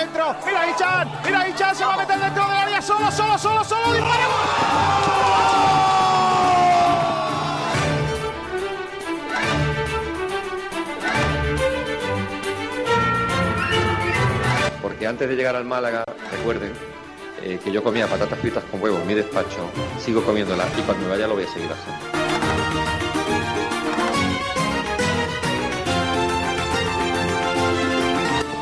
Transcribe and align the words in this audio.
balón 0.00 0.12
por 0.12 0.34
dentro. 0.34 0.36
Mira 0.46 0.70
Ichan, 0.70 1.10
mira 1.24 1.48
Ichan, 1.48 1.74
se 1.74 1.84
va 1.84 1.94
a 1.94 1.96
meter 1.98 2.18
dentro 2.18 2.44
del 2.44 2.56
área 2.56 2.82
solo, 2.82 3.10
solo, 3.10 3.38
solo, 3.38 3.64
solo. 3.64 3.80
Porque 14.82 15.06
antes 15.06 15.28
de 15.28 15.36
llegar 15.36 15.56
al 15.56 15.64
Málaga, 15.64 16.04
recuerden 16.30 16.72
eh, 17.42 17.58
que 17.62 17.72
yo 17.72 17.82
comía 17.82 18.06
patatas 18.06 18.38
fritas 18.38 18.64
con 18.64 18.82
huevo 18.82 18.98
en 18.98 19.06
mi 19.06 19.14
despacho, 19.14 19.70
sigo 19.98 20.22
comiéndolas 20.22 20.66
y 20.78 20.82
cuando 20.82 21.04
me 21.04 21.10
vaya 21.10 21.26
lo 21.26 21.34
voy 21.34 21.44
a 21.44 21.48
seguir 21.48 21.70
haciendo. 21.72 22.19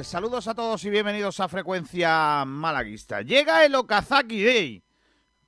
Saludos 0.00 0.48
a 0.48 0.54
todos 0.54 0.82
y 0.86 0.90
bienvenidos 0.90 1.38
a 1.38 1.48
Frecuencia 1.48 2.46
Malaguista. 2.46 3.20
Llega 3.20 3.62
el 3.62 3.74
Okazaki 3.74 4.42
Day, 4.42 4.84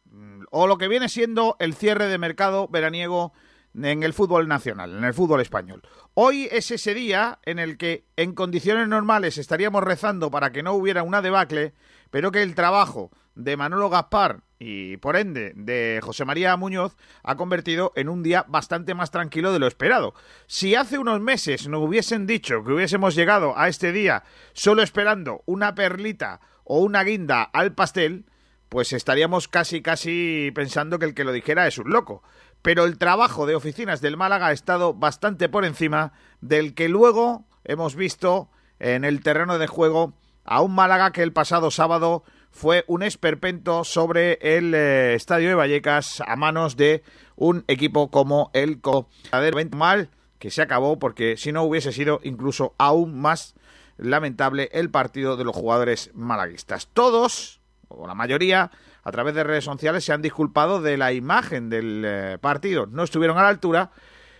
mm, 0.04 0.42
o 0.50 0.66
lo 0.66 0.76
que 0.76 0.86
viene 0.86 1.08
siendo 1.08 1.56
el 1.60 1.72
cierre 1.72 2.08
de 2.08 2.18
mercado 2.18 2.68
veraniego 2.68 3.32
en 3.74 4.02
el 4.02 4.12
fútbol 4.12 4.46
nacional, 4.46 4.98
en 4.98 5.02
el 5.02 5.14
fútbol 5.14 5.40
español. 5.40 5.80
Hoy 6.12 6.46
es 6.52 6.70
ese 6.70 6.92
día 6.92 7.38
en 7.44 7.58
el 7.58 7.78
que 7.78 8.04
en 8.16 8.34
condiciones 8.34 8.86
normales 8.86 9.38
estaríamos 9.38 9.82
rezando 9.82 10.30
para 10.30 10.52
que 10.52 10.62
no 10.62 10.74
hubiera 10.74 11.02
una 11.04 11.22
debacle, 11.22 11.72
pero 12.10 12.30
que 12.30 12.42
el 12.42 12.54
trabajo 12.54 13.10
de 13.34 13.56
Manolo 13.56 13.90
Gaspar 13.90 14.42
y 14.58 14.96
por 14.96 15.16
ende 15.16 15.52
de 15.56 16.00
José 16.02 16.24
María 16.24 16.56
Muñoz 16.56 16.96
ha 17.22 17.36
convertido 17.36 17.92
en 17.96 18.08
un 18.08 18.22
día 18.22 18.44
bastante 18.48 18.94
más 18.94 19.10
tranquilo 19.10 19.52
de 19.52 19.58
lo 19.58 19.66
esperado. 19.66 20.14
Si 20.46 20.74
hace 20.74 20.98
unos 20.98 21.20
meses 21.20 21.68
nos 21.68 21.82
hubiesen 21.82 22.26
dicho 22.26 22.64
que 22.64 22.72
hubiésemos 22.72 23.14
llegado 23.14 23.58
a 23.58 23.68
este 23.68 23.92
día 23.92 24.24
solo 24.52 24.82
esperando 24.82 25.42
una 25.46 25.74
perlita 25.74 26.40
o 26.64 26.80
una 26.80 27.04
guinda 27.04 27.42
al 27.42 27.74
pastel, 27.74 28.26
pues 28.68 28.92
estaríamos 28.92 29.48
casi 29.48 29.82
casi 29.82 30.50
pensando 30.54 30.98
que 30.98 31.06
el 31.06 31.14
que 31.14 31.24
lo 31.24 31.32
dijera 31.32 31.66
es 31.66 31.78
un 31.78 31.90
loco. 31.90 32.22
Pero 32.62 32.84
el 32.84 32.96
trabajo 32.96 33.46
de 33.46 33.54
oficinas 33.54 34.00
del 34.00 34.16
Málaga 34.16 34.46
ha 34.46 34.52
estado 34.52 34.94
bastante 34.94 35.48
por 35.50 35.66
encima 35.66 36.12
del 36.40 36.74
que 36.74 36.88
luego 36.88 37.46
hemos 37.64 37.94
visto 37.94 38.48
en 38.78 39.04
el 39.04 39.22
terreno 39.22 39.58
de 39.58 39.66
juego 39.66 40.14
a 40.44 40.62
un 40.62 40.74
Málaga 40.74 41.12
que 41.12 41.22
el 41.22 41.32
pasado 41.32 41.70
sábado 41.70 42.24
fue 42.54 42.84
un 42.86 43.02
esperpento 43.02 43.82
sobre 43.82 44.38
el 44.40 44.74
eh, 44.74 45.14
estadio 45.14 45.48
de 45.48 45.54
Vallecas 45.56 46.22
a 46.24 46.36
manos 46.36 46.76
de 46.76 47.02
un 47.34 47.64
equipo 47.66 48.12
como 48.12 48.50
el 48.54 48.80
Codadero 48.80 49.58
mal 49.72 50.08
que 50.38 50.52
se 50.52 50.62
acabó 50.62 51.00
porque 51.00 51.36
si 51.36 51.50
no 51.50 51.64
hubiese 51.64 51.90
sido 51.90 52.20
incluso 52.22 52.74
aún 52.78 53.20
más 53.20 53.56
lamentable 53.96 54.70
el 54.72 54.88
partido 54.88 55.36
de 55.36 55.42
los 55.42 55.56
jugadores 55.56 56.12
malaguistas. 56.14 56.86
Todos, 56.92 57.60
o 57.88 58.06
la 58.06 58.14
mayoría, 58.14 58.70
a 59.02 59.10
través 59.10 59.34
de 59.34 59.42
redes 59.42 59.64
sociales 59.64 60.04
se 60.04 60.12
han 60.12 60.22
disculpado 60.22 60.80
de 60.80 60.96
la 60.96 61.12
imagen 61.12 61.68
del 61.68 62.04
eh, 62.06 62.38
partido. 62.40 62.86
No 62.86 63.02
estuvieron 63.02 63.36
a 63.36 63.42
la 63.42 63.48
altura, 63.48 63.90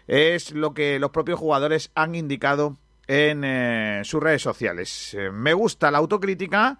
es 0.06 0.52
lo 0.52 0.72
que 0.72 1.00
los 1.00 1.10
propios 1.10 1.40
jugadores 1.40 1.90
han 1.96 2.14
indicado 2.14 2.78
en 3.08 3.42
eh, 3.42 4.02
sus 4.04 4.22
redes 4.22 4.40
sociales. 4.40 5.16
me 5.32 5.52
gusta 5.52 5.90
la 5.90 5.98
autocrítica 5.98 6.78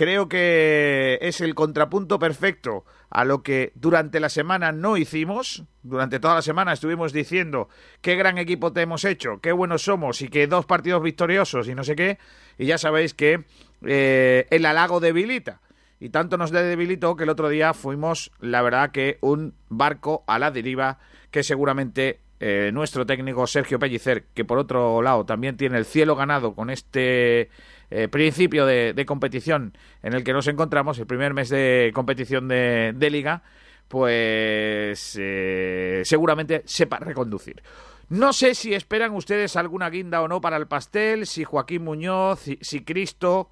Creo 0.00 0.30
que 0.30 1.18
es 1.20 1.42
el 1.42 1.54
contrapunto 1.54 2.18
perfecto 2.18 2.86
a 3.10 3.26
lo 3.26 3.42
que 3.42 3.72
durante 3.74 4.18
la 4.18 4.30
semana 4.30 4.72
no 4.72 4.96
hicimos. 4.96 5.64
Durante 5.82 6.18
toda 6.18 6.36
la 6.36 6.40
semana 6.40 6.72
estuvimos 6.72 7.12
diciendo 7.12 7.68
qué 8.00 8.16
gran 8.16 8.38
equipo 8.38 8.72
te 8.72 8.80
hemos 8.80 9.04
hecho, 9.04 9.40
qué 9.42 9.52
buenos 9.52 9.82
somos 9.82 10.22
y 10.22 10.30
que 10.30 10.46
dos 10.46 10.64
partidos 10.64 11.02
victoriosos 11.02 11.68
y 11.68 11.74
no 11.74 11.84
sé 11.84 11.96
qué. 11.96 12.16
Y 12.56 12.64
ya 12.64 12.78
sabéis 12.78 13.12
que 13.12 13.44
eh, 13.84 14.46
el 14.48 14.64
halago 14.64 15.00
debilita. 15.00 15.60
Y 15.98 16.08
tanto 16.08 16.38
nos 16.38 16.50
debilitó 16.50 17.14
que 17.14 17.24
el 17.24 17.28
otro 17.28 17.50
día 17.50 17.74
fuimos, 17.74 18.32
la 18.40 18.62
verdad, 18.62 18.92
que 18.92 19.18
un 19.20 19.52
barco 19.68 20.24
a 20.26 20.38
la 20.38 20.50
deriva 20.50 20.98
que 21.30 21.42
seguramente 21.42 22.20
eh, 22.42 22.70
nuestro 22.72 23.04
técnico 23.04 23.46
Sergio 23.46 23.78
Pellicer, 23.78 24.24
que 24.32 24.46
por 24.46 24.56
otro 24.56 25.02
lado 25.02 25.26
también 25.26 25.58
tiene 25.58 25.76
el 25.76 25.84
cielo 25.84 26.16
ganado 26.16 26.54
con 26.54 26.70
este 26.70 27.50
eh, 27.90 28.08
principio 28.08 28.66
de, 28.66 29.04
competición 29.06 29.76
en 30.02 30.14
el 30.14 30.22
que 30.22 30.32
nos 30.32 30.46
encontramos, 30.46 30.98
el 30.98 31.06
primer 31.06 31.34
mes 31.34 31.48
de 31.48 31.90
competición 31.92 32.46
de, 32.46 33.08
liga, 33.10 33.42
pues 33.88 35.18
eh, 35.20 36.02
seguramente 36.04 36.62
sepa 36.66 36.98
reconducir. 36.98 37.62
No 38.10 38.32
sé 38.32 38.54
si 38.54 38.74
esperan 38.74 39.14
ustedes 39.14 39.56
alguna 39.56 39.90
guinda 39.90 40.20
o 40.22 40.28
no 40.28 40.40
para 40.40 40.56
el 40.56 40.66
pastel, 40.66 41.26
si 41.26 41.44
Joaquín 41.44 41.84
Muñoz, 41.84 42.40
si, 42.60 42.84
Cristo 42.84 43.50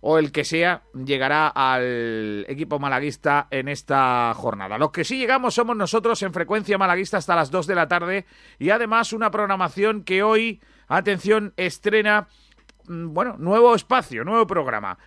o 0.00 0.18
el 0.18 0.32
que 0.32 0.44
sea 0.44 0.82
llegará 0.92 1.46
al 1.46 2.44
equipo 2.48 2.80
malaguista 2.80 3.46
en 3.50 3.68
esta 3.68 4.32
jornada. 4.34 4.76
Los 4.76 4.90
que 4.90 5.04
sí 5.04 5.18
llegamos 5.18 5.54
somos 5.54 5.76
nosotros 5.76 6.20
en 6.22 6.32
frecuencia 6.32 6.78
malaguista 6.78 7.18
hasta 7.18 7.36
las 7.36 7.52
2 7.52 7.68
de 7.68 7.74
la 7.76 7.86
tarde 7.86 8.26
y 8.58 8.70
además 8.70 9.12
una 9.12 9.30
programación 9.30 10.02
que 10.02 10.24
hoy, 10.24 10.60
atención, 10.88 11.52
estrena 11.56 12.26
bueno, 12.86 13.36
nuevo 13.38 13.74
espacio, 13.74 14.24
nuevo 14.24 14.46
programa. 14.46 14.98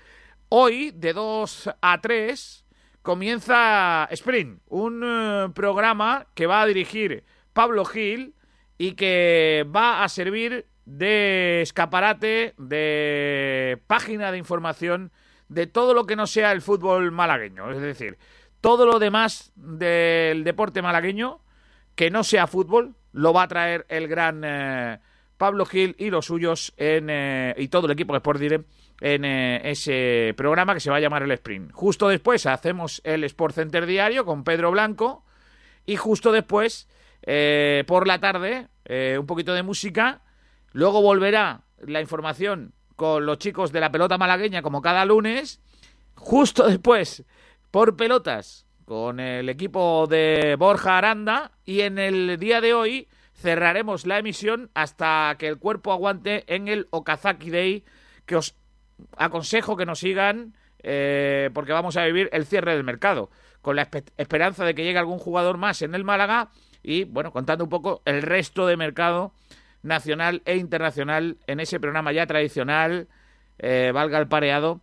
Hoy, 0.50 0.92
de 0.92 1.14
2 1.14 1.70
a 1.82 2.02
3, 2.02 2.66
comienza 3.02 4.08
Sprint, 4.12 4.62
un 4.68 5.04
eh, 5.04 5.50
programa 5.54 6.28
que 6.34 6.48
va 6.48 6.62
a 6.62 6.66
dirigir 6.66 7.24
Pablo 7.54 7.86
Gil 7.86 8.36
y 8.78 8.94
que 8.94 9.66
va 9.74 10.04
a 10.04 10.10
servir 10.10 10.68
de 10.86 11.62
escaparate, 11.62 12.54
de 12.58 13.82
página 13.88 14.32
de 14.32 14.38
información 14.38 15.12
de 15.50 15.68
todo 15.68 15.94
lo 15.94 16.06
que 16.06 16.16
no 16.16 16.28
sea 16.28 16.52
el 16.52 16.62
fútbol 16.62 17.12
malagueño. 17.12 17.72
Es 17.72 17.82
decir, 17.82 18.18
todo 18.62 18.86
lo 18.86 19.00
demás 19.00 19.52
del 19.56 20.44
deporte 20.44 20.82
malagueño 20.82 21.42
que 21.96 22.10
no 22.10 22.24
sea 22.24 22.48
fútbol 22.48 22.96
lo 23.12 23.34
va 23.34 23.44
a 23.44 23.48
traer 23.48 23.86
el 23.90 24.08
gran... 24.08 24.42
Eh, 24.44 25.00
Pablo 25.38 25.66
Gil 25.66 25.96
y 25.98 26.10
los 26.10 26.26
suyos 26.26 26.74
en, 26.78 27.10
eh, 27.10 27.54
y 27.58 27.68
todo 27.68 27.88
el 27.88 27.94
equipo 27.94 28.14
de 28.14 28.18
Sport 28.18 28.40
Direct 28.40 28.70
en 29.02 29.26
eh, 29.26 29.70
ese 29.70 30.34
programa 30.38 30.74
que 30.74 30.80
se 30.80 30.90
va 30.90 30.98
a 30.98 31.02
llamar 31.02 31.24
el 31.24 31.32
Sprint. 31.32 31.72
Justo 31.74 32.08
después 32.08 32.46
hacemos 32.46 33.02
el 33.04 33.24
Sport 33.26 33.56
Center 33.56 33.86
Diario 33.86 34.26
con 34.26 34.44
Pedro 34.44 34.72
Blanco 34.72 35.26
y 35.86 35.98
justo 35.98 36.32
después, 36.32 36.88
eh, 37.24 37.84
por 37.88 38.08
la 38.08 38.20
tarde, 38.20 38.68
un 39.18 39.26
poquito 39.26 39.54
de 39.54 39.64
música. 39.64 40.22
Luego 40.72 41.02
volverá 41.02 41.62
la 41.80 42.02
información 42.02 42.74
con 42.96 43.26
los 43.26 43.38
chicos 43.40 43.72
de 43.72 43.82
la 43.82 43.92
pelota 43.92 44.18
malagueña 44.18 44.62
como 44.62 44.82
cada 44.82 45.06
lunes. 45.06 45.60
Justo 46.16 46.68
después, 46.68 47.24
por 47.72 47.96
pelotas, 47.96 48.66
con 48.86 49.20
el 49.20 49.50
equipo 49.50 50.08
de 50.08 50.56
Borja 50.58 50.98
Aranda. 50.98 51.52
Y 51.66 51.82
en 51.82 51.98
el 51.98 52.38
día 52.40 52.62
de 52.62 52.74
hoy 52.74 53.08
cerraremos 53.36 54.06
la 54.06 54.20
emisión 54.20 54.70
hasta 54.74 55.36
que 55.38 55.48
el 55.48 55.58
cuerpo 55.58 55.92
aguante 55.92 56.44
en 56.54 56.68
el 56.68 56.88
Okazaki 56.90 57.50
Day, 57.50 57.84
que 58.26 58.38
os 58.38 58.56
aconsejo 59.18 59.76
que 59.76 59.86
nos 59.86 60.00
sigan 60.00 60.54
eh, 60.82 61.50
porque 61.54 61.74
vamos 61.74 61.98
a 61.98 62.06
vivir 62.06 62.30
el 62.32 62.46
cierre 62.46 62.76
del 62.76 62.84
mercado, 62.84 63.30
con 63.62 63.76
la 63.76 63.90
esperanza 64.18 64.66
de 64.66 64.76
que 64.76 64.84
llegue 64.84 65.00
algún 65.00 65.20
jugador 65.20 65.58
más 65.58 65.82
en 65.82 65.96
el 65.96 66.04
Málaga 66.04 66.50
y, 66.84 67.04
bueno, 67.06 67.32
contando 67.32 67.64
un 67.64 67.70
poco 67.70 68.02
el 68.06 68.22
resto 68.22 68.68
de 68.68 68.78
mercado 68.78 69.34
nacional 69.82 70.42
e 70.46 70.58
internacional 70.58 71.38
en 71.48 71.60
ese 71.60 71.80
programa 71.80 72.12
ya 72.12 72.28
tradicional, 72.28 73.08
eh, 73.58 73.92
valga 73.94 74.20
el 74.20 74.28
pareado, 74.28 74.82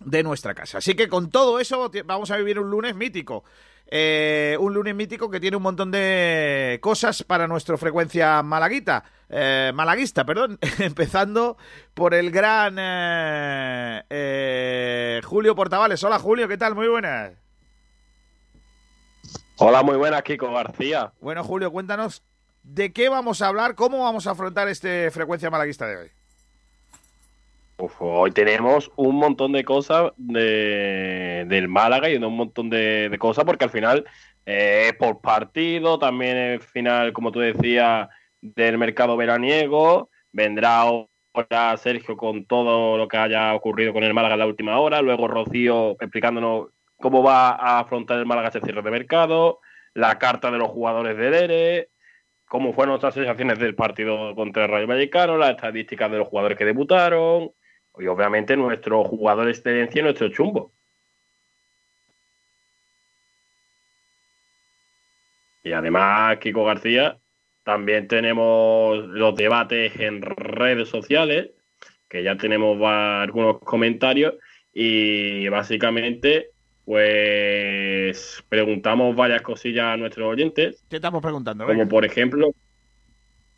de 0.00 0.22
nuestra 0.22 0.54
casa. 0.54 0.78
Así 0.78 0.94
que 0.94 1.08
con 1.08 1.30
todo 1.30 1.60
eso 1.60 1.90
vamos 2.04 2.30
a 2.30 2.36
vivir 2.36 2.58
un 2.58 2.70
lunes 2.70 2.94
mítico. 2.94 3.44
Eh, 3.86 4.56
un 4.60 4.74
lunes 4.74 4.94
mítico 4.94 5.30
que 5.30 5.40
tiene 5.40 5.56
un 5.56 5.62
montón 5.62 5.90
de 5.90 6.78
cosas 6.80 7.22
para 7.22 7.46
nuestra 7.46 7.76
frecuencia 7.76 8.42
malaguita. 8.42 9.04
Eh, 9.28 9.72
malaguista, 9.74 10.24
perdón. 10.24 10.58
Empezando 10.78 11.56
por 11.92 12.14
el 12.14 12.30
gran 12.30 12.76
eh, 12.78 14.02
eh, 14.10 15.20
Julio 15.24 15.54
Portavales. 15.54 16.02
Hola 16.04 16.18
Julio, 16.18 16.48
¿qué 16.48 16.56
tal? 16.56 16.74
Muy 16.74 16.88
buenas. 16.88 17.32
Hola, 19.56 19.82
muy 19.82 19.96
buenas, 19.96 20.22
Kiko 20.22 20.52
García. 20.52 21.12
Bueno, 21.20 21.44
Julio, 21.44 21.70
cuéntanos 21.70 22.24
de 22.64 22.92
qué 22.92 23.08
vamos 23.08 23.40
a 23.40 23.48
hablar, 23.48 23.74
cómo 23.76 24.02
vamos 24.02 24.26
a 24.26 24.32
afrontar 24.32 24.68
este 24.68 25.10
frecuencia 25.10 25.50
malaguista 25.50 25.86
de 25.86 25.96
hoy. 25.96 26.10
Hoy 27.76 28.30
tenemos 28.30 28.90
un 28.96 29.16
montón 29.16 29.52
de 29.52 29.64
cosas 29.64 30.12
de, 30.16 31.44
del 31.48 31.68
Málaga 31.68 32.08
y 32.08 32.16
un 32.16 32.36
montón 32.36 32.70
de, 32.70 33.08
de 33.08 33.18
cosas 33.18 33.44
porque 33.44 33.64
al 33.64 33.70
final 33.70 34.04
eh, 34.46 34.92
por 34.98 35.20
partido, 35.20 35.98
también 35.98 36.36
el 36.36 36.60
final, 36.60 37.12
como 37.12 37.32
tú 37.32 37.40
decías, 37.40 38.08
del 38.40 38.78
mercado 38.78 39.16
veraniego. 39.16 40.10
Vendrá 40.32 40.80
ahora 40.80 41.76
Sergio 41.76 42.16
con 42.16 42.44
todo 42.46 42.98
lo 42.98 43.08
que 43.08 43.16
haya 43.16 43.54
ocurrido 43.54 43.92
con 43.92 44.04
el 44.04 44.14
Málaga 44.14 44.34
en 44.34 44.40
la 44.40 44.46
última 44.46 44.78
hora. 44.78 45.00
Luego 45.02 45.28
Rocío 45.28 45.92
explicándonos 46.00 46.68
cómo 46.96 47.22
va 47.22 47.50
a 47.50 47.80
afrontar 47.80 48.18
el 48.18 48.26
Málaga 48.26 48.48
ese 48.48 48.60
cierre 48.60 48.82
de 48.82 48.90
mercado. 48.90 49.60
La 49.94 50.18
carta 50.18 50.50
de 50.50 50.58
los 50.58 50.68
jugadores 50.68 51.16
del 51.16 51.34
ERE. 51.34 51.88
Cómo 52.46 52.72
fueron 52.72 52.92
nuestras 52.92 53.14
sensaciones 53.14 53.58
del 53.58 53.74
partido 53.74 54.34
contra 54.34 54.64
el 54.64 54.70
Rayo 54.70 54.86
Vallecano. 54.86 55.38
Las 55.38 55.50
estadísticas 55.50 56.10
de 56.10 56.18
los 56.18 56.28
jugadores 56.28 56.58
que 56.58 56.64
debutaron. 56.64 57.52
Y 57.98 58.06
obviamente 58.06 58.56
nuestro 58.56 59.04
jugador 59.04 59.48
excelencia 59.48 60.00
y 60.00 60.02
nuestro 60.02 60.28
chumbo. 60.28 60.72
Y 65.62 65.72
además, 65.72 66.38
Kiko 66.38 66.64
García, 66.64 67.18
también 67.62 68.06
tenemos 68.06 68.98
los 69.06 69.34
debates 69.34 69.98
en 69.98 70.20
redes 70.20 70.88
sociales, 70.88 71.50
que 72.08 72.22
ya 72.22 72.36
tenemos 72.36 72.78
algunos 72.82 73.60
comentarios 73.60 74.34
y 74.72 75.48
básicamente 75.48 76.50
pues 76.84 78.44
preguntamos 78.50 79.16
varias 79.16 79.40
cosillas 79.40 79.86
a 79.86 79.96
nuestros 79.96 80.30
oyentes. 80.30 80.84
¿Qué 80.90 80.96
estamos 80.96 81.22
preguntando? 81.22 81.66
Como 81.66 81.88
por 81.88 82.04
ejemplo, 82.04 82.50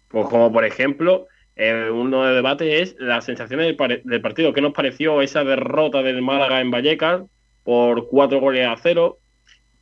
pues 0.09 0.29
como 0.29 0.53
por 0.53 0.65
ejemplo, 0.65 1.27
eh, 1.57 1.91
uno 1.91 2.25
de 2.25 2.35
debates 2.35 2.83
es 2.83 2.97
las 3.01 3.25
sensaciones 3.25 3.75
del, 3.77 4.03
del, 4.05 4.21
partido. 4.21 4.53
¿Qué 4.53 4.61
nos 4.61 4.75
pareció 4.75 5.23
esa 5.23 5.43
derrota 5.43 6.03
del 6.03 6.21
Málaga 6.21 6.61
en 6.61 6.71
Vallecas 6.71 7.23
por 7.65 8.09
cuatro 8.09 8.41
goles 8.41 8.67
a 8.67 8.77
cero? 8.77 9.19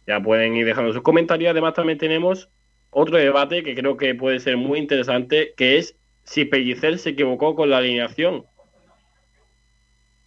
Ya 0.06 0.20
pueden 0.20 0.54
ir 0.56 0.66
dejando 0.66 0.92
sus 0.92 1.02
comentarios. 1.02 1.50
Además, 1.50 1.74
también 1.74 1.98
tenemos 1.98 2.48
otro 2.90 3.16
debate 3.16 3.64
que 3.64 3.74
creo 3.74 3.96
que 3.96 4.14
puede 4.14 4.38
ser 4.38 4.56
muy 4.56 4.78
interesante, 4.78 5.52
que 5.56 5.78
es 5.78 5.96
si 6.22 6.44
Pellicer 6.44 6.96
se 6.98 7.10
equivocó 7.10 7.56
con 7.56 7.68
la 7.70 7.78
alineación. 7.78 8.44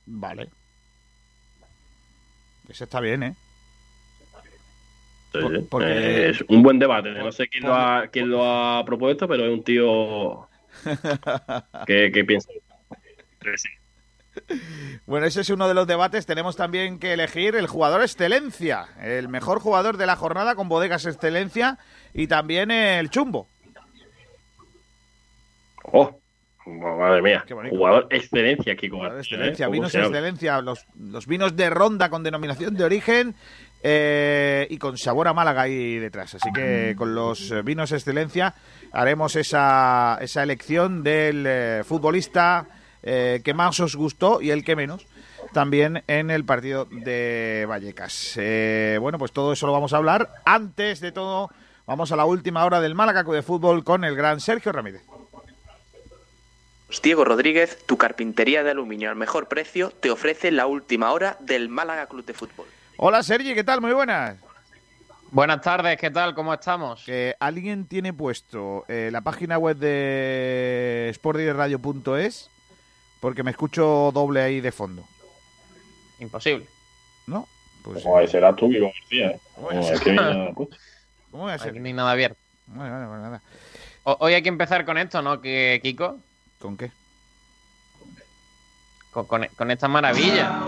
Vale. 0.06 0.50
Eso 2.68 2.84
está 2.84 3.00
bien, 3.00 3.24
¿eh? 3.24 3.36
Sí, 5.32 5.40
Por, 5.40 5.70
porque... 5.70 5.88
eh, 5.88 6.30
es 6.30 6.44
un 6.50 6.62
buen 6.62 6.78
debate. 6.78 7.12
No 7.12 7.32
sé 7.32 7.48
quién 7.48 7.64
lo, 7.64 7.74
ha, 7.74 8.08
quién 8.08 8.30
lo 8.30 8.44
ha 8.44 8.84
propuesto, 8.86 9.30
pero 9.30 9.46
es 9.46 9.54
un 9.54 9.64
tío 9.64 10.47
que, 11.86 12.12
que 12.12 12.26
piensa. 12.26 12.50
Sí. 13.56 13.70
Bueno, 15.06 15.26
ese 15.26 15.42
es 15.42 15.50
uno 15.50 15.68
de 15.68 15.74
los 15.74 15.88
debates. 15.88 16.26
Tenemos 16.26 16.56
también 16.56 17.00
que 17.00 17.14
elegir 17.14 17.56
el 17.56 17.68
jugador 17.68 18.02
excelencia, 18.02 18.88
el 19.02 19.30
mejor 19.30 19.60
jugador 19.60 19.98
de 19.98 20.06
la 20.06 20.16
jornada 20.16 20.56
con 20.56 20.70
bodegas 20.70 21.06
excelencia 21.06 21.78
y 22.14 22.28
también 22.28 22.72
el 22.72 23.10
chumbo. 23.10 23.48
Oh, 25.84 26.20
madre 26.66 27.22
mía. 27.22 27.46
Jugador 27.70 28.08
excelencia, 28.10 28.76
Kiko. 28.76 28.98
Jugador 28.98 29.20
excelencia, 29.20 29.68
¿eh? 29.68 29.70
vinos 29.70 29.96
excelencia, 29.96 30.62
los, 30.62 30.86
los, 31.00 31.26
vinos 31.26 31.56
de 31.56 31.70
ronda 31.70 32.10
con 32.10 32.24
denominación 32.24 32.76
de 32.76 32.84
origen 32.84 33.36
eh, 33.84 34.68
y 34.70 34.78
con 34.78 34.98
sabor 34.98 35.28
a 35.28 35.34
Málaga 35.34 35.64
ahí 35.64 35.98
detrás. 35.98 36.36
Así 36.36 36.52
que 36.54 36.96
con 36.98 37.14
los 37.16 37.54
vinos 37.64 37.92
excelencia 37.92 38.56
haremos 38.92 39.36
esa, 39.36 40.18
esa 40.22 40.44
elección 40.44 41.04
del 41.04 41.46
eh, 41.48 41.84
futbolista 41.86 42.68
eh, 43.04 43.42
que 43.44 43.54
más 43.54 43.80
os 43.80 43.96
gustó 43.96 44.42
y 44.42 44.52
el 44.52 44.64
que 44.64 44.76
menos 44.76 45.06
también 45.54 46.04
en 46.08 46.30
el 46.30 46.44
partido 46.44 46.86
de 46.90 47.66
Vallecas. 47.70 48.34
Bueno, 49.00 49.18
pues 49.18 49.32
todo 49.32 49.54
eso 49.54 49.66
lo 49.66 49.74
vamos 49.74 49.94
a 49.94 49.98
hablar. 49.98 50.30
Antes 50.46 51.00
de 51.00 51.12
todo, 51.12 51.50
vamos 51.86 52.12
a 52.12 52.18
la 52.18 52.26
última 52.26 52.66
hora 52.66 52.82
del 52.82 52.96
Málaga 52.96 53.24
de 53.24 53.42
fútbol 53.42 53.84
con 53.84 54.04
el 54.04 54.16
gran 54.16 54.42
Sergio 54.42 54.74
Ramírez. 54.74 55.04
Diego 57.02 57.24
Rodríguez, 57.24 57.86
tu 57.86 57.98
carpintería 57.98 58.64
de 58.64 58.72
aluminio 58.72 59.10
al 59.10 59.16
mejor 59.16 59.48
precio, 59.48 59.92
te 59.92 60.12
ofrece 60.12 60.52
la 60.52 60.68
última 60.68 61.12
hora 61.12 61.38
del 61.40 61.70
Málaga 61.70 62.08
Club 62.08 62.26
de 62.26 62.34
Fútbol. 62.34 62.66
Hola 63.00 63.22
Sergi, 63.22 63.54
¿qué 63.54 63.64
tal? 63.64 63.80
Muy 63.80 63.94
buenas. 63.94 64.38
Buenas 65.30 65.62
tardes, 65.62 66.00
¿qué 66.00 66.10
tal? 66.10 66.34
¿Cómo 66.34 66.52
estamos? 66.52 67.04
Que 67.06 67.36
alguien 67.40 67.86
tiene 67.86 68.12
puesto 68.12 68.86
eh, 68.88 69.10
la 69.12 69.22
página 69.22 69.60
web 69.60 69.78
de 69.78 71.12
sportdirectradio.es 71.14 72.50
porque 73.20 73.44
me 73.44 73.52
escucho 73.52 74.10
doble 74.12 74.42
ahí 74.42 74.62
de 74.62 74.72
fondo. 74.72 75.04
Imposible. 76.18 76.66
¿No? 77.28 77.48
Pues, 77.84 78.02
pues 78.02 78.32
será 78.32 78.56
tú, 78.56 78.68
Vigo 78.68 78.88
García. 78.88 79.30
¿eh? 79.30 80.54
¿Cómo 80.56 81.44
voy 81.44 81.52
a 81.52 81.60
ser? 81.60 81.70
Aquí 81.70 81.80
no 81.80 81.86
hay 81.86 81.94
nada 81.94 82.12
abierto. 82.12 82.40
Vale, 82.66 82.90
vale, 82.90 83.06
vale, 83.06 83.22
nada. 83.22 83.42
Hoy 84.06 84.34
hay 84.34 84.42
que 84.42 84.50
empezar 84.50 84.86
con 84.86 84.98
esto, 84.98 85.22
¿no, 85.22 85.40
que, 85.40 85.80
Kiko? 85.84 86.18
¿Con 86.60 86.76
qué? 86.76 86.90
Con, 89.12 89.26
con, 89.28 89.45
con 89.56 89.69
esta 89.69 89.88
maravilla. 89.88 90.66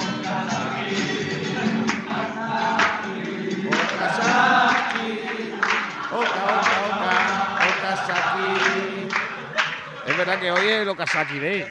Verdad 10.20 10.40
que 10.40 10.52
hoy 10.52 10.68
es 10.68 10.82
el 10.82 10.90
Okazaki 10.90 11.40
Day. 11.40 11.66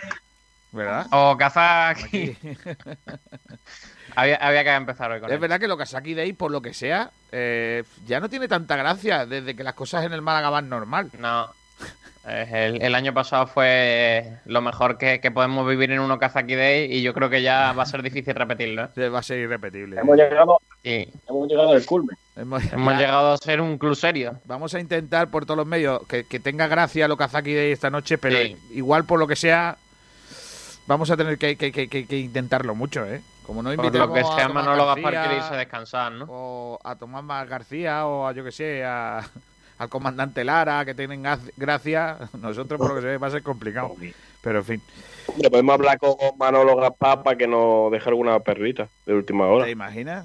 ¿Verdad? 0.73 1.07
O 1.13 1.37
Kazaki. 1.37 2.37
había, 4.17 4.37
había, 4.37 4.65
que 4.65 4.71
empezar 4.71 5.11
hoy 5.11 5.21
con 5.21 5.29
Es 5.31 5.35
él. 5.35 5.41
verdad 5.41 5.61
que 5.61 5.69
lo 5.69 5.77
Kazaki 5.79 6.15
Day, 6.15 6.33
por 6.33 6.51
lo 6.51 6.61
que 6.61 6.75
sea, 6.75 7.11
eh, 7.33 7.85
ya 8.07 8.21
no 8.21 8.29
tiene 8.29 8.49
tanta 8.49 8.77
gracia 8.77 9.25
desde 9.27 9.55
que 9.55 9.65
las 9.65 9.75
cosas 9.75 10.05
en 10.05 10.13
el 10.13 10.23
Málaga 10.23 10.51
van 10.51 10.69
normal. 10.69 11.11
No. 11.19 11.49
El, 12.29 12.83
el, 12.83 12.95
año 12.95 13.15
pasado 13.15 13.47
fue 13.47 14.39
lo 14.45 14.61
mejor 14.61 14.99
que, 14.99 15.21
que, 15.21 15.31
podemos 15.31 15.67
vivir 15.67 15.91
en 15.93 16.01
un 16.01 16.11
Okazaki 16.11 16.55
Day 16.55 16.93
y 16.93 17.03
yo 17.03 17.15
creo 17.15 17.31
que 17.31 17.41
ya 17.43 17.73
va 17.73 17.85
a 17.85 17.87
ser 17.87 18.03
difícil 18.03 18.35
repetirlo. 18.35 18.89
¿eh? 18.97 19.09
Va 19.09 19.21
a 19.21 19.23
ser 19.23 19.39
irrepetible. 19.39 20.01
Hemos 20.01 20.17
llegado, 20.17 20.61
sí. 20.83 21.09
hemos 21.29 21.49
llegado 21.49 21.71
al 21.73 21.85
culmen. 21.87 22.17
Hemos, 22.37 22.73
hemos 22.73 22.95
llegado 22.99 23.33
a 23.33 23.37
ser 23.39 23.61
un 23.61 23.79
club 23.79 23.95
serio. 23.97 24.39
Vamos 24.45 24.75
a 24.75 24.81
intentar 24.81 25.29
por 25.29 25.45
todos 25.47 25.57
los 25.57 25.67
medios 25.67 26.07
que, 26.07 26.25
que 26.25 26.39
tenga 26.39 26.67
gracia 26.67 27.07
el 27.07 27.13
Okazaki 27.13 27.55
Day 27.55 27.73
esta 27.73 27.91
noche, 27.91 28.19
pero 28.19 28.37
Sí. 28.37 28.57
igual 28.73 29.05
por 29.05 29.19
lo 29.19 29.27
que 29.27 29.35
sea, 29.37 29.77
vamos 30.87 31.11
a 31.11 31.17
tener 31.17 31.39
que, 31.39 31.57
que- 31.57 31.73
que- 31.73 31.89
que- 31.89 32.07
que 32.07 32.19
intentarlo 32.19 32.75
mucho, 32.75 33.05
¿eh? 33.07 33.23
Como 33.47 33.63
no 33.63 33.75
Por 33.75 33.87
invitamos 33.87 34.09
lo 34.09 34.15
que 34.15 34.21
a 34.21 34.25
sea, 34.25 34.47
Tomás 34.49 34.67
Manolo 34.67 34.85
García, 34.87 35.03
Gaspar 35.05 35.25
quiere 35.27 35.37
irse 35.43 35.55
a 35.55 35.57
descansar, 35.57 36.13
¿no? 36.13 36.27
o 36.29 36.79
a 36.85 36.97
Tomás 36.97 37.25
Más 37.25 37.49
García 37.49 38.07
o 38.07 38.27
a 38.27 38.33
yo 38.33 38.45
que 38.45 38.53
sé, 38.53 38.85
a- 38.85 39.25
al 39.79 39.89
comandante 39.89 40.45
Lara, 40.45 40.85
que 40.85 40.95
tienen 40.95 41.23
gracia, 41.57 42.19
nosotros 42.41 42.79
por 42.79 42.89
lo 42.91 42.95
que 42.97 43.01
se 43.03 43.07
ve 43.09 43.19
va 43.19 43.29
a 43.29 43.31
ser 43.31 43.43
complicado. 43.43 43.95
Pero 44.43 44.59
en 44.61 44.65
fin, 44.65 44.83
Hombre, 45.27 45.51
podemos 45.51 45.75
hablar 45.75 45.99
con 45.99 46.15
Manolo 46.39 46.77
Gaspar 46.77 47.23
para 47.23 47.37
que 47.37 47.47
nos 47.47 47.91
deje 47.93 48.09
alguna 48.09 48.39
perrita 48.41 48.89
de 49.07 49.15
última 49.15 49.47
hora. 49.47 49.65
¿te 49.67 49.71
imaginas? 49.71 50.25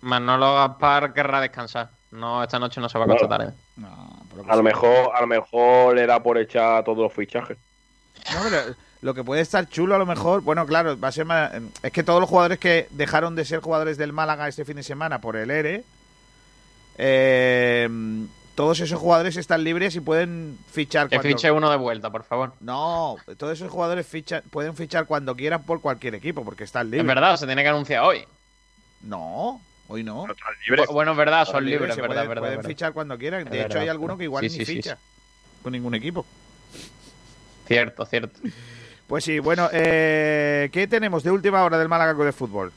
Manolo 0.00 0.54
Gaspar 0.54 1.12
querrá 1.12 1.40
descansar. 1.40 1.90
No, 2.10 2.42
esta 2.42 2.58
noche 2.58 2.80
no 2.80 2.88
se 2.88 2.96
va 2.98 3.04
a 3.04 3.06
Claro. 3.06 3.18
acostar 3.26 3.38
tarde. 3.46 3.54
No, 3.76 4.22
por 4.30 4.44
que 4.44 4.50
A 4.50 4.56
lo 4.56 4.62
mejor, 4.62 5.10
a 5.14 5.20
lo 5.20 5.26
mejor 5.26 5.94
le 5.94 6.06
da 6.06 6.22
por 6.22 6.38
echar 6.38 6.82
todos 6.84 6.96
los 6.98 7.12
fichajes. 7.12 7.58
No, 8.32 8.40
pero 8.48 8.74
lo 9.02 9.12
que 9.14 9.22
puede 9.22 9.42
estar 9.42 9.68
chulo 9.68 9.94
a 9.94 9.98
lo 9.98 10.06
mejor, 10.06 10.40
bueno, 10.40 10.64
claro, 10.66 10.98
va 10.98 11.08
a 11.08 11.12
ser 11.12 11.26
más, 11.26 11.52
es 11.82 11.92
que 11.92 12.02
todos 12.02 12.18
los 12.20 12.28
jugadores 12.30 12.58
que 12.58 12.88
dejaron 12.92 13.36
de 13.36 13.44
ser 13.44 13.60
jugadores 13.60 13.98
del 13.98 14.12
Málaga 14.14 14.48
este 14.48 14.64
fin 14.64 14.76
de 14.76 14.82
semana 14.82 15.20
por 15.20 15.36
el 15.36 15.50
ERE, 15.50 15.84
eh, 16.96 17.88
todos 18.58 18.80
esos 18.80 18.98
jugadores 18.98 19.36
están 19.36 19.62
libres 19.62 19.94
y 19.94 20.00
pueden 20.00 20.58
fichar 20.72 21.08
Que 21.08 21.14
cuando... 21.14 21.28
fiche 21.28 21.48
uno 21.52 21.70
de 21.70 21.76
vuelta, 21.76 22.10
por 22.10 22.24
favor. 22.24 22.54
No, 22.58 23.14
todos 23.36 23.52
esos 23.52 23.70
jugadores 23.70 24.04
fichan, 24.04 24.42
pueden 24.50 24.74
fichar 24.74 25.06
cuando 25.06 25.36
quieran 25.36 25.62
por 25.62 25.80
cualquier 25.80 26.16
equipo 26.16 26.44
porque 26.44 26.64
están 26.64 26.86
libres. 26.90 27.02
Es 27.02 27.06
verdad, 27.06 27.36
se 27.36 27.46
tiene 27.46 27.62
que 27.62 27.68
anunciar 27.68 28.02
hoy. 28.02 28.24
No, 29.02 29.60
hoy 29.86 30.02
no. 30.02 30.26
Libres. 30.66 30.88
Bueno, 30.88 31.12
es 31.12 31.16
verdad, 31.16 31.44
son 31.44 31.54
Están 31.54 31.66
libres, 31.66 31.94
se 31.94 32.00
verdad, 32.00 32.14
pueden, 32.16 32.28
verdad, 32.30 32.42
pueden 32.42 32.56
verdad. 32.56 32.68
fichar 32.68 32.92
cuando 32.92 33.16
quieran. 33.16 33.44
De 33.44 33.50
Es 33.50 33.54
hecho, 33.66 33.68
verdad. 33.68 33.82
hay 33.84 33.88
alguno 33.90 34.18
que 34.18 34.24
igual 34.24 34.42
Sí, 34.50 34.58
ni 34.58 34.64
sí, 34.64 34.72
sí, 34.72 34.76
ficha 34.78 34.98
con 35.62 35.70
ningún 35.72 35.94
equipo. 35.94 36.26
Cierto, 37.68 38.06
cierto. 38.06 38.40
Pues 39.06 39.22
sí, 39.22 39.38
bueno, 39.38 39.68
eh, 39.72 40.68
¿qué 40.72 40.88
tenemos 40.88 41.22
de 41.22 41.30
última 41.30 41.62
hora 41.62 41.78
del 41.78 41.88
Málaga 41.88 42.12
Club 42.14 42.26
de 42.26 42.32
Fútbol? 42.32 42.72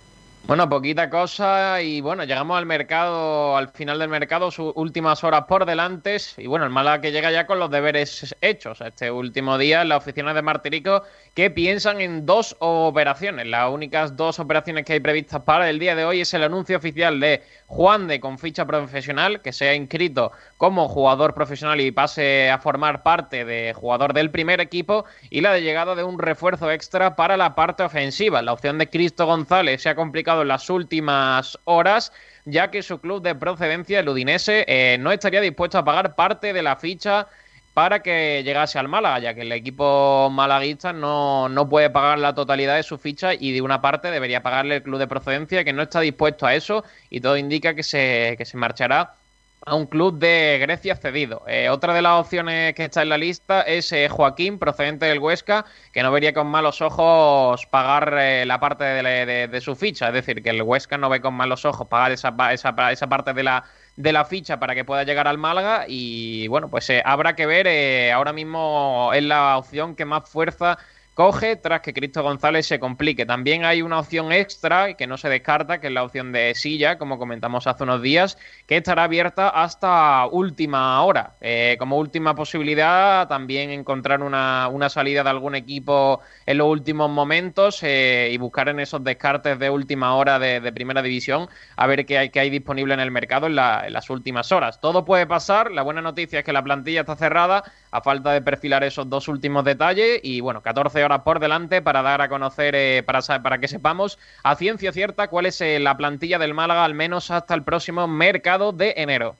Bueno, 0.47 0.67
poquita 0.67 1.09
cosa 1.09 1.81
y 1.81 2.01
bueno, 2.01 2.23
llegamos 2.25 2.57
al 2.57 2.65
mercado, 2.65 3.55
al 3.55 3.69
final 3.69 3.99
del 3.99 4.09
mercado, 4.09 4.49
sus 4.49 4.73
últimas 4.75 5.23
horas 5.23 5.45
por 5.47 5.65
delante 5.65 6.17
y 6.35 6.47
bueno, 6.47 6.65
el 6.65 6.71
Málaga 6.71 6.99
que 6.99 7.11
llega 7.11 7.31
ya 7.31 7.45
con 7.45 7.59
los 7.59 7.69
deberes 7.69 8.35
hechos 8.41 8.81
este 8.81 9.11
último 9.11 9.57
día 9.57 9.83
en 9.83 9.89
la 9.89 9.97
oficina 9.97 10.33
de 10.33 10.41
Martirico 10.41 11.03
que 11.35 11.51
piensan 11.51 12.01
en 12.01 12.25
dos 12.25 12.57
operaciones. 12.59 13.45
Las 13.47 13.69
únicas 13.69 14.17
dos 14.17 14.39
operaciones 14.39 14.83
que 14.83 14.93
hay 14.93 14.99
previstas 14.99 15.43
para 15.43 15.69
el 15.69 15.79
día 15.79 15.95
de 15.95 16.05
hoy 16.05 16.21
es 16.21 16.33
el 16.33 16.43
anuncio 16.43 16.75
oficial 16.75 17.19
de 17.19 17.43
Juan 17.67 18.07
de 18.07 18.19
con 18.19 18.37
ficha 18.37 18.65
profesional 18.65 19.41
que 19.41 19.53
se 19.53 19.69
ha 19.69 19.75
inscrito 19.75 20.31
como 20.57 20.89
jugador 20.89 21.33
profesional 21.33 21.79
y 21.79 21.91
pase 21.91 22.49
a 22.49 22.57
formar 22.57 23.03
parte 23.03 23.45
de 23.45 23.73
jugador 23.73 24.13
del 24.13 24.31
primer 24.31 24.59
equipo 24.59 25.05
y 25.29 25.41
la 25.41 25.53
de 25.53 25.61
llegada 25.61 25.95
de 25.95 26.03
un 26.03 26.19
refuerzo 26.19 26.71
extra 26.71 27.15
para 27.15 27.37
la 27.37 27.55
parte 27.55 27.83
ofensiva. 27.83 28.41
La 28.41 28.51
opción 28.51 28.79
de 28.79 28.89
Cristo 28.89 29.25
González 29.27 29.81
se 29.83 29.89
ha 29.89 29.95
complicado 29.95 30.30
en 30.39 30.47
las 30.47 30.69
últimas 30.69 31.59
horas, 31.65 32.11
ya 32.45 32.71
que 32.71 32.81
su 32.81 32.99
club 32.99 33.21
de 33.21 33.35
procedencia, 33.35 33.99
el 33.99 34.09
Udinese, 34.09 34.65
eh, 34.67 34.97
no 34.99 35.11
estaría 35.11 35.41
dispuesto 35.41 35.77
a 35.77 35.85
pagar 35.85 36.15
parte 36.15 36.53
de 36.53 36.61
la 36.61 36.75
ficha 36.75 37.27
para 37.73 38.01
que 38.01 38.41
llegase 38.43 38.79
al 38.79 38.87
Málaga, 38.87 39.19
ya 39.19 39.33
que 39.33 39.41
el 39.41 39.51
equipo 39.51 40.29
malaguista 40.29 40.91
no, 40.91 41.47
no 41.47 41.69
puede 41.69 41.89
pagar 41.89 42.19
la 42.19 42.33
totalidad 42.33 42.75
de 42.75 42.83
su 42.83 42.97
ficha 42.97 43.33
y 43.33 43.51
de 43.53 43.61
una 43.61 43.81
parte 43.81 44.11
debería 44.11 44.43
pagarle 44.43 44.77
el 44.77 44.83
club 44.83 44.99
de 44.99 45.07
procedencia, 45.07 45.63
que 45.63 45.73
no 45.73 45.83
está 45.83 46.01
dispuesto 46.01 46.45
a 46.45 46.55
eso 46.55 46.83
y 47.09 47.21
todo 47.21 47.37
indica 47.37 47.73
que 47.73 47.83
se, 47.83 48.35
que 48.37 48.45
se 48.45 48.57
marchará 48.57 49.15
a 49.65 49.75
un 49.75 49.85
club 49.85 50.17
de 50.17 50.57
Grecia 50.59 50.95
cedido. 50.95 51.43
Eh, 51.47 51.69
otra 51.69 51.93
de 51.93 52.01
las 52.01 52.19
opciones 52.19 52.73
que 52.73 52.85
está 52.85 53.03
en 53.03 53.09
la 53.09 53.17
lista 53.17 53.61
es 53.61 53.91
eh, 53.91 54.09
Joaquín, 54.09 54.57
procedente 54.57 55.05
del 55.05 55.19
Huesca, 55.19 55.65
que 55.93 56.01
no 56.01 56.11
vería 56.11 56.33
con 56.33 56.47
malos 56.47 56.81
ojos 56.81 57.67
pagar 57.67 58.15
eh, 58.19 58.45
la 58.45 58.59
parte 58.59 58.83
de, 58.83 59.61
su 59.61 59.75
ficha. 59.75 60.07
Es 60.07 60.13
decir, 60.13 60.41
que 60.41 60.49
el 60.49 60.63
Huesca 60.63 60.97
no 60.97 61.09
ve 61.09 61.21
con 61.21 61.35
malos 61.35 61.65
ojos 61.65 61.87
pagar 61.87 62.11
esa, 62.11 62.33
esa, 62.51 62.73
esa 62.91 63.07
parte 63.07 63.33
de 63.33 63.43
la, 63.43 63.63
de 63.97 64.11
la 64.11 64.25
ficha 64.25 64.59
para 64.59 64.73
que 64.73 64.83
pueda 64.83 65.03
llegar 65.03 65.27
al 65.27 65.37
Málaga. 65.37 65.85
Y 65.87 66.47
bueno, 66.47 66.69
pues 66.69 66.89
habrá 67.05 67.35
que 67.35 67.45
ver. 67.45 68.11
ahora 68.13 68.33
mismo 68.33 69.11
es 69.13 69.23
la 69.23 69.57
opción 69.57 69.95
que 69.95 70.05
más 70.05 70.27
fuerza 70.27 70.79
coge 71.21 71.55
tras 71.55 71.81
que 71.81 71.93
Cristo 71.93 72.23
González 72.23 72.65
se 72.65 72.79
complique. 72.79 73.27
También 73.27 73.63
hay 73.63 73.83
una 73.83 73.99
opción 73.99 74.31
extra 74.31 74.95
que 74.95 75.05
no 75.05 75.17
se 75.17 75.29
descarta, 75.29 75.79
que 75.79 75.85
es 75.85 75.93
la 75.93 76.03
opción 76.03 76.31
de 76.31 76.55
Silla, 76.55 76.97
como 76.97 77.19
comentamos 77.19 77.67
hace 77.67 77.83
unos 77.83 78.01
días, 78.01 78.39
que 78.65 78.77
estará 78.77 79.03
abierta 79.03 79.49
hasta 79.49 80.25
última 80.25 80.99
hora. 81.03 81.35
Eh, 81.39 81.75
como 81.77 81.99
última 81.99 82.33
posibilidad, 82.33 83.27
también 83.27 83.69
encontrar 83.69 84.23
una, 84.23 84.89
salida 84.89 85.23
de 85.23 85.29
algún 85.29 85.53
equipo 85.53 86.21
en 86.47 86.57
los 86.57 86.67
últimos 86.67 87.07
momentos 87.11 87.83
eh, 87.83 88.31
y 88.31 88.37
buscar 88.39 88.69
en 88.69 88.79
esos 88.79 89.03
descartes 89.03 89.59
de 89.59 89.69
última 89.69 90.15
hora 90.15 90.39
de, 90.39 90.71
primera 90.71 91.03
división 91.03 91.49
a 91.75 91.85
ver 91.85 92.07
qué 92.07 92.17
hay, 92.17 92.29
qué 92.31 92.39
hay 92.39 92.49
disponible 92.49 92.95
en 92.95 92.99
el 92.99 93.11
mercado 93.11 93.45
en, 93.45 93.51
en 93.51 93.93
las 93.93 94.09
últimas 94.09 94.51
horas. 94.51 94.81
Todo 94.81 95.05
puede 95.05 95.27
pasar. 95.27 95.69
La 95.69 95.83
buena 95.83 96.01
noticia 96.01 96.39
es 96.39 96.45
que 96.45 96.51
la 96.51 96.63
plantilla 96.63 97.01
está 97.01 97.15
cerrada 97.15 97.63
a 97.91 98.01
falta 98.01 98.31
de 98.31 98.41
perfilar 98.41 98.83
esos 98.83 99.07
dos 99.07 99.27
últimos 99.27 99.63
detalles 99.63 100.19
y 100.23 100.41
bueno, 100.41 100.61
14 100.63 101.03
horas 101.03 101.10
por 101.19 101.39
delante 101.39 101.81
para 101.81 102.01
dar 102.01 102.21
a 102.21 102.29
conocer, 102.29 102.75
eh, 102.75 103.03
para, 103.03 103.21
para 103.41 103.59
que 103.59 103.67
sepamos 103.67 104.17
a 104.43 104.55
ciencia 104.55 104.91
cierta 104.91 105.27
cuál 105.27 105.45
es 105.45 105.61
eh, 105.61 105.79
la 105.79 105.97
plantilla 105.97 106.39
del 106.39 106.53
Málaga 106.53 106.85
al 106.85 106.93
menos 106.93 107.31
hasta 107.31 107.53
el 107.53 107.63
próximo 107.63 108.07
mercado 108.07 108.71
de 108.71 108.93
enero. 108.97 109.35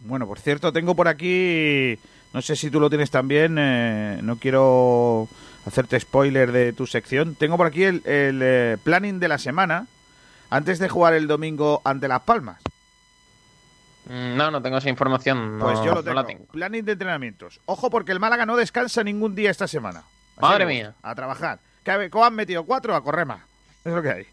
Bueno, 0.00 0.26
por 0.26 0.38
cierto, 0.38 0.72
tengo 0.72 0.94
por 0.94 1.08
aquí, 1.08 1.98
no 2.32 2.40
sé 2.42 2.56
si 2.56 2.70
tú 2.70 2.80
lo 2.80 2.88
tienes 2.88 3.10
también, 3.10 3.56
eh, 3.58 4.20
no 4.22 4.36
quiero 4.36 5.28
hacerte 5.66 5.98
spoiler 6.00 6.52
de 6.52 6.72
tu 6.72 6.86
sección, 6.86 7.34
tengo 7.34 7.56
por 7.56 7.66
aquí 7.66 7.82
el, 7.84 8.78
planning 8.84 9.18
de 9.18 9.28
la 9.28 9.38
semana 9.38 9.86
antes 10.50 10.78
de 10.78 10.88
jugar 10.88 11.14
el 11.14 11.26
domingo 11.26 11.82
ante 11.84 12.08
Las 12.08 12.22
Palmas. 12.22 12.62
Mm, 14.08 14.36
no, 14.36 14.50
no 14.50 14.62
tengo 14.62 14.78
esa 14.78 14.88
información. 14.88 15.58
pues 15.60 15.80
yo 15.84 15.94
lo 15.94 16.24
tengo. 16.24 16.44
Planning 16.46 16.84
de 16.84 16.92
entrenamientos. 16.92 17.60
Ojo 17.66 17.90
porque 17.90 18.12
el 18.12 18.20
Málaga 18.20 18.46
no 18.46 18.56
descansa 18.56 19.04
ningún 19.04 19.34
día 19.34 19.50
esta 19.50 19.68
semana. 19.68 20.04
Madre 20.40 20.66
mía. 20.66 20.94
A 21.02 21.14
trabajar. 21.14 21.58
¿Cómo 22.10 22.24
han 22.24 22.34
metido? 22.34 22.64
Cuatro 22.64 22.94
a 22.94 23.02
correr 23.02 23.26
más. 23.26 23.40
Es 23.84 23.94
lo 23.94 24.02
que 24.02 24.10
hay. 24.10 24.26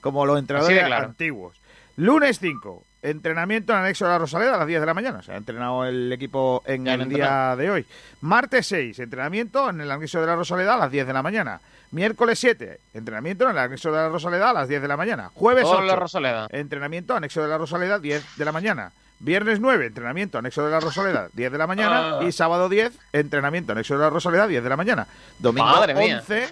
Como 0.00 0.26
los 0.26 0.38
entrenadores 0.38 0.82
antiguos. 0.82 1.56
Lunes 1.96 2.38
5. 2.40 2.82
Entrenamiento 3.02 3.72
en 3.72 3.78
anexo 3.78 4.06
de 4.06 4.10
la 4.10 4.18
Rosaleda 4.18 4.54
a 4.54 4.58
las 4.58 4.66
10 4.66 4.80
de 4.80 4.86
la 4.86 4.94
mañana. 4.94 5.22
Se 5.22 5.32
ha 5.32 5.36
entrenado 5.36 5.84
el 5.84 6.12
equipo 6.12 6.62
en 6.66 6.86
el 6.88 7.08
día 7.08 7.54
de 7.54 7.70
hoy. 7.70 7.86
Martes 8.22 8.66
6. 8.66 8.98
Entrenamiento 8.98 9.70
en 9.70 9.80
el 9.80 9.90
anexo 9.90 10.20
de 10.20 10.26
la 10.26 10.34
Rosaleda 10.34 10.74
a 10.74 10.78
las 10.78 10.90
10 10.90 11.06
de 11.06 11.12
la 11.12 11.22
mañana. 11.22 11.60
Miércoles 11.92 12.38
7. 12.40 12.80
Entrenamiento 12.94 13.44
en 13.44 13.50
el 13.50 13.58
anexo 13.58 13.92
de 13.92 13.98
la 13.98 14.08
Rosaleda 14.08 14.50
a 14.50 14.52
las 14.52 14.68
10 14.68 14.82
de 14.82 14.88
la 14.88 14.96
mañana. 14.96 15.30
Jueves 15.34 15.64
8. 15.66 15.82
La 15.82 15.96
Rosaleda. 15.96 16.48
Entrenamiento 16.50 17.14
anexo 17.14 17.42
de 17.42 17.48
la 17.48 17.58
Rosaleda 17.58 17.98
10 17.98 18.36
de 18.36 18.44
la 18.44 18.52
mañana. 18.52 18.90
Viernes 19.20 19.58
9, 19.60 19.86
entrenamiento 19.86 20.38
anexo 20.38 20.64
de 20.64 20.70
la 20.70 20.80
Rosaleda, 20.80 21.28
10 21.34 21.52
de 21.52 21.58
la 21.58 21.66
mañana. 21.66 22.18
Ah. 22.18 22.24
Y 22.24 22.32
sábado 22.32 22.68
10, 22.68 22.92
entrenamiento 23.12 23.72
anexo 23.72 23.94
de 23.94 24.00
la 24.00 24.10
Rosaleda, 24.10 24.46
10 24.46 24.62
de 24.62 24.68
la 24.68 24.76
mañana. 24.76 25.06
Domingo 25.38 25.68
11, 25.68 26.48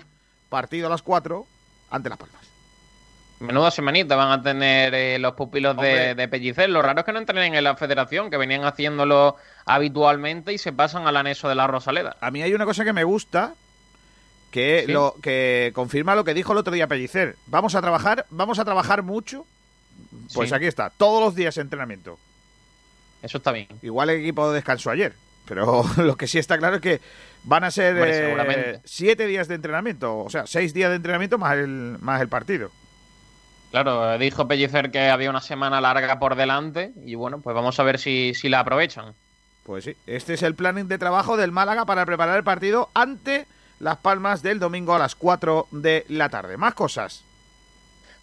partido 0.49 0.87
a 0.87 0.91
las 0.91 1.03
4 1.03 1.47
ante 1.91 2.09
Las 2.09 2.19
Palmas. 2.19 2.47
Menuda 3.39 3.71
semanita 3.71 4.17
van 4.17 4.33
a 4.33 4.43
tener 4.43 4.95
eh, 4.95 5.19
los 5.19 5.35
pupilos 5.35 5.77
de, 5.77 6.29
Pellicer. 6.31 6.71
Lo 6.71 6.81
raro 6.81 7.01
es 7.01 7.07
que 7.07 7.13
no 7.13 7.19
entrenen 7.19 7.55
en 7.55 7.65
la 7.65 7.77
federación, 7.77 8.31
que 8.31 8.39
venían 8.39 8.65
haciéndolo 8.65 9.37
habitualmente 9.67 10.55
y 10.55 10.59
se 10.59 10.73
pasan 10.73 11.07
al 11.07 11.17
anexo 11.17 11.49
de 11.49 11.55
la 11.55 11.67
Rosaleda. 11.67 12.17
A 12.21 12.31
mí 12.31 12.43
hay 12.43 12.55
una 12.55 12.65
cosa 12.65 12.83
que 12.83 12.95
me 12.95 13.05
gusta, 13.05 13.53
que, 14.51 14.87
lo, 14.89 15.17
que 15.23 15.71
confirma 15.75 16.15
lo 16.15 16.25
que 16.25 16.33
dijo 16.33 16.53
el 16.53 16.59
otro 16.59 16.73
día 16.73 16.87
Pellicer. 16.87 17.37
Vamos 17.47 17.75
a 17.75 17.83
trabajar, 17.83 18.25
vamos 18.31 18.59
a 18.59 18.65
trabajar 18.65 19.03
mucho. 19.03 19.45
Pues 20.33 20.53
aquí 20.53 20.65
está, 20.65 20.91
todos 20.97 21.23
los 21.23 21.35
días 21.35 21.59
entrenamiento. 21.59 22.19
Eso 23.23 23.39
está 23.39 23.53
bien. 23.53 23.69
Igual 23.83 24.11
el 24.11 24.21
equipo 24.21 24.51
descansó 24.53 24.91
ayer, 24.91 25.15
pero 25.47 25.85
lo 25.97 26.17
que 26.17 26.27
sí 26.27 26.39
está 26.39 26.59
claro 26.59 26.77
es 26.77 26.83
que 26.83 27.01
van 27.45 27.65
a 27.65 27.71
ser 27.71 27.97
eh, 27.99 28.81
siete 28.85 29.27
días 29.27 29.49
de 29.49 29.55
entrenamiento, 29.55 30.19
o 30.19 30.31
sea, 30.31 30.47
seis 30.47 30.75
días 30.75 30.91
de 30.91 30.97
entrenamiento 30.97 31.39
más 31.39 31.57
el, 31.57 31.97
más 32.01 32.21
el 32.21 32.29
partido. 32.29 32.71
Claro, 33.71 34.17
dijo 34.19 34.49
Pellicer 34.49 34.91
que 34.91 35.11
había 35.11 35.31
una 35.31 35.41
semana 35.41 35.81
larga 35.81 36.19
por 36.19 36.37
delante 36.37 36.93
y 37.05 37.15
bueno, 37.15 37.41
pues 37.41 37.55
vamos 37.55 37.79
a 37.79 37.83
ver 37.83 37.99
si, 37.99 38.33
si 38.35 38.49
la 38.49 38.61
aprovechan. 38.61 39.15
Pues 39.65 39.85
sí, 39.85 39.97
este 40.07 40.35
es 40.35 40.43
el 40.43 40.55
planning 40.55 40.87
de 40.87 40.99
trabajo 40.99 41.37
del 41.37 41.51
Málaga 41.51 41.85
para 41.87 42.07
preparar 42.07 42.37
el 42.37 42.45
partido 42.45 42.89
ante 42.95 43.47
Las 43.81 43.97
Palmas 43.99 44.43
del 44.43 44.61
domingo 44.61 44.95
a 44.95 44.99
las 44.99 45.17
4 45.17 45.67
de 45.73 46.07
la 46.09 46.29
tarde. 46.29 46.57
Más 46.57 46.75
cosas. 46.75 47.26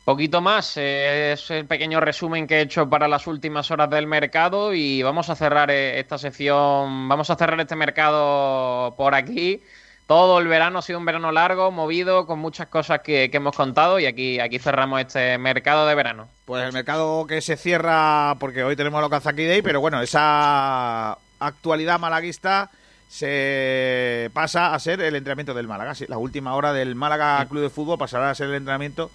Poquito 0.04 0.42
más, 0.42 0.76
eh, 0.76 1.32
es 1.32 1.50
el 1.50 1.66
pequeño 1.66 2.02
resumen 2.02 2.46
que 2.46 2.58
he 2.58 2.62
hecho 2.62 2.90
para 2.90 3.08
las 3.08 3.26
últimas 3.26 3.72
horas 3.72 3.90
del 3.90 4.06
mercado 4.06 4.74
y 4.74 5.02
vamos 5.02 5.30
a 5.30 5.36
cerrar 5.36 5.72
eh, 5.72 5.98
esta 5.98 6.18
sección, 6.18 7.08
vamos 7.08 7.30
a 7.30 7.38
cerrar 7.38 7.58
este 7.62 7.78
mercado 7.78 8.94
por 8.98 9.16
aquí. 9.16 9.64
Todo 10.06 10.40
el 10.40 10.48
verano 10.50 10.80
ha 10.80 10.82
sido 10.82 11.00
un 11.00 11.06
verano 11.06 11.32
largo, 11.32 11.72
movido, 11.72 12.28
con 12.28 12.40
muchas 12.40 12.68
cosas 12.68 13.00
que, 13.00 13.30
hemos 13.32 13.56
contado 13.56 13.98
y 13.98 14.06
aquí, 14.06 14.42
aquí 14.42 14.60
cerramos 14.60 15.00
este 15.00 15.38
mercado 15.38 15.88
de 15.88 15.96
verano. 15.96 16.28
Pues 16.44 16.66
el 16.66 16.74
mercado 16.74 17.26
que 17.26 17.40
se 17.40 17.56
cierra, 17.56 18.36
porque 18.42 18.66
hoy 18.66 18.76
tenemos 18.76 19.00
el 19.00 19.06
Okazaki 19.06 19.46
Day, 19.46 19.62
pero 19.62 19.80
bueno, 19.80 20.02
esa 20.02 21.18
actualidad 21.40 21.98
malaguista 21.98 22.70
se 23.08 24.30
pasa 24.34 24.74
a 24.74 24.80
ser 24.80 25.00
el 25.00 25.16
entrenamiento 25.16 25.54
del 25.54 25.70
Málaga. 25.70 25.94
la 26.10 26.18
última 26.18 26.56
hora 26.56 26.74
del 26.74 26.94
Málaga 26.94 27.46
Club 27.46 27.62
de 27.62 27.70
Fútbol 27.70 27.98
pasará 27.98 28.32
a 28.32 28.36
ser 28.36 28.50
el 28.50 28.56
entrenamiento 28.56 29.10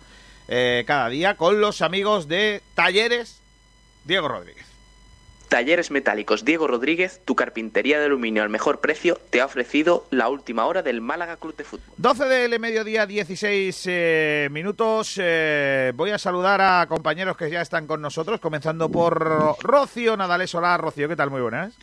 eh, 0.49 0.85
cada 0.87 1.11
día 1.11 1.37
con 1.37 1.61
los 1.61 1.83
amigos 1.83 2.27
de 2.27 2.63
Talleres 2.75 3.41
Diego 4.05 4.29
Rodríguez. 4.29 4.67
Talleres 5.49 5.91
Metálicos 5.91 6.45
Diego 6.45 6.67
Rodríguez, 6.67 7.23
tu 7.25 7.35
carpintería 7.35 7.99
de 7.99 8.07
aluminio 8.07 8.43
al 8.43 8.49
mejor 8.51 8.81
precio, 8.81 9.19
te 9.31 9.41
ha 9.41 9.47
ofrecido 9.47 10.07
la 10.11 10.29
última 10.29 10.67
hora 10.67 10.83
del 10.83 11.01
Málaga 11.01 11.37
Club 11.37 11.57
de 11.57 11.65
Fútbol. 11.65 11.95
12 11.97 12.25
del 12.27 12.61
mediodía, 12.61 13.07
16 13.07 13.85
eh, 13.87 14.49
minutos. 14.51 15.15
Eh, 15.19 15.93
voy 15.95 16.11
a 16.11 16.19
saludar 16.19 16.61
a 16.61 16.87
compañeros 16.87 17.37
que 17.37 17.51
ya 17.51 17.63
están 17.63 17.87
con 17.87 18.03
nosotros, 18.03 18.41
comenzando 18.41 18.91
por 18.91 19.57
Rocío 19.63 20.17
Nadales. 20.17 20.55
Hola, 20.55 20.77
Rocío, 20.77 21.09
¿qué 21.09 21.17
tal? 21.17 21.31
Muy 21.31 21.41
buenas. 21.41 21.75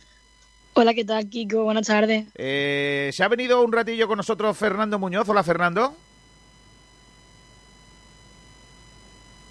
Hola, 0.74 0.94
¿qué 0.94 1.04
tal, 1.04 1.28
Kiko? 1.28 1.64
Buenas 1.64 1.86
tardes. 1.88 2.26
se 2.36 3.22
ha 3.22 3.28
venido 3.28 3.62
un 3.62 3.72
ratillo 3.72 4.06
con 4.06 4.18
nosotros 4.18 4.56
Fernando 4.56 4.98
Muñoz. 5.00 5.28
Hola, 5.28 5.42
Fernando. 5.42 5.96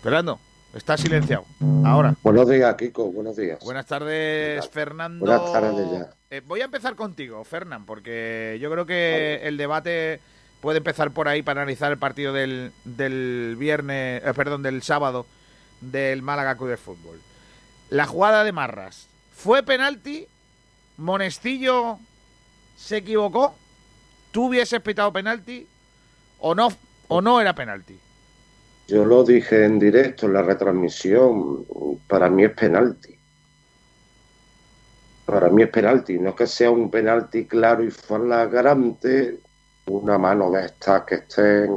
Fernando, 0.05 0.39
está 0.75 0.97
silenciado. 0.97 1.45
Ahora. 1.83 2.13
Buenos 2.21 2.47
días, 2.47 2.75
Kiko. 2.75 3.12
Buenos 3.12 3.35
días. 3.35 3.57
Buenas 3.63 3.88
tardes, 3.88 4.69
Fernando. 4.69 5.25
Buenas 5.25 5.51
tardes 5.51 5.91
ya. 5.91 6.12
Eh, 6.29 6.43
voy 6.45 6.62
a 6.62 6.65
empezar 6.65 6.95
contigo, 6.95 7.43
Fernán, 7.43 7.88
porque 7.88 8.59
yo 8.62 8.69
creo 8.69 8.85
que 8.85 9.39
el 9.41 9.57
debate 9.57 10.19
puede 10.62 10.77
empezar 10.77 11.09
por 11.09 11.27
ahí 11.27 11.41
para 11.41 11.63
analizar 11.63 11.91
el 11.91 11.97
partido 11.97 12.33
del, 12.33 12.71
del 12.83 13.55
viernes, 13.57 14.21
eh, 14.24 14.33
perdón, 14.35 14.62
del 14.62 14.83
sábado 14.83 15.25
del 15.81 16.21
Málaga 16.21 16.55
Club 16.55 16.69
de 16.69 16.77
Fútbol. 16.77 17.19
La 17.89 18.05
jugada 18.05 18.43
de 18.43 18.51
Marras. 18.51 19.07
¿Fue 19.33 19.63
penalti? 19.63 20.27
¿Monestillo 20.97 21.97
se 22.77 22.97
equivocó? 22.97 23.55
¿Tú 24.29 24.50
hubieses 24.50 24.81
pitado 24.81 25.12
penalti? 25.12 25.67
¿O 26.41 26.53
no, 26.53 26.67
o 27.07 27.21
no 27.24 27.41
era 27.41 27.55
penalti? 27.55 27.97
Yo 28.88 29.04
lo 29.04 29.24
dije 29.24 29.65
en 29.65 29.80
directo 29.80 30.27
en 30.27 30.34
la 30.34 30.42
retransmisión. 30.44 31.65
Para 32.08 32.30
mí 32.30 32.44
es 32.44 32.51
penalti. 32.51 33.18
Para 35.25 35.50
mí 35.50 35.63
es 35.63 35.70
penalti. 35.70 36.20
No 36.20 36.30
es 36.30 36.36
que 36.36 36.48
sea 36.48 36.70
un 36.70 36.92
penalti 36.92 37.46
claro 37.46 37.84
y 37.84 37.89
flagrante, 37.89 39.39
una 39.88 40.18
mano 40.18 40.51
de 40.51 40.65
estas 40.65 41.04
que 41.04 41.15
estén, 41.15 41.74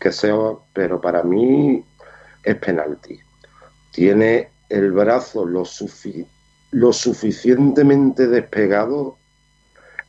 que 0.00 0.10
sea, 0.10 0.34
pero 0.72 1.00
para 1.00 1.22
mí 1.22 1.84
es 2.42 2.56
penalti. 2.56 3.18
Tiene 3.92 4.50
el 4.68 4.90
brazo 4.92 5.46
lo, 5.46 5.64
sufi- 5.64 6.26
lo 6.72 6.92
suficientemente 6.92 8.26
despegado. 8.26 9.16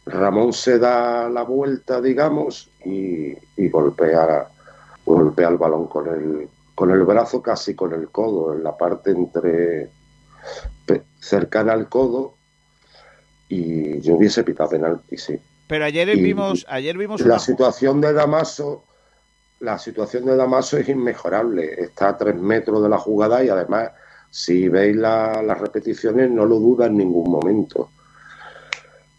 Ramón 0.05 0.53
se 0.53 0.79
da 0.79 1.29
la 1.29 1.43
vuelta, 1.43 2.01
digamos, 2.01 2.71
y, 2.83 3.35
y 3.55 3.69
golpea, 3.69 4.47
golpea 5.15 5.49
el 5.49 5.57
balón 5.57 5.87
con 5.87 6.07
el, 6.07 6.47
con 6.75 6.91
el 6.91 7.03
brazo, 7.03 7.41
casi 7.41 7.75
con 7.75 7.93
el 7.93 8.09
codo, 8.09 8.53
en 8.53 8.63
la 8.63 8.75
parte 8.77 9.11
entre 9.11 9.89
cercana 11.19 11.73
al 11.73 11.89
codo. 11.89 12.35
Y 13.49 13.99
yo 14.01 14.15
hubiese 14.15 14.43
pitado 14.43 14.69
penalti, 14.69 15.17
sí. 15.17 15.39
Pero 15.67 15.85
ayer 15.85 16.09
Y- 16.09 16.21
vimos, 16.21 16.65
ayer 16.69 16.97
vimos 16.97 17.21
La 17.21 17.27
una, 17.27 17.39
situación 17.39 17.99
de 18.01 18.13
Damaso, 18.13 18.83
la 19.59 19.77
situación 19.79 20.25
de 20.25 20.35
Damaso 20.35 20.77
es 20.77 20.87
inmejorable. 20.87 21.81
Está 21.81 22.09
a 22.09 22.17
tres 22.17 22.35
metros 22.35 22.81
de 22.83 22.89
la 22.89 22.97
jugada 22.97 23.43
y 23.43 23.49
además, 23.49 23.91
si 24.29 24.69
veis 24.69 24.95
la- 24.95 25.41
las 25.41 25.59
repeticiones, 25.59 26.29
no 26.29 26.45
lo 26.45 26.59
duda 26.59 26.85
en 26.85 26.97
ningún 26.97 27.29
momento. 27.31 27.89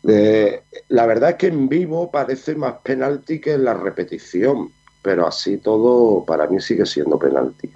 Eh, 0.08 0.62
la 0.88 1.04
verdad 1.06 1.30
es 1.30 1.36
que 1.36 1.48
en 1.48 1.68
vivo 1.68 2.10
parece 2.10 2.54
más 2.54 2.76
penalti 2.82 3.40
que 3.40 3.52
en 3.54 3.64
la 3.64 3.74
repetición, 3.74 4.72
pero 5.02 5.26
así 5.26 5.58
todo 5.58 6.24
para 6.24 6.46
mí 6.46 6.60
sigue 6.60 6.86
siendo 6.86 7.18
penalti. 7.18 7.70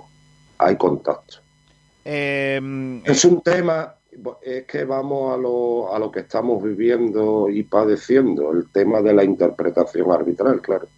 Hay 0.58 0.76
contacto. 0.76 1.38
eh, 2.04 2.60
Es 3.04 3.24
un 3.24 3.40
tema, 3.42 3.94
es 4.42 4.64
que 4.66 4.84
vamos 4.84 5.34
a 5.34 5.36
lo, 5.36 5.94
a 5.94 5.98
lo 5.98 6.10
que 6.10 6.20
estamos 6.20 6.62
viviendo 6.62 7.48
y 7.50 7.62
padeciendo, 7.64 8.52
el 8.52 8.70
tema 8.70 9.02
de 9.02 9.14
la 9.14 9.24
interpretación 9.24 10.10
arbitral, 10.12 10.60
claro. 10.60 10.88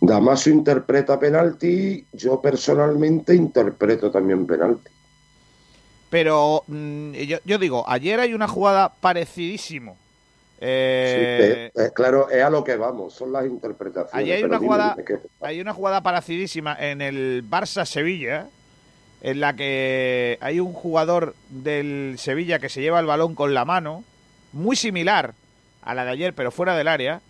Damaso 0.00 0.50
interpreta 0.50 1.18
penalti, 1.18 2.06
yo 2.12 2.40
personalmente 2.40 3.34
interpreto 3.34 4.10
también 4.10 4.46
penalti. 4.46 4.90
pero 6.10 6.62
mm, 6.66 7.12
yo, 7.14 7.38
yo 7.44 7.58
digo, 7.58 7.84
ayer 7.88 8.20
hay 8.20 8.34
una 8.34 8.46
jugada 8.48 8.94
parecidísimo. 9.00 9.98
Sí, 10.58 10.66
Eh, 10.66 11.70
eh, 11.74 11.90
claro, 11.94 12.30
es 12.30 12.42
a 12.42 12.48
lo 12.50 12.62
que 12.64 12.76
vamos, 12.76 13.12
son 13.14 13.32
las 13.32 13.44
interpretaciones. 13.44 14.14
Allí 14.14 14.30
hay 14.32 14.42
una 14.44 14.58
dime, 14.58 14.66
jugada- 14.66 14.96
hay 15.40 15.60
una 15.60 15.72
jugada 15.74 16.02
parecidísima 16.02 16.76
en 16.78 17.02
el 17.02 17.44
Barça-Sevilla, 17.48 18.46
en 19.20 19.40
la 19.40 19.54
que 19.56 20.38
hay 20.40 20.60
un 20.60 20.72
jugador 20.72 21.34
del 21.48 22.14
Sevilla 22.18 22.58
que 22.58 22.68
se 22.68 22.80
lleva 22.82 23.00
el 23.00 23.06
balón 23.06 23.34
con 23.34 23.52
la 23.54 23.64
mano, 23.64 24.04
muy 24.52 24.76
similar 24.76 25.34
a 25.82 25.94
la 25.94 26.04
de 26.04 26.12
ayer, 26.12 26.34
pero 26.34 26.50
fuera 26.50 26.76
del 26.76 26.88
área. 26.88 27.20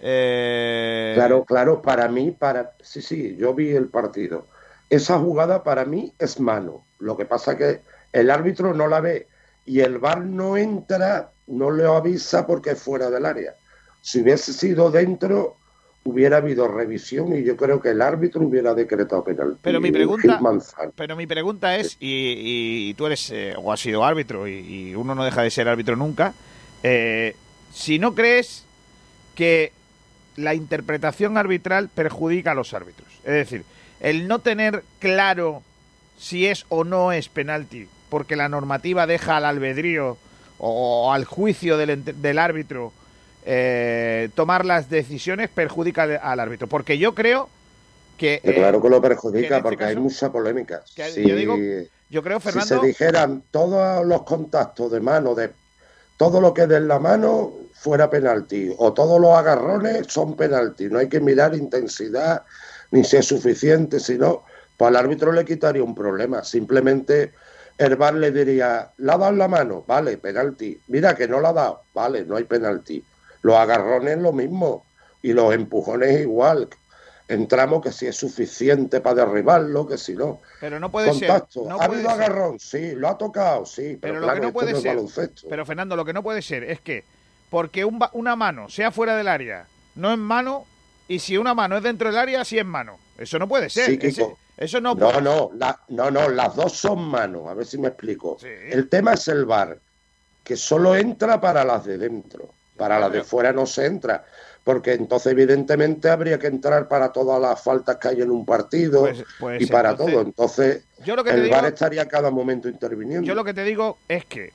Eh, 0.00 1.12
Claro, 1.14 1.44
claro, 1.44 1.82
para 1.82 2.08
mí, 2.08 2.30
para 2.32 2.72
sí, 2.80 3.02
sí, 3.02 3.36
yo 3.38 3.54
vi 3.54 3.70
el 3.70 3.88
partido. 3.88 4.46
Esa 4.90 5.18
jugada 5.18 5.62
para 5.62 5.84
mí 5.84 6.12
es 6.18 6.40
mano. 6.40 6.84
Lo 6.98 7.16
que 7.16 7.24
pasa 7.24 7.56
que 7.56 7.80
el 8.12 8.30
árbitro 8.30 8.74
no 8.74 8.88
la 8.88 9.00
ve 9.00 9.28
y 9.66 9.80
el 9.80 9.98
VAR 9.98 10.24
no 10.24 10.56
entra, 10.56 11.31
no 11.46 11.70
le 11.70 11.84
avisa 11.86 12.46
porque 12.46 12.70
es 12.70 12.82
fuera 12.82 13.10
del 13.10 13.26
área. 13.26 13.54
Si 14.00 14.20
hubiese 14.20 14.52
sido 14.52 14.90
dentro, 14.90 15.56
hubiera 16.04 16.38
habido 16.38 16.66
revisión 16.68 17.36
y 17.36 17.44
yo 17.44 17.56
creo 17.56 17.80
que 17.80 17.90
el 17.90 18.02
árbitro 18.02 18.42
hubiera 18.42 18.74
decretado 18.74 19.22
penalti. 19.24 19.58
Pero 19.62 19.80
mi 19.80 19.88
pregunta-. 19.92 20.38
Pero 20.96 21.16
mi 21.16 21.26
pregunta 21.26 21.76
es, 21.76 21.96
y, 22.00 22.06
y- 22.08 22.90
y 22.90 22.94
tú 22.94 23.06
eres 23.06 23.30
eh, 23.30 23.54
o 23.56 23.72
has 23.72 23.80
sido 23.80 24.04
árbitro 24.04 24.48
y, 24.48 24.52
y 24.90 24.94
uno 24.94 25.14
no 25.14 25.24
deja 25.24 25.42
de 25.42 25.50
ser 25.50 25.68
árbitro 25.68 25.94
nunca, 25.96 26.34
eh, 26.82 27.36
si 27.72 27.98
no 27.98 28.14
crees 28.14 28.64
que 29.34 29.72
la 30.36 30.54
interpretación 30.54 31.38
arbitral 31.38 31.88
perjudica 31.88 32.52
a 32.52 32.54
los 32.54 32.74
árbitros, 32.74 33.08
es 33.24 33.32
decir, 33.32 33.64
el 34.00 34.26
no 34.26 34.40
tener 34.40 34.82
claro 34.98 35.62
si 36.18 36.46
es 36.46 36.66
o 36.68 36.82
no 36.84 37.12
es 37.12 37.28
penalti, 37.28 37.86
porque 38.08 38.34
la 38.36 38.48
normativa 38.48 39.06
deja 39.06 39.36
al 39.36 39.44
albedrío 39.44 40.16
o 40.64 41.12
al 41.12 41.24
juicio 41.24 41.76
del, 41.76 42.04
del 42.04 42.38
árbitro 42.38 42.92
eh, 43.44 44.30
tomar 44.36 44.64
las 44.64 44.88
decisiones 44.88 45.50
perjudica 45.50 46.04
al, 46.04 46.38
árbitro, 46.40 46.68
porque 46.68 46.96
yo 46.96 47.14
creo 47.14 47.48
que 48.16 48.40
eh, 48.44 48.54
claro 48.54 48.80
que 48.80 48.88
lo 48.88 49.00
que 49.00 49.06
en 49.08 49.12
perjudica 49.12 49.56
este 49.56 49.62
porque 49.62 49.84
hay 49.84 49.96
mucha 49.96 50.30
polémica. 50.30 50.84
que 50.94 51.10
Si- 51.10 51.26
yo 51.26 51.34
digo, 51.34 51.58
yo 52.08 52.22
creo 52.22 52.38
si 52.38 52.44
Fernando 52.44 52.80
se 52.80 52.86
dijeran 52.86 53.42
todos 53.50 54.06
los 54.06 54.22
contactos 54.22 54.92
de 54.92 55.00
mano, 55.00 55.34
de 55.34 55.50
todo 56.16 56.40
lo 56.40 56.54
que 56.54 56.68
den 56.68 56.86
la 56.86 57.00
mano, 57.00 57.52
fuera 57.74 58.08
penalti, 58.08 58.72
o 58.78 58.92
todos 58.92 59.20
los 59.20 59.36
agarrones 59.36 60.06
son 60.06 60.36
penalti, 60.36 60.84
no 60.84 61.00
hay 61.00 61.08
que 61.08 61.18
mirar 61.18 61.56
intensidad 61.56 62.42
ni 62.92 63.02
si 63.02 63.16
es 63.16 63.26
suficiente, 63.26 63.98
sino, 63.98 64.44
pues 64.76 64.88
al 64.90 64.96
árbitro 64.96 65.32
le 65.32 65.44
quitaría 65.44 65.82
un 65.82 65.96
problema, 65.96 66.44
simplemente 66.44 67.32
el 67.82 67.96
VAR 67.96 68.14
le 68.14 68.30
diría, 68.30 68.90
¿la 68.98 69.14
ha 69.14 69.18
dado 69.18 69.32
la 69.32 69.48
mano? 69.48 69.84
Vale, 69.86 70.16
penalti, 70.18 70.80
mira 70.88 71.14
que 71.14 71.28
no 71.28 71.40
la 71.40 71.50
ha 71.50 71.52
dado, 71.52 71.82
vale, 71.94 72.24
no 72.24 72.36
hay 72.36 72.44
penalti, 72.44 73.04
los 73.42 73.56
agarrones 73.56 74.18
lo 74.18 74.32
mismo, 74.32 74.84
y 75.22 75.32
los 75.32 75.54
empujones 75.54 76.20
igual, 76.20 76.68
entramos 77.28 77.82
que 77.82 77.92
si 77.92 78.06
es 78.06 78.16
suficiente 78.16 79.00
para 79.00 79.24
derribarlo, 79.24 79.86
que 79.86 79.96
si 79.96 80.14
no, 80.14 80.40
Pero 80.60 80.78
no 80.80 80.90
puede 80.90 81.10
contacto. 81.10 81.60
ser. 81.62 81.68
No 81.70 81.80
¿Ha 81.80 81.84
habido 81.84 82.02
ser. 82.02 82.10
agarrón? 82.10 82.58
Sí, 82.58 82.92
lo 82.94 83.08
ha 83.08 83.16
tocado, 83.18 83.64
sí. 83.64 83.96
Pero, 84.00 84.14
Pero 84.14 84.14
lo 84.20 84.26
claro, 84.26 84.40
que 84.40 84.46
no 84.48 84.52
puede 84.52 84.74
ser. 84.74 84.96
baloncesto. 84.96 85.48
Pero 85.48 85.64
Fernando, 85.64 85.96
lo 85.96 86.04
que 86.04 86.12
no 86.12 86.22
puede 86.22 86.42
ser 86.42 86.64
es 86.64 86.80
que 86.80 87.04
porque 87.50 87.84
un 87.84 88.00
una 88.14 88.34
mano 88.36 88.68
sea 88.68 88.90
fuera 88.90 89.16
del 89.16 89.28
área, 89.28 89.66
no 89.94 90.10
es 90.12 90.18
mano, 90.18 90.64
y 91.08 91.18
si 91.18 91.36
una 91.36 91.54
mano 91.54 91.76
es 91.76 91.82
dentro 91.82 92.08
del 92.08 92.18
área, 92.18 92.44
sí 92.44 92.58
es 92.58 92.64
mano. 92.66 92.98
Eso 93.18 93.38
no 93.38 93.46
puede 93.48 93.70
ser. 93.70 93.86
Sí, 93.86 93.98
Ese-. 94.00 94.26
Eso 94.56 94.80
no 94.80 94.94
No, 94.94 95.08
puede 95.10 95.22
no, 95.22 95.50
la- 95.56 95.80
no, 95.88 96.10
no, 96.10 96.28
las 96.28 96.54
dos 96.56 96.72
son 96.72 97.02
manos. 97.02 97.48
A 97.48 97.54
ver 97.54 97.66
si 97.66 97.78
me 97.78 97.88
explico. 97.88 98.36
Sí. 98.40 98.48
El 98.70 98.88
tema 98.88 99.14
es 99.14 99.26
el 99.28 99.44
bar, 99.44 99.78
que 100.44 100.56
solo 100.56 100.94
entra 100.96 101.40
para 101.40 101.64
las 101.64 101.84
de 101.84 101.98
dentro. 101.98 102.48
Para 102.76 102.98
las 102.98 103.12
de 103.12 103.22
fuera 103.22 103.52
no 103.52 103.66
se 103.66 103.86
entra. 103.86 104.24
Porque 104.64 104.92
entonces, 104.92 105.32
evidentemente, 105.32 106.08
habría 106.08 106.38
que 106.38 106.46
entrar 106.46 106.86
para 106.88 107.12
todas 107.12 107.40
las 107.40 107.60
faltas 107.60 107.96
que 107.96 108.08
hay 108.08 108.22
en 108.22 108.30
un 108.30 108.46
partido 108.46 109.00
Pues- 109.02 109.24
pues 109.40 109.60
y 109.62 109.66
para 109.66 109.90
entonces, 109.90 110.14
todo. 110.14 110.24
Entonces, 110.24 110.84
Yo 111.04 111.16
lo 111.16 111.24
que 111.24 111.30
te 111.30 111.36
el 111.36 111.42
digo, 111.44 111.56
bar 111.56 111.66
estaría 111.66 112.06
cada 112.06 112.30
momento 112.30 112.68
interviniendo. 112.68 113.26
yo 113.26 113.34
lo 113.34 113.44
que 113.44 113.54
te 113.54 113.64
digo 113.64 113.98
es 114.08 114.24
que 114.24 114.52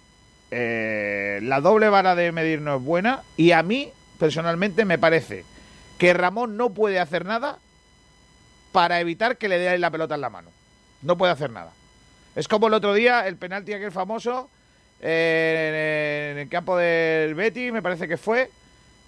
eh, 0.51 1.39
la 1.43 1.59
doble 1.59 1.89
vara 1.89 2.15
de 2.15 2.31
medir 2.31 2.61
no 2.61 2.77
es 2.77 2.81
buena 2.83 3.21
y 3.35 3.51
a 3.51 3.61
mí 3.63 3.91
personalmente 4.17 4.85
me 4.85 4.97
parece 4.97 5.43
que 5.97 6.13
Ramón 6.13 6.55
no 6.55 6.69
puede 6.69 6.99
hacer 6.99 7.25
nada 7.25 7.57
para 8.77 8.99
evitar 8.99 9.37
que 9.37 9.47
le 9.49 9.57
dé 9.57 9.75
la 9.79 9.89
pelota 9.89 10.13
en 10.13 10.21
la 10.21 10.29
mano. 10.29 10.51
No 11.01 11.17
puede 11.17 11.31
hacer 11.33 11.49
nada. 11.49 11.71
Es 12.35 12.47
como 12.47 12.67
el 12.67 12.75
otro 12.75 12.93
día, 12.93 13.25
el 13.27 13.35
penalti 13.35 13.73
aquel 13.73 13.91
famoso 13.91 14.51
eh, 15.01 16.29
en 16.33 16.37
el 16.37 16.47
campo 16.47 16.77
del 16.77 17.33
Betty, 17.33 17.71
me 17.71 17.81
parece 17.81 18.07
que 18.07 18.17
fue, 18.17 18.51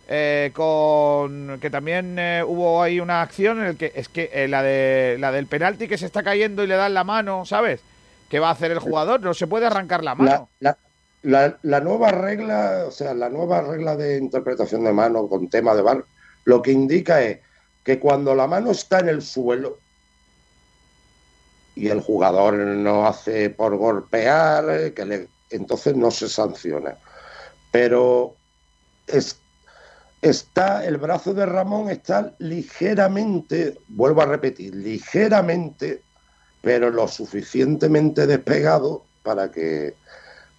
eh, 0.08 0.50
con 0.56 1.60
que 1.62 1.70
también 1.70 2.18
eh, 2.18 2.44
hubo 2.44 2.82
ahí 2.82 3.00
una 3.00 3.22
acción 3.22 3.60
en 3.60 3.66
el 3.66 3.78
que 3.78 3.92
es 3.94 4.10
que 4.10 4.32
eh, 4.34 4.48
la 4.48 4.64
de 4.64 5.18
la 5.20 5.32
del 5.32 5.46
penalti 5.46 5.88
que 5.88 6.00
se 6.00 6.08
está 6.08 6.24
cayendo 6.24 6.64
y 6.64 6.68
le 6.68 6.76
dan 6.76 6.96
la 6.96 7.04
mano, 7.04 7.46
¿sabes? 7.46 7.80
¿Qué 8.28 8.40
va 8.40 8.48
a 8.50 8.54
hacer 8.54 8.72
el 8.72 8.80
jugador? 8.80 9.22
No 9.22 9.36
se 9.36 9.46
puede 9.46 9.68
arrancar 9.68 10.04
la 10.04 10.16
mano. 10.16 10.50
la- 11.22 11.80
nueva 11.82 12.10
regla, 12.10 12.86
o 12.88 12.92
sea, 12.92 13.14
la 13.14 13.30
nueva 13.30 13.62
regla 13.62 13.96
de 13.96 14.18
interpretación 14.18 14.84
de 14.84 14.94
mano 14.94 15.28
con 15.28 15.48
tema 15.48 15.76
de 15.76 15.84
VAR, 15.84 16.04
lo 16.46 16.60
que 16.64 16.72
indica 16.72 17.22
es 17.22 17.38
que 17.84 18.00
cuando 18.00 18.36
la 18.36 18.48
mano 18.48 18.72
está 18.72 19.00
en 19.00 19.10
el 19.10 19.22
suelo 19.22 19.78
y 21.76 21.88
el 21.88 22.02
jugador 22.02 22.56
no 22.56 23.08
hace 23.08 23.50
por 23.50 23.78
golpear, 23.78 24.70
eh, 24.70 24.94
que 24.94 25.28
entonces 25.50 25.96
no 25.96 26.12
se 26.12 26.28
sanciona. 26.28 26.98
Pero 27.72 28.36
es, 29.08 29.40
está 30.22 30.86
el 30.86 30.98
brazo 30.98 31.34
de 31.34 31.46
Ramón 31.46 31.90
está 31.90 32.34
ligeramente, 32.40 33.78
vuelvo 33.88 34.22
a 34.22 34.26
repetir, 34.26 34.76
ligeramente, 34.76 36.04
pero 36.62 36.90
lo 36.90 37.08
suficientemente 37.08 38.28
despegado 38.28 39.06
para 39.24 39.52
que 39.52 39.96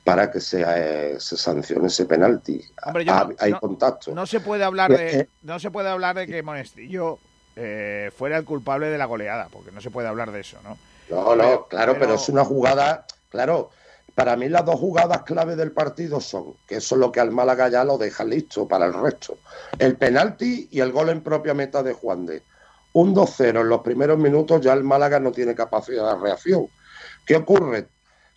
para 0.05 0.31
que 0.31 0.41
se, 0.41 0.65
eh, 0.67 1.17
se 1.21 1.37
sancione 1.37 1.87
ese 1.89 2.07
penalti. 2.07 2.61
Hombre, 2.85 3.05
yo 3.05 3.13
Ah, 3.13 3.27
no- 3.29 3.35
hay 3.39 3.53
contacto. 3.55 4.15
No 4.15 4.27
se 4.27 4.41
puede 4.41 4.65
hablar 4.65 4.91
Eh, 4.93 4.97
de 4.97 5.19
eh. 5.21 5.29
no 5.43 5.59
se 5.59 5.71
puede 5.71 5.89
hablar 5.89 6.17
de 6.17 6.27
que 6.27 6.43
Monestillo 6.43 7.19
eh, 7.57 8.11
fuera 8.17 8.39
el 8.39 8.45
culpable 8.45 8.87
de 8.89 8.97
la 8.97 9.05
goleada, 9.07 9.49
porque 9.53 9.71
no 9.73 9.81
se 9.81 9.91
puede 9.91 10.09
hablar 10.09 10.31
de 10.33 10.41
eso, 10.41 10.59
¿no? 10.63 10.79
No, 11.11 11.35
no, 11.37 11.43
Pero- 11.43 11.67
claro, 11.69 11.93
pero, 11.95 11.99
pero- 12.07 12.15
es 12.15 12.29
una 12.29 12.45
jugada, 12.45 13.05
claro, 13.29 13.71
para 14.15 14.37
mí 14.37 14.49
las 14.49 14.65
dos 14.65 14.77
jugadas 14.79 15.23
clave 15.23 15.57
del 15.57 15.73
partido 15.73 16.21
son, 16.21 16.55
que 16.67 16.77
eso 16.77 16.95
es 16.95 17.01
lo 17.01 17.11
que 17.13 17.21
al 17.21 17.33
Málaga 17.33 17.69
ya 17.69 17.85
lo 17.85 17.99
deja 17.99 18.25
listo 18.25 18.67
para 18.69 18.87
el 18.87 18.95
resto, 18.95 19.39
el 19.79 19.97
penalti 19.97 20.69
y 20.71 20.81
el 20.81 20.93
gol 20.93 21.11
en 21.11 21.23
propia 21.23 21.53
meta 21.53 21.83
de 21.83 21.93
Juan 21.93 22.25
de. 22.27 22.43
un 22.93 23.15
2-0 23.15 23.61
en 23.61 23.69
los 23.69 23.83
primeros 23.83 24.19
minutos, 24.19 24.61
ya 24.61 24.73
el 24.73 24.83
Málaga 24.83 25.21
no 25.21 25.31
tiene 25.31 25.55
capacidad 25.55 26.15
de 26.17 26.21
reacción. 26.23 26.67
¿Qué 27.27 27.37
ocurre? 27.37 27.87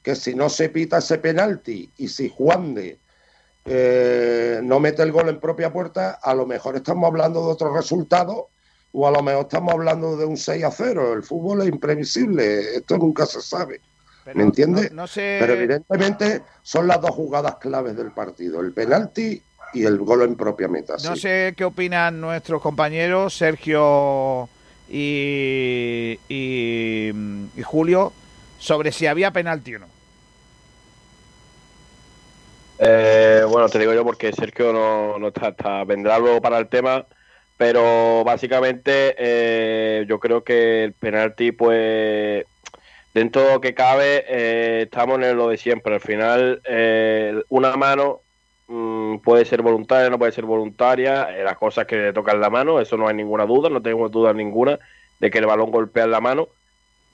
Que 0.04 0.16
si 0.16 0.36
no 0.36 0.50
se 0.50 0.70
pita 0.70 0.98
ese 0.98 1.18
penalti 1.18 1.90
y 1.98 2.08
si 2.10 2.30
Juan 2.30 2.74
de 2.74 3.00
eh, 3.66 4.60
no 4.62 4.80
mete 4.80 5.02
el 5.02 5.12
gol 5.12 5.30
en 5.30 5.40
propia 5.40 5.72
puerta, 5.72 6.20
a 6.22 6.34
lo 6.36 6.46
mejor 6.46 6.76
estamos 6.76 7.08
hablando 7.08 7.46
de 7.46 7.52
otro 7.52 7.74
resultado 7.74 8.50
o 8.92 9.08
a 9.08 9.12
lo 9.12 9.24
mejor 9.24 9.44
estamos 9.44 9.74
hablando 9.74 10.18
de 10.18 10.26
un 10.26 10.38
6 10.38 10.64
a 10.64 10.72
0. 10.72 11.14
El 11.14 11.24
fútbol 11.24 11.62
es 11.62 11.70
imprevisible, 11.70 12.76
esto 12.76 12.98
nunca 12.98 13.26
se 13.26 13.42
sabe. 13.42 13.82
¿Me 14.34 14.44
entiendes? 14.44 14.92
Pero 15.16 15.54
evidentemente 15.54 16.44
son 16.62 16.88
las 16.88 17.02
dos 17.02 17.12
jugadas 17.12 17.56
claves 17.56 17.96
del 17.98 18.12
partido, 18.12 18.62
el 18.62 18.72
penalti 18.72 19.42
y 19.74 19.84
el 19.84 19.98
gol 19.98 20.22
en 20.22 20.36
propia 20.36 20.68
meta. 20.68 20.96
No 21.04 21.16
sé 21.16 21.54
qué 21.58 21.66
opinan 21.66 22.22
nuestros 22.22 22.62
compañeros 22.62 23.36
Sergio 23.36 24.48
y, 24.90 26.20
y, 26.30 27.12
Julio 27.64 28.14
sobre 28.60 28.92
si 28.92 29.08
había 29.08 29.32
penalti 29.32 29.76
o 29.76 29.80
no. 29.80 29.93
Eh, 32.78 33.44
bueno, 33.50 33.70
te 33.70 33.80
digo 33.80 33.94
yo 33.94 34.04
porque 34.04 34.34
Sergio 34.34 34.74
no, 34.74 35.20
no 35.20 35.28
está, 35.28 35.84
vendrá 35.86 36.20
luego 36.20 36.42
para 36.42 36.58
el 36.60 36.70
tema, 36.70 37.08
pero 37.58 38.24
básicamente 38.24 39.16
eh, 39.18 40.06
yo 40.08 40.20
creo 40.20 40.44
que 40.44 40.84
el 40.86 40.94
penalti, 40.94 41.52
pues 41.52 42.46
dentro 43.14 43.44
de 43.44 43.54
lo 43.54 43.62
que 43.62 43.74
cabe, 43.76 44.26
eh, 44.28 44.84
estamos 44.84 45.22
en 45.22 45.38
lo 45.38 45.50
de 45.50 45.58
siempre. 45.58 45.96
Al 45.96 46.02
final, 46.02 46.62
una 47.50 47.76
mano 47.78 48.24
Mm, 48.68 49.20
puede 49.20 49.46
ser 49.46 49.62
voluntaria, 49.62 50.10
no 50.10 50.18
puede 50.18 50.32
ser 50.32 50.46
voluntaria, 50.46 51.38
eh, 51.38 51.44
las 51.44 51.58
cosas 51.58 51.86
que 51.86 51.98
le 51.98 52.14
tocan 52.14 52.40
la 52.40 52.50
mano, 52.50 52.80
eso 52.80 52.96
no 52.98 53.08
hay 53.08 53.16
ninguna 53.16 53.46
duda, 53.46 53.70
no 53.70 53.82
tengo 53.82 54.08
duda 54.10 54.34
ninguna 54.34 54.80
de 55.20 55.30
que 55.30 55.40
el 55.40 55.46
balón 55.46 55.70
golpea 55.72 56.06
en 56.06 56.12
la 56.12 56.22
mano, 56.22 56.48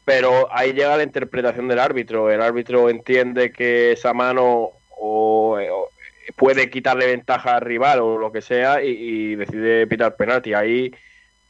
pero 0.05 0.49
ahí 0.51 0.73
llega 0.73 0.97
la 0.97 1.03
interpretación 1.03 1.67
del 1.67 1.79
árbitro, 1.79 2.31
el 2.31 2.41
árbitro 2.41 2.89
entiende 2.89 3.51
que 3.51 3.91
esa 3.93 4.13
mano 4.13 4.78
o, 4.99 5.89
puede 6.35 6.69
quitarle 6.69 7.07
ventaja 7.07 7.55
al 7.55 7.61
rival 7.61 7.99
o 7.99 8.17
lo 8.17 8.31
que 8.31 8.41
sea 8.41 8.83
y, 8.83 9.35
decide 9.35 9.87
pitar 9.87 10.15
penalti, 10.15 10.53
ahí 10.53 10.91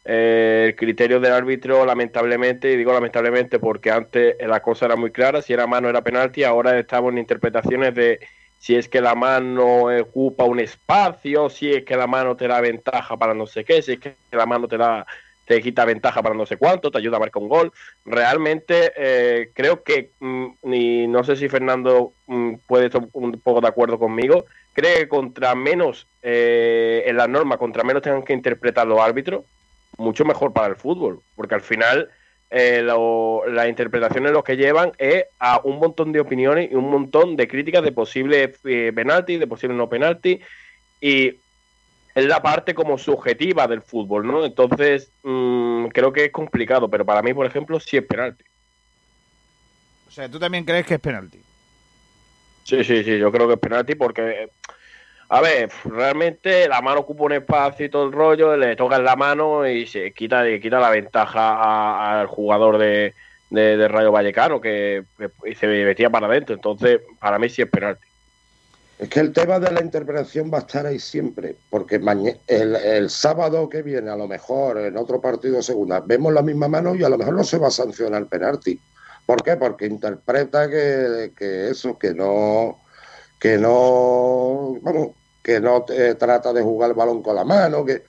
eh, 0.05 0.67
el 0.69 0.75
criterio 0.75 1.19
del 1.19 1.33
árbitro 1.33 1.85
lamentablemente, 1.85 2.71
y 2.71 2.77
digo 2.77 2.93
lamentablemente 2.93 3.59
porque 3.59 3.91
antes 3.91 4.35
la 4.39 4.61
cosa 4.61 4.85
era 4.85 4.95
muy 4.95 5.11
clara, 5.11 5.41
si 5.41 5.53
era 5.53 5.67
mano 5.67 5.89
era 5.89 6.01
penalti, 6.01 6.43
ahora 6.43 6.79
estamos 6.79 7.11
en 7.11 7.17
interpretaciones 7.17 7.93
de 7.93 8.19
si 8.57 8.75
es 8.75 8.89
que 8.89 9.01
la 9.01 9.15
mano 9.15 9.83
ocupa 10.01 10.43
un 10.43 10.59
espacio, 10.59 11.49
si 11.49 11.71
es 11.71 11.85
que 11.85 11.95
la 11.95 12.07
mano 12.07 12.35
te 12.35 12.47
da 12.47 12.59
ventaja 12.61 13.17
para 13.17 13.33
no 13.33 13.47
sé 13.47 13.63
qué, 13.63 13.81
si 13.81 13.93
es 13.93 13.99
que 13.99 14.15
la 14.31 14.45
mano 14.45 14.67
te 14.67 14.77
da 14.77 15.05
te 15.49 15.63
quita 15.63 15.83
ventaja 15.83 16.21
para 16.21 16.35
no 16.35 16.45
sé 16.45 16.57
cuánto, 16.57 16.91
te 16.91 16.99
ayuda 16.99 17.17
a 17.17 17.21
marcar 17.21 17.41
un 17.41 17.49
gol. 17.49 17.73
Realmente 18.05 18.93
eh, 18.95 19.49
creo 19.55 19.81
que, 19.81 20.11
mm, 20.19 20.45
ni 20.61 21.07
no 21.07 21.23
sé 21.23 21.35
si 21.35 21.49
Fernando 21.49 22.13
mm, 22.27 22.53
puede 22.67 22.85
estar 22.85 23.01
un 23.13 23.31
poco 23.41 23.59
de 23.59 23.67
acuerdo 23.67 23.97
conmigo, 23.97 24.45
creo 24.73 24.95
que 24.95 25.07
contra 25.07 25.55
menos, 25.55 26.05
eh, 26.21 27.01
en 27.07 27.17
la 27.17 27.27
norma, 27.27 27.57
contra 27.57 27.83
menos 27.83 28.03
tengan 28.03 28.21
que 28.21 28.33
interpretar 28.33 28.85
los 28.85 28.99
árbitros, 28.99 29.43
mucho 29.97 30.23
mejor 30.23 30.53
para 30.53 30.67
el 30.67 30.75
fútbol, 30.75 31.19
porque 31.35 31.55
al 31.55 31.61
final 31.61 32.11
eh, 32.51 32.83
las 32.83 33.67
interpretaciones 33.67 34.31
lo 34.31 34.43
que 34.43 34.55
llevan 34.55 34.91
es 34.99 35.25
a 35.39 35.61
un 35.63 35.79
montón 35.79 36.11
de 36.11 36.19
opiniones 36.19 36.71
y 36.71 36.75
un 36.75 36.91
montón 36.91 37.35
de 37.35 37.47
críticas 37.47 37.81
de 37.81 37.91
posibles 37.91 38.59
eh, 38.65 38.91
penalti, 38.93 39.37
de 39.37 39.47
posibles 39.47 39.79
no 39.79 39.89
penalti, 39.89 40.41
y 41.01 41.39
es 42.19 42.25
la 42.25 42.41
parte 42.41 42.73
como 42.73 42.97
subjetiva 42.97 43.67
del 43.67 43.81
fútbol, 43.81 44.25
¿no? 44.25 44.45
Entonces, 44.45 45.11
mm, 45.23 45.87
creo 45.87 46.11
que 46.11 46.25
es 46.25 46.31
complicado, 46.31 46.89
pero 46.89 47.05
para 47.05 47.21
mí, 47.21 47.33
por 47.33 47.45
ejemplo, 47.45 47.79
sí 47.79 47.97
es 47.97 48.03
penalti. 48.03 48.43
O 50.07 50.11
sea, 50.11 50.29
¿tú 50.29 50.39
también 50.39 50.65
crees 50.65 50.85
que 50.85 50.95
es 50.95 50.99
penalti? 50.99 51.39
Sí, 52.63 52.83
sí, 52.83 53.03
sí, 53.03 53.17
yo 53.17 53.31
creo 53.31 53.47
que 53.47 53.53
es 53.53 53.59
penalti 53.59 53.95
porque 53.95 54.49
a 55.31 55.41
ver, 55.41 55.69
realmente 55.85 56.67
la 56.67 56.81
mano 56.81 57.01
ocupa 57.01 57.25
un 57.25 57.33
espacio 57.33 57.85
y 57.85 57.89
todo 57.89 58.05
el 58.05 58.11
rollo, 58.11 58.57
le 58.57 58.75
toca 58.75 58.95
en 58.95 59.03
la 59.03 59.15
mano 59.15 59.67
y 59.67 59.85
se 59.85 60.11
quita, 60.11 60.43
quita 60.59 60.79
la 60.79 60.89
ventaja 60.89 62.19
al 62.19 62.25
jugador 62.25 62.79
de, 62.79 63.13
Rayo 63.51 64.11
Vallecano 64.11 64.59
que, 64.59 65.03
se 65.55 65.67
metía 65.67 66.09
para 66.09 66.25
adentro. 66.25 66.55
Entonces, 66.55 67.01
para 67.19 67.37
mí 67.37 67.47
sí 67.47 67.61
es 67.61 67.69
penalti. 67.69 68.08
Es 68.99 69.07
que 69.07 69.21
el 69.21 69.31
tema 69.31 69.59
de 69.59 69.71
la 69.71 69.81
intervención 69.81 70.51
va 70.53 70.57
a 70.57 70.61
estar 70.61 70.85
ahí 70.85 70.99
siempre, 70.99 71.55
porque 71.69 72.01
el, 72.47 72.75
el, 72.75 73.09
sábado 73.09 73.69
que 73.69 73.81
viene, 73.81 74.11
a 74.11 74.17
lo 74.17 74.27
mejor 74.27 74.77
en 74.77 74.97
otro 74.97 75.21
partido 75.21 75.61
segunda, 75.61 76.01
vemos 76.01 76.33
la 76.33 76.41
misma 76.41 76.67
mano 76.67 76.93
y 76.93 77.03
a 77.05 77.09
lo 77.09 77.17
mejor 77.17 77.33
no 77.33 77.45
se 77.45 77.57
va 77.57 77.69
a 77.69 77.71
sancionar 77.71 78.27
penalti. 78.27 78.77
¿Por 79.25 79.41
qué? 79.41 79.55
Porque 79.55 79.85
interpreta 79.85 80.69
que, 80.69 81.31
que 81.33 81.69
eso, 81.69 81.97
que 81.97 82.13
no, 82.13 82.81
que 83.39 83.57
no, 83.57 84.77
vamos, 84.81 85.11
que 85.41 85.61
no 85.61 85.85
trata 86.17 86.51
de 86.51 86.61
jugar 86.61 86.89
el 86.89 86.95
balón 86.97 87.23
con 87.23 87.37
la 87.37 87.45
mano, 87.45 87.85
que 87.85 88.03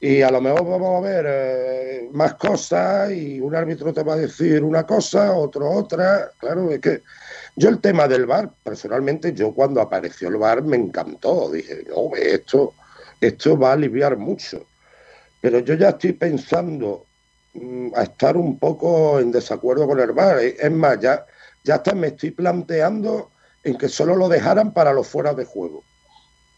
y 0.00 0.20
a 0.22 0.30
lo 0.30 0.40
mejor 0.40 0.68
vamos 0.68 0.98
a 0.98 1.08
ver 1.08 1.24
eh, 1.26 2.08
más 2.12 2.34
cosas 2.34 3.10
y 3.12 3.40
un 3.40 3.54
árbitro 3.54 3.94
te 3.94 4.02
va 4.02 4.14
a 4.14 4.18
decir 4.18 4.62
una 4.62 4.84
cosa, 4.84 5.32
otro 5.32 5.70
otra. 5.70 6.32
Claro, 6.38 6.70
es 6.70 6.80
que 6.80 7.02
yo 7.56 7.70
el 7.70 7.80
tema 7.80 8.06
del 8.06 8.26
bar, 8.26 8.52
personalmente, 8.62 9.32
yo 9.32 9.52
cuando 9.52 9.80
apareció 9.80 10.28
el 10.28 10.36
bar 10.36 10.62
me 10.62 10.76
encantó. 10.76 11.50
Dije, 11.50 11.84
no, 11.88 12.14
esto, 12.14 12.74
esto 13.20 13.58
va 13.58 13.70
a 13.70 13.72
aliviar 13.72 14.16
mucho. 14.16 14.66
Pero 15.40 15.60
yo 15.60 15.74
ya 15.74 15.90
estoy 15.90 16.12
pensando 16.12 17.06
mm, 17.54 17.88
a 17.96 18.02
estar 18.02 18.36
un 18.36 18.58
poco 18.58 19.18
en 19.20 19.32
desacuerdo 19.32 19.86
con 19.86 19.98
el 20.00 20.12
bar. 20.12 20.38
Es 20.38 20.70
más, 20.70 21.00
ya, 21.00 21.24
ya 21.64 21.76
hasta 21.76 21.94
me 21.94 22.08
estoy 22.08 22.30
planteando 22.30 23.30
en 23.64 23.78
que 23.78 23.88
solo 23.88 24.14
lo 24.14 24.28
dejaran 24.28 24.72
para 24.74 24.92
los 24.92 25.08
fuera 25.08 25.32
de 25.32 25.44
juego 25.46 25.82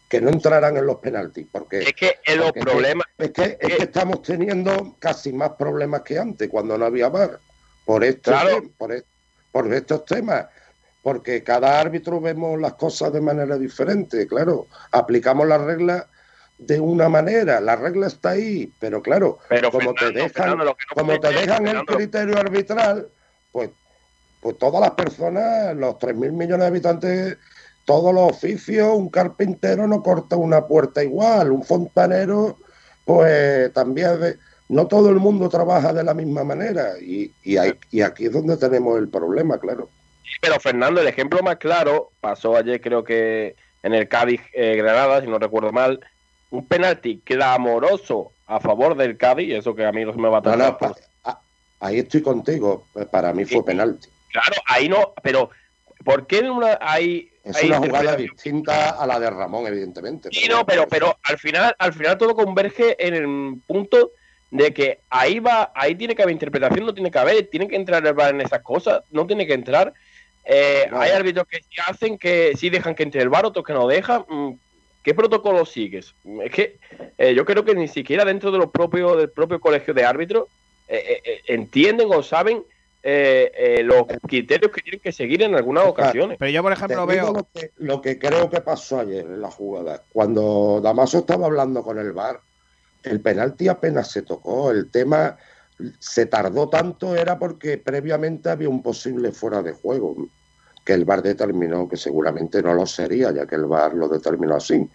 que 0.09 0.19
no 0.19 0.29
entraran 0.29 0.75
en 0.75 0.85
los 0.85 0.97
penaltis. 0.97 1.47
Porque, 1.49 1.79
es 1.79 1.93
que 1.93 2.15
es 2.25 2.35
los 2.35 2.51
problemas. 2.51 3.07
Es 3.17 3.31
que, 3.31 3.57
es 3.61 3.75
que 3.77 3.83
estamos 3.83 4.23
teniendo 4.23 4.97
casi 4.99 5.31
más 5.31 5.51
problemas 5.51 6.01
que 6.01 6.17
antes, 6.17 6.49
cuando 6.49 6.77
no 6.77 6.85
había 6.85 7.07
VAR. 7.09 7.39
Por, 7.85 8.03
esto, 8.03 8.33
por, 8.77 8.91
e, 8.91 9.03
por 9.51 9.71
estos 9.73 10.03
temas. 10.05 10.47
Porque 11.01 11.43
cada 11.43 11.79
árbitro 11.79 12.19
vemos 12.19 12.59
las 12.59 12.73
cosas 12.73 13.13
de 13.13 13.21
manera 13.21 13.57
diferente. 13.57 14.27
Claro, 14.27 14.67
aplicamos 14.91 15.47
las 15.47 15.61
reglas 15.61 16.05
de 16.57 16.79
una 16.79 17.07
manera. 17.09 17.61
La 17.61 17.75
regla 17.75 18.07
está 18.07 18.31
ahí, 18.31 18.71
pero 18.79 19.01
claro, 19.01 19.39
como 19.71 19.93
te 19.93 20.11
dejan, 20.11 20.59
como 20.93 21.19
te 21.19 21.29
dejan 21.29 21.67
el 21.67 21.85
criterio 21.85 22.37
arbitral, 22.37 23.07
pues, 23.51 23.69
pues 24.41 24.57
todas 24.57 24.81
las 24.81 24.91
personas, 24.91 25.75
los 25.75 25.95
3.000 25.95 26.31
millones 26.33 26.59
de 26.59 26.67
habitantes 26.67 27.37
todos 27.89 28.13
los 28.13 28.29
oficios, 28.29 28.87
un 28.95 29.09
carpintero 29.09 29.87
no 29.87 30.03
corta 30.03 30.35
una 30.35 30.67
puerta 30.67 31.03
igual, 31.03 31.51
un 31.51 31.63
fontanero, 31.63 32.59
pues 33.03 33.73
también 33.73 34.37
no 34.67 34.85
todo 34.85 35.09
el 35.09 35.15
mundo 35.15 35.49
trabaja 35.49 35.91
de 35.91 36.03
la 36.03 36.13
misma 36.13 36.43
manera 36.43 36.99
y, 37.01 37.33
y, 37.43 37.57
aquí 37.57 38.27
es 38.27 38.31
donde 38.31 38.57
tenemos 38.57 38.99
el 38.99 39.09
problema, 39.09 39.57
claro. 39.57 39.89
Pero 40.41 40.59
Fernando, 40.59 41.01
el 41.01 41.07
ejemplo 41.07 41.41
más 41.41 41.57
claro 41.57 42.11
pasó 42.19 42.55
ayer 42.55 42.81
creo 42.81 43.03
que 43.03 43.55
en 43.83 43.93
el 43.93 44.07
Cádiz 44.07 44.41
eh, 44.53 44.75
Granada, 44.75 45.21
si 45.21 45.27
no 45.27 45.39
recuerdo 45.39 45.71
mal, 45.71 45.99
un 46.49 46.65
penalti 46.65 47.19
clamoroso 47.19 48.31
a 48.47 48.59
favor 48.59 48.95
del 48.95 49.17
Cádiz, 49.17 49.53
eso 49.53 49.75
que 49.75 49.85
a 49.85 49.91
mí 49.91 50.03
no 50.03 50.13
se 50.13 50.19
me 50.19 50.29
va 50.29 50.39
a 50.39 50.41
tratar. 50.41 50.95
ahí 51.79 51.99
estoy 51.99 52.21
contigo, 52.21 52.85
para 53.11 53.33
mí 53.33 53.45
fue 53.45 53.63
penalti. 53.63 54.09
Claro, 54.31 54.55
ahí 54.67 54.89
no, 54.89 55.13
pero 55.23 55.49
¿por 56.03 56.27
qué 56.27 56.39
en 56.39 56.51
una, 56.51 56.77
hay 56.81 57.31
es 57.43 57.63
una 57.63 57.77
jugada 57.77 58.15
distinta 58.15 58.91
a 58.91 59.07
la 59.07 59.19
de 59.19 59.29
Ramón, 59.29 59.65
evidentemente. 59.67 60.29
Sí, 60.31 60.47
no, 60.47 60.65
pero, 60.65 60.87
pero 60.87 61.17
al 61.23 61.37
final, 61.37 61.75
al 61.79 61.93
final 61.93 62.17
todo 62.17 62.35
converge 62.35 62.95
en 63.05 63.13
el 63.15 63.61
punto 63.65 64.11
de 64.51 64.73
que 64.73 65.01
ahí 65.09 65.39
va, 65.39 65.71
ahí 65.75 65.95
tiene 65.95 66.15
que 66.15 66.21
haber 66.21 66.33
interpretación, 66.33 66.85
no 66.85 66.93
tiene 66.93 67.11
que 67.11 67.19
haber, 67.19 67.47
tiene 67.47 67.67
que 67.67 67.75
entrar 67.75 68.05
el 68.05 68.13
bar 68.13 68.33
en 68.33 68.41
esas 68.41 68.61
cosas, 68.61 69.03
no 69.11 69.25
tiene 69.25 69.47
que 69.47 69.53
entrar. 69.53 69.93
Eh, 70.51 70.89
hay 70.91 71.11
árbitros 71.11 71.47
que 71.47 71.57
sí 71.57 71.81
hacen 71.85 72.17
que 72.17 72.53
sí 72.57 72.69
dejan 72.69 72.95
que 72.95 73.03
entre 73.03 73.21
el 73.21 73.29
bar, 73.29 73.45
otros 73.45 73.63
que 73.63 73.73
no 73.73 73.87
dejan. 73.87 74.25
Mm, 74.27 74.53
¿Qué 75.03 75.13
protocolo 75.13 75.65
sigues? 75.65 76.15
Es 76.43 76.51
que 76.51 76.79
eh, 77.17 77.33
yo 77.33 77.45
creo 77.45 77.63
que 77.63 77.75
ni 77.75 77.87
siquiera 77.87 78.25
dentro 78.25 78.51
de 78.51 78.57
los 78.57 78.71
propios, 78.71 79.17
del 79.17 79.29
propio 79.29 79.59
colegio 79.59 79.93
de 79.93 80.05
árbitros 80.05 80.47
eh, 80.87 81.41
entienden 81.47 82.09
o 82.11 82.23
saben 82.23 82.63
eh, 83.01 83.51
eh, 83.55 83.83
los 83.83 84.03
criterios 84.27 84.73
que 84.73 84.81
tienen 84.81 84.99
que 84.99 85.13
seguir 85.13 85.41
en 85.41 85.55
algunas 85.55 85.85
ocasiones. 85.85 86.37
Pero 86.37 86.51
yo, 86.51 86.61
por 86.61 86.73
ejemplo, 86.73 87.05
veo. 87.05 87.47
Lo 87.77 88.01
que, 88.01 88.19
creo 88.19 88.49
que 88.49 88.59
pasó 88.59 88.99
ayer 88.99 89.25
en 89.25 89.41
la 89.41 89.49
jugada, 89.49 90.03
cuando 90.11 90.81
Damaso 90.83 91.19
estaba 91.19 91.45
hablando 91.45 91.81
con 91.81 91.97
el 91.97 92.11
VAR, 92.11 92.41
el 93.03 93.21
penalti 93.21 93.69
apenas 93.69 94.11
se 94.11 94.23
tocó. 94.23 94.71
El 94.71 94.91
tema 94.91 95.37
se 95.97 96.25
tardó 96.25 96.67
tanto, 96.67 97.15
era 97.15 97.39
porque 97.39 97.77
previamente 97.77 98.49
había 98.49 98.67
un 98.67 98.83
posible 98.83 99.31
fuera 99.31 99.61
de 99.61 99.71
juego, 99.71 100.27
que 100.83 100.93
el 100.93 101.05
VAR 101.05 101.21
determinó 101.21 101.87
que 101.87 101.97
seguramente 101.97 102.61
no 102.61 102.73
lo 102.73 102.85
sería, 102.85 103.31
ya 103.31 103.45
que 103.45 103.55
el 103.55 103.65
VAR 103.65 103.93
lo 103.93 104.07
determinó 104.07 104.55
así. 104.55 104.89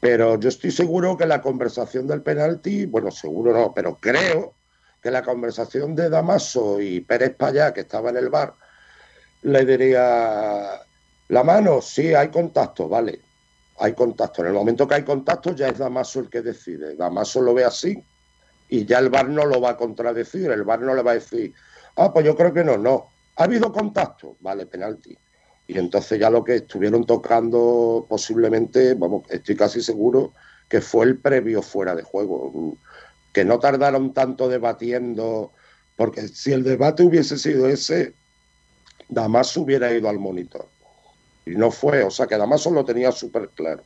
Pero 0.00 0.38
yo 0.38 0.48
estoy 0.48 0.70
seguro 0.70 1.16
que 1.16 1.26
la 1.26 1.40
conversación 1.40 2.06
del 2.06 2.22
penalti, 2.22 2.86
bueno, 2.86 3.10
seguro 3.10 3.52
no, 3.52 3.72
pero 3.74 3.96
creo 4.00 4.54
que 5.02 5.10
la 5.10 5.22
conversación 5.22 5.94
de 5.94 6.08
Damaso 6.08 6.80
y 6.80 7.00
Pérez 7.00 7.34
Payá, 7.36 7.72
que 7.72 7.80
estaba 7.80 8.10
en 8.10 8.16
el 8.16 8.30
bar, 8.30 8.54
le 9.42 9.64
diría, 9.64 10.80
la 11.28 11.44
mano, 11.44 11.80
sí, 11.82 12.14
hay 12.14 12.28
contacto, 12.28 12.88
vale, 12.88 13.20
hay 13.78 13.94
contacto. 13.94 14.42
En 14.42 14.48
el 14.48 14.54
momento 14.54 14.86
que 14.86 14.94
hay 14.94 15.04
contacto 15.04 15.54
ya 15.54 15.68
es 15.68 15.78
Damaso 15.78 16.20
el 16.20 16.30
que 16.30 16.42
decide. 16.42 16.96
Damaso 16.96 17.40
lo 17.40 17.54
ve 17.54 17.64
así 17.64 18.02
y 18.68 18.86
ya 18.86 18.98
el 18.98 19.10
bar 19.10 19.28
no 19.28 19.44
lo 19.44 19.60
va 19.60 19.70
a 19.70 19.76
contradecir, 19.76 20.50
el 20.50 20.64
bar 20.64 20.80
no 20.80 20.94
le 20.94 21.02
va 21.02 21.12
a 21.12 21.14
decir, 21.14 21.52
ah, 21.96 22.12
pues 22.12 22.24
yo 22.24 22.34
creo 22.36 22.52
que 22.52 22.64
no, 22.64 22.76
no. 22.76 23.08
¿Ha 23.36 23.44
habido 23.44 23.72
contacto? 23.72 24.36
Vale, 24.40 24.66
penalti. 24.66 25.16
Y 25.66 25.78
entonces 25.78 26.18
ya 26.18 26.30
lo 26.30 26.44
que 26.44 26.56
estuvieron 26.56 27.04
tocando 27.04 28.06
posiblemente, 28.08 28.94
vamos, 28.94 29.24
estoy 29.30 29.56
casi 29.56 29.80
seguro 29.80 30.32
que 30.68 30.80
fue 30.80 31.06
el 31.06 31.18
previo 31.18 31.62
fuera 31.62 31.94
de 31.94 32.02
juego, 32.02 32.76
que 33.32 33.44
no 33.44 33.58
tardaron 33.58 34.12
tanto 34.12 34.48
debatiendo, 34.48 35.52
porque 35.96 36.28
si 36.28 36.52
el 36.52 36.64
debate 36.64 37.02
hubiese 37.02 37.38
sido 37.38 37.68
ese, 37.68 38.14
Damaso 39.08 39.62
hubiera 39.62 39.92
ido 39.92 40.08
al 40.08 40.18
monitor. 40.18 40.66
Y 41.46 41.50
no 41.52 41.70
fue, 41.70 42.02
o 42.02 42.10
sea 42.10 42.26
que 42.26 42.36
Damaso 42.36 42.70
lo 42.70 42.84
tenía 42.84 43.12
súper 43.12 43.50
claro. 43.50 43.82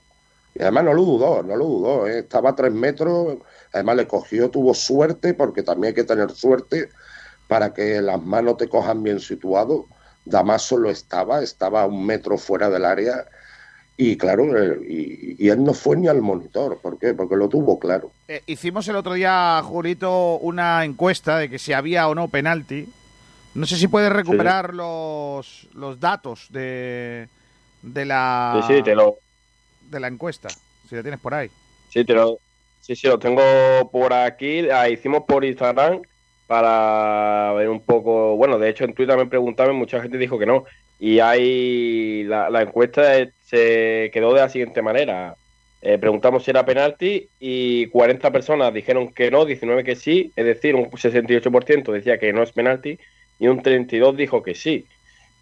Y 0.54 0.62
además 0.62 0.84
no 0.84 0.94
lo 0.94 1.04
dudó, 1.04 1.42
no 1.42 1.56
lo 1.56 1.64
dudó, 1.64 2.06
¿eh? 2.06 2.20
estaba 2.20 2.50
a 2.50 2.56
tres 2.56 2.72
metros, 2.72 3.38
además 3.72 3.96
le 3.96 4.08
cogió, 4.08 4.50
tuvo 4.50 4.74
suerte, 4.74 5.34
porque 5.34 5.62
también 5.62 5.90
hay 5.90 5.94
que 5.94 6.04
tener 6.04 6.30
suerte 6.30 6.88
para 7.48 7.72
que 7.74 8.00
las 8.00 8.22
manos 8.22 8.58
te 8.58 8.68
cojan 8.68 9.02
bien 9.02 9.18
situado. 9.18 9.86
Damaso 10.24 10.76
lo 10.76 10.90
estaba, 10.90 11.42
estaba 11.42 11.82
a 11.82 11.86
un 11.86 12.04
metro 12.04 12.36
fuera 12.38 12.68
del 12.68 12.84
área 12.84 13.26
y 14.00 14.16
claro, 14.16 14.46
y, 14.84 15.48
él 15.48 15.64
no 15.64 15.74
fue 15.74 15.96
ni 15.96 16.06
al 16.06 16.22
monitor. 16.22 16.78
¿Por 16.80 17.00
qué? 17.00 17.14
Porque 17.14 17.34
lo 17.34 17.48
tuvo 17.48 17.80
claro. 17.80 18.12
Eh, 18.28 18.42
hicimos 18.46 18.86
el 18.86 18.94
otro 18.94 19.14
día, 19.14 19.60
Julito, 19.64 20.36
una 20.36 20.84
encuesta 20.84 21.36
de 21.38 21.50
que 21.50 21.58
si 21.58 21.72
había 21.72 22.06
o 22.06 22.14
no 22.14 22.28
penalti. 22.28 22.86
No 23.54 23.66
sé 23.66 23.76
si 23.76 23.88
puedes 23.88 24.12
recuperar 24.12 24.72
los, 24.72 25.68
los 25.72 25.98
datos 25.98 26.46
de, 26.50 27.28
de 27.82 28.04
la 28.04 28.62
sí, 28.68 28.76
sí, 28.76 28.82
te 28.84 28.94
lo... 28.94 29.16
de 29.90 29.98
la 29.98 30.06
encuesta, 30.06 30.48
si 30.88 30.94
la 30.94 31.02
tienes 31.02 31.18
por 31.18 31.34
ahí. 31.34 31.50
Sí, 31.88 32.04
te 32.04 32.12
lo, 32.12 32.38
sí, 32.80 32.94
sí, 32.94 33.08
lo 33.08 33.18
tengo 33.18 33.42
por 33.90 34.12
aquí. 34.12 34.62
La 34.62 34.88
hicimos 34.88 35.24
por 35.26 35.44
Instagram 35.44 36.02
para 36.48 37.52
ver 37.52 37.68
un 37.68 37.80
poco. 37.80 38.36
Bueno, 38.36 38.58
de 38.58 38.70
hecho 38.70 38.84
en 38.84 38.94
Twitter 38.94 39.16
me 39.16 39.26
preguntaban, 39.26 39.76
mucha 39.76 40.00
gente 40.00 40.18
dijo 40.18 40.38
que 40.38 40.46
no. 40.46 40.64
Y 40.98 41.20
hay 41.20 42.24
la, 42.24 42.50
la 42.50 42.62
encuesta 42.62 43.12
se 43.44 44.10
quedó 44.12 44.34
de 44.34 44.40
la 44.40 44.48
siguiente 44.48 44.82
manera. 44.82 45.36
Eh, 45.80 45.98
preguntamos 45.98 46.42
si 46.42 46.50
era 46.50 46.66
penalti 46.66 47.28
y 47.38 47.86
40 47.86 48.32
personas 48.32 48.74
dijeron 48.74 49.12
que 49.12 49.30
no, 49.30 49.44
19 49.44 49.84
que 49.84 49.94
sí, 49.94 50.32
es 50.34 50.44
decir, 50.44 50.74
un 50.74 50.90
68% 50.90 51.92
decía 51.92 52.18
que 52.18 52.32
no 52.32 52.42
es 52.42 52.50
penalti 52.50 52.98
y 53.38 53.46
un 53.46 53.62
32 53.62 54.16
dijo 54.16 54.42
que 54.42 54.54
sí. 54.56 54.86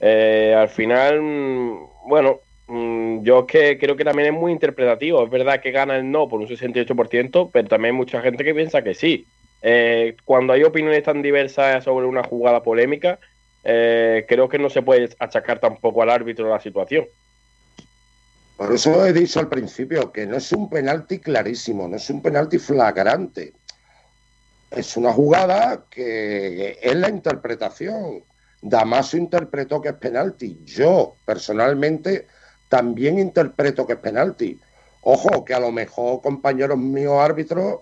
Eh, 0.01 0.55
al 0.57 0.69
final, 0.69 1.23
mm, 1.23 2.09
bueno, 2.09 2.41
mm, 2.67 3.23
yo 3.23 3.47
que 3.47 3.79
creo 3.79 3.97
que 3.97 4.05
también 4.05 4.35
es 4.35 4.35
muy 4.41 4.53
interpretativo. 4.53 5.25
Es 5.25 5.31
verdad 5.31 5.61
que 5.61 5.71
gana 5.71 5.97
el 5.97 6.11
no 6.11 6.29
por 6.29 6.41
un 6.41 6.49
68%, 6.49 7.51
pero 7.53 7.69
también 7.69 7.95
hay 7.95 7.99
mucha 7.99 8.21
gente 8.21 8.45
que 8.45 8.55
piensa 8.55 8.83
que 8.83 8.95
sí. 8.95 9.27
Eh, 9.63 10.17
cuando 10.25 10.53
hay 10.53 10.65
opiniones 10.65 11.03
tan 11.03 11.23
diversas 11.23 11.85
sobre 11.85 12.07
una 12.07 12.23
jugada 12.23 12.63
polémica, 12.63 13.19
eh, 13.65 14.25
creo 14.29 14.49
que 14.49 14.59
no 14.59 14.71
se 14.71 14.83
puede 14.83 15.09
achacar 15.19 15.59
tampoco 15.59 16.03
al 16.03 16.11
árbitro 16.11 16.49
la 16.49 16.61
situación. 16.61 17.07
Por 18.57 18.73
eso 18.73 19.05
he 19.05 19.13
dicho 19.13 19.39
al 19.39 19.49
principio 19.49 20.13
que 20.13 20.27
no 20.27 20.37
es 20.37 20.51
un 20.53 20.71
penalti 20.71 21.19
clarísimo, 21.19 21.89
no 21.89 21.97
es 21.97 22.09
un 22.09 22.23
penalti 22.23 22.59
flagrante. 22.59 23.53
Es 24.71 24.97
una 24.97 25.13
jugada 25.13 25.85
que 25.91 26.79
es 26.81 26.95
la 26.97 27.09
interpretación. 27.09 28.25
Damaso 28.63 29.17
interpretó 29.17 29.81
que 29.81 29.91
es 29.91 29.95
penalti. 29.95 30.59
Yo, 30.65 31.17
personalmente, 31.25 32.27
también 32.69 33.19
interpreto 33.19 33.87
que 33.87 33.95
es 33.95 33.99
penalti. 33.99 34.59
Ojo, 35.03 35.45
que 35.45 35.55
a 35.55 35.61
lo 35.61 35.71
mejor 35.71 36.21
compañeros 36.23 36.79
míos 36.79 37.19
árbitros 37.21 37.81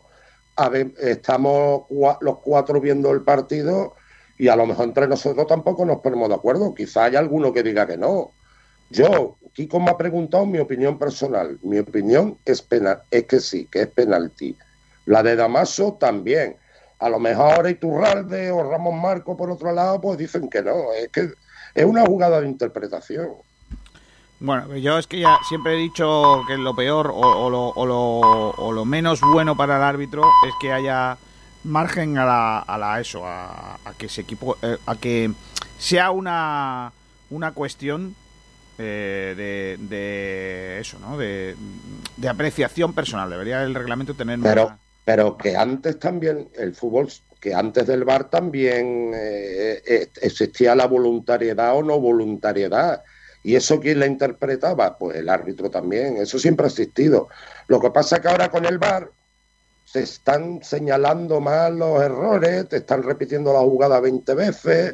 estamos 1.00 1.82
los 2.20 2.38
cuatro 2.38 2.80
viendo 2.80 3.10
el 3.12 3.22
partido 3.22 3.94
y 4.38 4.48
a 4.48 4.56
lo 4.56 4.66
mejor 4.66 4.86
entre 4.86 5.06
nosotros 5.08 5.46
tampoco 5.46 5.84
nos 5.84 6.00
ponemos 6.00 6.28
de 6.28 6.34
acuerdo. 6.34 6.74
Quizá 6.74 7.04
haya 7.04 7.18
alguno 7.18 7.52
que 7.52 7.62
diga 7.62 7.86
que 7.86 7.96
no. 7.96 8.32
Yo, 8.90 9.36
Kiko 9.52 9.80
me 9.80 9.90
ha 9.90 9.96
preguntado 9.96 10.46
mi 10.46 10.58
opinión 10.58 10.98
personal. 10.98 11.58
Mi 11.62 11.78
opinión 11.78 12.38
es, 12.44 12.62
penal, 12.62 13.02
es 13.10 13.24
que 13.24 13.40
sí, 13.40 13.66
que 13.66 13.82
es 13.82 13.88
penalti. 13.88 14.56
La 15.06 15.22
de 15.22 15.36
Damaso 15.36 15.94
también. 15.94 16.56
A 16.98 17.08
lo 17.08 17.18
mejor 17.18 17.52
ahora 17.52 17.70
Iturralde 17.70 18.50
o 18.50 18.68
Ramón 18.68 19.00
Marco 19.00 19.36
por 19.36 19.50
otro 19.50 19.72
lado, 19.72 20.00
pues 20.00 20.18
dicen 20.18 20.48
que 20.48 20.62
no. 20.62 20.92
Es 20.92 21.08
que 21.08 21.30
es 21.74 21.84
una 21.84 22.04
jugada 22.04 22.40
de 22.40 22.48
interpretación. 22.48 23.34
Bueno, 24.40 24.76
yo 24.76 24.98
es 24.98 25.06
que 25.06 25.20
ya 25.20 25.38
siempre 25.48 25.74
he 25.74 25.76
dicho 25.76 26.42
que 26.46 26.58
lo 26.58 26.74
peor 26.74 27.10
o, 27.14 27.48
lo, 27.48 27.68
o, 27.68 27.86
lo, 27.86 28.00
o 28.50 28.72
lo, 28.72 28.84
menos 28.84 29.20
bueno 29.20 29.56
para 29.56 29.76
el 29.76 29.82
árbitro 29.82 30.22
es 30.46 30.54
que 30.60 30.72
haya 30.72 31.16
margen 31.62 32.18
a 32.18 32.26
la, 32.26 32.58
a 32.58 32.78
la 32.78 33.00
eso, 33.00 33.22
a, 33.24 33.78
que 33.96 34.08
se 34.08 34.22
equipo, 34.22 34.56
eh, 34.62 34.76
a 34.86 34.96
que 34.96 35.30
sea 35.78 36.10
una, 36.10 36.92
una 37.30 37.52
cuestión 37.52 38.14
eh, 38.76 39.34
de, 39.36 39.86
de, 39.86 40.80
eso, 40.80 40.98
¿no? 40.98 41.16
De, 41.16 41.56
de, 42.16 42.28
apreciación 42.28 42.92
personal. 42.92 43.30
Debería 43.30 43.62
el 43.62 43.74
reglamento 43.74 44.14
tener 44.14 44.40
pero, 44.42 44.76
pero 45.04 45.38
que 45.38 45.56
antes 45.56 45.98
también 45.98 46.48
el 46.54 46.74
fútbol, 46.74 47.08
que 47.40 47.54
antes 47.54 47.86
del 47.86 48.04
VAR 48.04 48.24
también 48.24 49.12
eh, 49.14 50.08
existía 50.20 50.74
la 50.74 50.86
voluntariedad 50.86 51.76
o 51.76 51.82
no 51.82 51.98
voluntariedad 52.00 53.02
¿Y 53.44 53.54
eso 53.56 53.78
quién 53.78 54.00
la 54.00 54.06
interpretaba? 54.06 54.96
Pues 54.96 55.18
el 55.18 55.28
árbitro 55.28 55.70
también, 55.70 56.16
eso 56.16 56.38
siempre 56.38 56.64
ha 56.64 56.70
existido. 56.70 57.28
Lo 57.68 57.78
que 57.78 57.90
pasa 57.90 58.16
es 58.16 58.22
que 58.22 58.28
ahora 58.28 58.48
con 58.48 58.64
el 58.64 58.78
VAR 58.78 59.10
se 59.84 60.02
están 60.02 60.62
señalando 60.64 61.40
mal 61.40 61.78
los 61.78 62.02
errores, 62.02 62.68
te 62.70 62.78
están 62.78 63.02
repitiendo 63.02 63.52
la 63.52 63.60
jugada 63.60 64.00
20 64.00 64.34
veces 64.34 64.92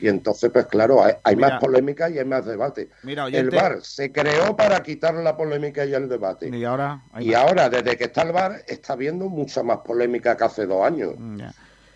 y 0.00 0.08
entonces 0.08 0.50
pues 0.52 0.66
claro, 0.66 1.02
hay, 1.22 1.36
más 1.36 1.60
polémica 1.60 2.10
y 2.10 2.18
hay 2.18 2.24
más 2.24 2.44
debate. 2.44 2.88
el 3.04 3.50
VAR 3.50 3.82
se 3.82 4.10
creó 4.10 4.56
para 4.56 4.82
quitar 4.82 5.14
la 5.14 5.36
polémica 5.36 5.86
y 5.86 5.94
el 5.94 6.08
debate. 6.08 6.50
Y 6.52 6.64
ahora, 6.64 7.02
y 7.20 7.34
ahora 7.34 7.70
desde 7.70 7.96
que 7.96 8.04
está 8.04 8.22
el 8.22 8.32
VAR 8.32 8.64
está 8.66 8.94
habiendo 8.94 9.28
mucha 9.28 9.62
más 9.62 9.78
polémica 9.78 10.36
que 10.36 10.44
hace 10.44 10.66
dos 10.66 10.84
años. 10.84 11.14
Mm, 11.16 11.40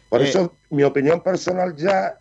Por 0.08 0.22
eh, 0.22 0.28
eso 0.28 0.56
mi 0.70 0.84
opinión 0.84 1.20
personal 1.20 1.74
ya, 1.74 2.16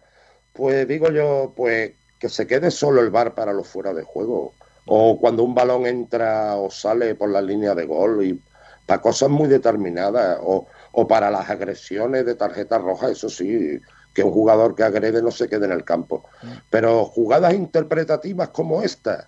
pues 0.54 0.88
digo 0.88 1.12
yo, 1.12 1.54
pues 1.56 1.92
que 2.26 2.30
se 2.30 2.48
quede 2.48 2.72
solo 2.72 3.02
el 3.02 3.12
bar 3.12 3.36
para 3.36 3.54
los 3.54 3.68
fuera 3.68 3.94
de 3.94 4.02
juego. 4.02 4.56
O 4.88 5.20
cuando 5.20 5.44
un 5.44 5.54
balón 5.54 5.86
entra 5.86 6.56
o 6.56 6.72
sale 6.72 7.14
por 7.14 7.30
la 7.30 7.40
línea 7.40 7.76
de 7.76 7.86
gol 7.86 8.26
y 8.26 8.42
para 8.88 9.00
cosas 9.00 9.30
muy 9.30 9.48
determinadas. 9.48 10.40
O, 10.42 10.66
o 10.92 11.08
para 11.08 11.30
las 11.30 11.48
agresiones 11.52 12.26
de 12.26 12.34
tarjeta 12.34 12.80
roja, 12.80 13.12
eso 13.12 13.30
sí, 13.30 13.80
que 14.16 14.24
un 14.24 14.32
jugador 14.32 14.74
que 14.74 14.82
agrede 14.82 15.22
no 15.22 15.30
se 15.30 15.48
quede 15.48 15.66
en 15.68 15.72
el 15.72 15.84
campo. 15.84 16.24
Pero 16.72 17.06
jugadas 17.06 17.54
interpretativas 17.54 18.50
como 18.50 18.82
esta, 18.82 19.28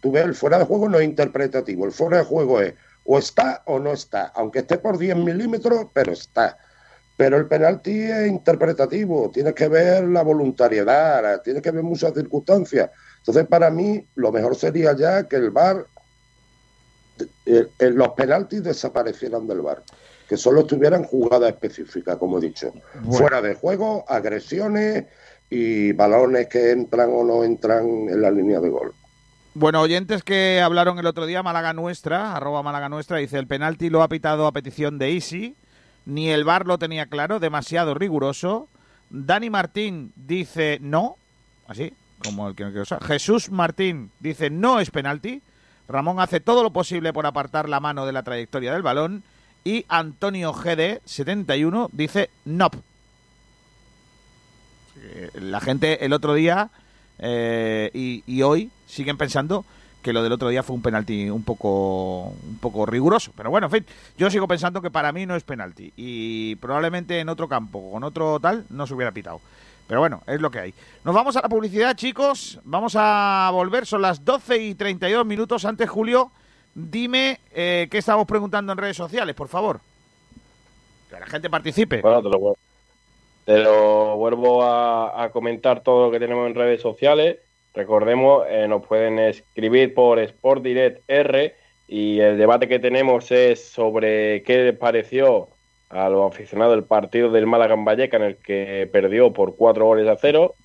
tú 0.00 0.12
ves, 0.12 0.24
el 0.24 0.36
fuera 0.36 0.60
de 0.60 0.64
juego 0.64 0.88
no 0.88 0.98
es 0.98 1.04
interpretativo, 1.04 1.86
el 1.86 1.92
fuera 1.92 2.18
de 2.18 2.24
juego 2.24 2.60
es 2.60 2.74
o 3.04 3.18
está 3.18 3.62
o 3.64 3.80
no 3.80 3.92
está, 3.92 4.26
aunque 4.36 4.60
esté 4.60 4.78
por 4.78 4.96
10 4.96 5.16
milímetros, 5.16 5.86
pero 5.92 6.12
está. 6.12 6.56
Pero 7.18 7.36
el 7.36 7.46
penalti 7.48 8.00
es 8.00 8.28
interpretativo, 8.28 9.28
tienes 9.34 9.52
que 9.52 9.66
ver 9.66 10.04
la 10.04 10.22
voluntariedad, 10.22 11.42
tienes 11.42 11.64
que 11.64 11.72
ver 11.72 11.82
muchas 11.82 12.14
circunstancias. 12.14 12.90
Entonces, 13.18 13.44
para 13.48 13.70
mí, 13.70 14.06
lo 14.14 14.30
mejor 14.30 14.54
sería 14.54 14.94
ya 14.96 15.24
que 15.24 15.34
el 15.34 15.50
VAR, 15.50 15.84
eh, 17.44 17.66
eh, 17.76 17.90
los 17.90 18.10
penaltis 18.10 18.62
desaparecieran 18.62 19.48
del 19.48 19.62
VAR, 19.62 19.82
que 20.28 20.36
solo 20.36 20.60
estuvieran 20.60 21.02
jugadas 21.02 21.50
específicas, 21.50 22.18
como 22.18 22.38
he 22.38 22.42
dicho. 22.42 22.72
Fuera 23.10 23.42
de 23.42 23.54
juego, 23.54 24.04
agresiones 24.06 25.06
y 25.50 25.90
balones 25.90 26.46
que 26.46 26.70
entran 26.70 27.10
o 27.12 27.24
no 27.24 27.42
entran 27.42 27.84
en 27.84 28.22
la 28.22 28.30
línea 28.30 28.60
de 28.60 28.68
gol. 28.68 28.94
Bueno, 29.54 29.80
oyentes 29.80 30.22
que 30.22 30.60
hablaron 30.60 31.00
el 31.00 31.06
otro 31.06 31.26
día, 31.26 31.42
Málaga 31.42 31.72
Nuestra, 31.72 32.36
arroba 32.36 32.62
Málaga 32.62 32.88
Nuestra, 32.88 33.16
dice, 33.16 33.40
el 33.40 33.48
penalti 33.48 33.90
lo 33.90 34.04
ha 34.04 34.08
pitado 34.08 34.46
a 34.46 34.52
petición 34.52 34.98
de 34.98 35.10
Isi 35.10 35.56
ni 36.08 36.30
el 36.30 36.44
VAR 36.44 36.66
lo 36.66 36.78
tenía 36.78 37.04
claro, 37.06 37.38
demasiado 37.38 37.92
riguroso. 37.92 38.66
Dani 39.10 39.50
Martín 39.50 40.12
dice 40.16 40.78
no, 40.80 41.16
así 41.66 41.92
como 42.24 42.48
el 42.48 42.54
que 42.54 42.64
no 42.64 42.70
quiero 42.70 42.82
usar. 42.82 43.04
Jesús 43.04 43.50
Martín 43.50 44.10
dice 44.18 44.48
no 44.48 44.80
es 44.80 44.90
penalti. 44.90 45.42
Ramón 45.86 46.18
hace 46.18 46.40
todo 46.40 46.62
lo 46.62 46.70
posible 46.70 47.12
por 47.12 47.26
apartar 47.26 47.68
la 47.68 47.80
mano 47.80 48.06
de 48.06 48.12
la 48.12 48.22
trayectoria 48.22 48.72
del 48.72 48.82
balón. 48.82 49.22
Y 49.64 49.84
Antonio 49.88 50.54
GD, 50.54 51.02
71, 51.04 51.90
dice 51.92 52.30
no. 52.46 52.70
La 55.34 55.60
gente 55.60 56.06
el 56.06 56.14
otro 56.14 56.32
día 56.32 56.70
eh, 57.18 57.90
y 57.92 58.42
hoy 58.42 58.70
siguen 58.86 59.18
pensando 59.18 59.66
que 60.08 60.14
lo 60.14 60.22
del 60.22 60.32
otro 60.32 60.48
día 60.48 60.62
fue 60.62 60.74
un 60.74 60.80
penalti 60.80 61.28
un 61.28 61.42
poco, 61.42 62.28
un 62.30 62.58
poco 62.62 62.86
riguroso. 62.86 63.30
Pero 63.36 63.50
bueno, 63.50 63.66
en 63.66 63.70
fin, 63.70 63.86
yo 64.16 64.30
sigo 64.30 64.48
pensando 64.48 64.80
que 64.80 64.90
para 64.90 65.12
mí 65.12 65.26
no 65.26 65.36
es 65.36 65.44
penalti. 65.44 65.92
Y 65.98 66.56
probablemente 66.56 67.20
en 67.20 67.28
otro 67.28 67.46
campo, 67.46 67.90
con 67.92 68.02
otro 68.04 68.40
tal, 68.40 68.64
no 68.70 68.86
se 68.86 68.94
hubiera 68.94 69.12
pitado. 69.12 69.42
Pero 69.86 70.00
bueno, 70.00 70.22
es 70.26 70.40
lo 70.40 70.50
que 70.50 70.60
hay. 70.60 70.74
Nos 71.04 71.14
vamos 71.14 71.36
a 71.36 71.42
la 71.42 71.50
publicidad, 71.50 71.94
chicos. 71.94 72.58
Vamos 72.64 72.94
a 72.96 73.50
volver. 73.52 73.84
Son 73.84 74.00
las 74.00 74.24
12 74.24 74.56
y 74.56 74.74
32 74.74 75.26
minutos. 75.26 75.66
Antes, 75.66 75.90
Julio, 75.90 76.30
dime 76.74 77.40
eh, 77.52 77.88
qué 77.90 77.98
estamos 77.98 78.26
preguntando 78.26 78.72
en 78.72 78.78
redes 78.78 78.96
sociales, 78.96 79.34
por 79.34 79.48
favor. 79.48 79.78
Que 81.10 81.20
la 81.20 81.26
gente 81.26 81.50
participe. 81.50 82.00
Bueno, 82.00 82.22
te 83.44 83.58
lo, 83.58 84.16
vuelvo 84.16 84.64
a 84.64 85.28
comentar 85.34 85.82
todo 85.82 86.06
lo 86.06 86.10
que 86.10 86.18
tenemos 86.18 86.46
en 86.46 86.54
redes 86.54 86.80
sociales. 86.80 87.40
Recordemos, 87.78 88.44
eh, 88.50 88.66
nos 88.66 88.84
pueden 88.84 89.20
escribir 89.20 89.94
por 89.94 90.18
Sport 90.18 90.64
Direct 90.64 91.00
R 91.06 91.54
y 91.86 92.18
el 92.18 92.36
debate 92.36 92.66
que 92.66 92.80
tenemos 92.80 93.30
es 93.30 93.68
sobre 93.68 94.42
qué 94.42 94.64
les 94.64 94.76
pareció 94.76 95.46
a 95.88 96.08
los 96.08 96.28
aficionados 96.28 96.74
del 96.74 96.82
partido 96.82 97.30
del 97.30 97.46
Málaga 97.46 97.74
en 97.74 97.84
Valleca 97.84 98.16
en 98.16 98.24
el 98.24 98.36
que 98.36 98.88
perdió 98.90 99.32
por 99.32 99.54
cuatro 99.54 99.84
goles 99.84 100.08
a 100.08 100.16
cero. 100.16 100.56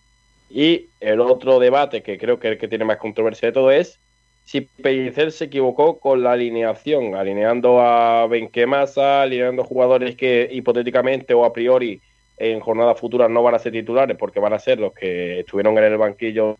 Y 0.49 0.87
el 1.01 1.21
otro 1.21 1.59
debate, 1.59 2.01
que 2.01 2.17
creo 2.17 2.39
que 2.39 2.47
es 2.47 2.53
el 2.53 2.57
que 2.57 2.67
tiene 2.67 2.83
más 2.83 2.97
controversia 2.97 3.49
de 3.49 3.53
todo, 3.53 3.69
es 3.69 3.99
si 4.43 4.61
Pellicer 4.61 5.31
se 5.31 5.45
equivocó 5.45 5.99
con 5.99 6.23
la 6.23 6.31
alineación, 6.31 7.13
alineando 7.13 7.79
a 7.79 8.25
Benquemasa, 8.25 9.21
alineando 9.21 9.63
jugadores 9.63 10.15
que 10.15 10.49
hipotéticamente 10.51 11.35
o 11.35 11.45
a 11.45 11.53
priori 11.53 12.01
en 12.37 12.59
jornadas 12.59 12.99
futuras 12.99 13.29
no 13.29 13.43
van 13.43 13.55
a 13.55 13.59
ser 13.59 13.71
titulares 13.71 14.17
porque 14.17 14.39
van 14.39 14.53
a 14.53 14.59
ser 14.59 14.79
los 14.79 14.93
que 14.93 15.41
estuvieron 15.41 15.77
en 15.77 15.83
el 15.83 15.97
banquillo 15.97 16.57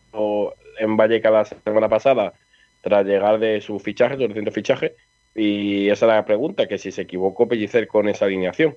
en 0.78 0.96
Valleca 0.96 1.30
la 1.30 1.44
semana 1.44 1.88
pasada 1.88 2.32
tras 2.80 3.04
llegar 3.06 3.38
de 3.38 3.60
su 3.60 3.78
fichaje, 3.78 4.16
su 4.16 4.26
reciente 4.26 4.50
fichaje. 4.50 4.94
Y 5.34 5.88
esa 5.88 6.06
es 6.06 6.12
la 6.12 6.24
pregunta, 6.24 6.68
que 6.68 6.78
si 6.78 6.92
se 6.92 7.02
equivocó 7.02 7.48
Pellicer 7.48 7.88
con 7.88 8.08
esa 8.08 8.26
alineación. 8.26 8.76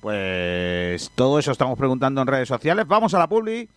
Pues 0.00 1.10
todo 1.14 1.38
eso 1.40 1.50
estamos 1.50 1.76
preguntando 1.76 2.20
en 2.22 2.28
redes 2.28 2.48
sociales. 2.48 2.86
Vamos 2.86 3.14
a 3.14 3.18
la 3.18 3.26
publi. 3.26 3.68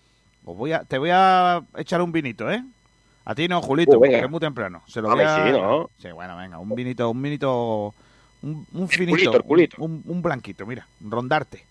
Os 0.45 0.55
voy 0.55 0.71
a, 0.73 0.83
te 0.83 0.97
voy 0.99 1.09
a 1.11 1.63
echar 1.77 2.01
un 2.01 2.11
vinito, 2.11 2.51
¿eh? 2.51 2.61
A 3.25 3.33
ti 3.33 3.47
no, 3.47 3.61
Julito, 3.61 3.97
Uh, 3.97 3.99
porque 3.99 4.19
es 4.19 4.29
muy 4.29 4.39
temprano. 4.39 4.83
Se 4.87 5.01
lo 5.01 5.09
A 5.09 5.15
voy 5.15 5.23
a... 5.23 5.45
sí, 5.45 5.51
¿no? 5.51 5.89
Sí, 5.97 6.11
bueno, 6.11 6.37
venga, 6.37 6.59
un 6.59 6.69
vinito, 6.75 7.09
un 7.09 7.21
vinito, 7.21 7.93
un, 8.41 8.65
un 8.73 8.87
finito, 8.87 9.11
culito, 9.11 9.37
el 9.37 9.43
culito. 9.43 9.77
Un, 9.79 10.03
un 10.05 10.21
blanquito, 10.21 10.65
mira, 10.65 10.87
rondarte. 10.99 11.63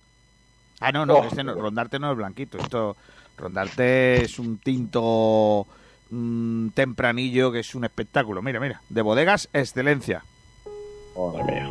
Ah, 0.81 0.93
no, 0.93 1.05
no, 1.07 1.15
Oh. 1.15 1.25
este 1.25 1.45
no, 1.45 1.55
rondarte 1.55 1.99
no 1.99 2.11
es 2.11 2.17
blanquito, 2.17 2.59
esto, 2.59 2.97
rondarte 3.37 4.25
es 4.25 4.39
un 4.39 4.59
tinto 4.59 5.67
mm, 6.11 6.69
tempranillo 6.71 7.53
que 7.53 7.61
es 7.61 7.75
un 7.75 7.85
espectáculo. 7.85 8.43
Mira, 8.43 8.61
mira, 8.61 8.81
de 8.89 9.03
bodegas 9.03 9.49
excelencia. 9.53 10.25
Madre 11.17 11.45
mía. 11.45 11.71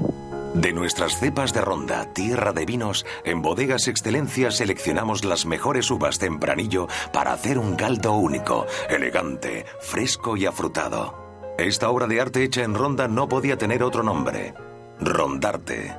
De 0.53 0.73
nuestras 0.73 1.19
cepas 1.19 1.53
de 1.53 1.61
ronda, 1.61 2.11
tierra 2.13 2.53
de 2.53 2.65
vinos, 2.65 3.05
en 3.23 3.43
Bodegas 3.43 3.87
Excelencia 3.87 4.49
seleccionamos 4.49 5.23
las 5.23 5.45
mejores 5.45 5.91
uvas 5.91 6.17
tempranillo 6.17 6.87
para 7.13 7.33
hacer 7.33 7.59
un 7.59 7.75
caldo 7.75 8.13
único, 8.13 8.65
elegante, 8.89 9.65
fresco 9.79 10.37
y 10.37 10.47
afrutado. 10.47 11.53
Esta 11.59 11.89
obra 11.89 12.07
de 12.07 12.19
arte 12.19 12.43
hecha 12.43 12.63
en 12.63 12.73
ronda 12.73 13.07
no 13.07 13.29
podía 13.29 13.57
tener 13.57 13.83
otro 13.83 14.01
nombre. 14.01 14.55
Rondarte. 14.99 15.95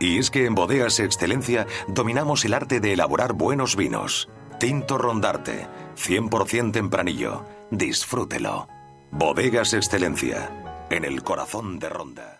Y 0.00 0.18
es 0.18 0.30
que 0.30 0.46
en 0.46 0.54
Bodegas 0.54 1.00
Excelencia 1.00 1.66
dominamos 1.88 2.44
el 2.44 2.54
arte 2.54 2.80
de 2.80 2.92
elaborar 2.92 3.32
buenos 3.32 3.76
vinos. 3.76 4.28
Tinto 4.60 4.98
Rondarte, 4.98 5.66
100% 5.96 6.72
tempranillo. 6.72 7.44
Disfrútelo. 7.70 8.68
Bodegas 9.10 9.74
Excelencia, 9.74 10.86
en 10.90 11.04
el 11.04 11.22
corazón 11.22 11.78
de 11.78 11.88
Ronda. 11.88 12.37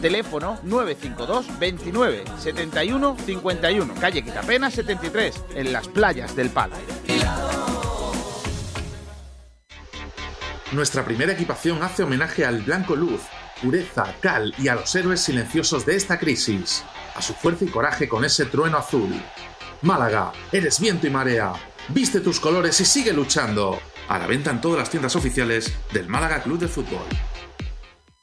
Teléfono 0.00 0.58
952 0.62 1.58
29 1.58 2.24
71 2.38 3.16
51. 3.24 3.94
Calle 4.00 4.22
Quitapena 4.22 4.70
73, 4.70 5.44
en 5.54 5.72
las 5.72 5.88
playas 5.88 6.34
del 6.34 6.50
Palo. 6.50 6.76
Nuestra 10.72 11.04
primera 11.04 11.32
equipación 11.32 11.82
hace 11.82 12.02
homenaje 12.02 12.44
al 12.44 12.62
blanco 12.62 12.96
luz, 12.96 13.20
pureza, 13.62 14.14
cal 14.20 14.52
y 14.58 14.68
a 14.68 14.74
los 14.74 14.94
héroes 14.94 15.20
silenciosos 15.20 15.86
de 15.86 15.94
esta 15.94 16.18
crisis, 16.18 16.84
a 17.14 17.22
su 17.22 17.34
fuerza 17.34 17.64
y 17.64 17.68
coraje 17.68 18.08
con 18.08 18.24
ese 18.24 18.46
trueno 18.46 18.78
azul. 18.78 19.14
Málaga, 19.82 20.32
eres 20.50 20.80
viento 20.80 21.06
y 21.06 21.10
marea. 21.10 21.52
Viste 21.88 22.20
tus 22.20 22.40
colores 22.40 22.80
y 22.80 22.84
sigue 22.84 23.12
luchando. 23.12 23.78
A 24.08 24.18
la 24.18 24.26
venta 24.26 24.50
en 24.50 24.60
todas 24.60 24.78
las 24.78 24.90
tiendas 24.90 25.14
oficiales 25.16 25.72
del 25.92 26.08
Málaga 26.08 26.42
Club 26.42 26.58
de 26.58 26.68
Fútbol. 26.68 27.06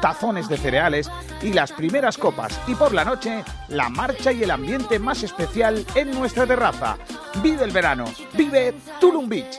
tazones 0.00 0.48
de 0.48 0.56
cereales 0.56 1.10
y 1.42 1.52
las 1.52 1.72
primeras 1.72 2.18
copas. 2.18 2.58
Y 2.66 2.74
por 2.74 2.94
la 2.94 3.04
noche, 3.04 3.44
la 3.68 3.88
marcha 3.88 4.32
y 4.32 4.42
el 4.42 4.50
ambiente 4.50 4.98
más 4.98 5.22
especial 5.22 5.84
en 5.94 6.10
nuestra 6.12 6.46
terraza. 6.46 6.96
Vive 7.42 7.64
el 7.64 7.70
verano. 7.70 8.04
Vive 8.34 8.74
Tulum 9.00 9.28
Beach. 9.28 9.58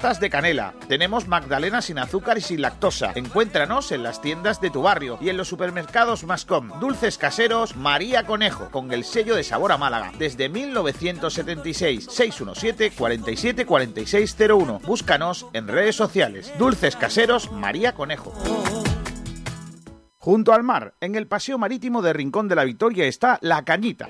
de 0.01 0.31
canela. 0.31 0.73
Tenemos 0.87 1.27
magdalenas 1.27 1.85
sin 1.85 1.99
azúcar 1.99 2.35
y 2.39 2.41
sin 2.41 2.61
lactosa. 2.61 3.11
Encuéntranos 3.13 3.91
en 3.91 4.01
las 4.01 4.19
tiendas 4.19 4.59
de 4.59 4.71
tu 4.71 4.81
barrio 4.81 5.19
y 5.21 5.29
en 5.29 5.37
los 5.37 5.47
supermercados 5.47 6.23
Mascom. 6.23 6.71
Dulces 6.79 7.19
caseros 7.19 7.75
María 7.75 8.25
Conejo, 8.25 8.69
con 8.71 8.91
el 8.91 9.03
sello 9.03 9.35
de 9.35 9.43
sabor 9.43 9.71
a 9.71 9.77
Málaga. 9.77 10.11
Desde 10.17 10.49
1976, 10.49 12.07
617 12.09 12.91
47 12.97 13.65
4601. 13.67 14.79
Búscanos 14.79 15.45
en 15.53 15.67
redes 15.67 15.95
sociales. 15.95 16.51
Dulces 16.57 16.95
caseros 16.95 17.51
María 17.51 17.93
Conejo. 17.93 18.33
Junto 20.17 20.53
al 20.53 20.63
mar, 20.63 20.95
en 20.99 21.13
el 21.13 21.27
paseo 21.27 21.59
marítimo 21.59 22.01
de 22.01 22.13
Rincón 22.13 22.47
de 22.47 22.55
la 22.55 22.63
Victoria 22.63 23.05
está 23.05 23.37
La 23.41 23.63
Cañita. 23.63 24.09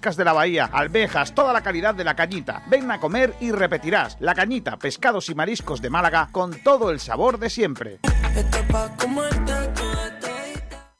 de 0.00 0.24
la 0.24 0.32
bahía, 0.32 0.70
alvejas, 0.72 1.34
toda 1.34 1.52
la 1.52 1.60
calidad 1.60 1.94
de 1.94 2.04
la 2.04 2.14
cañita. 2.14 2.62
Ven 2.68 2.90
a 2.90 3.00
comer 3.00 3.34
y 3.40 3.50
repetirás. 3.50 4.16
La 4.20 4.34
cañita, 4.34 4.78
pescados 4.78 5.28
y 5.28 5.34
mariscos 5.34 5.82
de 5.82 5.90
Málaga 5.90 6.28
con 6.30 6.54
todo 6.62 6.90
el 6.90 7.00
sabor 7.00 7.38
de 7.38 7.50
siempre. 7.50 7.98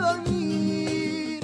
dormir. 0.00 0.77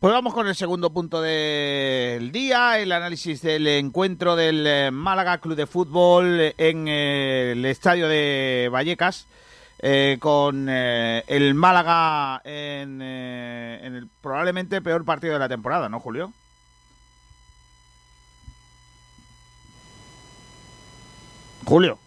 Pues 0.00 0.12
vamos 0.12 0.32
con 0.32 0.46
el 0.46 0.54
segundo 0.54 0.90
punto 0.90 1.20
del 1.20 2.30
día, 2.30 2.78
el 2.78 2.92
análisis 2.92 3.42
del 3.42 3.66
encuentro 3.66 4.36
del 4.36 4.64
eh, 4.64 4.90
Málaga 4.92 5.38
Club 5.38 5.56
de 5.56 5.66
Fútbol 5.66 6.54
en 6.56 6.86
eh, 6.86 7.50
el 7.50 7.64
estadio 7.64 8.06
de 8.06 8.68
Vallecas, 8.70 9.26
eh, 9.80 10.18
con 10.20 10.68
el 10.68 11.54
Málaga 11.54 12.40
en, 12.44 13.02
en, 13.02 13.96
el 13.96 14.08
probablemente 14.22 14.80
peor 14.80 15.04
partido 15.04 15.32
de 15.32 15.40
la 15.40 15.48
temporada, 15.48 15.88
¿no, 15.88 15.98
Julio? 15.98 16.32
Julio. 21.64 21.98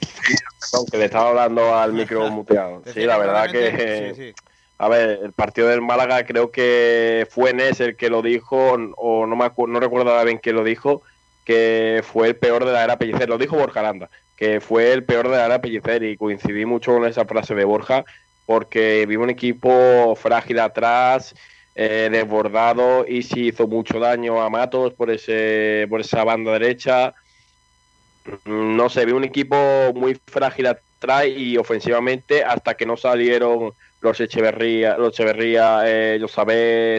Aunque 0.72 0.98
le 0.98 1.04
estaba 1.04 1.28
hablando 1.28 1.72
al 1.72 1.92
micro 1.92 2.28
muteado. 2.32 2.82
Sí, 2.92 3.04
la 3.04 3.16
verdad 3.16 3.48
que... 3.48 4.12
Sí, 4.16 4.24
sí. 4.24 4.51
A 4.82 4.88
ver, 4.88 5.20
el 5.22 5.32
partido 5.32 5.68
del 5.68 5.80
Málaga 5.80 6.26
creo 6.26 6.50
que 6.50 7.28
fue 7.30 7.54
Nes 7.54 7.78
el 7.78 7.94
que 7.94 8.10
lo 8.10 8.20
dijo, 8.20 8.72
o 8.96 9.26
no 9.28 9.36
me 9.36 9.48
no 9.68 9.78
recuerdo 9.78 10.24
bien 10.24 10.40
quién 10.42 10.56
lo 10.56 10.64
dijo, 10.64 11.02
que 11.44 12.02
fue 12.04 12.26
el 12.26 12.34
peor 12.34 12.64
de 12.64 12.72
la 12.72 12.82
era 12.82 12.98
Pellicer. 12.98 13.28
Lo 13.28 13.38
dijo 13.38 13.56
Borja 13.56 13.78
Aranda, 13.78 14.10
que 14.36 14.60
fue 14.60 14.92
el 14.92 15.04
peor 15.04 15.28
de 15.28 15.36
la 15.36 15.46
era 15.46 15.60
Pellicer 15.60 16.02
y 16.02 16.16
coincidí 16.16 16.66
mucho 16.66 16.94
con 16.94 17.04
esa 17.04 17.24
frase 17.26 17.54
de 17.54 17.64
Borja 17.64 18.04
porque 18.44 19.06
vive 19.06 19.22
un 19.22 19.30
equipo 19.30 20.16
frágil 20.16 20.58
atrás, 20.58 21.32
eh, 21.76 22.08
desbordado 22.10 23.06
y 23.06 23.22
sí 23.22 23.50
hizo 23.50 23.68
mucho 23.68 24.00
daño 24.00 24.42
a 24.42 24.50
Matos 24.50 24.94
por 24.94 25.12
ese 25.12 25.86
por 25.88 26.00
esa 26.00 26.24
banda 26.24 26.54
derecha. 26.54 27.14
No 28.46 28.88
sé, 28.88 29.06
vi 29.06 29.12
un 29.12 29.22
equipo 29.22 29.56
muy 29.94 30.20
frágil 30.26 30.66
atrás 30.66 31.26
y 31.28 31.56
ofensivamente 31.56 32.42
hasta 32.42 32.74
que 32.74 32.84
no 32.84 32.96
salieron 32.96 33.74
los 34.02 34.20
Echeverría, 34.20 34.98
los 34.98 35.14
Echeverría, 35.14 35.82
eh, 35.86 36.20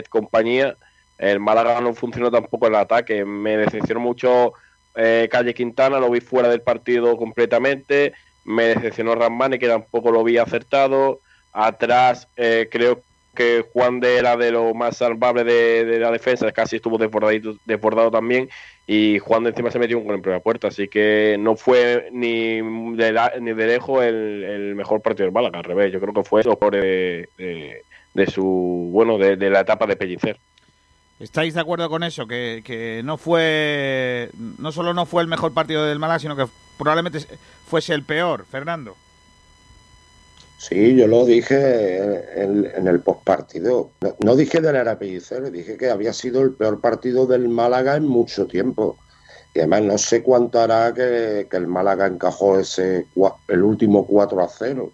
compañía. 0.10 0.76
El 1.18 1.40
Málaga 1.40 1.80
no 1.82 1.94
funcionó 1.94 2.32
tampoco 2.32 2.68
en 2.68 2.74
el 2.74 2.80
ataque. 2.80 3.24
Me 3.26 3.58
decepcionó 3.58 4.00
mucho 4.00 4.54
eh, 4.96 5.28
Calle 5.32 5.54
Quintana, 5.54 6.00
lo 6.00 6.10
vi 6.10 6.22
fuera 6.22 6.50
del 6.50 6.62
partido 6.62 7.16
completamente. 7.18 8.14
Me 8.46 8.64
decepcionó 8.64 9.16
Ramane, 9.16 9.60
que 9.60 9.68
tampoco 9.68 10.12
lo 10.12 10.24
vi 10.24 10.38
acertado. 10.38 11.20
Atrás, 11.52 12.28
eh, 12.36 12.68
creo 12.72 13.02
que 13.34 13.66
Juan 13.74 14.00
de 14.00 14.18
era 14.18 14.38
de 14.38 14.52
lo 14.52 14.74
más 14.74 14.98
salvable 14.98 15.44
de, 15.44 16.00
la 16.00 16.12
defensa, 16.12 16.52
casi 16.52 16.78
estuvo 16.78 16.98
desbordado, 16.98 17.58
desbordado 17.66 18.12
también 18.12 18.50
y 18.86 19.20
Juan 19.20 19.44
de 19.44 19.52
encima 19.52 19.72
se 19.72 19.80
metió 19.80 19.98
un 19.98 20.06
gol 20.06 20.16
en 20.16 20.22
primera 20.22 20.44
puerta, 20.44 20.68
así 20.68 20.88
que 20.88 21.38
no 21.40 21.56
fue 21.56 22.10
ni 22.12 22.62
de, 22.96 23.32
ni 23.40 23.54
de 23.54 23.68
lejos 23.68 24.04
el, 24.04 24.76
mejor 24.76 25.02
partido 25.02 25.26
del 25.26 25.34
Málaga, 25.34 25.60
al 25.60 25.64
revés, 25.64 25.92
yo 25.92 26.00
creo 26.00 26.14
que 26.14 26.24
fue 26.24 26.44
lo 26.44 26.58
de, 26.70 27.30
de, 28.14 28.28
su, 28.28 28.90
bueno, 28.92 29.18
de, 29.18 29.50
la 29.50 29.62
etapa 29.62 29.86
de 29.86 29.96
Pellicer. 29.96 30.38
¿Estáis 31.20 31.54
de 31.54 31.62
acuerdo 31.62 31.90
con 31.90 32.04
eso? 32.04 32.28
Que, 32.28 32.62
que 32.66 33.02
no 33.06 33.18
fue, 33.18 34.30
no 34.58 34.72
solo 34.72 34.94
no 34.94 35.06
fue 35.06 35.22
el 35.22 35.30
mejor 35.30 35.54
partido 35.54 35.86
del 35.86 36.00
Málaga, 36.00 36.20
sino 36.20 36.36
que 36.36 36.46
probablemente 36.78 37.20
fuese 37.66 37.94
el 37.94 38.04
peor, 38.04 38.46
Fernando. 38.50 38.98
Sí, 40.64 40.96
yo 40.96 41.08
lo 41.08 41.26
dije 41.26 42.42
en, 42.42 42.88
el 42.88 43.02
postpartido. 43.02 43.92
No, 44.00 44.16
no 44.24 44.36
dije 44.38 44.62
de 44.62 44.72
la 44.72 44.98
Pellicer, 44.98 45.52
dije 45.52 45.76
que 45.76 45.90
había 45.90 46.14
sido 46.14 46.42
el 46.42 46.54
peor 46.54 46.80
partido 46.80 47.26
del 47.26 47.50
Málaga 47.50 47.98
en 47.98 48.08
mucho 48.08 48.48
tiempo. 48.48 48.98
Y 49.54 49.60
además 49.60 49.82
no 49.82 49.98
sé 49.98 50.24
cuánto 50.24 50.62
hará 50.62 50.94
que, 50.94 51.50
el 51.52 51.68
Málaga 51.68 52.08
encajó 52.08 52.58
ese 52.58 53.08
el 53.50 53.62
último 53.62 54.08
4 54.08 54.42
a 54.42 54.48
0. 54.48 54.94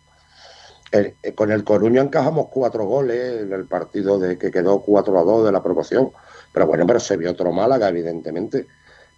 Eh, 0.92 1.14
con 1.36 1.52
el 1.52 1.64
Coruña 1.64 2.02
encajamos 2.02 2.48
cuatro 2.50 2.86
goles 2.86 3.44
en 3.44 3.54
el 3.54 3.66
partido 3.66 4.18
de 4.18 4.40
que 4.40 4.50
quedó 4.50 4.82
4 4.82 5.20
a 5.20 5.24
2 5.24 5.46
de 5.46 5.52
la 5.52 5.62
promoción. 5.62 6.10
Pero 6.52 6.66
bueno, 6.66 6.88
pero 6.88 7.00
se 7.00 7.16
vio 7.16 7.30
otro 7.30 7.52
Málaga, 7.52 7.90
evidentemente. 7.90 8.66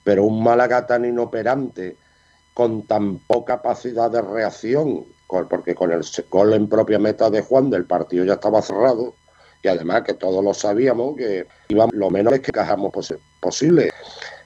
Pero 0.04 0.26
un 0.26 0.44
Málaga 0.44 0.86
tan 0.86 1.06
inoperante, 1.06 1.96
con 2.54 2.86
tan 2.86 3.20
poca 3.20 3.56
capacidad 3.56 4.12
de 4.12 4.22
reacción, 4.22 5.06
porque 5.50 5.76
con 5.76 5.92
el 5.92 6.02
gol 6.30 6.54
en 6.54 6.68
propia 6.68 7.00
meta 7.00 7.30
de 7.30 7.42
Juan 7.42 7.70
del 7.70 7.86
partido 7.86 8.26
ya 8.26 8.34
estaba 8.34 8.62
cerrado 8.62 9.16
y 9.64 9.68
además 9.68 10.04
que 10.04 10.14
todos 10.14 10.44
lo 10.44 10.54
sabíamos 10.54 11.16
que 11.16 11.46
íbamos 11.70 11.94
lo 11.94 12.10
menos 12.10 12.40
que 12.40 12.52
cajamos 12.52 12.92
posible. 13.40 13.92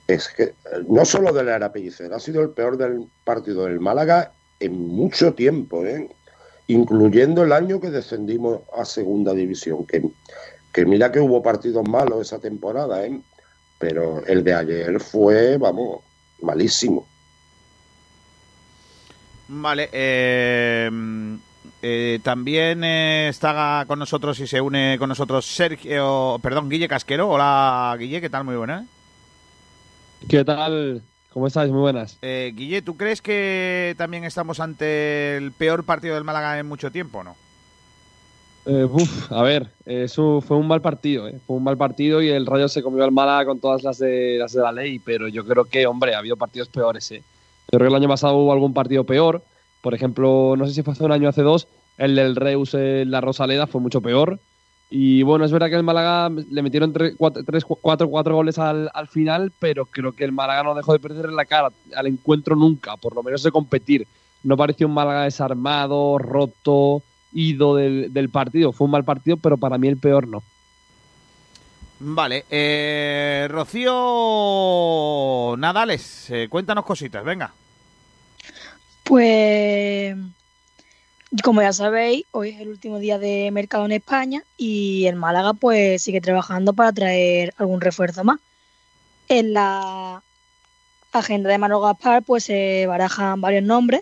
Es 0.08 0.30
que 0.30 0.54
no 0.88 1.04
solo 1.04 1.34
de 1.34 1.44
la 1.44 1.56
era 1.56 1.74
ha 2.14 2.20
sido 2.20 2.42
el 2.42 2.50
peor 2.52 2.78
del 2.78 3.08
partido 3.24 3.66
del 3.66 3.80
Málaga 3.80 4.32
en 4.60 4.88
mucho 4.88 5.34
tiempo. 5.34 5.84
¿eh? 5.86 6.10
incluyendo 6.68 7.44
el 7.44 7.52
año 7.52 7.80
que 7.80 7.90
descendimos 7.90 8.62
a 8.76 8.86
segunda 8.86 9.34
división, 9.34 9.86
que, 9.86 10.04
que 10.74 10.86
mira 10.86 11.12
que 11.12 11.20
hubo 11.20 11.44
partidos 11.44 11.88
malos 11.88 12.22
esa 12.22 12.40
temporada, 12.40 13.06
¿eh? 13.06 13.20
pero 13.80 14.26
el 14.26 14.44
de 14.44 14.54
ayer 14.54 15.00
fue, 15.00 15.58
vamos, 15.58 16.02
malísimo. 16.42 17.08
Vale, 19.48 19.90
eh, 19.92 20.90
eh, 21.82 22.20
también 22.24 22.84
eh, 22.84 23.28
está 23.30 23.86
con 23.88 24.00
nosotros 24.00 24.40
y 24.40 24.48
se 24.48 24.60
une 24.60 24.98
con 24.98 25.10
nosotros 25.10 25.46
Sergio, 25.46 26.40
perdón, 26.42 26.70
Guille 26.70 26.88
Casquero. 26.88 27.30
Hola, 27.30 27.96
Guille, 28.00 28.22
¿qué 28.22 28.30
tal? 28.30 28.44
Muy 28.44 28.56
buena. 28.56 28.88
¿Qué 30.28 30.44
tal? 30.44 31.04
¿Cómo 31.32 31.48
estáis? 31.48 31.70
Muy 31.70 31.82
buenas. 31.82 32.18
Eh, 32.22 32.54
Guille, 32.56 32.82
¿tú 32.82 32.98
crees 32.98 33.22
que 33.22 33.94
también 33.98 34.24
estamos 34.24 34.60
ante 34.60 35.38
el 35.38 35.52
peor 35.52 35.84
partido 35.84 36.16
del 36.16 36.24
Málaga 36.24 36.58
en 36.58 36.66
mucho 36.66 36.92
tiempo, 36.92 37.24
no? 37.24 37.36
Eh, 38.66 38.86
uf, 38.86 39.32
a 39.32 39.44
ver, 39.44 39.70
eso 39.86 40.42
fue 40.42 40.58
un 40.58 40.68
mal 40.68 40.82
partido, 40.82 41.28
¿eh? 41.28 41.40
fue 41.46 41.58
un 41.58 41.64
mal 41.64 41.78
partido 41.78 42.20
y 42.20 42.30
el 42.30 42.48
Rayo 42.48 42.68
se 42.68 42.82
comió 42.82 43.04
al 43.04 43.12
Málaga 43.12 43.46
con 43.46 43.60
todas 43.60 43.84
las 43.84 44.00
de, 44.00 44.38
las 44.40 44.54
de 44.54 44.62
la 44.62 44.72
ley, 44.72 44.98
pero 44.98 45.28
yo 45.28 45.46
creo 45.46 45.66
que, 45.66 45.86
hombre, 45.86 46.16
ha 46.16 46.18
habido 46.18 46.36
partidos 46.36 46.70
peores. 46.70 47.12
¿eh? 47.12 47.22
Yo 47.72 47.80
creo 47.80 47.90
que 47.90 47.96
el 47.96 48.02
año 48.02 48.10
pasado 48.10 48.38
hubo 48.38 48.54
algún 48.54 48.74
partido 48.74 49.04
peor, 49.04 49.44
por 49.82 49.94
ejemplo, 49.94 50.56
no 50.58 50.66
sé 50.66 50.74
si 50.74 50.82
fue 50.82 50.94
hace 50.94 51.04
un 51.04 51.12
año 51.12 51.30
hace 51.30 51.42
dos, 51.42 51.68
el 51.98 52.16
del 52.16 52.36
Reus 52.36 52.74
en 52.74 53.12
la 53.12 53.22
Rosaleda 53.22 53.68
fue 53.68 53.82
mucho 53.82 54.02
peor. 54.02 54.40
Y 54.90 55.24
bueno, 55.24 55.46
es 55.46 55.52
verdad 55.52 55.70
que 55.70 55.76
el 55.76 55.84
Málaga 55.84 56.30
le 56.30 56.62
metieron 56.62 56.94
tres, 56.94 57.16
cuatro, 57.18 57.44
cuatro, 57.82 58.08
cuatro, 58.08 58.36
goles 58.36 58.60
al, 58.60 58.90
al, 58.94 59.08
final, 59.08 59.52
pero 59.60 59.86
creo 59.86 60.12
que 60.12 60.24
el 60.24 60.32
Málaga 60.32 60.64
no 60.64 60.76
dejó 60.76 60.94
de 60.94 61.00
perder 61.00 61.32
la 61.32 61.46
cara 61.46 61.72
al 61.96 62.08
encuentro 62.08 62.56
nunca, 62.56 62.96
por 62.98 63.16
lo 63.16 63.24
menos 63.24 63.44
de 63.44 63.52
competir. 63.52 64.08
No 64.44 64.58
pareció 64.58 64.88
un 64.88 64.94
Málaga 64.94 65.24
desarmado, 65.24 66.18
roto, 66.20 67.02
ido 67.34 67.76
del, 67.76 68.14
del 68.14 68.30
partido. 68.30 68.72
Fue 68.72 68.86
un 68.86 68.92
mal 68.92 69.04
partido, 69.04 69.38
pero 69.38 69.58
para 69.58 69.78
mí 69.78 69.88
el 69.88 69.98
peor 69.98 70.28
no. 70.28 70.44
Vale, 72.00 72.46
eh, 72.50 73.48
Rocío 73.50 73.94
Nadales, 75.58 76.30
eh, 76.30 76.48
cuéntanos 76.50 76.84
cositas, 76.86 77.24
venga. 77.24 77.54
Pues 79.04 80.16
como 81.44 81.62
ya 81.62 81.74
sabéis, 81.74 82.26
hoy 82.32 82.50
es 82.50 82.62
el 82.62 82.70
último 82.70 83.00
día 83.00 83.18
de 83.20 83.50
mercado 83.52 83.86
en 83.86 83.92
España 83.92 84.44
y 84.58 85.06
el 85.08 85.16
Málaga 85.16 85.54
pues 85.54 86.02
sigue 86.02 86.22
trabajando 86.22 86.74
para 86.74 86.94
traer 86.94 87.54
algún 87.58 87.82
refuerzo 87.82 88.24
más. 88.24 88.40
En 89.28 89.54
la 89.54 90.22
agenda 91.12 91.50
de 91.50 91.58
Mano 91.58 91.82
Gaspar 91.82 92.24
pues 92.24 92.46
se 92.46 92.86
barajan 92.88 93.42
varios 93.42 93.64
nombres. 93.64 94.02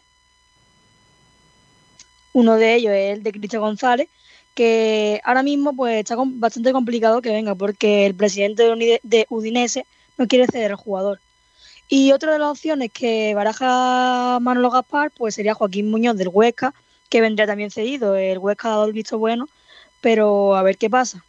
Uno 2.34 2.56
de 2.56 2.76
ellos 2.76 2.94
es 2.94 3.18
el 3.18 3.24
de 3.24 3.32
Cristian 3.32 3.62
González, 3.62 4.10
que 4.54 5.22
ahora 5.24 5.44
mismo 5.44 5.74
pues 5.76 6.00
está 6.00 6.16
bastante 6.18 6.72
complicado 6.72 7.22
que 7.22 7.32
venga 7.32 7.56
porque 7.56 8.06
el 8.06 8.16
presidente 8.16 8.64
de 9.04 9.26
Udinese 9.30 9.86
no 10.18 10.28
quiere 10.28 10.48
ceder 10.48 10.72
al 10.72 10.78
jugador. 10.78 11.20
Y 11.90 12.12
otra 12.12 12.32
de 12.34 12.40
las 12.40 12.52
opciones 12.52 12.92
que 12.92 13.34
baraja 13.36 14.40
Manolo 14.42 14.72
Gaspar 14.72 15.12
pues 15.12 15.36
sería 15.36 15.54
Joaquín 15.54 15.92
Muñoz 15.92 16.18
del 16.18 16.30
Huesca, 16.30 16.74
que 17.10 17.22
vendría 17.22 17.48
también 17.48 17.72
cedido. 17.72 18.16
El 18.16 18.40
Huesca 18.40 18.70
ha 18.70 18.72
dado 18.72 18.86
el 18.86 18.94
visto 18.94 19.20
bueno, 19.20 19.48
pero 20.02 20.56
a 20.56 20.64
ver 20.64 20.78
qué 20.78 20.90
pasa. 20.90 21.24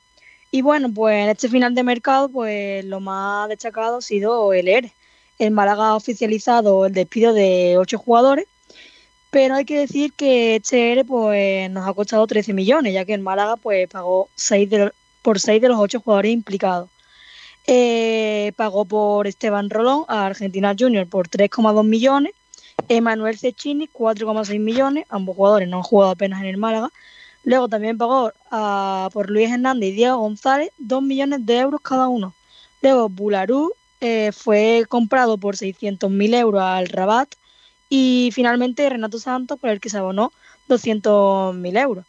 Y 0.51 0.63
bueno, 0.63 0.89
pues 0.95 1.17
en 1.25 1.31
este 1.31 1.49
final 1.49 1.75
de 1.75 1.83
mercado, 1.83 2.29
pues 2.29 2.85
lo 2.85 3.01
más 3.01 3.49
destacado 3.49 3.99
ha 3.99 4.03
sido 4.03 4.53
el 4.53 4.69
ERE. 4.69 4.93
El 5.39 5.51
Málaga 5.51 5.89
ha 5.89 5.97
oficializado 5.97 6.87
el 6.87 6.93
despido 6.93 7.33
de 7.35 7.77
ocho 7.77 7.99
jugadores, 7.99 8.47
pero 9.35 9.57
hay 9.57 9.65
que 9.65 9.81
decir 9.81 10.13
que 10.13 10.55
este 10.55 10.93
ERE 10.93 11.05
pues, 11.05 11.69
nos 11.69 11.89
ha 11.89 11.93
costado 11.93 12.25
13 12.25 12.53
millones, 12.53 12.95
ya 12.95 13.05
que 13.05 13.15
el 13.15 13.21
Málaga 13.21 13.57
pues, 13.57 13.89
pagó 13.89 14.29
seis 14.37 14.71
de 14.71 14.93
por 15.23 15.41
seis 15.41 15.61
de 15.61 15.69
los 15.69 15.81
ocho 15.81 15.99
jugadores 15.99 16.31
implicados. 16.31 16.89
Eh, 17.67 18.53
pagó 18.55 18.85
por 18.85 19.27
Esteban 19.27 19.71
Rolón 19.71 20.05
a 20.07 20.27
Argentina 20.27 20.77
Junior 20.79 21.09
por 21.09 21.29
3,2 21.29 21.85
millones 21.85 22.33
Emanuel 22.89 23.37
Cecchini, 23.37 23.89
4,6 23.89 24.61
millones. 24.61 25.05
Ambos 25.09 25.35
jugadores 25.35 25.69
no 25.69 25.79
han 25.79 25.83
jugado 25.83 26.13
apenas 26.13 26.41
en 26.41 26.47
el 26.47 26.57
Málaga. 26.57 26.91
Luego 27.43 27.69
también 27.69 27.99
pagó 27.99 28.31
por 29.13 29.31
Luis 29.31 29.51
Hernández 29.51 29.89
y 29.89 29.93
Diego 29.95 30.19
González 30.19 30.71
2 30.79 31.03
millones 31.03 31.45
de 31.45 31.59
euros 31.59 31.81
cada 31.81 32.07
uno. 32.07 32.35
Luego 32.83 33.09
Bularú 33.09 33.73
eh, 34.01 34.31
fue 34.31 34.85
comprado 34.89 35.39
por 35.39 35.57
600.000 35.57 36.39
euros 36.39 36.63
al 36.63 36.87
Rabat. 36.87 37.35
Y 37.89 38.31
finalmente 38.33 38.89
Renato 38.89 39.19
Santos, 39.19 39.59
por 39.59 39.71
el 39.71 39.81
que 39.81 39.91
se 39.91 39.99
abonó 39.99 40.33
200.000 40.69 41.79
euros. 41.81 42.07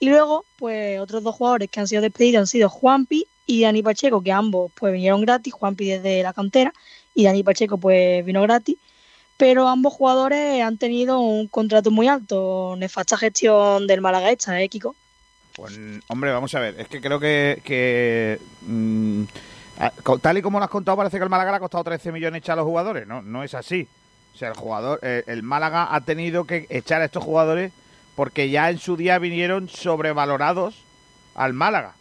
Y 0.00 0.08
luego, 0.08 0.44
pues 0.56 1.00
otros 1.00 1.22
dos 1.22 1.34
jugadores 1.34 1.68
que 1.70 1.80
han 1.80 1.88
sido 1.88 2.02
despedidos 2.02 2.40
han 2.40 2.46
sido 2.46 2.68
Juanpi 2.68 3.26
y 3.46 3.62
Dani 3.62 3.82
Pacheco, 3.82 4.22
que 4.22 4.32
ambos 4.32 4.70
pues 4.74 4.92
vinieron 4.92 5.20
gratis, 5.22 5.52
Juanpi 5.52 5.86
desde 5.86 6.22
la 6.22 6.32
cantera 6.32 6.72
y 7.14 7.24
Dani 7.24 7.42
Pacheco 7.42 7.78
pues 7.78 8.24
vino 8.24 8.42
gratis 8.42 8.76
pero 9.38 9.68
ambos 9.68 9.94
jugadores 9.94 10.62
han 10.62 10.76
tenido 10.76 11.20
un 11.20 11.46
contrato 11.46 11.90
muy 11.90 12.08
alto. 12.08 12.74
Nefasta 12.76 13.16
gestión 13.16 13.86
del 13.86 14.00
Málaga 14.00 14.30
hecha, 14.30 14.60
¿eh, 14.60 14.68
Kiko? 14.68 14.96
Pues, 15.54 15.78
hombre, 16.08 16.32
vamos 16.32 16.54
a 16.54 16.60
ver, 16.60 16.74
es 16.78 16.88
que 16.88 17.00
creo 17.00 17.20
que, 17.20 17.62
que 17.64 18.40
mmm, 18.62 19.22
tal 20.20 20.38
y 20.38 20.42
como 20.42 20.58
lo 20.58 20.64
has 20.64 20.70
contado, 20.70 20.96
parece 20.96 21.18
que 21.18 21.22
el 21.22 21.30
Málaga 21.30 21.52
le 21.52 21.56
ha 21.56 21.60
costado 21.60 21.84
13 21.84 22.10
millones 22.10 22.48
a 22.48 22.56
los 22.56 22.64
jugadores. 22.64 23.06
No, 23.06 23.22
no 23.22 23.44
es 23.44 23.54
así. 23.54 23.86
O 24.38 24.40
sea, 24.40 24.50
el 24.50 24.54
jugador, 24.54 25.00
eh, 25.02 25.24
el 25.26 25.42
Málaga 25.42 25.92
ha 25.92 26.00
tenido 26.02 26.44
que 26.44 26.68
echar 26.70 27.02
a 27.02 27.06
estos 27.06 27.24
jugadores 27.24 27.72
porque 28.14 28.50
ya 28.50 28.70
en 28.70 28.78
su 28.78 28.96
día 28.96 29.18
vinieron 29.18 29.68
sobrevalorados 29.68 30.84
al 31.34 31.54
Málaga. 31.54 31.94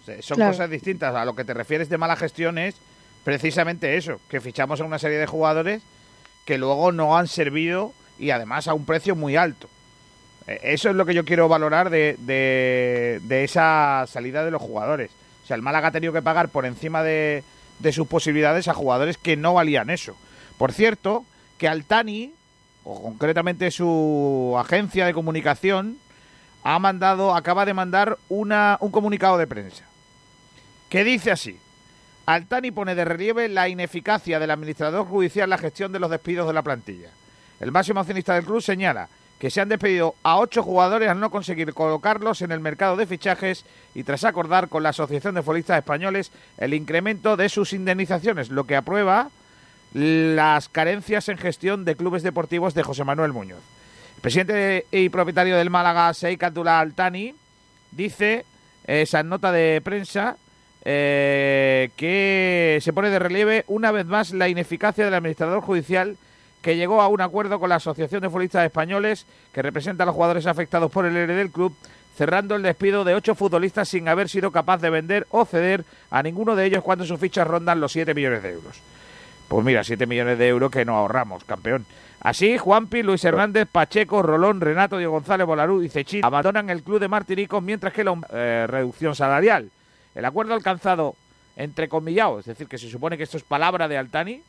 O 0.00 0.06
sea, 0.06 0.22
son 0.22 0.36
claro. 0.36 0.52
cosas 0.52 0.70
distintas. 0.70 1.14
A 1.14 1.26
lo 1.26 1.36
que 1.36 1.44
te 1.44 1.52
refieres 1.52 1.90
de 1.90 1.98
mala 1.98 2.16
gestión 2.16 2.56
es 2.56 2.76
precisamente 3.22 3.98
eso, 3.98 4.18
que 4.30 4.40
fichamos 4.40 4.80
a 4.80 4.84
una 4.84 4.98
serie 4.98 5.18
de 5.18 5.26
jugadores 5.26 5.82
que 6.46 6.56
luego 6.56 6.90
no 6.90 7.18
han 7.18 7.28
servido 7.28 7.92
y 8.18 8.30
además 8.30 8.66
a 8.66 8.72
un 8.72 8.86
precio 8.86 9.14
muy 9.14 9.36
alto. 9.36 9.68
Eso 10.46 10.88
es 10.88 10.96
lo 10.96 11.04
que 11.04 11.12
yo 11.12 11.26
quiero 11.26 11.48
valorar 11.48 11.90
de, 11.90 12.16
de, 12.20 13.20
de 13.24 13.44
esa 13.44 14.06
salida 14.08 14.42
de 14.42 14.50
los 14.50 14.62
jugadores. 14.62 15.10
O 15.42 15.46
sea, 15.46 15.56
el 15.56 15.60
Málaga 15.62 15.88
ha 15.88 15.92
tenido 15.92 16.14
que 16.14 16.22
pagar 16.22 16.48
por 16.48 16.64
encima 16.64 17.02
de, 17.02 17.44
de 17.78 17.92
sus 17.92 18.06
posibilidades 18.08 18.68
a 18.68 18.74
jugadores 18.74 19.18
que 19.18 19.36
no 19.36 19.52
valían 19.52 19.90
eso. 19.90 20.16
Por 20.56 20.72
cierto, 20.72 21.26
que 21.58 21.68
Altani, 21.68 22.32
o 22.84 23.02
concretamente 23.02 23.70
su 23.70 24.54
agencia 24.58 25.06
de 25.06 25.14
comunicación, 25.14 25.98
ha 26.62 26.78
mandado, 26.78 27.34
acaba 27.34 27.64
de 27.64 27.74
mandar 27.74 28.18
una, 28.28 28.78
un 28.80 28.90
comunicado 28.90 29.38
de 29.38 29.46
prensa 29.46 29.84
que 30.94 31.02
dice 31.02 31.32
así. 31.32 31.58
Altani 32.26 32.70
pone 32.70 32.94
de 32.94 33.04
relieve 33.04 33.48
la 33.48 33.68
ineficacia 33.68 34.38
del 34.38 34.52
administrador 34.52 35.06
judicial 35.06 35.44
en 35.44 35.50
la 35.50 35.58
gestión 35.58 35.90
de 35.90 35.98
los 35.98 36.08
despidos 36.08 36.46
de 36.46 36.52
la 36.52 36.62
plantilla. 36.62 37.10
El 37.58 37.72
máximo 37.72 37.98
accionista 37.98 38.34
del 38.34 38.44
club 38.44 38.62
señala 38.62 39.08
que 39.40 39.50
se 39.50 39.60
han 39.60 39.68
despedido 39.68 40.14
a 40.22 40.38
ocho 40.38 40.62
jugadores 40.62 41.08
al 41.08 41.18
no 41.18 41.30
conseguir 41.30 41.74
colocarlos 41.74 42.42
en 42.42 42.52
el 42.52 42.60
mercado 42.60 42.96
de 42.96 43.06
fichajes 43.06 43.64
y 43.94 44.04
tras 44.04 44.22
acordar 44.22 44.68
con 44.68 44.84
la 44.84 44.90
Asociación 44.90 45.34
de 45.34 45.42
Futbolistas 45.42 45.78
Españoles 45.78 46.30
el 46.58 46.72
incremento 46.72 47.36
de 47.36 47.48
sus 47.48 47.72
indemnizaciones, 47.72 48.48
lo 48.48 48.64
que 48.64 48.76
aprueba 48.76 49.30
las 49.94 50.68
carencias 50.68 51.28
en 51.28 51.38
gestión 51.38 51.84
de 51.84 51.96
clubes 51.96 52.22
deportivos 52.22 52.74
de 52.74 52.82
José 52.82 53.04
Manuel 53.04 53.32
Muñoz. 53.32 53.62
El 54.16 54.20
presidente 54.20 54.86
y 54.90 55.08
propietario 55.08 55.56
del 55.56 55.70
Málaga, 55.70 56.12
Seik 56.12 56.42
Abdullah 56.42 56.80
Altani, 56.80 57.34
dice 57.92 58.44
esa 58.86 59.22
nota 59.22 59.52
de 59.52 59.80
prensa 59.82 60.36
eh, 60.84 61.90
que 61.96 62.78
se 62.82 62.92
pone 62.92 63.08
de 63.08 63.18
relieve 63.18 63.64
una 63.68 63.92
vez 63.92 64.04
más 64.04 64.32
la 64.32 64.48
ineficacia 64.48 65.04
del 65.04 65.14
administrador 65.14 65.62
judicial 65.62 66.18
que 66.60 66.76
llegó 66.76 67.00
a 67.00 67.08
un 67.08 67.20
acuerdo 67.20 67.60
con 67.60 67.68
la 67.68 67.76
Asociación 67.76 68.20
de 68.20 68.28
Futbolistas 68.28 68.66
Españoles 68.66 69.26
que 69.52 69.62
representa 69.62 70.02
a 70.02 70.06
los 70.06 70.14
jugadores 70.14 70.46
afectados 70.46 70.90
por 70.90 71.06
el 71.06 71.16
ERE 71.16 71.34
del 71.34 71.50
club, 71.50 71.76
cerrando 72.16 72.56
el 72.56 72.62
despido 72.62 73.04
de 73.04 73.14
ocho 73.14 73.34
futbolistas 73.34 73.88
sin 73.88 74.08
haber 74.08 74.28
sido 74.28 74.50
capaz 74.50 74.78
de 74.78 74.90
vender 74.90 75.26
o 75.30 75.44
ceder 75.44 75.84
a 76.10 76.22
ninguno 76.22 76.56
de 76.56 76.66
ellos 76.66 76.82
cuando 76.82 77.04
sus 77.04 77.20
fichas 77.20 77.46
rondan 77.46 77.80
los 77.80 77.92
7 77.92 78.12
millones 78.14 78.42
de 78.42 78.52
euros. 78.52 78.80
Pues 79.54 79.64
mira, 79.64 79.84
7 79.84 80.06
millones 80.06 80.36
de 80.36 80.48
euros 80.48 80.68
que 80.68 80.84
no 80.84 80.96
ahorramos, 80.96 81.44
campeón. 81.44 81.86
Así, 82.18 82.58
Juanpi, 82.58 83.04
Luis 83.04 83.24
Hernández, 83.24 83.68
Pacheco, 83.70 84.20
Rolón, 84.20 84.60
Renato, 84.60 84.98
Diego 84.98 85.12
González, 85.12 85.46
Bolarú 85.46 85.80
y 85.80 85.88
Cechín 85.88 86.24
abandonan 86.24 86.70
el 86.70 86.82
club 86.82 86.98
de 86.98 87.06
Martinicos 87.06 87.62
mientras 87.62 87.92
que 87.92 88.02
la 88.02 88.18
eh, 88.32 88.66
reducción 88.68 89.14
salarial. 89.14 89.70
El 90.16 90.24
acuerdo 90.24 90.54
alcanzado 90.54 91.14
entre 91.54 91.88
comillados, 91.88 92.40
es 92.40 92.46
decir, 92.46 92.66
que 92.66 92.78
se 92.78 92.90
supone 92.90 93.16
que 93.16 93.22
esto 93.22 93.36
es 93.36 93.44
palabra 93.44 93.86
de 93.86 93.96
Altani, 93.96 94.42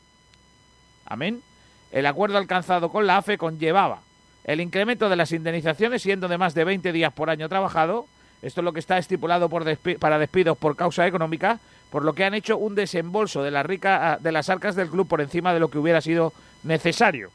amén, 1.05 1.43
el 1.91 2.07
acuerdo 2.07 2.39
alcanzado 2.39 2.89
con 2.89 3.05
la 3.05 3.17
AFE 3.17 3.37
conllevaba 3.37 3.99
el 4.43 4.59
incremento 4.59 5.07
de 5.07 5.17
las 5.17 5.31
indemnizaciones 5.33 6.01
siendo 6.01 6.27
de 6.27 6.39
más 6.39 6.55
de 6.55 6.63
20 6.63 6.91
días 6.91 7.13
por 7.13 7.29
año 7.29 7.47
trabajado, 7.47 8.07
esto 8.41 8.61
es 8.61 8.65
lo 8.65 8.73
que 8.73 8.79
está 8.79 8.97
estipulado 8.97 9.49
por 9.49 9.65
despi 9.65 9.99
para 9.99 10.17
despidos 10.17 10.57
por 10.57 10.75
causa 10.75 11.05
económica, 11.05 11.59
por 11.95 12.03
lo 12.03 12.11
que 12.11 12.25
han 12.25 12.33
hecho 12.33 12.57
un 12.57 12.75
desembolso 12.75 13.41
de, 13.41 13.51
la 13.51 13.63
rica, 13.63 14.19
de 14.19 14.33
las 14.33 14.49
arcas 14.49 14.75
del 14.75 14.89
club 14.89 15.07
por 15.07 15.21
encima 15.21 15.53
de 15.53 15.61
lo 15.61 15.69
que 15.69 15.77
hubiera 15.77 16.01
sido 16.01 16.33
necesario. 16.63 17.31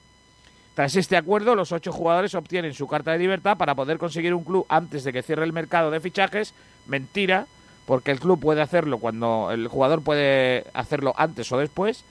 Tras 0.74 0.96
este 0.96 1.16
acuerdo, 1.16 1.54
los 1.54 1.72
ocho 1.72 1.92
jugadores 1.92 2.34
obtienen 2.34 2.74
su 2.74 2.86
carta 2.86 3.12
de 3.12 3.20
libertad 3.20 3.56
para 3.56 3.74
poder 3.74 3.96
conseguir 3.96 4.34
un 4.34 4.44
club 4.44 4.66
antes 4.68 5.02
de 5.02 5.14
que 5.14 5.22
cierre 5.22 5.44
el 5.44 5.54
mercado 5.54 5.90
de 5.90 5.98
fichajes. 5.98 6.52
Mentira, 6.86 7.46
porque 7.86 8.11
el 8.11 8.20
club 8.20 8.38
puede 8.38 8.61
hacerlo 8.61 8.98
cuando 8.98 9.48
el 9.50 9.66
jugador 9.66 10.02
puede 10.02 10.66
hacerlo 10.74 11.14
antes 11.16 11.50
o 11.52 11.56
después. 11.56 12.04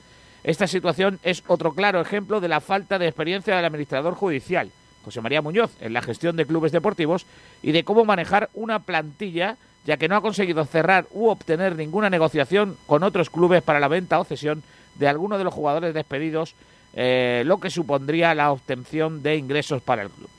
Esta 0.44 0.66
situación 0.66 1.20
es 1.22 1.44
otro 1.46 1.74
claro 1.76 2.02
ejemplo 2.02 2.42
de 2.42 2.48
la 2.48 2.62
falta 2.62 2.98
de 2.98 3.06
experiencia 3.06 3.56
del 3.56 3.66
administrador 3.66 4.16
judicial, 4.16 4.72
José 5.06 5.22
María 5.22 5.44
Muñoz, 5.44 5.70
en 5.82 5.94
la 5.94 6.02
gestión 6.02 6.36
de 6.36 6.48
clubes 6.48 6.72
deportivos 6.72 7.28
y 7.62 7.74
de 7.74 7.84
cómo 7.84 8.06
manejar 8.06 8.50
una 8.56 8.80
plantilla, 8.80 9.56
ya 9.90 9.98
que 9.98 10.08
no 10.08 10.16
ha 10.16 10.22
conseguido 10.22 10.66
cerrar 10.66 11.08
u 11.10 11.30
obtener 11.30 11.76
ninguna 11.76 12.12
negociación 12.12 12.78
con 12.86 13.02
otros 13.02 13.32
clubes 13.32 13.64
para 13.64 13.80
la 13.80 13.88
venta 13.88 14.20
o 14.20 14.24
cesión 14.24 14.62
de 14.94 15.08
alguno 15.08 15.40
de 15.40 15.44
los 15.44 15.52
jugadores 15.52 15.96
despedidos, 15.96 16.54
eh, 16.94 17.42
lo 17.48 17.60
que 17.60 17.72
supondría 17.72 18.36
la 18.36 18.52
obtención 18.52 19.24
de 19.24 19.38
ingresos 19.38 19.82
para 19.82 20.04
el 20.04 20.12
club. 20.12 20.30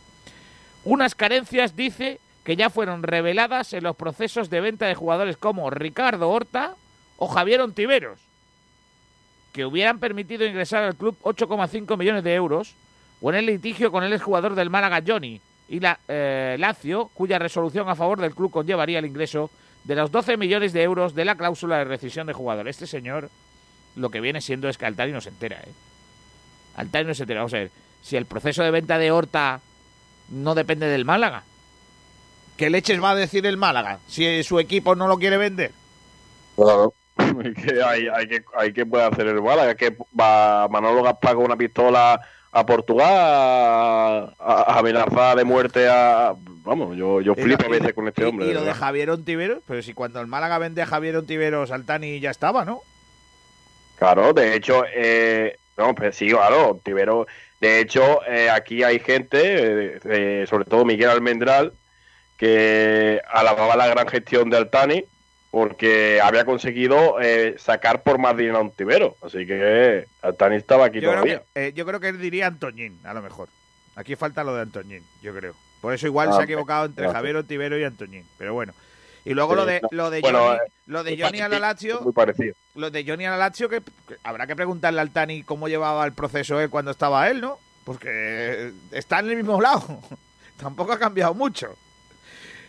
Unas 0.84 1.16
carencias, 1.16 1.74
dice, 1.74 2.20
que 2.44 2.54
ya 2.54 2.70
fueron 2.70 3.02
reveladas 3.02 3.72
en 3.72 3.82
los 3.82 3.96
procesos 3.96 4.50
de 4.50 4.60
venta 4.60 4.86
de 4.86 4.94
jugadores 4.94 5.36
como 5.36 5.68
Ricardo 5.68 6.30
Horta 6.30 6.76
o 7.16 7.26
Javier 7.26 7.60
Ontiveros 7.60 8.20
que 9.52 9.64
hubieran 9.64 9.98
permitido 9.98 10.46
ingresar 10.46 10.84
al 10.84 10.94
club 10.94 11.16
8,5 11.24 11.98
millones 11.98 12.22
de 12.22 12.36
euros, 12.36 12.76
o 13.20 13.30
en 13.30 13.36
el 13.36 13.46
litigio 13.46 13.90
con 13.90 14.04
el 14.04 14.12
exjugador 14.12 14.54
del 14.54 14.70
Málaga 14.70 15.02
Johnny 15.04 15.40
y 15.70 15.78
la 15.78 16.00
eh, 16.08 16.56
Lazio, 16.58 17.10
cuya 17.14 17.38
resolución 17.38 17.88
a 17.88 17.94
favor 17.94 18.20
del 18.20 18.34
club 18.34 18.50
conllevaría 18.50 18.98
el 18.98 19.06
ingreso 19.06 19.50
de 19.84 19.94
los 19.94 20.10
12 20.10 20.36
millones 20.36 20.72
de 20.72 20.82
euros 20.82 21.14
de 21.14 21.24
la 21.24 21.36
cláusula 21.36 21.78
de 21.78 21.84
rescisión 21.84 22.26
de 22.26 22.32
jugador. 22.32 22.66
Este 22.66 22.88
señor 22.88 23.30
lo 23.94 24.10
que 24.10 24.20
viene 24.20 24.40
siendo 24.40 24.68
es 24.68 24.76
que 24.76 24.86
Altari 24.86 25.12
no 25.12 25.20
se 25.20 25.28
entera, 25.28 25.60
¿eh? 25.60 25.72
Altari 26.74 27.06
no 27.06 27.14
se 27.14 27.22
entera. 27.22 27.40
Vamos 27.40 27.54
a 27.54 27.58
ver, 27.58 27.70
si 28.02 28.16
el 28.16 28.26
proceso 28.26 28.64
de 28.64 28.72
venta 28.72 28.98
de 28.98 29.12
Horta 29.12 29.60
no 30.28 30.56
depende 30.56 30.86
del 30.86 31.04
Málaga, 31.04 31.44
¿qué 32.56 32.68
leches 32.68 33.00
va 33.00 33.12
a 33.12 33.16
decir 33.16 33.46
el 33.46 33.56
Málaga 33.56 34.00
si 34.08 34.42
su 34.42 34.58
equipo 34.58 34.96
no 34.96 35.06
lo 35.06 35.18
quiere 35.18 35.36
vender? 35.36 35.70
Claro. 36.56 36.92
que 37.16 37.80
hay, 37.80 38.08
hay, 38.08 38.26
que, 38.26 38.42
hay 38.56 38.72
que 38.72 38.86
puede 38.86 39.04
hacer 39.04 39.28
el 39.28 39.40
Málaga, 39.40 39.76
que 39.76 39.96
va 40.18 40.66
Manolo 40.66 41.04
Gaspar 41.04 41.36
con 41.36 41.44
una 41.44 41.56
pistola 41.56 42.20
a 42.52 42.66
Portugal 42.66 43.08
a, 43.08 44.34
a 44.38 44.78
amenazar 44.78 45.36
de 45.36 45.44
muerte 45.44 45.88
a... 45.88 46.34
Vamos, 46.62 46.96
yo, 46.96 47.20
yo 47.20 47.34
flipo 47.34 47.64
a 47.64 47.68
veces 47.68 47.94
con 47.94 48.06
este 48.08 48.24
hombre. 48.24 48.46
Y, 48.46 48.52
lo 48.52 48.62
de 48.62 48.74
Javier 48.74 49.10
Ontiveros, 49.10 49.60
pero 49.66 49.82
si 49.82 49.94
cuando 49.94 50.20
el 50.20 50.26
Málaga 50.26 50.58
vende 50.58 50.82
a 50.82 50.86
Javier 50.86 51.16
Ontiveros, 51.16 51.70
Altani 51.70 52.20
ya 52.20 52.30
estaba, 52.30 52.64
¿no? 52.64 52.82
Claro, 53.98 54.32
de 54.32 54.54
hecho, 54.54 54.84
eh, 54.94 55.56
no, 55.76 55.94
pues 55.94 56.16
sí, 56.16 56.28
claro, 56.28 56.70
Ontiveros... 56.70 57.26
De 57.60 57.80
hecho, 57.80 58.26
eh, 58.26 58.48
aquí 58.48 58.82
hay 58.82 59.00
gente, 59.00 60.00
eh, 60.04 60.46
sobre 60.48 60.64
todo 60.64 60.86
Miguel 60.86 61.10
Almendral, 61.10 61.74
que 62.38 63.20
alababa 63.30 63.76
la 63.76 63.86
gran 63.86 64.08
gestión 64.08 64.48
de 64.48 64.56
Altani, 64.56 65.04
porque 65.50 66.20
había 66.22 66.44
conseguido 66.44 67.20
eh, 67.20 67.56
sacar 67.58 68.02
por 68.02 68.18
más 68.18 68.36
dinero 68.36 68.58
a 68.58 68.62
un 68.62 68.70
tibero. 68.70 69.16
Así 69.22 69.46
que 69.46 70.06
Altani 70.22 70.56
estaba 70.56 70.86
aquí 70.86 71.00
yo 71.00 71.10
todavía. 71.10 71.38
Creo 71.40 71.46
que, 71.54 71.66
eh, 71.68 71.72
yo 71.72 71.84
creo 71.86 72.00
que 72.00 72.08
él 72.08 72.20
diría 72.20 72.46
Antoñín, 72.46 73.00
a 73.04 73.12
lo 73.14 73.22
mejor. 73.22 73.48
Aquí 73.96 74.14
falta 74.16 74.44
lo 74.44 74.54
de 74.54 74.62
Antoñín, 74.62 75.02
yo 75.22 75.34
creo. 75.34 75.54
Por 75.80 75.92
eso 75.94 76.06
igual 76.06 76.28
Ah, 76.30 76.32
se 76.34 76.40
ha 76.42 76.44
equivocado 76.44 76.84
entre 76.86 77.04
claro. 77.04 77.14
Javier 77.18 77.36
Ontivero 77.36 77.78
y 77.78 77.84
Antoñín. 77.84 78.24
Pero 78.38 78.54
bueno. 78.54 78.72
Y 79.24 79.34
luego 79.34 79.52
Sí, 79.52 79.56
lo 79.56 79.66
de 79.66 79.80
no, 79.82 79.88
lo 79.90 80.10
de 80.10 80.20
bueno, 80.20 80.38
Johnny, 80.38 80.58
eh, 80.64 80.70
lo 80.86 81.04
de 81.04 81.18
Johnny 81.20 81.40
a 81.40 81.48
la 81.48 81.58
parecido, 81.60 81.60
Lazio, 81.96 82.00
Muy 82.02 82.12
parecido. 82.12 82.54
lo 82.74 82.90
de 82.90 83.04
Johnny 83.06 83.26
a 83.26 83.30
la 83.32 83.36
Lazio 83.36 83.68
que, 83.68 83.82
que 84.08 84.16
habrá 84.22 84.46
que 84.46 84.56
preguntarle 84.56 85.00
al 85.00 85.10
Tani 85.10 85.42
cómo 85.42 85.68
llevaba 85.68 86.06
el 86.06 86.12
proceso 86.12 86.58
él 86.60 86.70
cuando 86.70 86.90
estaba 86.92 87.28
él, 87.28 87.40
¿no? 87.42 87.58
Porque 87.84 88.72
está 88.92 89.18
en 89.18 89.30
el 89.30 89.36
mismo 89.36 89.60
lado. 89.60 89.82
Tampoco 90.58 90.92
ha 90.92 90.98
cambiado 90.98 91.34
mucho. 91.34 91.74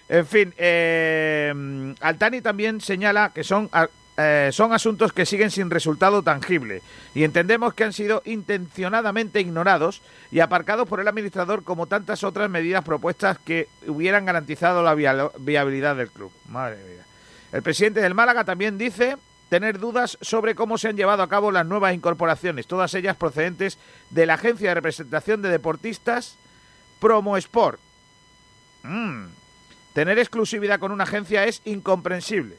En 0.10 0.26
fin, 0.28 0.54
eh, 0.58 1.96
Altani 2.02 2.42
también 2.42 2.82
señala 2.82 3.32
que 3.34 3.44
son, 3.46 3.70
eh, 4.18 4.50
son 4.52 4.74
asuntos 4.74 5.14
que 5.14 5.26
siguen 5.26 5.52
sin 5.52 5.70
resultado 5.70 6.22
tangible 6.22 6.82
y 7.14 7.24
entendemos 7.24 7.74
que 7.74 7.86
han 7.86 7.94
sido 7.94 8.22
intencionadamente 8.26 9.40
ignorados 9.40 10.02
y 10.32 10.42
aparcados 10.42 10.88
por 10.88 11.00
el 11.00 11.08
administrador 11.08 11.64
como 11.64 11.88
tantas 11.88 12.24
otras 12.26 12.50
medidas 12.50 12.84
propuestas 12.84 13.38
que 13.40 13.70
hubieran 13.88 14.26
garantizado 14.26 14.84
la 14.84 14.94
via- 14.96 15.32
viabilidad 15.40 15.96
del 15.96 16.10
club. 16.10 16.32
Madre 16.50 16.78
mía. 16.78 17.06
El 17.54 17.62
presidente 17.64 18.02
del 18.02 18.14
Málaga 18.14 18.44
también 18.44 18.78
dice 18.78 19.16
tener 19.50 19.80
dudas 19.80 20.18
sobre 20.22 20.56
cómo 20.56 20.78
se 20.78 20.88
han 20.90 20.98
llevado 20.98 21.24
a 21.24 21.30
cabo 21.30 21.52
las 21.52 21.66
nuevas 21.66 21.94
incorporaciones, 21.94 22.68
todas 22.68 22.94
ellas 22.94 23.16
procedentes 23.18 23.78
de 24.10 24.26
la 24.26 24.34
agencia 24.36 24.70
de 24.70 24.76
representación 24.76 25.42
de 25.42 25.50
deportistas 25.50 26.38
Promo 27.00 27.36
Sport. 27.38 27.80
Mm. 28.84 29.26
Tener 29.94 30.20
exclusividad 30.20 30.80
con 30.80 30.92
una 30.92 31.04
agencia 31.04 31.46
es 31.46 31.62
incomprensible. 31.66 32.58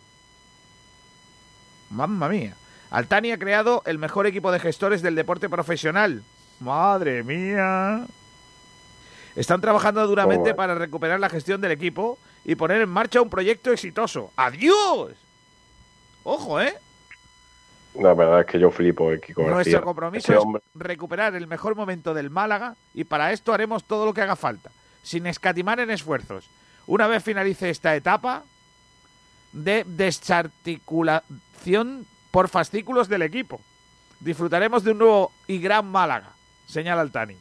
Mamma 1.91 2.29
mía. 2.29 2.55
Altani 2.91 3.33
ha 3.33 3.39
creado 3.39 3.83
el 3.87 3.99
mejor 3.99 4.27
equipo 4.27 4.53
de 4.53 4.61
gestores 4.61 5.01
del 5.01 5.15
deporte 5.15 5.49
profesional. 5.49 6.23
Madre 6.61 7.23
mía. 7.23 8.07
Están 9.35 9.63
trabajando 9.63 10.07
duramente 10.07 10.55
para 10.55 10.75
recuperar 10.75 11.19
la 11.19 11.31
gestión 11.31 11.61
del 11.63 11.73
equipo 11.73 12.19
y 12.45 12.55
poner 12.55 12.83
en 12.83 12.91
marcha 12.91 13.23
un 13.23 13.31
proyecto 13.31 13.73
exitoso. 13.73 14.31
¡Adiós! 14.37 15.13
Ojo, 16.25 16.61
¿eh? 16.61 16.75
La 17.95 18.15
verdad 18.15 18.41
es 18.41 18.47
que 18.47 18.59
yo 18.59 18.71
flipo 18.71 19.11
el 19.11 19.21
Kiko 19.21 19.43
García. 19.43 19.55
Nuestro 19.55 19.83
compromiso 19.83 20.33
Ese 20.33 20.43
es 20.43 20.63
recuperar 20.75 21.35
el 21.35 21.47
mejor 21.47 21.75
momento 21.75 22.15
del 22.15 22.31
Málaga 22.31 22.75
y 22.95 23.05
para 23.05 23.33
esto 23.33 23.53
haremos 23.53 23.85
todo 23.85 24.05
lo 24.05 24.15
que 24.15 24.23
haga 24.23 24.37
falta, 24.37 24.71
sin 25.03 25.27
escatimar 25.27 25.81
en 25.81 25.91
esfuerzos. 25.91 26.49
Una 26.87 27.07
vez 27.07 27.23
finalice 27.23 27.71
esta 27.71 27.95
etapa 27.95 28.43
de 29.53 29.85
desarticulación 29.87 32.07
por 32.31 32.49
fascículos 32.49 33.09
del 33.09 33.23
equipo, 33.23 33.61
disfrutaremos 34.21 34.85
de 34.85 34.93
un 34.93 34.99
nuevo 34.99 35.33
y 35.47 35.59
gran 35.59 35.87
Málaga, 35.87 36.31
señala 36.67 37.03
Altani. 37.03 37.37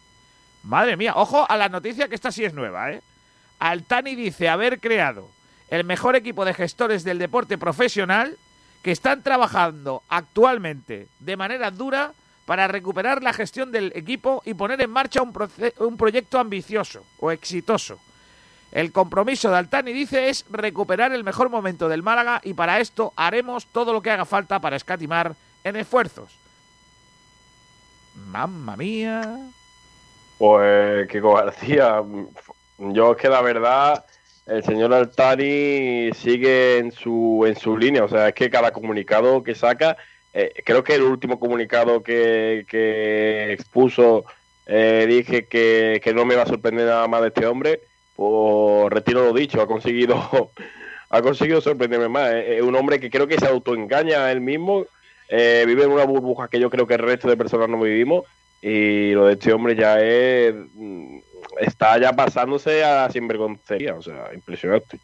Madre 0.64 0.98
mía, 0.98 1.14
ojo 1.16 1.50
a 1.50 1.58
la 1.58 1.70
noticia 1.70 2.08
que 2.08 2.16
esta 2.16 2.32
sí 2.32 2.46
es 2.46 2.54
nueva, 2.54 2.92
¿eh? 2.92 3.02
Altani 3.60 4.16
dice 4.16 4.50
haber 4.50 4.80
creado 4.80 5.30
el 5.70 5.86
mejor 5.86 6.16
equipo 6.16 6.46
de 6.46 6.54
gestores 6.54 7.04
del 7.04 7.18
deporte 7.18 7.58
profesional 7.58 8.38
que 8.84 8.92
están 8.92 9.24
trabajando 9.24 10.04
actualmente 10.10 11.08
de 11.20 11.38
manera 11.38 11.72
dura 11.72 12.14
para 12.46 12.68
recuperar 12.68 13.24
la 13.24 13.34
gestión 13.34 13.72
del 13.72 13.92
equipo 13.96 14.42
y 14.46 14.54
poner 14.54 14.82
en 14.82 14.90
marcha 14.90 15.22
un, 15.22 15.34
un 15.80 15.98
proyecto 15.98 16.40
ambicioso 16.40 17.06
o 17.20 17.32
exitoso. 17.32 18.00
El 18.72 18.94
compromiso 18.94 19.50
de 19.50 19.58
Altani, 19.58 19.92
dice, 19.92 20.30
es 20.30 20.46
recuperar 20.50 21.12
el 21.12 21.26
mejor 21.26 21.50
momento 21.50 21.90
del 21.90 22.04
Málaga 22.04 22.40
y 22.44 22.54
para 22.54 22.80
esto 22.80 23.12
haremos 23.18 23.66
todo 23.66 23.92
lo 23.92 24.02
que 24.02 24.12
haga 24.12 24.26
falta 24.26 24.60
para 24.60 24.78
escatimar 24.78 25.36
en 25.64 25.76
esfuerzos. 25.76 26.32
Mamma 28.16 28.78
mía. 28.78 29.40
Pues 30.38 31.08
Kiko 31.10 31.34
García, 31.34 32.02
yo 32.78 33.12
es 33.12 33.18
que 33.18 33.30
la 33.30 33.42
verdad, 33.42 34.06
el 34.46 34.64
señor 34.64 34.94
Altani 34.94 36.12
sigue 36.14 36.78
en 36.78 36.92
su, 36.92 37.44
en 37.46 37.56
su 37.56 37.78
línea, 37.78 38.06
o 38.06 38.10
sea, 38.10 38.30
es 38.30 38.34
que 38.34 38.50
cada 38.50 38.72
comunicado 38.72 39.44
que 39.44 39.54
saca, 39.54 39.98
eh, 40.34 40.64
creo 40.66 40.84
que 40.84 40.96
el 40.96 41.04
último 41.04 41.40
comunicado 41.40 42.02
que, 42.02 42.66
que 42.68 43.52
expuso 43.52 44.26
eh, 44.66 45.06
dije 45.08 45.46
que, 45.46 46.00
que 46.02 46.14
no 46.14 46.26
me 46.26 46.36
va 46.36 46.44
a 46.44 46.48
sorprender 46.48 46.88
nada 46.88 47.08
más 47.08 47.22
de 47.22 47.28
este 47.28 47.46
hombre, 47.46 47.82
pues 48.22 48.94
retiro 48.94 49.26
lo 49.26 49.34
dicho, 49.34 49.60
ha 49.60 49.66
conseguido, 49.66 50.16
ha 51.10 51.22
conseguido 51.24 51.60
sorprenderme 51.60 52.08
más. 52.08 52.32
Es 52.32 52.62
un 52.62 52.76
hombre 52.76 53.00
que 53.00 53.10
creo 53.10 53.28
que 53.28 53.40
se 53.40 53.48
autoengaña 53.48 54.26
a 54.26 54.32
él 54.32 54.42
mismo, 54.42 54.86
eh, 55.28 55.64
vive 55.66 55.86
en 55.86 55.92
una 55.92 56.06
burbuja 56.06 56.48
que 56.48 56.60
yo 56.60 56.70
creo 56.70 56.86
que 56.86 56.94
el 56.94 57.00
resto 57.00 57.28
de 57.28 57.36
personas 57.36 57.68
no 57.68 57.80
vivimos 57.80 58.26
y 58.62 59.14
lo 59.14 59.26
de 59.26 59.34
este 59.34 59.52
hombre 59.52 59.76
ya 59.76 60.00
es 60.00 60.54
mm, 60.76 61.18
está 61.62 61.98
ya 61.98 62.14
pasándose 62.14 62.84
a 62.84 63.10
sinvergoncería, 63.10 63.96
o 63.96 64.04
sea, 64.04 64.30
impresionante. 64.36 65.00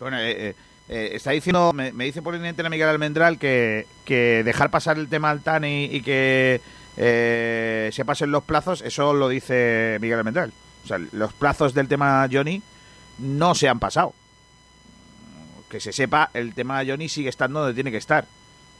Bueno, 0.00 0.18
eh, 0.18 0.30
eh, 0.30 0.54
eh, 0.88 1.10
está 1.12 1.32
diciendo, 1.32 1.74
me, 1.74 1.92
dice 1.92 2.22
por 2.22 2.34
a 2.34 2.70
Miguel 2.70 2.88
Almendral 2.88 3.38
que, 3.38 3.84
que 4.06 4.42
dejar 4.42 4.70
pasar 4.70 4.96
el 4.96 5.10
tema 5.10 5.28
Altani 5.28 5.84
y 5.84 6.00
que 6.00 6.62
eh, 6.96 7.90
se 7.92 8.04
pasen 8.06 8.30
los 8.30 8.44
plazos, 8.44 8.80
eso 8.80 9.12
lo 9.12 9.28
dice 9.28 9.98
Miguel 10.00 10.18
Almendral. 10.18 10.52
O 10.84 10.86
sea, 10.86 10.98
los 10.98 11.32
plazos 11.32 11.74
del 11.74 11.88
tema 11.88 12.26
Johnny 12.30 12.62
no 13.18 13.54
se 13.54 13.68
han 13.68 13.78
pasado. 13.78 14.14
Que 15.68 15.80
se 15.80 15.92
sepa, 15.92 16.30
el 16.34 16.54
tema 16.54 16.82
Johnny 16.86 17.08
sigue 17.08 17.28
estando 17.28 17.60
donde 17.60 17.74
tiene 17.74 17.90
que 17.90 17.96
estar. 17.96 18.26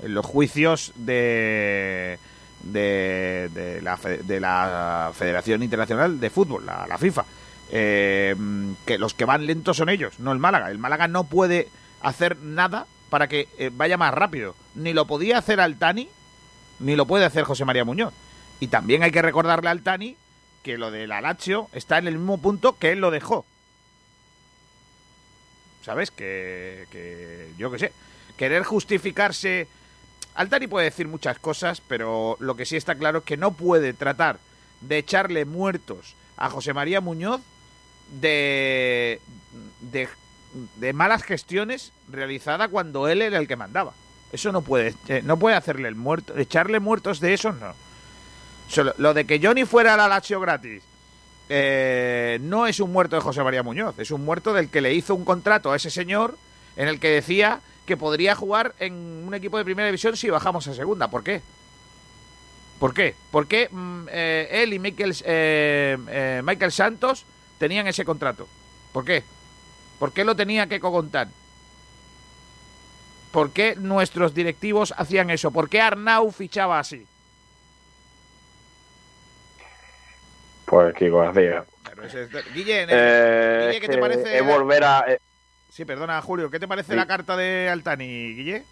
En 0.03 0.14
los 0.14 0.26
juicios 0.26 0.92
de, 0.96 2.18
de, 2.62 3.80
la, 3.82 3.96
de 3.96 4.40
la 4.40 5.12
Federación 5.14 5.62
Internacional 5.62 6.18
de 6.18 6.30
Fútbol, 6.30 6.66
la, 6.66 6.86
la 6.86 6.98
FIFA. 6.98 7.24
Eh, 7.70 8.34
que 8.84 8.98
los 8.98 9.14
que 9.14 9.24
van 9.24 9.46
lentos 9.46 9.78
son 9.78 9.88
ellos, 9.88 10.18
no 10.18 10.32
el 10.32 10.38
Málaga. 10.38 10.70
El 10.70 10.78
Málaga 10.78 11.09
no 11.09 11.24
puede 11.24 11.68
hacer 12.03 12.36
nada 12.38 12.86
para 13.09 13.28
que 13.28 13.48
eh, 13.59 13.70
vaya 13.72 13.96
más 13.96 14.12
rápido. 14.12 14.55
Ni 14.74 14.92
lo 14.92 15.07
podía 15.07 15.38
hacer 15.38 15.61
Altani, 15.61 16.09
ni 16.80 16.96
lo 16.96 17.07
puede 17.07 17.24
hacer 17.24 17.44
José 17.44 17.64
María 17.64 17.84
Muñoz. 17.84 18.12
Y 18.61 18.68
también 18.68 19.03
hay 19.03 19.11
que 19.11 19.22
recordarle 19.22 19.70
al 19.70 19.82
Tani 19.82 20.16
que 20.62 20.78
lo 20.78 20.90
de 20.90 21.06
la 21.06 21.20
Lazio 21.20 21.68
está 21.72 21.98
en 21.98 22.08
el 22.08 22.18
mismo 22.18 22.38
punto 22.38 22.78
que 22.78 22.92
él 22.92 23.00
lo 23.00 23.10
dejó. 23.10 23.44
¿Sabes? 25.84 26.10
Que, 26.10 26.86
que 26.90 27.50
yo 27.58 27.70
qué 27.70 27.78
sé. 27.78 27.92
Querer 28.36 28.62
justificarse... 28.62 29.68
Altani 30.34 30.66
puede 30.66 30.86
decir 30.86 31.08
muchas 31.08 31.38
cosas, 31.38 31.82
pero 31.86 32.36
lo 32.40 32.56
que 32.56 32.64
sí 32.64 32.76
está 32.76 32.94
claro 32.94 33.18
es 33.18 33.24
que 33.24 33.36
no 33.36 33.52
puede 33.52 33.92
tratar 33.92 34.38
de 34.80 34.98
echarle 34.98 35.44
muertos 35.44 36.14
a 36.36 36.48
José 36.48 36.72
María 36.72 37.02
Muñoz 37.02 37.42
de, 38.20 39.20
de, 39.80 40.08
de 40.76 40.92
malas 40.94 41.22
gestiones 41.22 41.92
realizadas 42.08 42.68
cuando 42.70 43.08
él 43.08 43.20
era 43.20 43.38
el 43.38 43.46
que 43.46 43.56
mandaba. 43.56 43.92
Eso 44.32 44.52
no 44.52 44.62
puede, 44.62 44.94
eh, 45.08 45.20
no 45.22 45.38
puede 45.38 45.56
hacerle 45.56 45.88
el 45.88 45.94
muerto, 45.94 46.36
echarle 46.38 46.80
muertos 46.80 47.20
de 47.20 47.34
esos 47.34 47.54
no. 47.56 47.74
Lo 48.98 49.14
de 49.14 49.26
que 49.26 49.40
Johnny 49.42 49.64
fuera 49.64 49.96
la 49.96 50.08
Lazio 50.08 50.40
gratis 50.40 50.82
eh, 51.48 52.38
no 52.40 52.66
es 52.66 52.80
un 52.80 52.92
muerto 52.92 53.16
de 53.16 53.22
José 53.22 53.42
María 53.42 53.62
Muñoz, 53.62 53.98
es 53.98 54.10
un 54.10 54.24
muerto 54.24 54.54
del 54.54 54.70
que 54.70 54.80
le 54.80 54.94
hizo 54.94 55.14
un 55.14 55.24
contrato 55.24 55.70
a 55.70 55.76
ese 55.76 55.90
señor 55.90 56.38
en 56.76 56.88
el 56.88 56.98
que 56.98 57.10
decía 57.10 57.60
que 57.84 57.96
podría 57.96 58.34
jugar 58.34 58.74
en 58.78 58.94
un 59.26 59.34
equipo 59.34 59.58
de 59.58 59.64
primera 59.64 59.86
división 59.86 60.16
si 60.16 60.30
bajamos 60.30 60.66
a 60.68 60.74
segunda. 60.74 61.08
¿Por 61.08 61.22
qué? 61.22 61.42
¿Por 62.78 62.94
qué? 62.94 63.14
¿Por 63.30 63.46
qué 63.46 63.68
mm, 63.70 64.06
eh, 64.10 64.48
él 64.50 64.72
y 64.72 64.78
Michael, 64.78 65.14
eh, 65.24 66.40
Michael 66.42 66.72
Santos 66.72 67.26
tenían 67.58 67.86
ese 67.86 68.04
contrato? 68.04 68.48
¿Por 68.92 69.04
qué? 69.04 69.22
¿Por 69.98 70.12
qué 70.12 70.24
lo 70.24 70.34
tenía 70.34 70.66
que 70.68 70.80
contar? 70.80 71.28
¿Por 73.30 73.50
qué 73.50 73.76
nuestros 73.76 74.34
directivos 74.34 74.94
hacían 74.96 75.30
eso? 75.30 75.50
¿Por 75.50 75.68
qué 75.68 75.80
Arnau 75.80 76.30
fichaba 76.30 76.78
así? 76.78 77.06
Pues 80.72 80.94
Kiko 80.94 81.20
hacía. 81.22 81.66
Pero 81.84 82.04
ese 82.06 82.22
es- 82.22 82.54
Guille, 82.54 82.86
Eh, 82.88 83.66
Guille, 83.66 83.80
¿qué 83.82 83.88
te 83.88 83.98
parece? 83.98 84.38
Es 84.38 84.42
volver 84.46 84.82
a. 84.84 85.04
eh, 85.06 85.18
Sí, 85.68 85.84
perdona, 85.84 86.20
Julio, 86.22 86.50
¿qué 86.50 86.58
te 86.58 86.66
parece 86.66 86.92
Sí. 86.92 86.96
la 86.96 87.06
carta 87.06 87.36
de 87.36 87.68
Altani, 87.68 88.06
Guille? 88.34 88.62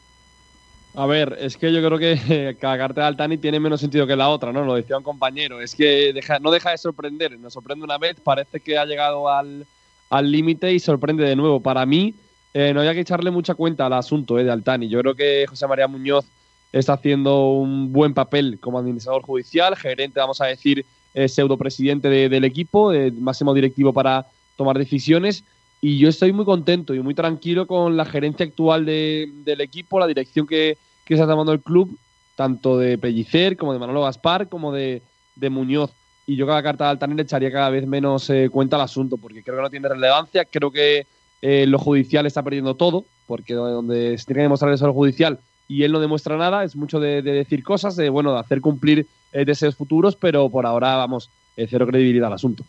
A 0.94 1.04
ver, 1.04 1.36
es 1.38 1.58
que 1.58 1.70
yo 1.70 1.86
creo 1.86 1.98
que 1.98 2.56
cada 2.58 2.78
carta 2.78 3.02
de 3.02 3.06
Altani 3.08 3.36
tiene 3.36 3.60
menos 3.60 3.82
sentido 3.82 4.06
que 4.06 4.16
la 4.16 4.30
otra, 4.30 4.50
¿no? 4.50 4.64
Lo 4.64 4.76
decía 4.76 4.96
un 4.96 5.02
compañero. 5.02 5.60
Es 5.60 5.74
que 5.74 6.14
deja- 6.14 6.38
no 6.38 6.50
deja 6.50 6.70
de 6.70 6.78
sorprender. 6.78 7.38
Nos 7.38 7.52
sorprende 7.52 7.84
una 7.84 7.98
vez, 7.98 8.16
parece 8.18 8.60
que 8.60 8.78
ha 8.78 8.86
llegado 8.86 9.28
al 9.28 9.66
al 10.08 10.32
límite 10.32 10.72
y 10.72 10.80
sorprende 10.80 11.24
de 11.24 11.36
nuevo. 11.36 11.60
Para 11.60 11.84
mí, 11.84 12.14
eh, 12.54 12.72
no 12.72 12.80
hay 12.80 12.94
que 12.94 13.00
echarle 13.00 13.30
mucha 13.30 13.54
cuenta 13.54 13.84
al 13.84 13.92
asunto 13.92 14.38
eh, 14.38 14.44
de 14.44 14.50
Altani. 14.50 14.88
Yo 14.88 15.00
creo 15.02 15.14
que 15.14 15.44
José 15.46 15.66
María 15.66 15.86
Muñoz 15.86 16.24
está 16.72 16.94
haciendo 16.94 17.50
un 17.50 17.92
buen 17.92 18.14
papel 18.14 18.58
como 18.58 18.78
administrador 18.78 19.20
judicial, 19.20 19.76
gerente, 19.76 20.18
vamos 20.18 20.40
a 20.40 20.46
decir, 20.46 20.86
eh, 21.14 21.28
pseudopresidente 21.28 22.08
de- 22.08 22.28
del 22.28 22.44
equipo, 22.44 22.92
eh, 22.92 23.10
máximo 23.12 23.54
directivo 23.54 23.92
para 23.92 24.26
tomar 24.56 24.78
decisiones. 24.78 25.44
Y 25.80 25.98
yo 25.98 26.08
estoy 26.08 26.32
muy 26.32 26.44
contento 26.44 26.94
y 26.94 27.00
muy 27.00 27.14
tranquilo 27.14 27.66
con 27.66 27.96
la 27.96 28.04
gerencia 28.04 28.44
actual 28.46 28.84
de- 28.84 29.30
del 29.44 29.60
equipo, 29.60 29.98
la 29.98 30.06
dirección 30.06 30.46
que, 30.46 30.76
que 31.04 31.14
está 31.14 31.26
tomando 31.26 31.52
el 31.52 31.60
club, 31.60 31.96
tanto 32.36 32.78
de 32.78 32.98
Pellicer 32.98 33.56
como 33.56 33.72
de 33.72 33.78
Manolo 33.78 34.02
Gaspar, 34.02 34.48
como 34.48 34.72
de, 34.72 35.02
de 35.36 35.50
Muñoz. 35.50 35.90
Y 36.26 36.36
yo 36.36 36.46
cada 36.46 36.62
carta 36.62 36.84
de 36.84 36.90
Altaner 36.90 37.16
le 37.16 37.22
echaría 37.22 37.50
cada 37.50 37.70
vez 37.70 37.86
menos 37.86 38.28
eh, 38.30 38.48
cuenta 38.50 38.76
al 38.76 38.82
asunto, 38.82 39.16
porque 39.16 39.42
creo 39.42 39.56
que 39.56 39.62
no 39.62 39.70
tiene 39.70 39.88
relevancia. 39.88 40.44
Creo 40.44 40.70
que 40.70 41.06
eh, 41.42 41.66
lo 41.66 41.78
judicial 41.78 42.26
está 42.26 42.42
perdiendo 42.42 42.74
todo, 42.76 43.04
porque 43.26 43.54
donde 43.54 44.16
se 44.18 44.26
tiene 44.26 44.40
que 44.40 44.42
demostrar 44.44 44.72
eso 44.72 44.86
lo 44.86 44.92
judicial 44.92 45.38
y 45.66 45.84
él 45.84 45.92
no 45.92 46.00
demuestra 46.00 46.36
nada, 46.36 46.64
es 46.64 46.74
mucho 46.76 46.98
de, 47.00 47.22
de 47.22 47.32
decir 47.32 47.62
cosas, 47.62 47.94
de 47.96 48.10
bueno, 48.10 48.32
de 48.34 48.40
hacer 48.40 48.60
cumplir 48.60 49.06
eh, 49.32 49.44
deseos 49.44 49.76
futuros, 49.76 50.16
pero 50.16 50.48
por 50.50 50.66
ahora, 50.66 50.96
vamos, 50.96 51.30
eh, 51.56 51.66
cero 51.68 51.86
credibilidad 51.86 52.28
al 52.28 52.34
asunto. 52.34 52.64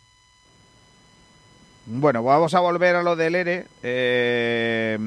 Bueno, 1.86 2.22
vamos 2.22 2.54
a 2.54 2.60
volver 2.60 2.94
a 2.94 3.02
lo 3.02 3.16
del 3.16 3.34
ERE. 3.34 3.66
Eh, 3.82 4.98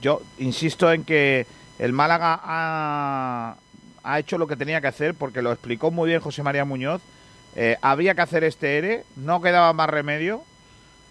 yo 0.00 0.22
insisto 0.38 0.90
en 0.92 1.04
que 1.04 1.46
el 1.78 1.92
Málaga 1.92 2.40
ha, 2.42 3.56
ha 4.02 4.18
hecho 4.18 4.38
lo 4.38 4.46
que 4.46 4.56
tenía 4.56 4.80
que 4.80 4.86
hacer, 4.86 5.14
porque 5.14 5.42
lo 5.42 5.52
explicó 5.52 5.90
muy 5.90 6.08
bien 6.08 6.20
José 6.20 6.42
María 6.42 6.64
Muñoz. 6.64 7.02
Eh, 7.56 7.76
había 7.82 8.14
que 8.14 8.22
hacer 8.22 8.44
este 8.44 8.78
ERE, 8.78 9.04
no 9.16 9.42
quedaba 9.42 9.72
más 9.72 9.90
remedio, 9.90 10.42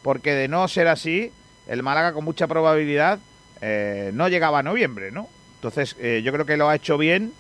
porque 0.01 0.33
de 0.33 0.47
no 0.47 0.67
ser 0.67 0.87
así, 0.87 1.31
el 1.67 1.83
Málaga 1.83 2.13
con 2.13 2.23
mucha 2.23 2.47
probabilidad 2.47 3.19
no 4.13 4.27
llegaba 4.27 4.59
a 4.59 4.63
noviembre, 4.63 5.09
¿no? 5.11 5.29
Entonces, 5.55 5.95
yo 5.95 6.33
creo 6.33 6.45
que 6.45 6.57
lo 6.57 6.67
ha 6.67 6.75
hecho 6.75 6.97
bien, 6.97 7.31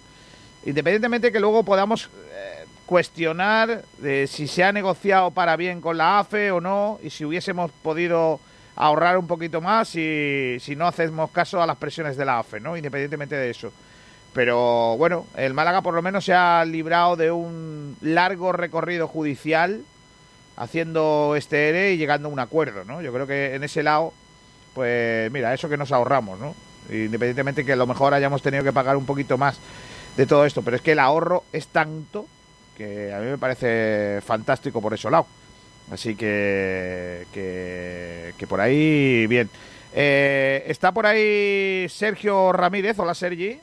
independientemente 0.65 1.33
que 1.33 1.41
luego 1.41 1.63
podamos 1.63 2.09
cuestionar 2.93 3.85
de 3.97 4.27
si 4.27 4.45
se 4.45 4.63
ha 4.63 4.71
negociado 4.71 5.31
para 5.31 5.55
bien 5.55 5.81
con 5.81 5.97
la 5.97 6.19
AFE 6.19 6.51
o 6.51 6.61
no, 6.61 6.99
y 7.01 7.09
si 7.09 7.25
hubiésemos 7.25 7.71
podido 7.81 8.39
ahorrar 8.75 9.17
un 9.17 9.25
poquito 9.25 9.61
más 9.61 9.87
si, 9.89 10.57
si 10.59 10.75
no 10.75 10.85
hacemos 10.85 11.31
caso 11.31 11.59
a 11.59 11.65
las 11.65 11.77
presiones 11.77 12.17
de 12.17 12.25
la 12.25 12.37
AFE, 12.37 12.59
¿no? 12.59 12.77
Independientemente 12.77 13.35
de 13.35 13.49
eso. 13.49 13.73
Pero 14.31 14.95
bueno, 14.95 15.25
el 15.35 15.55
Málaga 15.55 15.81
por 15.81 15.95
lo 15.95 16.03
menos 16.03 16.23
se 16.23 16.35
ha 16.35 16.63
librado 16.65 17.15
de 17.15 17.31
un 17.31 17.97
largo 18.01 18.51
recorrido 18.51 19.07
judicial 19.07 19.81
haciendo 20.55 21.33
este 21.35 21.69
ERE 21.69 21.93
y 21.93 21.97
llegando 21.97 22.29
a 22.29 22.31
un 22.31 22.39
acuerdo, 22.39 22.83
¿no? 22.85 23.01
Yo 23.01 23.11
creo 23.11 23.25
que 23.25 23.55
en 23.55 23.63
ese 23.63 23.81
lado, 23.81 24.13
pues 24.75 25.31
mira, 25.31 25.51
eso 25.51 25.67
que 25.67 25.77
nos 25.77 25.91
ahorramos, 25.91 26.39
¿no? 26.39 26.53
Independientemente 26.91 27.65
que 27.65 27.73
a 27.73 27.75
lo 27.75 27.87
mejor 27.87 28.13
hayamos 28.13 28.43
tenido 28.43 28.63
que 28.63 28.71
pagar 28.71 28.97
un 28.97 29.07
poquito 29.07 29.39
más 29.39 29.57
de 30.15 30.27
todo 30.27 30.45
esto, 30.45 30.61
pero 30.61 30.75
es 30.75 30.83
que 30.83 30.91
el 30.91 30.99
ahorro 30.99 31.43
es 31.51 31.65
tanto 31.65 32.27
que 32.77 33.13
a 33.13 33.19
mí 33.19 33.25
me 33.27 33.37
parece 33.37 34.19
fantástico 34.25 34.81
por 34.81 34.93
ese 34.93 35.09
lado. 35.09 35.27
Así 35.91 36.15
que, 36.15 37.25
que, 37.33 38.33
que 38.37 38.47
por 38.47 38.61
ahí, 38.61 39.27
bien. 39.27 39.49
Eh, 39.93 40.63
está 40.67 40.91
por 40.91 41.05
ahí 41.05 41.87
Sergio 41.89 42.51
Ramírez. 42.51 42.97
Hola, 42.99 43.13
Sergi. 43.13 43.59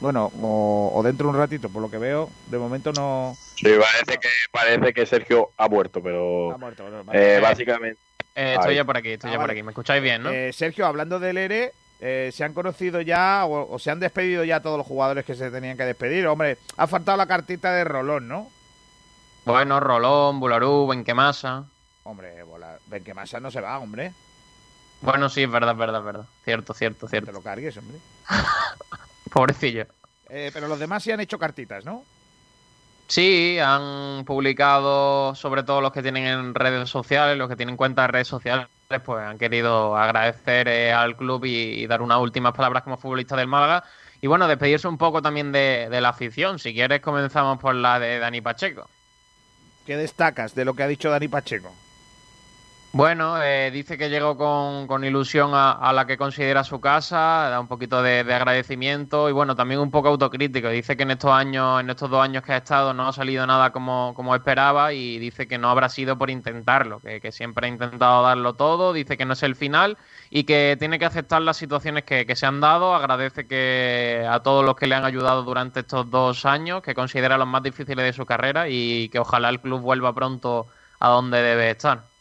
Bueno, 0.00 0.32
o, 0.42 0.90
o 0.94 1.02
dentro 1.04 1.26
de 1.28 1.30
un 1.34 1.38
ratito, 1.38 1.68
por 1.68 1.80
lo 1.80 1.88
que 1.90 1.98
veo, 1.98 2.28
de 2.46 2.58
momento 2.58 2.92
no. 2.92 3.36
Sí, 3.54 3.68
parece 3.78 4.18
que, 4.18 4.28
parece 4.50 4.92
que 4.92 5.06
Sergio 5.06 5.50
ha 5.56 5.68
muerto, 5.68 6.02
pero. 6.02 6.52
Ha 6.52 6.58
muerto, 6.58 6.82
bueno, 6.82 7.04
vale. 7.04 7.36
eh, 7.36 7.40
básicamente. 7.40 8.00
Eh, 8.34 8.54
estoy 8.58 8.74
ya 8.74 8.84
por 8.84 8.96
aquí, 8.96 9.10
estoy 9.10 9.30
Ah, 9.30 9.34
ya 9.34 9.40
por 9.40 9.50
aquí. 9.50 9.62
¿Me 9.62 9.70
escucháis 9.70 10.02
bien, 10.02 10.22
no? 10.24 10.30
Eh, 10.30 10.52
Sergio, 10.52 10.86
hablando 10.86 11.20
del 11.20 11.38
ERE, 11.38 11.72
eh, 12.04 12.30
¿se 12.34 12.42
han 12.42 12.52
conocido 12.52 13.00
ya 13.00 13.44
o, 13.46 13.72
o 13.72 13.78
se 13.78 13.90
han 13.90 14.00
despedido 14.00 14.42
ya 14.42 14.60
todos 14.60 14.76
los 14.76 14.86
jugadores 14.86 15.24
que 15.24 15.36
se 15.36 15.50
tenían 15.52 15.76
que 15.76 15.84
despedir? 15.84 16.26
Hombre, 16.26 16.58
ha 16.76 16.86
faltado 16.88 17.16
la 17.16 17.26
cartita 17.26 17.72
de 17.72 17.84
Rolón, 17.84 18.26
¿no? 18.26 18.50
Bueno, 19.44 19.78
Rolón, 19.80 20.40
Bularú, 20.40 20.86
Benquemasa. 20.88 21.64
Hombre, 22.04 22.44
Benquemasa 22.86 23.38
no 23.40 23.50
se 23.50 23.60
va, 23.60 23.78
hombre. 23.78 24.12
Bueno, 25.00 25.28
sí, 25.28 25.42
es 25.44 25.50
verdad, 25.50 25.72
es 25.72 25.78
verdad, 25.78 26.00
es 26.00 26.04
verdad. 26.06 26.24
Cierto, 26.44 26.74
cierto, 26.74 27.06
Te 27.06 27.10
cierto. 27.10 27.32
lo 27.32 27.40
cargues, 27.40 27.76
hombre. 27.76 27.98
Pobrecillo. 29.32 29.86
Eh, 30.28 30.50
pero 30.52 30.68
los 30.68 30.78
demás 30.78 31.02
sí 31.02 31.10
han 31.12 31.20
hecho 31.20 31.38
cartitas, 31.38 31.84
¿no? 31.84 32.04
Sí, 33.08 33.58
han 33.58 34.24
publicado, 34.24 35.34
sobre 35.34 35.62
todo 35.64 35.80
los 35.80 35.92
que 35.92 36.02
tienen 36.02 36.24
en 36.26 36.54
redes 36.54 36.88
sociales, 36.88 37.36
los 37.36 37.48
que 37.48 37.56
tienen 37.56 37.76
cuentas 37.76 38.06
en 38.06 38.12
redes 38.12 38.28
sociales, 38.28 38.66
pues 39.00 39.24
han 39.24 39.38
querido 39.38 39.96
agradecer 39.96 40.68
eh, 40.68 40.92
al 40.92 41.16
club 41.16 41.44
y, 41.44 41.86
dar 41.86 42.02
unas 42.02 42.18
últimas 42.18 42.52
palabras 42.52 42.82
como 42.82 42.98
futbolista 42.98 43.36
del 43.36 43.48
Málaga. 43.48 43.84
Y 44.20 44.26
bueno, 44.26 44.46
despedirse 44.46 44.86
un 44.86 44.98
poco 44.98 45.22
también 45.22 45.50
de, 45.50 45.88
de 45.90 46.00
la 46.00 46.10
afición. 46.10 46.58
Si 46.58 46.72
quieres, 46.74 47.00
comenzamos 47.00 47.58
por 47.58 47.74
la 47.74 47.98
de 47.98 48.18
Dani 48.18 48.40
Pacheco. 48.40 48.88
¿Qué 49.86 49.96
destacas 49.96 50.54
de 50.54 50.64
lo 50.64 50.74
que 50.74 50.82
ha 50.84 50.88
dicho 50.88 51.10
Dani 51.10 51.28
Pacheco? 51.28 51.74
Bueno, 52.94 53.42
eh, 53.42 53.70
dice 53.72 53.96
que 53.96 54.10
llegó 54.10 54.36
con, 54.36 55.02
ilusión 55.02 55.52
a, 55.54 55.92
la 55.94 56.06
que 56.06 56.18
considera 56.18 56.62
su 56.62 56.78
casa, 56.78 57.48
da 57.48 57.58
un 57.58 57.66
poquito 57.66 58.02
de, 58.02 58.22
de 58.22 58.34
agradecimiento 58.34 59.30
y 59.30 59.32
bueno, 59.32 59.56
también 59.56 59.80
un 59.80 59.90
poco 59.90 60.08
autocrítico. 60.08 60.68
Dice 60.68 60.94
que 60.94 61.04
en 61.04 61.12
estos 61.12 61.30
años, 61.30 61.80
en 61.80 61.88
estos 61.88 62.10
dos 62.10 62.22
años 62.22 62.42
que 62.42 62.52
ha 62.52 62.58
estado 62.58 62.92
no 62.92 63.08
ha 63.08 63.12
salido 63.14 63.46
nada 63.46 63.72
como, 63.72 64.12
como 64.14 64.34
esperaba 64.34 64.92
y 64.92 65.18
dice 65.18 65.48
que 65.48 65.56
no 65.56 65.70
habrá 65.70 65.88
sido 65.88 66.18
por 66.18 66.28
intentarlo, 66.28 67.00
que, 67.00 67.22
que 67.22 67.32
siempre 67.32 67.66
ha 67.66 67.70
intentado 67.70 68.24
darlo 68.24 68.56
todo, 68.56 68.92
dice 68.92 69.16
que 69.16 69.24
no 69.24 69.32
es 69.32 69.42
el 69.42 69.56
final 69.56 69.96
y 70.28 70.44
que 70.44 70.76
tiene 70.78 70.98
que 70.98 71.06
aceptar 71.06 71.40
las 71.40 71.56
situaciones 71.56 72.04
que, 72.04 72.26
que 72.26 72.36
se 72.36 72.44
han 72.44 72.60
dado. 72.60 72.94
Agradece 72.94 73.46
que 73.46 74.26
a 74.28 74.40
todos 74.40 74.66
los 74.66 74.76
que 74.76 74.86
le 74.86 74.96
han 74.96 75.06
ayudado 75.06 75.44
durante 75.44 75.80
estos 75.80 76.10
dos 76.10 76.44
años, 76.44 76.82
que 76.82 76.94
considera 76.94 77.38
los 77.38 77.48
más 77.48 77.62
difíciles 77.62 78.04
de 78.04 78.12
su 78.12 78.26
carrera 78.26 78.68
y 78.68 79.08
que 79.08 79.18
ojalá 79.18 79.48
el 79.48 79.60
club 79.60 79.80
vuelva 79.80 80.14
pronto 80.14 80.66
a 81.00 81.08
donde 81.08 81.40
debe 81.42 81.70
estar. 81.70 82.11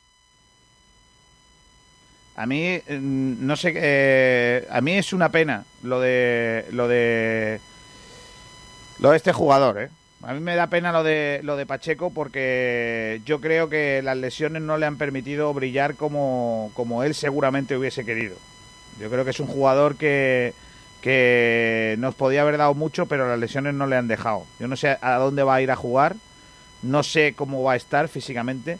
A 2.41 2.47
mí, 2.47 2.81
mm, 2.89 3.45
no 3.45 3.55
sé, 3.55 3.71
eh, 3.75 4.67
a 4.71 4.81
mí 4.81 4.93
es 4.93 5.13
una 5.13 5.29
pena 5.29 5.63
lo 5.83 5.99
de, 5.99 6.65
lo 6.71 6.87
de, 6.87 7.59
lo 8.97 9.11
de 9.11 9.17
este 9.17 9.31
jugador, 9.31 9.79
¿eh? 9.79 9.89
A 10.23 10.33
mí 10.33 10.39
me 10.39 10.55
da 10.55 10.65
pena 10.65 10.91
lo 10.91 11.03
de, 11.03 11.41
lo 11.43 11.55
de 11.55 11.67
Pacheco 11.67 12.09
porque 12.09 13.21
yo 13.25 13.41
creo 13.41 13.69
que 13.69 14.01
las 14.01 14.17
lesiones 14.17 14.63
no 14.63 14.79
le 14.79 14.87
han 14.87 14.97
permitido 14.97 15.53
brillar 15.53 15.93
como, 15.93 16.71
como 16.73 17.03
él 17.03 17.13
seguramente 17.13 17.77
hubiese 17.77 18.05
querido. 18.05 18.37
Yo 18.99 19.11
creo 19.11 19.23
que 19.23 19.29
es 19.29 19.39
un 19.39 19.45
jugador 19.45 19.95
que, 19.95 20.55
que 20.99 21.95
nos 21.99 22.15
podía 22.15 22.41
haber 22.41 22.57
dado 22.57 22.73
mucho, 22.73 23.05
pero 23.05 23.27
las 23.29 23.37
lesiones 23.37 23.75
no 23.75 23.85
le 23.85 23.97
han 23.97 24.07
dejado. 24.07 24.47
Yo 24.59 24.67
no 24.67 24.75
sé 24.75 24.97
a 24.99 25.15
dónde 25.17 25.43
va 25.43 25.55
a 25.55 25.61
ir 25.61 25.69
a 25.69 25.75
jugar, 25.75 26.15
no 26.81 27.03
sé 27.03 27.35
cómo 27.35 27.61
va 27.61 27.73
a 27.73 27.77
estar 27.77 28.07
físicamente, 28.07 28.79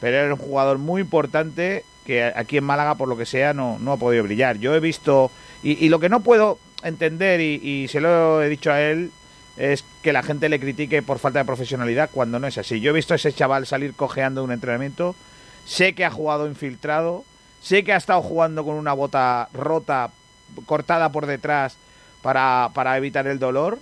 pero 0.00 0.16
era 0.16 0.32
un 0.32 0.40
jugador 0.40 0.78
muy 0.78 1.02
importante 1.02 1.84
que 2.04 2.24
aquí 2.24 2.58
en 2.58 2.64
Málaga, 2.64 2.96
por 2.96 3.08
lo 3.08 3.16
que 3.16 3.26
sea, 3.26 3.54
no, 3.54 3.78
no 3.78 3.92
ha 3.92 3.96
podido 3.96 4.24
brillar. 4.24 4.58
Yo 4.58 4.74
he 4.74 4.80
visto, 4.80 5.30
y, 5.62 5.88
lo 5.88 6.00
que 6.00 6.08
no 6.08 6.20
puedo 6.20 6.58
entender, 6.82 7.40
y, 7.40 7.60
y 7.62 7.88
se 7.88 8.00
lo 8.00 8.42
he 8.42 8.48
dicho 8.48 8.72
a 8.72 8.80
él, 8.80 9.10
es 9.56 9.84
que 10.02 10.12
la 10.12 10.22
gente 10.22 10.48
le 10.48 10.58
critique 10.58 11.02
por 11.02 11.18
falta 11.18 11.40
de 11.40 11.44
profesionalidad 11.44 12.10
cuando 12.12 12.38
no 12.38 12.46
es 12.46 12.58
así. 12.58 12.80
Yo 12.80 12.90
he 12.90 12.94
visto 12.94 13.14
a 13.14 13.16
ese 13.16 13.32
chaval 13.32 13.66
salir 13.66 13.94
cojeando 13.94 14.40
de 14.40 14.46
un 14.46 14.52
entrenamiento, 14.52 15.14
sé 15.64 15.94
que 15.94 16.04
ha 16.04 16.10
jugado 16.10 16.46
infiltrado, 16.46 17.24
sé 17.60 17.84
que 17.84 17.92
ha 17.92 17.96
estado 17.96 18.22
jugando 18.22 18.64
con 18.64 18.74
una 18.74 18.92
bota 18.92 19.48
rota 19.52 20.10
cortada 20.66 21.12
por 21.12 21.26
detrás 21.26 21.76
para, 22.22 22.70
para 22.74 22.96
evitar 22.96 23.26
el 23.26 23.38
dolor 23.38 23.78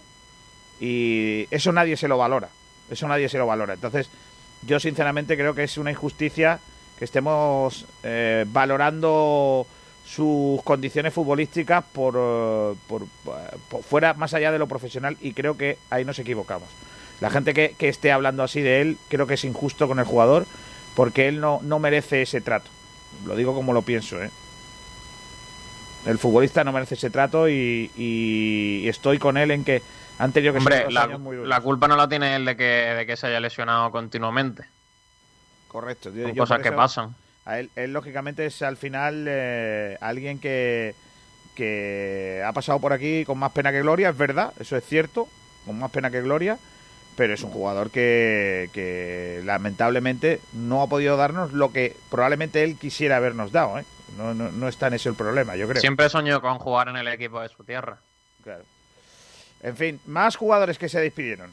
y 0.80 1.46
eso 1.50 1.72
nadie 1.72 1.96
se 1.96 2.08
lo 2.08 2.18
valora. 2.18 2.48
Eso 2.90 3.06
nadie 3.06 3.28
se 3.28 3.38
lo 3.38 3.46
valora. 3.46 3.74
Entonces, 3.74 4.10
yo 4.62 4.80
sinceramente 4.80 5.36
creo 5.36 5.54
que 5.54 5.64
es 5.64 5.78
una 5.78 5.90
injusticia 5.90 6.58
que 7.00 7.06
estemos 7.06 7.86
eh, 8.02 8.44
valorando 8.48 9.66
sus 10.04 10.62
condiciones 10.64 11.14
futbolísticas 11.14 11.82
por, 11.82 12.14
eh, 12.14 12.74
por, 12.86 13.06
por, 13.70 13.82
fuera, 13.82 14.12
más 14.12 14.34
allá 14.34 14.52
de 14.52 14.58
lo 14.58 14.68
profesional, 14.68 15.16
y 15.22 15.32
creo 15.32 15.56
que 15.56 15.78
ahí 15.88 16.04
nos 16.04 16.18
equivocamos. 16.18 16.68
La 17.22 17.30
gente 17.30 17.54
que, 17.54 17.74
que, 17.78 17.88
esté 17.88 18.12
hablando 18.12 18.42
así 18.42 18.60
de 18.60 18.82
él, 18.82 18.98
creo 19.08 19.26
que 19.26 19.34
es 19.34 19.44
injusto 19.44 19.88
con 19.88 19.98
el 19.98 20.04
jugador, 20.04 20.44
porque 20.94 21.26
él 21.26 21.40
no, 21.40 21.60
no 21.62 21.78
merece 21.78 22.20
ese 22.20 22.42
trato. 22.42 22.70
Lo 23.24 23.34
digo 23.34 23.54
como 23.54 23.72
lo 23.72 23.80
pienso, 23.80 24.22
¿eh? 24.22 24.30
El 26.04 26.18
futbolista 26.18 26.64
no 26.64 26.72
merece 26.72 26.96
ese 26.96 27.08
trato 27.08 27.48
y, 27.48 27.90
y 27.96 28.86
estoy 28.88 29.18
con 29.18 29.38
él 29.38 29.50
en 29.52 29.64
que 29.64 29.82
han 30.18 30.32
tenido 30.32 30.52
que 30.52 30.58
Hombre, 30.58 30.76
ser 30.76 30.84
dos 30.84 30.92
la, 30.92 31.02
años 31.04 31.20
muy 31.20 31.36
duros. 31.36 31.48
la 31.48 31.62
culpa 31.62 31.88
no 31.88 31.96
la 31.96 32.10
tiene 32.10 32.36
él 32.36 32.44
de 32.44 32.56
que, 32.58 32.64
de 32.64 33.06
que 33.06 33.16
se 33.16 33.28
haya 33.28 33.40
lesionado 33.40 33.90
continuamente. 33.90 34.64
Correcto. 35.70 36.10
Son 36.12 36.34
cosas 36.36 36.60
que 36.60 36.68
eso- 36.68 36.76
pasan. 36.76 37.14
A 37.46 37.58
él, 37.58 37.70
él, 37.76 37.92
lógicamente, 37.92 38.44
es 38.46 38.60
al 38.62 38.76
final 38.76 39.24
eh, 39.28 39.96
alguien 40.00 40.38
que, 40.38 40.94
que 41.54 42.42
ha 42.46 42.52
pasado 42.52 42.78
por 42.80 42.92
aquí 42.92 43.24
con 43.24 43.38
más 43.38 43.52
pena 43.52 43.72
que 43.72 43.80
gloria, 43.80 44.10
es 44.10 44.16
verdad, 44.16 44.52
eso 44.60 44.76
es 44.76 44.84
cierto, 44.84 45.26
con 45.64 45.78
más 45.78 45.90
pena 45.90 46.10
que 46.10 46.20
gloria, 46.20 46.58
pero 47.16 47.32
es 47.34 47.42
un 47.42 47.50
jugador 47.50 47.90
que, 47.90 48.68
que 48.72 49.40
lamentablemente 49.44 50.40
no 50.52 50.82
ha 50.82 50.86
podido 50.88 51.16
darnos 51.16 51.52
lo 51.52 51.72
que 51.72 51.96
probablemente 52.10 52.62
él 52.62 52.76
quisiera 52.78 53.16
habernos 53.16 53.52
dado. 53.52 53.78
¿eh? 53.78 53.84
No, 54.16 54.34
no, 54.34 54.52
no 54.52 54.68
está 54.68 54.88
en 54.88 54.94
eso 54.94 55.08
el 55.08 55.14
problema, 55.16 55.56
yo 55.56 55.66
creo. 55.66 55.80
Siempre 55.80 56.08
soñó 56.08 56.40
con 56.42 56.58
jugar 56.58 56.88
en 56.88 56.96
el 56.98 57.08
equipo 57.08 57.40
de 57.40 57.48
su 57.48 57.64
tierra. 57.64 57.98
Claro. 58.44 58.64
En 59.62 59.76
fin, 59.76 60.00
más 60.06 60.36
jugadores 60.36 60.78
que 60.78 60.88
se 60.88 61.00
despidieron. 61.00 61.50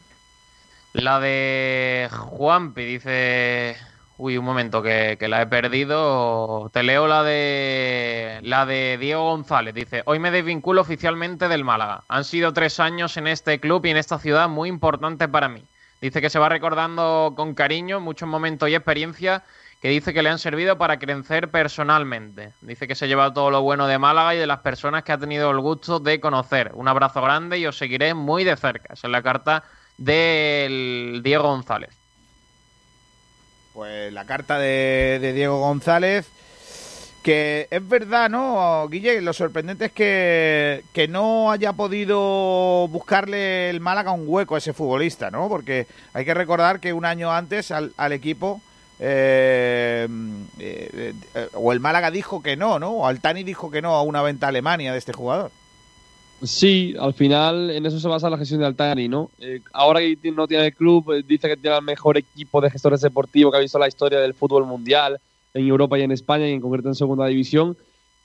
La 0.94 1.20
de 1.20 2.10
Juanpi 2.12 2.84
dice. 2.86 3.76
Uy, 4.20 4.36
un 4.38 4.46
momento, 4.46 4.82
que, 4.82 5.18
la 5.30 5.44
he 5.44 5.48
perdido. 5.48 6.70
Te 6.74 6.82
leo 6.82 7.08
la 7.08 7.24
de. 7.24 8.40
La 8.42 8.66
de 8.66 8.98
Diego 9.00 9.30
González. 9.30 9.76
Dice: 9.76 10.02
Hoy 10.06 10.18
me 10.18 10.32
desvinculo 10.32 10.82
oficialmente 10.82 11.48
del 11.48 11.64
Málaga. 11.64 12.04
Han 12.08 12.24
sido 12.24 12.52
tres 12.52 12.80
años 12.80 13.16
en 13.18 13.28
este 13.28 13.60
club 13.60 13.86
y 13.86 13.92
en 13.92 13.98
esta 13.98 14.18
ciudad 14.18 14.50
muy 14.50 14.70
importante 14.70 15.28
para 15.28 15.50
mí. 15.50 15.64
Dice 16.02 16.22
que 16.22 16.32
se 16.32 16.40
va 16.40 16.50
recordando 16.50 17.34
con 17.36 17.54
cariño 17.54 18.00
muchos 18.00 18.28
momentos 18.28 18.70
y 18.70 18.76
experiencias 18.76 19.44
que 19.82 19.90
dice 19.90 20.14
que 20.14 20.24
le 20.24 20.30
han 20.30 20.40
servido 20.40 20.78
para 20.78 20.98
crecer 20.98 21.50
personalmente. 21.52 22.54
Dice 22.62 22.88
que 22.88 22.96
se 22.96 23.08
lleva 23.08 23.34
todo 23.34 23.52
lo 23.52 23.62
bueno 23.62 23.88
de 23.88 24.00
Málaga 24.00 24.34
y 24.34 24.40
de 24.40 24.48
las 24.48 24.60
personas 24.60 25.04
que 25.04 25.12
ha 25.12 25.18
tenido 25.20 25.52
el 25.52 25.60
gusto 25.60 26.00
de 26.00 26.20
conocer. 26.20 26.72
Un 26.74 26.88
abrazo 26.88 27.22
grande 27.22 27.60
y 27.60 27.68
os 27.68 27.78
seguiré 27.78 28.14
muy 28.16 28.44
de 28.44 28.58
cerca. 28.58 28.94
Esa 28.94 29.08
es 29.08 29.12
la 29.12 29.22
carta 29.22 29.64
del 29.98 31.22
Diego 31.24 31.44
González. 31.44 31.97
Pues 33.78 34.12
la 34.12 34.26
carta 34.26 34.58
de, 34.58 35.20
de 35.22 35.34
Diego 35.34 35.60
González, 35.60 36.26
que 37.22 37.68
es 37.70 37.88
verdad, 37.88 38.28
¿no, 38.28 38.88
Guille? 38.90 39.22
Lo 39.22 39.34
sorprendente 39.34 39.86
es 39.86 39.92
que, 39.92 40.84
que 40.94 41.08
no 41.08 41.52
haya 41.52 41.74
podido 41.74 42.88
buscarle 42.88 43.70
el 43.70 43.80
Málaga 43.80 44.14
un 44.14 44.24
hueco 44.26 44.56
a 44.56 44.58
ese 44.58 44.74
futbolista, 44.74 45.30
¿no? 45.30 45.48
Porque 45.48 45.86
hay 46.14 46.26
que 46.26 46.34
recordar 46.34 46.80
que 46.80 46.92
un 46.92 47.06
año 47.06 47.32
antes 47.32 47.70
al, 47.70 47.94
al 47.98 48.14
equipo, 48.14 48.62
eh, 49.00 50.08
eh, 50.58 51.14
eh, 51.36 51.50
o 51.54 51.72
el 51.72 51.80
Málaga 51.80 52.10
dijo 52.10 52.42
que 52.42 52.58
no, 52.58 52.80
¿no? 52.80 52.90
O 52.94 53.06
Altani 53.06 53.44
dijo 53.44 53.70
que 53.70 53.84
no 53.84 53.94
a 53.94 54.02
una 54.02 54.24
venta 54.24 54.48
a 54.48 54.50
Alemania 54.50 54.92
de 54.92 54.98
este 54.98 55.14
jugador. 55.14 55.52
Sí, 56.44 56.94
al 57.00 57.14
final 57.14 57.72
en 57.72 57.86
eso 57.86 58.00
se 58.00 58.08
basa 58.08 58.30
la 58.30 58.38
gestión 58.38 58.60
de 58.60 58.68
Altani, 58.68 59.08
¿no? 59.08 59.32
Eh, 59.40 59.62
ahora 59.74 60.02
que 60.02 60.32
no 60.32 60.48
tiene 60.48 60.68
el 60.68 60.76
club, 60.76 61.12
eh, 61.12 61.24
dice 61.28 61.48
que 61.48 61.58
tiene 61.58 61.78
el 61.78 61.84
mejor 61.84 62.18
equipo 62.18 62.62
de 62.62 62.70
gestores 62.70 63.02
deportivos 63.02 63.52
que 63.52 63.58
ha 63.58 63.62
visto 63.62 63.80
la 63.80 63.88
historia 63.88 64.20
del 64.20 64.36
fútbol 64.36 64.66
mundial 64.66 65.20
en 65.56 65.68
Europa 65.68 65.98
y 65.98 66.04
en 66.04 66.12
España, 66.12 66.48
y 66.48 66.54
en 66.54 66.62
concreto 66.62 66.90
en 66.90 66.96
segunda 66.96 67.26
división, 67.26 67.76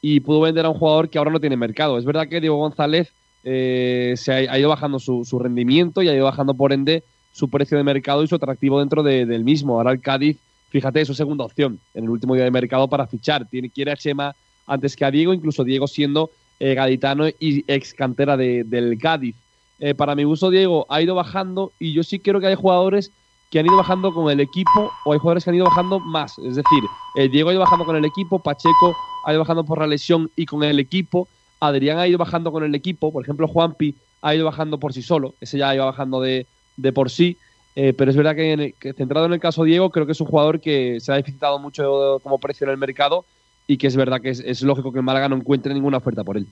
y 0.03 0.21
pudo 0.21 0.43
vender 0.43 0.67
a 0.67 0.69
un 0.69 0.79
jugador 0.79 1.09
que 1.09 1.17
ahora 1.17 1.31
no 1.31 1.41
tiene 1.41 1.57
mercado. 1.57 1.97
Es 1.97 2.05
verdad 2.05 2.29
que 2.29 2.41
Diego 2.41 2.57
González 2.57 3.13
eh, 3.45 4.13
se 4.17 4.33
ha, 4.33 4.59
ido 4.59 4.69
bajando 4.69 4.99
su, 4.99 5.39
rendimiento 5.39 6.03
y 6.03 6.09
ha 6.09 6.15
ido 6.15 6.27
bajando 6.27 6.53
por 6.53 6.73
ende 6.73 7.05
su 7.33 7.49
precio 7.49 7.79
de 7.79 7.85
mercado 7.85 8.23
y 8.23 8.29
su 8.29 8.35
atractivo 8.35 8.81
dentro 8.81 9.03
de, 9.03 9.25
del 9.25 9.43
mismo. 9.43 9.77
Ahora 9.77 9.93
el 9.93 10.01
Cádiz, 10.03 10.37
fíjate, 10.69 11.01
es 11.01 11.09
su 11.09 11.15
segunda 11.15 11.45
opción 11.45 11.81
en 11.95 12.05
el 12.05 12.11
último 12.11 12.35
día 12.35 12.45
de 12.45 12.51
mercado 12.51 12.89
para 12.89 13.07
fichar. 13.07 13.49
Tiene, 13.49 13.71
quiere 13.71 13.93
a 13.93 13.97
Chema 13.97 14.35
antes 14.67 14.97
que 14.97 15.05
a 15.05 15.11
Diego, 15.11 15.33
incluso 15.33 15.65
Diego 15.65 15.87
siendo 15.87 16.31
eh, 16.61 16.75
gaditano 16.75 17.29
y 17.29 17.65
ex 17.67 17.95
cantera 17.95 18.37
de, 18.37 18.65
del 18.65 18.99
Cádiz. 18.99 19.37
Eh, 19.79 19.95
para 19.95 20.15
mi 20.15 20.25
gusto, 20.25 20.51
Diego 20.51 20.87
ha 20.89 21.03
ido 21.03 21.15
bajando 21.15 21.73
y 21.81 21.93
yo 21.93 22.05
sí 22.05 22.21
creo 22.21 22.41
que 22.41 22.47
hay 22.47 22.55
jugadores 22.55 23.11
que 23.51 23.59
han 23.59 23.67
ido 23.67 23.77
bajando 23.77 24.15
con 24.15 24.31
el 24.31 24.41
equipo 24.41 24.91
o 25.05 25.13
hay 25.13 25.19
jugadores 25.19 25.45
que 25.45 25.51
han 25.51 25.57
ido 25.57 25.67
bajando 25.67 25.99
más. 25.99 26.39
Es 26.39 26.57
decir, 26.57 26.85
eh, 27.17 27.29
Diego 27.29 27.51
ha 27.51 27.53
ido 27.53 27.61
bajando 27.61 27.85
con 27.85 27.97
el 27.97 28.05
equipo, 28.05 28.39
Pacheco 28.39 28.97
ha 29.25 29.33
ido 29.33 29.41
bajando 29.41 29.65
por 29.65 29.79
la 29.79 29.87
lesión 29.87 30.31
y 30.37 30.47
con 30.47 30.63
el 30.63 30.79
equipo, 30.79 31.29
Adrián 31.61 31.99
ha 31.99 32.07
ido 32.07 32.17
bajando 32.17 32.51
con 32.51 32.65
el 32.65 32.75
equipo, 32.75 33.13
por 33.13 33.23
ejemplo, 33.25 33.47
Juanpi 33.49 33.95
ha 34.23 34.35
ido 34.35 34.47
bajando 34.47 34.79
por 34.79 34.93
sí 34.93 35.03
solo, 35.03 35.35
ese 35.41 35.59
ya 35.59 35.75
iba 35.75 35.85
bajando 35.85 36.21
de, 36.21 36.47
de 36.77 36.93
por 36.93 37.11
sí. 37.11 37.37
Eh, 37.75 37.93
pero 37.93 38.11
es 38.11 38.17
verdad 38.17 38.37
que, 38.37 38.53
en 38.53 38.61
el, 38.61 38.75
que, 38.75 38.93
centrado 38.93 39.27
en 39.27 39.33
el 39.33 39.41
caso 39.41 39.65
Diego, 39.65 39.91
creo 39.91 40.07
que 40.07 40.13
es 40.13 40.21
un 40.21 40.27
jugador 40.29 40.61
que 40.61 41.01
se 41.01 41.13
ha 41.13 41.17
deficitado 41.17 41.59
mucho 41.59 42.21
como 42.23 42.39
precio 42.39 42.67
en 42.67 42.71
el 42.71 42.77
mercado 42.77 43.25
y 43.73 43.79
que 43.79 43.87
es 43.87 43.97
verdad 43.97 44.21
que 44.21 44.29
es, 44.29 44.41
es 44.41 44.61
lógico 44.61 44.93
que 44.93 44.99
el 44.99 45.05
Málaga 45.05 45.31
no 45.31 45.37
encuentre 45.37 45.73
ninguna 45.73 45.97
oferta 45.97 46.23
por 46.25 46.37
él. 46.37 46.47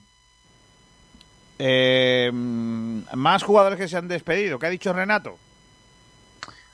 Eh, 1.59 2.31
más 2.33 3.43
jugadores 3.43 3.77
que 3.77 3.87
se 3.87 3.95
han 3.95 4.07
despedido. 4.07 4.57
¿Qué 4.57 4.65
ha 4.65 4.71
dicho 4.71 4.91
Renato? 4.91 5.37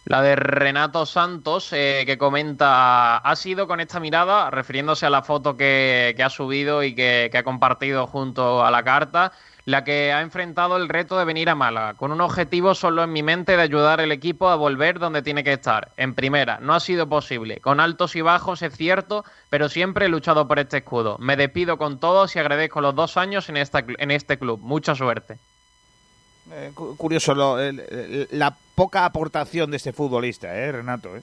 La 0.06 0.22
de 0.22 0.38
Renato 0.38 1.06
Santos, 1.06 1.74
eh, 1.74 2.04
que 2.06 2.18
comenta, 2.18 3.18
ha 3.18 3.36
sido 3.36 3.68
con 3.68 3.82
esta 3.82 4.00
mirada, 4.00 4.50
refiriéndose 4.50 5.06
a 5.06 5.10
la 5.10 5.22
foto 5.22 5.58
que, 5.58 6.14
que 6.16 6.24
ha 6.24 6.30
subido 6.30 6.82
y 6.82 6.96
que, 6.96 7.28
que, 7.30 7.38
ha 7.38 7.44
compartido 7.44 8.08
junto 8.08 8.64
a 8.64 8.72
la 8.72 8.84
carta, 8.84 9.34
la 9.68 9.84
que 9.84 10.14
ha 10.14 10.22
enfrentado 10.22 10.78
el 10.78 10.88
reto 10.88 11.20
de 11.20 11.26
venir 11.26 11.50
a 11.50 11.56
Málaga, 11.56 11.96
con 11.96 12.14
un 12.14 12.22
objetivo 12.22 12.74
solo 12.74 13.04
en 13.04 13.12
mi 13.12 13.22
mente 13.22 13.58
de 13.58 13.62
ayudar 13.62 14.00
al 14.00 14.14
equipo 14.14 14.48
a 14.48 14.56
volver 14.56 14.98
donde 14.98 15.22
tiene 15.22 15.44
que 15.44 15.52
estar. 15.52 15.92
En 15.98 16.16
primera, 16.16 16.60
no 16.62 16.74
ha 16.74 16.80
sido 16.80 17.10
posible, 17.10 17.60
con 17.60 17.82
altos 17.82 18.16
y 18.16 18.22
bajos 18.22 18.62
es 18.62 18.74
cierto, 18.78 19.26
pero 19.50 19.68
siempre 19.68 20.06
he 20.06 20.10
luchado 20.10 20.48
por 20.48 20.58
este 20.58 20.78
escudo. 20.78 21.18
Me 21.20 21.36
despido 21.36 21.78
con 21.78 22.00
todos 22.00 22.34
y 22.38 22.40
agradezco 22.40 22.80
los 22.80 22.96
dos 22.96 23.18
años 23.18 23.50
en, 23.50 23.58
esta, 23.58 23.84
en 23.86 24.10
este 24.10 24.40
club. 24.40 24.62
Mucha 24.62 24.96
suerte. 24.96 25.38
Eh, 26.50 26.72
curioso 26.74 27.36
lo, 27.36 27.58
la 28.32 28.56
poca 28.74 29.04
aportación 29.04 29.70
de 29.70 29.76
este 29.76 29.92
futbolista, 29.92 30.56
¿eh, 30.56 30.72
Renato? 30.72 31.14
¿eh? 31.14 31.22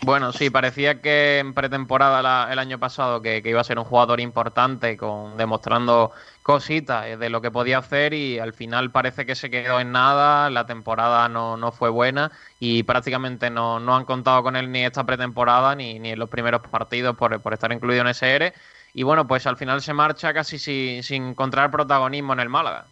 Bueno, 0.00 0.32
sí, 0.32 0.48
parecía 0.48 1.02
que 1.02 1.40
en 1.40 1.54
pretemporada 1.54 2.22
la, 2.22 2.48
el 2.52 2.58
año 2.60 2.78
pasado 2.78 3.20
que, 3.20 3.42
iba 3.44 3.60
a 3.60 3.64
ser 3.64 3.78
un 3.78 3.84
jugador 3.84 4.20
importante, 4.20 4.96
con 4.96 5.36
demostrando 5.36 6.12
cositas 6.42 7.18
de 7.18 7.28
lo 7.28 7.40
que 7.42 7.50
podía 7.50 7.78
hacer 7.78 8.14
y 8.14 8.38
al 8.38 8.52
final 8.54 8.92
parece 8.92 9.26
que 9.26 9.34
se 9.34 9.50
quedó 9.50 9.80
en 9.80 9.92
nada, 9.92 10.50
la 10.50 10.66
temporada 10.66 11.28
no, 11.28 11.56
no 11.56 11.72
fue 11.72 11.90
buena 11.90 12.30
y 12.60 12.84
prácticamente 12.84 13.50
no, 13.50 13.80
no, 13.80 13.96
han 13.96 14.04
contado 14.04 14.42
con 14.44 14.56
él 14.56 14.70
ni 14.70 14.84
esta 14.84 15.04
pretemporada 15.04 15.74
ni, 15.74 15.98
ni 15.98 16.10
en 16.10 16.18
los 16.18 16.28
primeros 16.30 16.62
partidos 16.62 17.16
por, 17.16 17.40
por 17.42 17.52
estar 17.52 17.72
incluido 17.72 18.02
en 18.02 18.08
SR 18.08 18.54
y 18.94 19.02
bueno, 19.02 19.26
pues 19.26 19.46
al 19.46 19.56
final 19.56 19.82
se 19.82 19.94
marcha 19.94 20.32
casi 20.32 20.58
sin, 20.58 21.02
sin 21.02 21.28
encontrar 21.28 21.70
protagonismo 21.70 22.32
en 22.32 22.40
el 22.40 22.48
Málaga. 22.48 22.86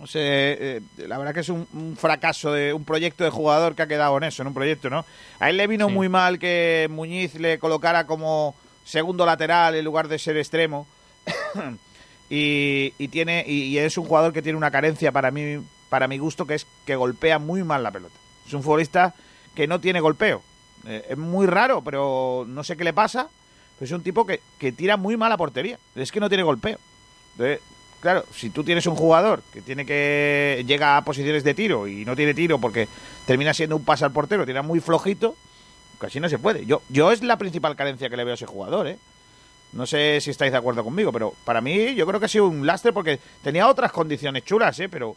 O 0.00 0.06
sea, 0.06 0.22
eh, 0.22 0.80
la 0.98 1.18
verdad 1.18 1.34
que 1.34 1.40
es 1.40 1.48
un, 1.48 1.66
un, 1.72 1.96
fracaso 1.96 2.52
de 2.52 2.72
un 2.72 2.84
proyecto 2.84 3.24
de 3.24 3.30
jugador 3.30 3.74
que 3.74 3.82
ha 3.82 3.88
quedado 3.88 4.16
en 4.16 4.24
eso, 4.24 4.42
en 4.42 4.48
un 4.48 4.54
proyecto, 4.54 4.90
¿no? 4.90 5.04
A 5.40 5.50
él 5.50 5.56
le 5.56 5.66
vino 5.66 5.88
sí. 5.88 5.94
muy 5.94 6.08
mal 6.08 6.38
que 6.38 6.86
Muñiz 6.90 7.34
le 7.34 7.58
colocara 7.58 8.06
como 8.06 8.54
segundo 8.84 9.26
lateral 9.26 9.74
en 9.74 9.84
lugar 9.84 10.08
de 10.08 10.18
ser 10.18 10.36
extremo. 10.36 10.86
y, 12.30 12.94
y, 12.98 13.08
tiene 13.08 13.44
y, 13.46 13.64
y, 13.64 13.78
es 13.78 13.98
un 13.98 14.06
jugador 14.06 14.32
que 14.32 14.42
tiene 14.42 14.56
una 14.56 14.70
carencia 14.70 15.12
para 15.12 15.30
mí 15.30 15.60
para 15.88 16.08
mi 16.08 16.18
gusto 16.18 16.46
que 16.46 16.54
es 16.54 16.66
que 16.86 16.96
golpea 16.96 17.38
muy 17.38 17.64
mal 17.64 17.82
la 17.82 17.90
pelota. 17.90 18.14
Es 18.46 18.54
un 18.54 18.62
futbolista 18.62 19.14
que 19.54 19.66
no 19.66 19.80
tiene 19.80 20.00
golpeo. 20.00 20.42
Eh, 20.86 21.06
es 21.10 21.18
muy 21.18 21.46
raro, 21.46 21.82
pero 21.82 22.44
no 22.46 22.64
sé 22.64 22.76
qué 22.76 22.84
le 22.84 22.92
pasa. 22.92 23.28
Pero 23.78 23.86
es 23.86 23.92
un 23.92 24.02
tipo 24.02 24.26
que, 24.26 24.40
que 24.58 24.72
tira 24.72 24.96
muy 24.96 25.16
mal 25.16 25.32
a 25.32 25.36
portería. 25.36 25.78
Es 25.94 26.12
que 26.12 26.20
no 26.20 26.28
tiene 26.28 26.44
golpeo. 26.44 26.78
Entonces, 27.32 27.60
claro, 28.00 28.24
si 28.32 28.50
tú 28.50 28.64
tienes 28.64 28.86
un 28.86 28.96
jugador 28.96 29.42
que 29.52 29.60
tiene 29.62 29.84
que 29.86 30.64
llega 30.66 30.96
a 30.96 31.04
posiciones 31.04 31.44
de 31.44 31.54
tiro 31.54 31.86
y 31.86 32.04
no 32.04 32.14
tiene 32.16 32.34
tiro 32.34 32.58
porque 32.58 32.88
termina 33.26 33.52
siendo 33.54 33.76
un 33.76 33.84
pase 33.84 34.04
al 34.04 34.12
portero, 34.12 34.44
tiene 34.44 34.62
muy 34.62 34.80
flojito, 34.80 35.34
casi 35.98 36.20
no 36.20 36.28
se 36.28 36.38
puede. 36.38 36.64
Yo, 36.66 36.82
yo 36.88 37.10
es 37.12 37.22
la 37.22 37.36
principal 37.36 37.76
carencia 37.76 38.08
que 38.08 38.16
le 38.16 38.24
veo 38.24 38.32
a 38.32 38.36
ese 38.36 38.46
jugador, 38.46 38.86
¿eh? 38.88 38.96
No 39.72 39.86
sé 39.86 40.20
si 40.22 40.30
estáis 40.30 40.50
de 40.52 40.58
acuerdo 40.58 40.82
conmigo, 40.82 41.12
pero 41.12 41.34
para 41.44 41.60
mí 41.60 41.94
yo 41.94 42.06
creo 42.06 42.18
que 42.18 42.26
ha 42.26 42.28
sido 42.30 42.46
un 42.48 42.66
lastre 42.66 42.92
porque 42.92 43.18
tenía 43.42 43.68
otras 43.68 43.92
condiciones 43.92 44.44
chulas, 44.44 44.80
¿eh? 44.80 44.88
Pero 44.88 45.14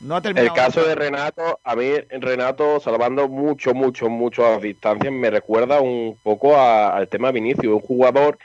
no 0.00 0.16
ha 0.16 0.20
terminado. 0.20 0.48
El 0.56 0.60
caso 0.60 0.82
de 0.82 0.96
Renato, 0.96 1.60
a 1.62 1.76
mí 1.76 1.92
Renato, 2.10 2.80
salvando 2.80 3.28
mucho, 3.28 3.72
mucho, 3.72 4.08
mucho 4.08 4.44
a 4.44 4.58
distancias, 4.58 5.12
me 5.12 5.30
recuerda 5.30 5.80
un 5.80 6.18
poco 6.24 6.56
a- 6.56 6.96
al 6.96 7.06
tema 7.06 7.30
Vinicius, 7.30 7.66
un 7.72 7.80
jugador 7.80 8.36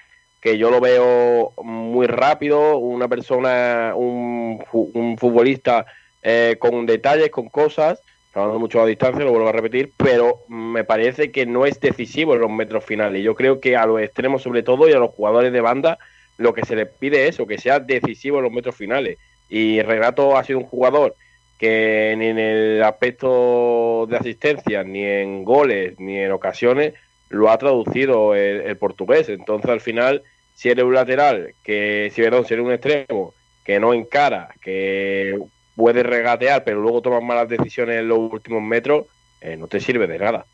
que 0.41 0.57
yo 0.57 0.69
lo 0.69 0.79
veo 0.79 1.53
muy 1.63 2.07
rápido, 2.07 2.77
una 2.77 3.07
persona, 3.07 3.93
un, 3.95 4.63
un 4.71 5.17
futbolista 5.17 5.85
eh, 6.21 6.57
con 6.59 6.85
detalles, 6.85 7.29
con 7.29 7.49
cosas, 7.49 8.01
salvando 8.33 8.59
mucho 8.59 8.81
a 8.81 8.85
distancia, 8.85 9.23
lo 9.23 9.31
vuelvo 9.31 9.49
a 9.49 9.53
repetir, 9.53 9.93
pero 9.97 10.43
me 10.47 10.83
parece 10.83 11.31
que 11.31 11.45
no 11.45 11.65
es 11.65 11.79
decisivo 11.79 12.35
en 12.35 12.41
los 12.41 12.51
metros 12.51 12.85
finales. 12.85 13.23
Yo 13.23 13.33
creo 13.33 13.59
que 13.59 13.75
a 13.75 13.85
los 13.85 14.01
extremos 14.01 14.43
sobre 14.43 14.63
todo 14.63 14.87
y 14.87 14.93
a 14.93 14.99
los 14.99 15.11
jugadores 15.11 15.51
de 15.51 15.61
banda 15.61 15.97
lo 16.37 16.53
que 16.53 16.65
se 16.65 16.75
les 16.75 16.87
pide 16.87 17.23
es 17.23 17.35
eso, 17.35 17.47
que 17.47 17.57
sea 17.57 17.79
decisivo 17.79 18.37
en 18.37 18.43
los 18.43 18.51
metros 18.51 18.75
finales. 18.75 19.17
Y 19.49 19.81
Renato 19.81 20.37
ha 20.37 20.43
sido 20.43 20.59
un 20.59 20.65
jugador 20.65 21.15
que 21.57 22.13
ni 22.17 22.27
en 22.27 22.37
el 22.37 22.83
aspecto 22.83 24.05
de 24.07 24.17
asistencia, 24.17 24.83
ni 24.83 25.03
en 25.03 25.43
goles, 25.43 25.99
ni 25.99 26.17
en 26.17 26.31
ocasiones, 26.31 26.93
lo 27.29 27.49
ha 27.49 27.57
traducido 27.57 28.35
el, 28.35 28.75
portugués. 28.77 29.29
Entonces, 29.29 29.69
al 29.69 29.81
final, 29.81 30.23
si 30.53 30.69
eres 30.69 30.85
un 30.85 30.93
lateral, 30.93 31.53
que 31.63 32.11
si, 32.13 32.21
perdón, 32.21 32.45
si 32.45 32.53
eres 32.53 32.65
un 32.65 32.71
extremo, 32.71 33.33
que 33.63 33.79
no 33.79 33.93
encara, 33.93 34.49
que 34.61 35.37
puede 35.75 36.03
regatear, 36.03 36.63
pero 36.63 36.81
luego 36.81 37.01
tomas 37.01 37.23
malas 37.23 37.49
decisiones 37.49 37.99
en 37.99 38.07
los 38.07 38.19
últimos 38.19 38.61
metros, 38.61 39.05
eh, 39.41 39.55
no 39.57 39.67
te 39.67 39.79
sirve 39.79 40.07
de 40.07 40.17
nada. 40.17 40.45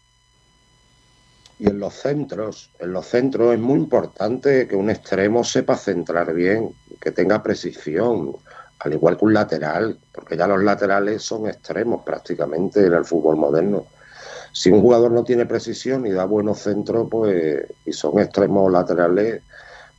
Y 1.59 1.67
en 1.67 1.79
los 1.79 1.93
centros, 1.93 2.71
en 2.79 2.91
los 2.91 3.05
centros 3.05 3.53
es 3.53 3.59
muy 3.59 3.79
importante 3.79 4.67
que 4.67 4.75
un 4.75 4.89
extremo 4.89 5.43
sepa 5.43 5.77
centrar 5.77 6.33
bien, 6.33 6.73
que 6.99 7.11
tenga 7.11 7.41
precisión, 7.41 8.35
al 8.79 8.93
igual 8.93 9.17
que 9.17 9.25
un 9.25 9.33
lateral, 9.33 9.97
porque 10.11 10.35
ya 10.35 10.47
los 10.47 10.61
laterales 10.61 11.23
son 11.23 11.47
extremos 11.47 12.03
prácticamente 12.03 12.85
en 12.85 12.93
el 12.93 13.05
fútbol 13.05 13.37
moderno. 13.37 13.85
Si 14.53 14.69
un 14.69 14.81
jugador 14.81 15.11
no 15.11 15.23
tiene 15.23 15.45
precisión 15.45 16.05
y 16.07 16.11
da 16.11 16.23
buenos 16.25 16.59
centros, 16.59 17.07
pues 17.11 17.65
y 17.85 17.91
son 17.91 18.19
extremos 18.19 18.71
laterales, 18.71 19.41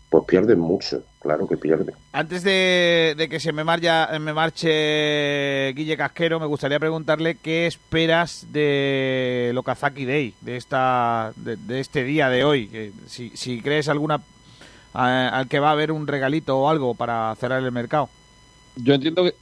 pues 0.08 0.24
pierden 0.26 0.60
mucho, 0.60 1.02
claro 1.20 1.48
que 1.48 1.56
pierden. 1.56 1.92
Antes 2.12 2.44
de, 2.44 3.14
de 3.18 3.28
que 3.28 3.40
se 3.40 3.52
me, 3.52 3.64
marcha, 3.64 4.08
me 4.20 4.32
marche 4.32 5.72
Guille 5.74 5.96
Casquero, 5.96 6.38
me 6.38 6.46
gustaría 6.46 6.78
preguntarle 6.78 7.34
qué 7.36 7.66
esperas 7.66 8.46
de 8.52 9.50
Lokazaki 9.54 10.04
Day, 10.04 10.34
de 10.40 10.56
esta 10.56 11.32
de, 11.36 11.56
de 11.56 11.80
este 11.80 12.04
día 12.04 12.28
de 12.28 12.44
hoy. 12.44 12.68
Que 12.68 12.92
si, 13.08 13.30
si 13.30 13.60
crees 13.60 13.88
alguna 13.88 14.20
a- 14.92 15.28
al 15.30 15.48
que 15.48 15.58
va 15.58 15.70
a 15.70 15.72
haber 15.72 15.90
un 15.90 16.06
regalito 16.06 16.56
o 16.60 16.68
algo 16.70 16.94
para 16.94 17.34
cerrar 17.40 17.60
el 17.62 17.72
mercado. 17.72 18.08
Yo 18.76 18.94
entiendo 18.94 19.24
que 19.24 19.34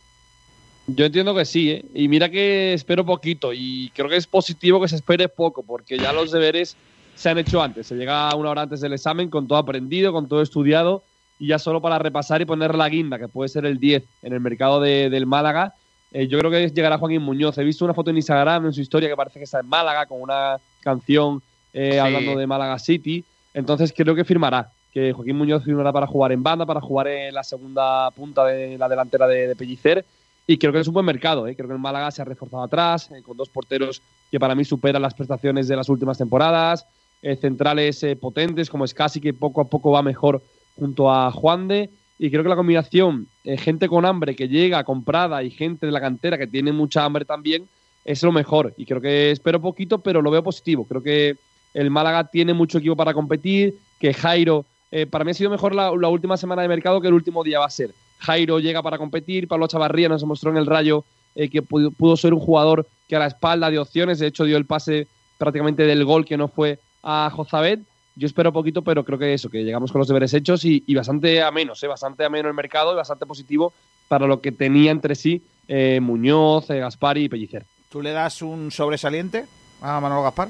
yo 0.87 1.05
entiendo 1.05 1.35
que 1.35 1.45
sí, 1.45 1.70
¿eh? 1.70 1.85
Y 1.95 2.09
mira 2.09 2.28
que 2.28 2.72
espero 2.72 3.05
poquito 3.05 3.53
y 3.53 3.91
creo 3.95 4.09
que 4.09 4.16
es 4.16 4.26
positivo 4.26 4.80
que 4.80 4.89
se 4.89 4.97
espere 4.97 5.28
poco 5.28 5.62
porque 5.62 5.99
ya 5.99 6.12
los 6.12 6.33
deberes 6.33 6.76
se 7.14 7.28
han 7.30 7.39
hecho 7.39 7.62
antes. 7.62 7.87
Se 7.87 7.95
llega 7.95 8.35
una 8.35 8.51
hora 8.51 8.62
antes 8.62 8.80
del 8.80 8.93
examen 8.93 9.28
con 9.30 9.47
todo 9.47 9.59
aprendido, 9.59 10.12
con 10.12 10.28
todo 10.28 10.43
estudiado 10.43 11.03
y 11.39 11.49
ya 11.49 11.59
solo 11.59 11.80
para 11.80 11.99
repasar 11.99 12.41
y 12.43 12.45
poner 12.47 12.74
la 12.74 12.89
guinda, 12.89 13.18
que 13.18 13.28
puede 13.28 13.49
ser 13.49 13.64
el 13.66 13.78
10 13.78 14.05
en 14.22 14.33
el 14.33 14.41
mercado 14.41 14.80
de- 14.80 15.09
del 15.11 15.26
Málaga. 15.26 15.74
eh, 16.14 16.26
yo 16.28 16.39
creo 16.39 16.51
que 16.51 16.68
llegará 16.68 16.99
Joaquín 16.99 17.22
Muñoz. 17.22 17.57
He 17.57 17.64
visto 17.64 17.87
una 17.87 17.95
foto 17.95 18.11
en 18.11 18.16
Instagram, 18.16 18.66
en 18.66 18.72
su 18.74 18.83
historia, 18.83 19.09
que 19.09 19.16
parece 19.16 19.39
que 19.39 19.45
está 19.45 19.61
en 19.61 19.66
Málaga 19.66 20.05
con 20.05 20.20
una 20.20 20.59
canción 20.80 21.43
eh, 21.72 21.93
Sí. 21.93 21.99
hablando 21.99 22.37
de 22.37 22.47
Málaga 22.47 22.78
City. 22.78 23.24
Entonces 23.55 23.95
creo 23.97 24.14
que 24.14 24.24
firmará, 24.24 24.70
que 24.93 25.12
Joaquín 25.14 25.37
Muñoz 25.39 25.64
firmará 25.64 25.91
para 25.91 26.07
jugar 26.07 26.33
en 26.33 26.43
banda, 26.43 26.66
para 26.66 26.83
jugar 26.83 27.09
en 27.09 27.33
la 27.33 27.43
segunda 27.43 28.11
punta 28.11 28.45
de 28.45 28.76
la 28.76 28.91
delantera 28.91 29.26
de, 29.26 29.49
de 29.49 29.57
Pellicer. 29.57 30.05
Y 30.47 30.59
creo 30.59 30.72
que 30.72 30.80
es 30.80 30.88
un 30.88 30.95
buen 30.95 31.07
mercado. 31.07 31.47
¿eh? 31.47 31.55
Creo 31.55 31.68
que 31.68 31.74
el 31.74 31.80
Málaga 31.80 32.11
se 32.11 32.22
ha 32.22 32.24
reforzado 32.24 32.62
atrás, 32.62 33.11
eh, 33.11 33.22
con 33.22 33.36
dos 33.36 33.49
porteros 33.49 34.03
que 34.30 34.40
para 34.40 34.55
mí 34.55 34.64
superan 34.64 35.03
las 35.03 35.14
prestaciones 35.14 35.68
de 35.68 35.76
las 35.76 35.88
últimas 35.88 36.18
temporadas. 36.18 36.86
eh, 37.22 37.36
centrales 37.36 38.03
eh, 38.03 38.16
potentes 38.16 38.68
como 38.68 38.84
Scassi, 38.86 39.20
que 39.20 39.32
poco 39.32 39.61
a 39.61 39.68
poco 39.68 39.93
va 39.93 40.03
mejor 40.03 40.43
junto 40.76 41.11
a 41.11 41.30
Juan 41.30 41.68
de. 41.68 41.88
Y 42.18 42.30
creo 42.30 42.43
que 42.43 42.49
la 42.49 42.57
combinación, 42.57 43.28
eh, 43.45 43.57
gente 43.57 43.88
con 43.88 44.05
hambre 44.05 44.34
que 44.34 44.49
llega 44.49 44.82
comprada 44.84 45.43
y 45.43 45.51
gente 45.51 45.86
de 45.86 45.93
la 45.93 46.01
cantera 46.01 46.36
que 46.36 46.49
tiene 46.49 46.72
mucha 46.72 47.05
hambre 47.05 47.24
también, 47.24 47.68
es 48.05 48.22
lo 48.22 48.32
mejor. 48.32 48.74
Y 48.76 48.86
creo 48.86 49.01
que 49.01 49.30
espero 49.30 49.61
poquito, 49.61 49.99
pero 50.01 50.20
lo 50.20 50.30
veo 50.30 50.43
positivo. 50.43 50.84
Creo 50.84 51.03
que 51.03 51.36
el 51.74 51.90
Málaga 51.90 52.24
tiene 52.24 52.55
mucho 52.55 52.78
equipo 52.78 52.97
para 52.97 53.14
competir, 53.14 53.76
que 54.01 54.12
Jairo, 54.12 54.66
para 55.11 55.24
mí 55.24 55.30
ha 55.30 55.34
sido 55.34 55.51
mejor 55.51 55.74
la 55.74 56.09
última 56.09 56.36
semana 56.36 56.62
de 56.62 56.68
mercado 56.68 57.01
que 57.01 57.09
el 57.09 57.14
último 57.14 57.43
día 57.43 57.61
va 57.61 57.66
a 57.66 57.70
ser. 57.70 57.93
Jairo 58.23 58.59
llega 58.59 58.83
para 58.83 58.99
competir, 58.99 59.49
Pablo 59.49 59.66
Chavarría 59.66 60.09
nos 60.09 60.23
demostró 60.23 60.51
en 60.51 60.57
el 60.57 60.66
Rayo 60.66 61.05
eh, 61.35 61.49
que 61.49 61.62
pudo, 61.62 61.91
pudo 61.91 62.16
ser 62.16 62.35
un 62.35 62.41
jugador 62.41 62.87
que 63.09 63.16
a 63.16 63.18
la 63.18 63.27
espalda 63.27 63.70
de 63.70 63.79
opciones, 63.79 64.18
de 64.18 64.29
hecho 64.29 64.45
dio 64.45 64.57
el 64.57 64.66
pase 64.66 65.07
prácticamente 65.39 65.85
del 65.85 66.05
gol 66.05 66.25
que 66.25 66.37
no 66.37 66.49
fue 66.49 66.79
a 67.03 67.31
Jozabet. 67.35 67.81
Yo 68.14 68.27
espero 68.27 68.53
poquito, 68.53 68.83
pero 68.83 69.05
creo 69.05 69.18
que 69.18 69.33
eso, 69.35 69.49
que 69.49 69.64
llegamos 69.64 69.91
con 69.91 69.99
los 69.99 70.09
deberes 70.09 70.35
hechos 70.35 70.64
y, 70.64 70.85
y 70.87 70.95
bastante 70.95 71.43
ameno, 71.43 71.73
¿eh? 71.81 71.87
bastante 71.87 72.25
ameno 72.25 72.49
el 72.49 72.55
mercado 72.55 72.93
y 72.93 72.97
bastante 72.97 73.27
positivo 73.27 73.73
para 74.09 74.27
lo 74.27 74.41
que 74.41 74.53
tenía 74.53 74.91
entre 74.91 75.14
sí 75.14 75.43
eh, 75.68 76.01
Muñoz, 76.01 76.68
eh, 76.70 76.79
Gaspari 76.79 77.25
y 77.25 77.29
Pellicer. 77.29 77.64
¿Tú 77.89 78.03
le 78.03 78.12
das 78.12 78.43
un 78.43 78.70
sobresaliente 78.70 79.47
a 79.81 80.01
Manolo 80.01 80.23
Gaspar? 80.23 80.49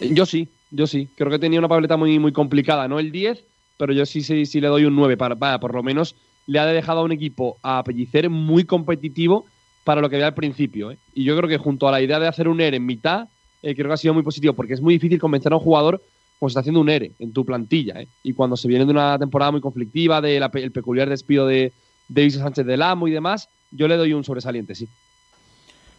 Yo 0.00 0.26
sí, 0.26 0.48
yo 0.70 0.86
sí. 0.86 1.08
Creo 1.16 1.30
que 1.30 1.38
tenía 1.38 1.58
una 1.58 1.68
papeleta 1.68 1.96
muy, 1.96 2.18
muy 2.18 2.32
complicada, 2.32 2.86
no 2.86 2.98
el 2.98 3.10
10, 3.10 3.44
pero 3.76 3.92
yo 3.92 4.06
sí, 4.06 4.22
sí, 4.22 4.46
sí 4.46 4.60
le 4.60 4.68
doy 4.68 4.84
un 4.84 4.94
9. 4.94 5.16
Para, 5.16 5.36
para, 5.36 5.58
por 5.58 5.74
lo 5.74 5.82
menos 5.82 6.14
le 6.48 6.58
ha 6.58 6.66
dejado 6.66 7.00
a 7.00 7.04
un 7.04 7.12
equipo 7.12 7.58
a 7.62 7.84
Pellicer 7.84 8.30
muy 8.30 8.64
competitivo 8.64 9.44
para 9.84 10.00
lo 10.00 10.08
que 10.08 10.16
había 10.16 10.28
al 10.28 10.34
principio. 10.34 10.90
¿eh? 10.90 10.98
Y 11.14 11.24
yo 11.24 11.36
creo 11.36 11.48
que 11.48 11.58
junto 11.58 11.86
a 11.86 11.92
la 11.92 12.00
idea 12.00 12.18
de 12.18 12.26
hacer 12.26 12.48
un 12.48 12.60
ERE 12.60 12.78
en 12.78 12.86
mitad, 12.86 13.28
eh, 13.62 13.74
creo 13.74 13.88
que 13.88 13.92
ha 13.92 13.98
sido 13.98 14.14
muy 14.14 14.22
positivo, 14.22 14.54
porque 14.54 14.72
es 14.72 14.80
muy 14.80 14.94
difícil 14.94 15.20
convencer 15.20 15.52
a 15.52 15.56
un 15.56 15.62
jugador 15.62 16.02
cuando 16.38 16.48
se 16.48 16.52
está 16.52 16.60
haciendo 16.60 16.80
un 16.80 16.88
ERE 16.88 17.12
en 17.18 17.34
tu 17.34 17.44
plantilla. 17.44 18.00
¿eh? 18.00 18.08
Y 18.22 18.32
cuando 18.32 18.56
se 18.56 18.66
viene 18.66 18.86
de 18.86 18.90
una 18.90 19.18
temporada 19.18 19.52
muy 19.52 19.60
conflictiva, 19.60 20.22
del 20.22 20.42
el 20.54 20.72
peculiar 20.72 21.10
despido 21.10 21.46
de 21.46 21.72
David 22.08 22.38
Sánchez 22.38 22.64
del 22.64 22.80
Amo 22.80 23.08
y 23.08 23.10
demás, 23.10 23.50
yo 23.70 23.86
le 23.86 23.98
doy 23.98 24.14
un 24.14 24.24
sobresaliente, 24.24 24.74
sí. 24.74 24.88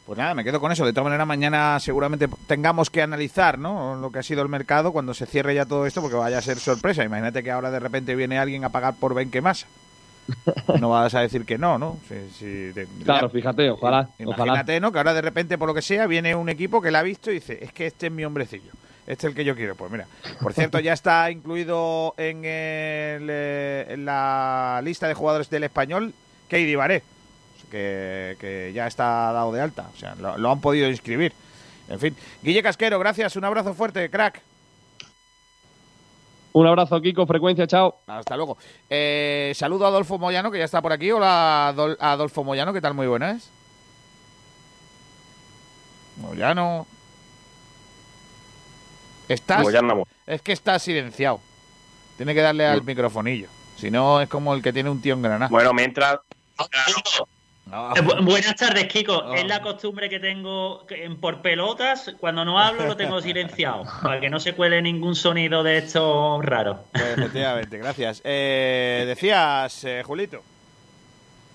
Pues 0.08 0.18
nada, 0.18 0.34
me 0.34 0.44
quedo 0.44 0.60
con 0.60 0.72
eso. 0.72 0.84
De 0.84 0.94
todas 0.94 1.06
maneras, 1.06 1.28
mañana 1.28 1.80
seguramente 1.80 2.28
tengamos 2.48 2.90
que 2.90 3.04
analizar 3.04 3.60
¿no? 3.60 3.96
lo 3.98 4.12
que 4.12 4.18
ha 4.18 4.24
sido 4.24 4.42
el 4.42 4.50
mercado 4.50 4.92
cuando 4.92 5.14
se 5.14 5.28
cierre 5.28 5.54
ya 5.54 5.68
todo 5.68 5.86
esto, 5.86 6.02
porque 6.02 6.18
vaya 6.18 6.40
a 6.40 6.42
ser 6.42 6.58
sorpresa. 6.58 7.04
Imagínate 7.04 7.44
que 7.44 7.52
ahora 7.52 7.70
de 7.70 7.80
repente 7.80 8.16
viene 8.16 8.40
alguien 8.40 8.64
a 8.64 8.70
pagar 8.70 8.96
por 8.96 9.14
Ben 9.14 9.30
Masa. 9.44 9.68
No 10.80 10.90
vas 10.90 11.14
a 11.16 11.22
decir 11.22 11.46
que 11.46 11.58
no, 11.58 11.78
¿no? 11.78 11.98
Si- 12.08 12.30
si 12.38 12.74
te- 12.74 12.88
Claro, 13.04 13.30
fíjate, 13.30 13.70
ojalá. 13.70 14.10
Imagínate, 14.20 14.74
ojalá. 14.74 14.80
¿no? 14.80 14.92
Que 14.92 14.98
ahora 15.00 15.14
de 15.14 15.22
repente, 15.22 15.58
por 15.58 15.68
lo 15.68 15.74
que 15.74 15.82
sea, 15.82 16.08
viene 16.08 16.36
un 16.36 16.50
equipo 16.50 16.82
que 16.82 16.92
la 16.92 17.00
ha 17.00 17.04
visto 17.04 17.32
y 17.32 17.36
dice, 17.36 17.60
es 17.62 17.72
que 17.74 17.88
este 17.88 18.08
es 18.08 18.12
mi 18.12 18.26
hombrecillo. 18.26 18.72
Este 19.08 19.26
es 19.26 19.32
el 19.32 19.36
que 19.36 19.44
yo 19.44 19.56
quiero. 19.56 19.76
Pues 19.76 19.92
mira, 19.92 20.06
por 20.42 20.54
cierto, 20.54 20.80
ya 20.80 20.94
está 20.94 21.32
incluido 21.32 22.14
en, 22.18 22.38
el, 22.46 23.28
eh, 23.30 23.86
en 23.90 24.06
la 24.06 24.82
lista 24.84 25.08
de 25.08 25.16
jugadores 25.16 25.50
del 25.50 25.64
español 25.64 26.14
Keidi 26.48 26.76
Baré, 26.76 27.02
que, 27.72 28.36
que 28.40 28.72
ya 28.74 28.86
está 28.88 29.32
dado 29.32 29.52
de 29.52 29.62
alta. 29.62 29.90
O 29.94 29.98
sea, 29.98 30.14
lo, 30.16 30.38
lo 30.38 30.52
han 30.52 30.62
podido 30.62 30.88
inscribir. 30.90 31.34
En 31.90 32.00
fin, 32.00 32.16
Guille 32.44 32.62
Casquero, 32.62 33.00
gracias. 33.00 33.36
Un 33.36 33.46
abrazo 33.46 33.74
fuerte, 33.74 34.10
crack. 34.12 34.42
Un 36.52 36.66
abrazo, 36.68 37.00
Kiko, 37.02 37.26
frecuencia, 37.28 37.68
chao. 37.68 38.00
Hasta 38.08 38.36
luego. 38.36 38.58
Eh, 38.90 39.52
saludo 39.56 39.86
a 39.86 39.90
Adolfo 39.90 40.18
Moyano, 40.18 40.50
que 40.52 40.58
ya 40.58 40.66
está 40.66 40.82
por 40.82 40.92
aquí. 40.92 41.12
Hola, 41.12 41.74
Adol- 41.76 41.98
Adolfo 42.00 42.44
Moyano, 42.44 42.74
¿qué 42.74 42.82
tal? 42.82 42.94
Muy 42.96 43.08
buenas. 43.08 43.50
Moyano. 46.18 46.86
Estás. 49.28 49.62
Moyano. 49.62 50.04
Es 50.26 50.42
que 50.42 50.52
está 50.52 50.80
silenciado. 50.80 51.40
Tiene 52.18 52.34
que 52.34 52.42
darle 52.42 52.66
al 52.66 52.84
microfonillo. 52.84 53.48
Si 53.78 53.90
no, 53.92 54.20
es 54.20 54.28
como 54.28 54.54
el 54.54 54.62
que 54.62 54.74
tiene 54.74 54.90
un 54.90 55.02
tío 55.02 55.14
en 55.14 55.22
Granada. 55.22 55.50
Bueno, 55.50 55.72
mientras. 55.74 56.20
No. 57.70 57.96
Eh, 57.96 58.02
bu- 58.02 58.24
buenas 58.26 58.56
tardes, 58.56 58.86
Kiko. 58.88 59.18
Oh. 59.18 59.34
Es 59.34 59.46
la 59.46 59.62
costumbre 59.62 60.10
que 60.10 60.20
tengo 60.20 60.86
en- 60.90 61.20
por 61.20 61.42
pelotas. 61.42 62.14
Cuando 62.20 62.44
no 62.46 62.60
hablo 62.60 62.86
lo 62.88 62.96
tengo 62.98 63.22
silenciado. 63.22 63.84
Para 64.04 64.20
que 64.20 64.30
no 64.30 64.40
se 64.40 64.54
cuele 64.54 64.82
ningún 64.82 65.16
sonido 65.16 65.62
de 65.64 65.78
estos 65.80 66.44
raros. 66.44 66.78
Pues, 66.92 67.18
efectivamente, 67.18 67.78
gracias. 67.78 68.22
Eh, 68.24 69.04
decías, 69.08 69.84
eh, 69.86 70.02
Julito. 70.06 70.42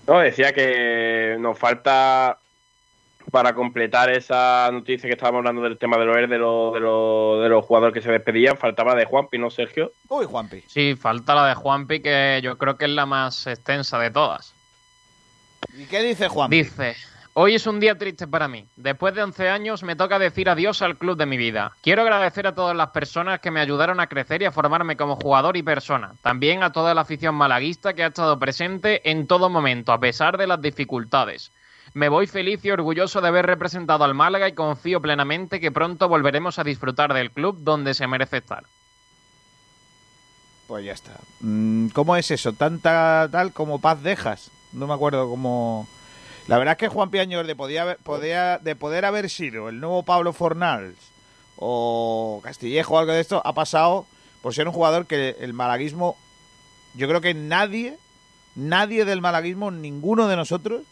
No, 0.07 0.19
decía 0.19 0.53
que 0.53 1.35
nos 1.39 1.57
falta 1.57 2.37
para 3.31 3.55
completar 3.55 4.11
esa 4.11 4.69
noticia 4.71 5.07
que 5.07 5.13
estábamos 5.15 5.39
hablando 5.39 5.63
del 5.63 5.79
tema 5.79 5.97
de 5.97 6.05
los 6.05 6.15
de 6.29 6.37
los, 6.37 6.73
de 6.75 6.79
los, 6.79 7.41
de 7.41 7.49
los 7.49 7.65
jugadores 7.65 7.91
que 7.93 8.01
se 8.03 8.11
despedían, 8.11 8.55
faltaba 8.55 8.93
de 8.93 9.05
Juanpi, 9.05 9.39
¿no, 9.39 9.49
Sergio? 9.49 9.91
Uy, 10.09 10.25
Juanpi. 10.27 10.61
Sí, 10.67 10.95
falta 10.95 11.33
la 11.33 11.47
de 11.47 11.55
Juanpi, 11.55 12.01
que 12.01 12.39
yo 12.43 12.55
creo 12.59 12.77
que 12.77 12.85
es 12.85 12.91
la 12.91 13.07
más 13.07 13.47
extensa 13.47 13.97
de 13.97 14.11
todas. 14.11 14.53
¿Y 15.73 15.85
qué 15.85 16.03
dice 16.03 16.27
Juanpi? 16.27 16.63
Dice, 16.63 16.95
Hoy 17.37 17.55
es 17.55 17.67
un 17.67 17.81
día 17.81 17.97
triste 17.97 18.27
para 18.27 18.47
mí. 18.47 18.65
Después 18.77 19.13
de 19.13 19.21
11 19.21 19.49
años 19.49 19.83
me 19.83 19.97
toca 19.97 20.17
decir 20.17 20.47
adiós 20.47 20.81
al 20.81 20.97
club 20.97 21.17
de 21.17 21.25
mi 21.25 21.35
vida. 21.35 21.73
Quiero 21.81 22.01
agradecer 22.01 22.47
a 22.47 22.55
todas 22.55 22.77
las 22.77 22.91
personas 22.91 23.41
que 23.41 23.51
me 23.51 23.59
ayudaron 23.59 23.99
a 23.99 24.07
crecer 24.07 24.41
y 24.41 24.45
a 24.45 24.53
formarme 24.53 24.95
como 24.95 25.17
jugador 25.17 25.57
y 25.57 25.61
persona. 25.61 26.13
También 26.21 26.63
a 26.63 26.71
toda 26.71 26.93
la 26.93 27.01
afición 27.01 27.35
malaguista 27.35 27.93
que 27.93 28.05
ha 28.05 28.07
estado 28.07 28.39
presente 28.39 29.11
en 29.11 29.27
todo 29.27 29.49
momento, 29.49 29.91
a 29.91 29.99
pesar 29.99 30.37
de 30.37 30.47
las 30.47 30.61
dificultades. 30.61 31.51
Me 31.93 32.07
voy 32.07 32.25
feliz 32.25 32.63
y 32.63 32.71
orgulloso 32.71 33.19
de 33.19 33.27
haber 33.27 33.45
representado 33.47 34.05
al 34.05 34.13
Málaga 34.13 34.47
y 34.47 34.53
confío 34.53 35.01
plenamente 35.01 35.59
que 35.59 35.73
pronto 35.73 36.07
volveremos 36.07 36.57
a 36.57 36.63
disfrutar 36.63 37.13
del 37.13 37.31
club 37.31 37.57
donde 37.59 37.93
se 37.95 38.07
merece 38.07 38.37
estar. 38.37 38.63
Pues 40.67 40.85
ya 40.85 40.93
está. 40.93 41.11
Mm, 41.41 41.89
¿Cómo 41.89 42.15
es 42.15 42.31
eso? 42.31 42.53
¿Tanta 42.53 43.27
tal 43.29 43.51
como 43.51 43.81
paz 43.81 44.01
dejas? 44.01 44.51
No 44.75 44.87
me 44.87 44.93
acuerdo 44.93 45.29
cómo... 45.29 45.87
La 46.47 46.57
verdad 46.59 46.73
es 46.73 46.77
que 46.77 46.87
Juan 46.89 47.09
Piañor 47.09 47.47
de, 47.47 47.55
podía, 47.55 47.81
haber- 47.83 47.97
podía- 47.97 48.59
de 48.59 48.75
poder 48.75 49.05
haber 49.05 49.29
sido 49.31 49.67
el 49.69 49.79
nuevo 49.79 50.03
Pablo 50.03 50.31
Fornals 50.31 50.95
o 51.55 52.39
Castillejo 52.43 52.93
o 52.93 52.97
algo 52.99 53.13
de 53.13 53.19
esto, 53.21 53.41
ha 53.43 53.53
pasado 53.53 54.05
por 54.43 54.53
ser 54.53 54.67
un 54.67 54.73
jugador 54.73 55.07
que 55.07 55.35
el 55.39 55.53
malaguismo, 55.53 56.17
yo 56.93 57.07
creo 57.07 57.21
que 57.21 57.33
nadie, 57.33 57.97
nadie 58.55 59.05
del 59.05 59.21
malaguismo, 59.21 59.71
ninguno 59.71 60.27
de 60.27 60.35
nosotros, 60.35 60.83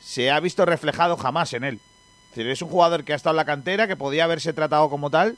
se 0.00 0.30
ha 0.30 0.38
visto 0.38 0.64
reflejado 0.64 1.16
jamás 1.16 1.52
en 1.54 1.64
él. 1.64 1.80
Es 2.36 2.62
un 2.62 2.68
jugador 2.68 3.02
que 3.02 3.12
ha 3.12 3.16
estado 3.16 3.32
en 3.32 3.38
la 3.38 3.44
cantera, 3.46 3.88
que 3.88 3.96
podía 3.96 4.24
haberse 4.24 4.52
tratado 4.52 4.88
como 4.90 5.10
tal, 5.10 5.36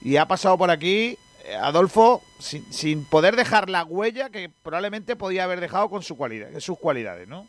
y 0.00 0.16
ha 0.16 0.26
pasado 0.26 0.58
por 0.58 0.70
aquí 0.70 1.18
Adolfo 1.60 2.22
sin, 2.38 2.72
sin 2.72 3.04
poder 3.04 3.36
dejar 3.36 3.68
la 3.70 3.84
huella 3.84 4.30
que 4.30 4.48
probablemente 4.62 5.16
podía 5.16 5.44
haber 5.44 5.60
dejado 5.60 5.88
con 5.88 6.02
su 6.02 6.16
cualidad, 6.16 6.48
sus 6.60 6.78
cualidades, 6.78 7.28
¿no? 7.28 7.46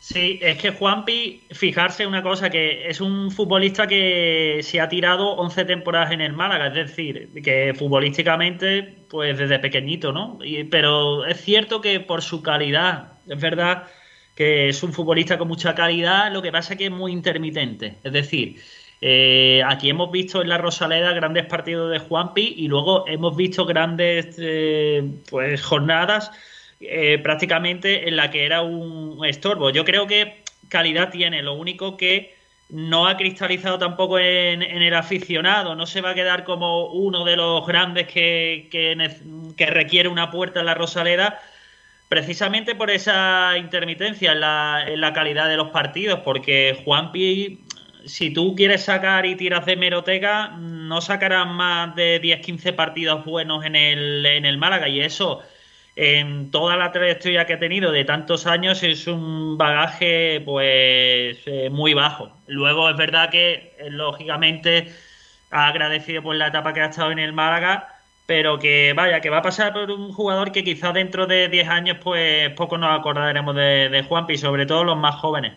Sí, 0.00 0.40
es 0.42 0.58
que 0.58 0.70
Juanpi, 0.72 1.42
fijarse 1.52 2.08
una 2.08 2.24
cosa, 2.24 2.50
que 2.50 2.88
es 2.88 3.00
un 3.00 3.30
futbolista 3.30 3.86
que 3.86 4.58
se 4.62 4.80
ha 4.80 4.88
tirado 4.88 5.34
11 5.36 5.64
temporadas 5.64 6.10
en 6.10 6.20
el 6.20 6.32
Málaga, 6.32 6.66
es 6.66 6.74
decir, 6.74 7.30
que 7.44 7.72
futbolísticamente, 7.78 8.82
pues 9.08 9.38
desde 9.38 9.60
pequeñito, 9.60 10.12
¿no? 10.12 10.38
Y- 10.42 10.64
pero 10.64 11.24
es 11.24 11.40
cierto 11.40 11.80
que 11.80 12.00
por 12.00 12.20
su 12.22 12.42
calidad, 12.42 13.12
es 13.28 13.40
verdad 13.40 13.84
que 14.34 14.68
es 14.70 14.82
un 14.82 14.92
futbolista 14.92 15.38
con 15.38 15.46
mucha 15.46 15.74
calidad, 15.76 16.32
lo 16.32 16.42
que 16.42 16.50
pasa 16.50 16.72
es 16.74 16.78
que 16.78 16.86
es 16.86 16.90
muy 16.90 17.12
intermitente, 17.12 17.98
es 18.02 18.12
decir, 18.12 18.60
eh, 19.04 19.64
aquí 19.66 19.90
hemos 19.90 20.12
visto 20.12 20.42
en 20.42 20.48
la 20.48 20.58
Rosaleda 20.58 21.12
grandes 21.12 21.46
partidos 21.46 21.90
de 21.90 21.98
Juanpi 21.98 22.54
y 22.56 22.68
luego 22.68 23.04
hemos 23.08 23.36
visto 23.36 23.66
grandes 23.66 24.36
eh, 24.38 25.02
pues 25.28 25.60
jornadas 25.60 26.30
eh, 26.80 27.18
prácticamente 27.18 28.08
en 28.08 28.14
la 28.14 28.30
que 28.30 28.46
era 28.46 28.62
un 28.62 29.24
estorbo. 29.26 29.70
Yo 29.70 29.84
creo 29.84 30.06
que 30.06 30.44
calidad 30.68 31.10
tiene, 31.10 31.42
lo 31.42 31.54
único 31.54 31.96
que 31.96 32.36
no 32.70 33.08
ha 33.08 33.16
cristalizado 33.16 33.76
tampoco 33.76 34.20
en, 34.20 34.62
el 34.62 34.94
aficionado, 34.94 35.74
no 35.74 35.84
se 35.84 36.00
va 36.00 36.10
a 36.10 36.14
quedar 36.14 36.44
como 36.44 36.86
uno 36.86 37.24
de 37.24 37.34
los 37.34 37.66
grandes 37.66 38.06
que, 38.06 38.68
que, 38.70 39.66
requiere 39.66 40.08
una 40.08 40.30
puerta 40.30 40.60
en 40.60 40.66
la 40.66 40.74
Rosaleda, 40.74 41.40
precisamente 42.08 42.76
por 42.76 42.90
esa 42.90 43.58
intermitencia 43.58 44.32
en 44.32 44.40
la 45.00 45.12
calidad 45.12 45.48
de 45.48 45.56
los 45.56 45.68
partidos, 45.68 46.20
porque 46.20 46.80
Juanpi, 46.84 47.60
si 48.06 48.32
tú 48.32 48.54
quieres 48.54 48.84
sacar 48.84 49.26
y 49.26 49.36
tiras 49.36 49.66
de 49.66 49.76
meroteca, 49.76 50.48
no 50.48 51.00
sacarás 51.00 51.46
más 51.46 51.94
de 51.94 52.20
10-15 52.20 52.74
partidos 52.74 53.24
buenos 53.24 53.64
en 53.64 53.76
el, 53.76 54.24
en 54.26 54.44
el 54.44 54.58
Málaga, 54.58 54.88
y 54.88 55.00
eso 55.00 55.42
en 55.96 56.50
toda 56.50 56.76
la 56.76 56.90
trayectoria 56.92 57.44
que 57.46 57.54
ha 57.54 57.58
tenido 57.58 57.92
de 57.92 58.04
tantos 58.04 58.46
años 58.46 58.82
es 58.82 59.06
un 59.06 59.58
bagaje 59.58 60.40
pues 60.44 61.38
eh, 61.46 61.68
muy 61.70 61.94
bajo. 61.94 62.32
Luego 62.46 62.88
es 62.88 62.96
verdad 62.96 63.30
que 63.30 63.74
eh, 63.78 63.90
lógicamente 63.90 64.92
ha 65.50 65.68
agradecido 65.68 66.22
por 66.22 66.36
la 66.36 66.48
etapa 66.48 66.72
que 66.72 66.80
ha 66.80 66.86
estado 66.86 67.10
en 67.12 67.18
el 67.18 67.32
Málaga, 67.32 67.88
pero 68.26 68.58
que 68.58 68.94
vaya, 68.94 69.20
que 69.20 69.30
va 69.30 69.38
a 69.38 69.42
pasar 69.42 69.72
por 69.74 69.90
un 69.90 70.12
jugador 70.12 70.52
que 70.52 70.64
quizás 70.64 70.94
dentro 70.94 71.26
de 71.26 71.48
10 71.48 71.68
años 71.68 71.98
pues 72.02 72.50
poco 72.54 72.78
nos 72.78 72.98
acordaremos 72.98 73.54
de, 73.54 73.88
de 73.90 74.02
Juanpi, 74.02 74.38
sobre 74.38 74.66
todo 74.66 74.84
los 74.84 74.96
más 74.96 75.16
jóvenes. 75.16 75.54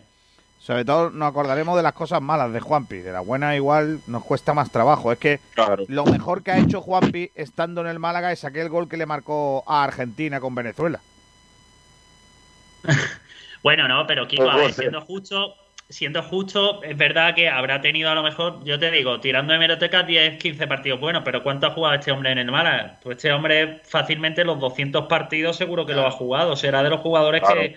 Sobre 0.66 0.84
todo 0.84 1.12
nos 1.12 1.30
acordaremos 1.30 1.78
de 1.78 1.84
las 1.84 1.94
cosas 1.94 2.24
malas 2.24 2.52
de 2.52 2.60
Juanpi, 2.60 2.98
de 2.98 3.12
la 3.12 3.20
buena 3.20 3.56
igual 3.56 4.00
nos 4.08 4.24
cuesta 4.24 4.56
más 4.56 4.72
trabajo. 4.72 5.12
Es 5.12 5.20
que 5.20 5.40
lo 5.90 6.06
mejor 6.06 6.42
que 6.42 6.50
ha 6.50 6.58
hecho 6.58 6.82
Juanpi 6.82 7.30
estando 7.36 7.82
en 7.82 7.88
el 7.88 8.00
Málaga 8.00 8.32
es 8.32 8.44
aquel 8.46 8.70
gol 8.70 8.90
que 8.90 8.98
le 8.98 9.06
marcó 9.06 9.64
a 9.68 9.84
Argentina 9.84 10.40
con 10.40 10.56
Venezuela. 10.56 11.00
Bueno, 13.62 13.88
no, 13.88 14.06
pero 14.06 14.28
Kiko, 14.28 14.48
a 14.48 14.54
Pues, 14.54 14.66
ver, 14.66 14.74
siendo 14.74 15.02
justo, 15.02 15.56
siendo 15.90 16.22
justo, 16.22 16.84
es 16.84 16.96
verdad 16.96 17.34
que 17.34 17.50
habrá 17.50 17.82
tenido 17.82 18.12
a 18.12 18.14
lo 18.14 18.22
mejor, 18.22 18.64
yo 18.64 18.78
te 18.78 18.92
digo, 18.92 19.20
tirando 19.20 19.54
de 19.54 19.60
meroteca 19.60 20.04
10, 20.04 20.38
15 20.38 20.68
partidos 20.68 21.00
buenos, 21.00 21.24
pero 21.26 21.42
¿cuánto 21.42 21.66
ha 21.66 21.72
jugado 21.72 21.96
este 21.96 22.12
hombre 22.12 22.32
en 22.32 22.38
el 22.38 22.52
Málaga? 22.52 23.00
Pues 23.02 23.18
este 23.18 23.32
hombre 23.32 23.82
fácilmente 23.84 24.44
los 24.44 24.60
200 24.60 25.08
partidos 25.08 25.58
seguro 25.58 25.84
que 25.88 25.94
lo 25.96 26.06
ha 26.06 26.12
jugado, 26.12 26.56
será 26.56 26.84
de 26.84 26.92
los 26.92 27.02
jugadores 27.02 27.42
que 27.42 27.76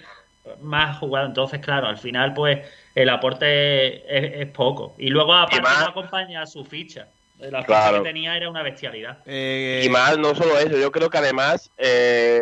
más 0.60 0.98
jugado, 0.98 1.26
entonces 1.26 1.60
claro, 1.60 1.86
al 1.86 1.98
final 1.98 2.34
pues 2.34 2.66
el 2.94 3.08
aporte 3.08 3.96
es, 4.16 4.46
es 4.46 4.52
poco. 4.52 4.94
Y 4.98 5.08
luego 5.10 5.34
aparte 5.34 5.60
no 5.62 5.86
acompaña 5.88 6.46
su 6.46 6.64
ficha. 6.64 7.08
La 7.38 7.58
ficha 7.62 7.64
Claro. 7.66 8.02
que 8.02 8.08
tenía 8.08 8.36
era 8.36 8.50
una 8.50 8.62
bestialidad. 8.62 9.18
Eh, 9.26 9.82
Y 9.84 9.88
más, 9.88 10.18
no 10.18 10.34
solo 10.34 10.58
eso, 10.58 10.76
yo 10.78 10.90
creo 10.90 11.08
que 11.10 11.18
además. 11.18 11.70
Eh, 11.78 12.40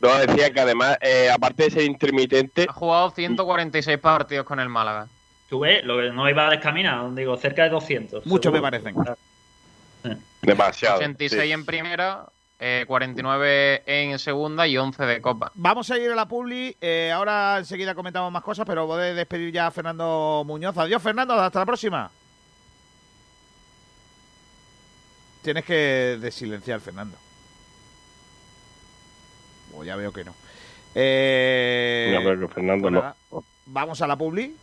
no, 0.00 0.16
decía 0.18 0.50
que 0.50 0.60
además, 0.60 0.96
eh, 1.00 1.30
aparte 1.30 1.64
de 1.64 1.70
ser 1.70 1.82
intermitente. 1.84 2.66
Ha 2.68 2.72
jugado 2.72 3.10
146 3.10 3.98
partidos 3.98 4.44
con 4.46 4.58
el 4.60 4.68
Málaga. 4.68 5.06
Tú 5.48 5.60
ves, 5.60 5.84
lo 5.84 5.98
que 5.98 6.10
no 6.10 6.28
iba 6.28 6.48
descaminado, 6.50 7.10
digo, 7.14 7.36
cerca 7.36 7.64
de 7.64 7.68
200. 7.68 8.24
Mucho 8.26 8.50
me 8.50 8.60
parecen. 8.62 8.94
Demasiado. 10.40 10.96
86 10.96 11.52
en 11.52 11.64
primera, 11.64 12.24
eh, 12.64 12.84
49 12.86 13.82
en 13.86 14.18
segunda 14.20 14.68
y 14.68 14.78
11 14.78 15.04
de 15.04 15.20
copa. 15.20 15.50
Vamos 15.54 15.90
a 15.90 15.98
ir 15.98 16.12
a 16.12 16.14
la 16.14 16.28
publi. 16.28 16.76
eh, 16.80 17.10
ahora 17.12 17.58
enseguida 17.58 17.94
comentamos 17.96 18.30
más 18.30 18.42
cosas, 18.44 18.64
pero 18.64 18.86
voy 18.86 19.00
a 19.00 19.14
despedir 19.14 19.52
ya 19.52 19.66
a 19.66 19.70
Fernando 19.72 20.44
Muñoz. 20.46 20.78
Adiós, 20.78 21.02
Fernando. 21.02 21.34
Hasta 21.34 21.58
la 21.58 21.66
próxima. 21.66 22.08
Tienes 25.42 25.64
que 25.64 26.18
desilenciar, 26.20 26.78
Fernando. 26.80 27.16
Oh, 29.74 29.82
ya 29.82 29.96
veo 29.96 30.12
que 30.12 30.24
no. 30.24 30.34
Eh, 30.94 32.10
Ya 32.12 32.20
veo 32.20 32.46
que 32.46 32.54
Fernando 32.54 32.90
pues 32.90 33.04
no. 33.32 33.44
Vamos 33.66 34.00
a 34.02 34.06
la 34.06 34.14
publi. 34.16 34.54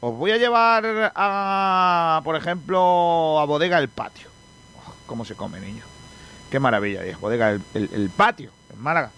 Os 0.00 0.14
voy 0.14 0.30
a 0.30 0.36
llevar 0.36 1.12
a, 1.16 2.20
por 2.22 2.36
ejemplo, 2.36 3.40
a 3.40 3.44
Bodega 3.46 3.78
El 3.78 3.88
Patio. 3.88 4.28
Oh, 4.76 4.92
¿Cómo 5.06 5.24
se 5.24 5.34
come, 5.34 5.58
niño? 5.58 5.82
Qué 6.48 6.60
maravilla, 6.60 7.04
es 7.04 7.18
Bodega 7.18 7.50
El, 7.50 7.66
el- 7.74 7.90
el 7.92 8.10
Patio, 8.10 8.52
en 8.68 8.78
Málaga. 8.78 9.17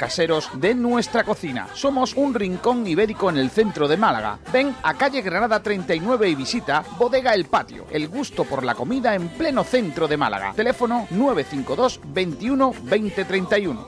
caseros 0.01 0.49
de 0.55 0.73
nuestra 0.73 1.23
cocina. 1.23 1.67
Somos 1.75 2.15
un 2.15 2.33
rincón 2.33 2.87
ibérico 2.87 3.29
en 3.29 3.37
el 3.37 3.51
centro 3.51 3.87
de 3.87 3.97
Málaga. 3.97 4.39
Ven 4.51 4.75
a 4.81 4.95
calle 4.95 5.21
Granada 5.21 5.61
39 5.61 6.27
y 6.27 6.33
visita 6.33 6.83
Bodega 6.97 7.35
El 7.35 7.45
Patio, 7.45 7.85
el 7.91 8.07
gusto 8.07 8.43
por 8.43 8.63
la 8.63 8.73
comida 8.73 9.13
en 9.13 9.29
pleno 9.29 9.63
centro 9.63 10.07
de 10.07 10.17
Málaga. 10.17 10.53
Teléfono 10.55 11.05
952 11.11 11.99
21 12.03 12.73
20 12.81 13.25
31. 13.25 13.87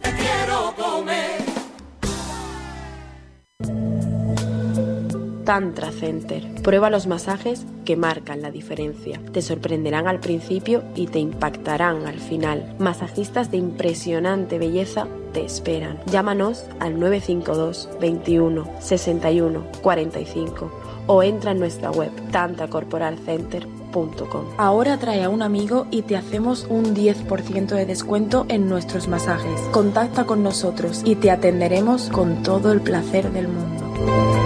Tantra 5.44 5.92
Center. 5.92 6.44
Prueba 6.64 6.90
los 6.90 7.08
masajes 7.08 7.66
que 7.86 7.96
marcan 7.96 8.42
la 8.42 8.52
diferencia. 8.52 9.22
Te 9.32 9.42
sorprenderán 9.42 10.08
al 10.08 10.20
principio 10.20 10.84
y 10.96 11.08
te 11.08 11.20
impactarán 11.20 12.08
al 12.08 12.20
final. 12.20 12.76
Masajistas 12.80 13.52
de 13.52 13.58
impresionante 13.58 14.60
belleza 14.60 15.08
te 15.34 15.44
esperan. 15.44 16.00
Llámanos 16.06 16.66
al 16.80 17.00
952 17.00 17.90
21 18.00 18.70
61 18.80 19.66
45 19.82 20.72
o 21.08 21.24
entra 21.24 21.52
en 21.52 21.60
nuestra 21.60 21.92
web 21.92 22.12
tantacorporalcenter.com. 22.32 24.46
Ahora 24.58 24.98
trae 24.98 25.24
a 25.24 25.30
un 25.30 25.42
amigo 25.42 25.88
y 25.92 26.04
te 26.04 26.16
hacemos 26.16 26.66
un 26.70 26.96
10% 26.96 27.68
de 27.68 27.86
descuento 27.86 28.46
en 28.48 28.70
nuestros 28.70 29.08
masajes. 29.08 29.60
Contacta 29.72 30.26
con 30.26 30.44
nosotros 30.44 31.02
y 31.04 31.16
te 31.16 31.32
atenderemos 31.32 32.10
con 32.10 32.44
todo 32.44 32.72
el 32.72 32.82
placer 32.82 33.32
del 33.32 33.50
mundo. 33.50 34.43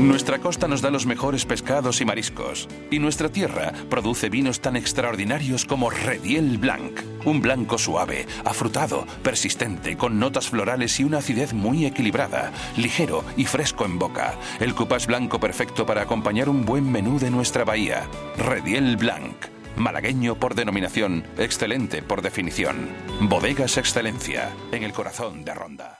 Nuestra 0.00 0.38
costa 0.38 0.66
nos 0.66 0.80
da 0.80 0.90
los 0.90 1.04
mejores 1.04 1.44
pescados 1.44 2.00
y 2.00 2.06
mariscos, 2.06 2.68
y 2.90 2.98
nuestra 2.98 3.28
tierra 3.28 3.74
produce 3.90 4.30
vinos 4.30 4.60
tan 4.60 4.74
extraordinarios 4.74 5.66
como 5.66 5.90
Rediel 5.90 6.56
Blanc, 6.56 6.98
un 7.26 7.42
blanco 7.42 7.76
suave, 7.76 8.26
afrutado, 8.46 9.06
persistente, 9.22 9.98
con 9.98 10.18
notas 10.18 10.48
florales 10.48 10.98
y 11.00 11.04
una 11.04 11.18
acidez 11.18 11.52
muy 11.52 11.84
equilibrada, 11.84 12.50
ligero 12.78 13.24
y 13.36 13.44
fresco 13.44 13.84
en 13.84 13.98
boca. 13.98 14.38
El 14.58 14.74
cupás 14.74 15.06
blanco 15.06 15.38
perfecto 15.38 15.84
para 15.84 16.02
acompañar 16.02 16.48
un 16.48 16.64
buen 16.64 16.90
menú 16.90 17.18
de 17.18 17.30
nuestra 17.30 17.64
bahía. 17.64 18.08
Rediel 18.38 18.96
Blanc. 18.96 19.36
Malagueño 19.76 20.34
por 20.34 20.54
denominación, 20.54 21.24
excelente 21.36 22.02
por 22.02 22.22
definición. 22.22 22.88
Bodegas 23.20 23.76
Excelencia, 23.76 24.50
en 24.72 24.82
el 24.82 24.92
corazón 24.92 25.44
de 25.44 25.54
Ronda. 25.54 25.99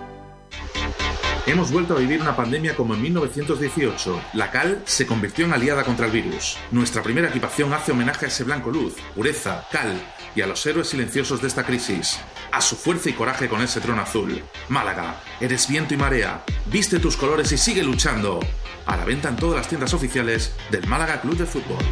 Hemos 1.47 1.71
vuelto 1.71 1.95
a 1.95 1.99
vivir 1.99 2.21
una 2.21 2.35
pandemia 2.35 2.75
como 2.75 2.93
en 2.93 3.01
1918. 3.01 4.21
La 4.33 4.51
cal 4.51 4.83
se 4.85 5.07
convirtió 5.07 5.43
en 5.45 5.53
aliada 5.53 5.83
contra 5.83 6.05
el 6.05 6.11
virus. 6.11 6.57
Nuestra 6.69 7.01
primera 7.01 7.29
equipación 7.29 7.73
hace 7.73 7.93
homenaje 7.93 8.25
a 8.25 8.27
ese 8.27 8.43
blanco 8.43 8.69
luz, 8.69 8.93
pureza, 9.15 9.65
cal 9.71 9.99
y 10.35 10.41
a 10.41 10.47
los 10.47 10.63
héroes 10.67 10.89
silenciosos 10.89 11.41
de 11.41 11.47
esta 11.47 11.65
crisis. 11.65 12.19
A 12.51 12.61
su 12.61 12.75
fuerza 12.75 13.09
y 13.09 13.13
coraje 13.13 13.49
con 13.49 13.59
ese 13.61 13.81
trono 13.81 14.03
azul. 14.03 14.43
Málaga, 14.69 15.15
eres 15.39 15.67
viento 15.67 15.95
y 15.95 15.97
marea. 15.97 16.43
Viste 16.67 16.99
tus 16.99 17.17
colores 17.17 17.51
y 17.51 17.57
sigue 17.57 17.83
luchando. 17.83 18.39
A 18.85 18.95
la 18.95 19.05
venta 19.05 19.29
en 19.29 19.35
todas 19.35 19.57
las 19.57 19.67
tiendas 19.67 19.95
oficiales 19.95 20.55
del 20.69 20.85
Málaga 20.85 21.21
Club 21.21 21.37
de 21.37 21.45
Fútbol. 21.47 21.83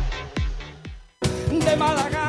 De 1.49 1.75
Málaga. 1.75 2.28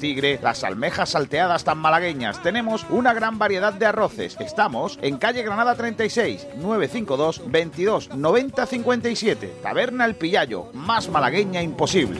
tigre, 0.00 0.40
las 0.42 0.64
almejas 0.64 1.10
salteadas 1.10 1.62
tan 1.62 1.78
malagueñas. 1.78 2.42
Tenemos 2.42 2.84
una 2.90 3.14
gran 3.14 3.38
variedad 3.38 3.72
de 3.72 3.86
arroces. 3.86 4.36
Estamos 4.40 4.98
en 5.02 5.18
calle 5.18 5.44
Granada 5.44 5.76
36, 5.76 6.48
952 6.56 7.42
22 7.46 8.14
90 8.16 8.66
57. 8.66 9.54
Taberna 9.62 10.06
El 10.06 10.16
Pillayo, 10.16 10.70
más 10.72 11.08
malagueña 11.08 11.62
imposible. 11.62 12.18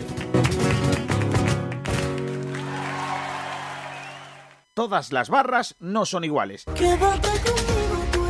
Todas 4.75 5.13
las 5.13 5.29
barras 5.29 5.75
no 5.81 6.07
son 6.07 6.25
iguales. 6.25 6.65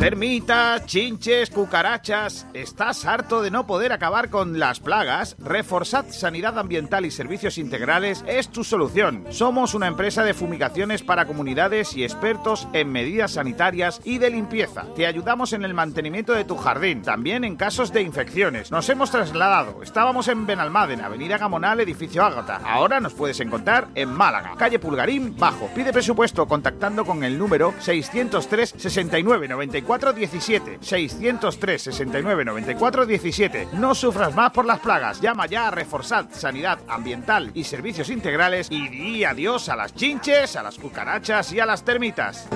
Termitas, 0.00 0.86
chinches, 0.86 1.50
cucarachas. 1.50 2.46
¿Estás 2.54 3.04
harto 3.04 3.42
de 3.42 3.50
no 3.50 3.66
poder 3.66 3.92
acabar 3.92 4.30
con 4.30 4.58
las 4.58 4.80
plagas? 4.80 5.36
Reforzad 5.38 6.06
Sanidad 6.08 6.58
Ambiental 6.58 7.04
y 7.04 7.10
Servicios 7.10 7.58
Integrales 7.58 8.24
es 8.26 8.48
tu 8.48 8.64
solución. 8.64 9.26
Somos 9.28 9.74
una 9.74 9.88
empresa 9.88 10.24
de 10.24 10.32
fumigaciones 10.32 11.02
para 11.02 11.26
comunidades 11.26 11.94
y 11.98 12.02
expertos 12.02 12.66
en 12.72 12.90
medidas 12.90 13.32
sanitarias 13.32 14.00
y 14.02 14.16
de 14.16 14.30
limpieza. 14.30 14.86
Te 14.96 15.04
ayudamos 15.04 15.52
en 15.52 15.64
el 15.66 15.74
mantenimiento 15.74 16.32
de 16.32 16.46
tu 16.46 16.56
jardín, 16.56 17.02
también 17.02 17.44
en 17.44 17.56
casos 17.56 17.92
de 17.92 18.00
infecciones. 18.00 18.70
Nos 18.70 18.88
hemos 18.88 19.10
trasladado. 19.10 19.82
Estábamos 19.82 20.28
en 20.28 20.46
Benalmádena, 20.46 21.06
Avenida 21.06 21.36
Gamonal, 21.36 21.78
edificio 21.78 22.24
Ágata. 22.24 22.62
Ahora 22.64 23.00
nos 23.00 23.12
puedes 23.12 23.38
encontrar 23.40 23.88
en 23.94 24.10
Málaga, 24.10 24.54
calle 24.56 24.78
Pulgarín, 24.78 25.36
Bajo. 25.36 25.68
Pide 25.74 25.92
presupuesto 25.92 26.48
contactando 26.48 27.04
con 27.04 27.22
el 27.22 27.38
número 27.38 27.74
603 27.80 28.76
69 28.78 29.46
94 29.46 29.89
17 29.98 30.78
603 30.80 31.82
69 31.82 32.44
94 32.44 33.06
17. 33.06 33.68
No 33.72 33.94
sufras 33.94 34.34
más 34.34 34.52
por 34.52 34.64
las 34.64 34.80
plagas. 34.80 35.20
Llama 35.20 35.46
ya 35.46 35.68
a 35.68 35.70
Reforzad 35.70 36.26
Sanidad 36.30 36.78
Ambiental 36.88 37.50
y 37.54 37.64
Servicios 37.64 38.08
Integrales 38.10 38.68
y 38.70 38.88
di 38.88 39.24
adiós 39.24 39.68
a 39.68 39.76
las 39.76 39.94
chinches, 39.94 40.56
a 40.56 40.62
las 40.62 40.78
cucarachas 40.78 41.52
y 41.52 41.60
a 41.60 41.66
las 41.66 41.84
termitas. 41.84 42.48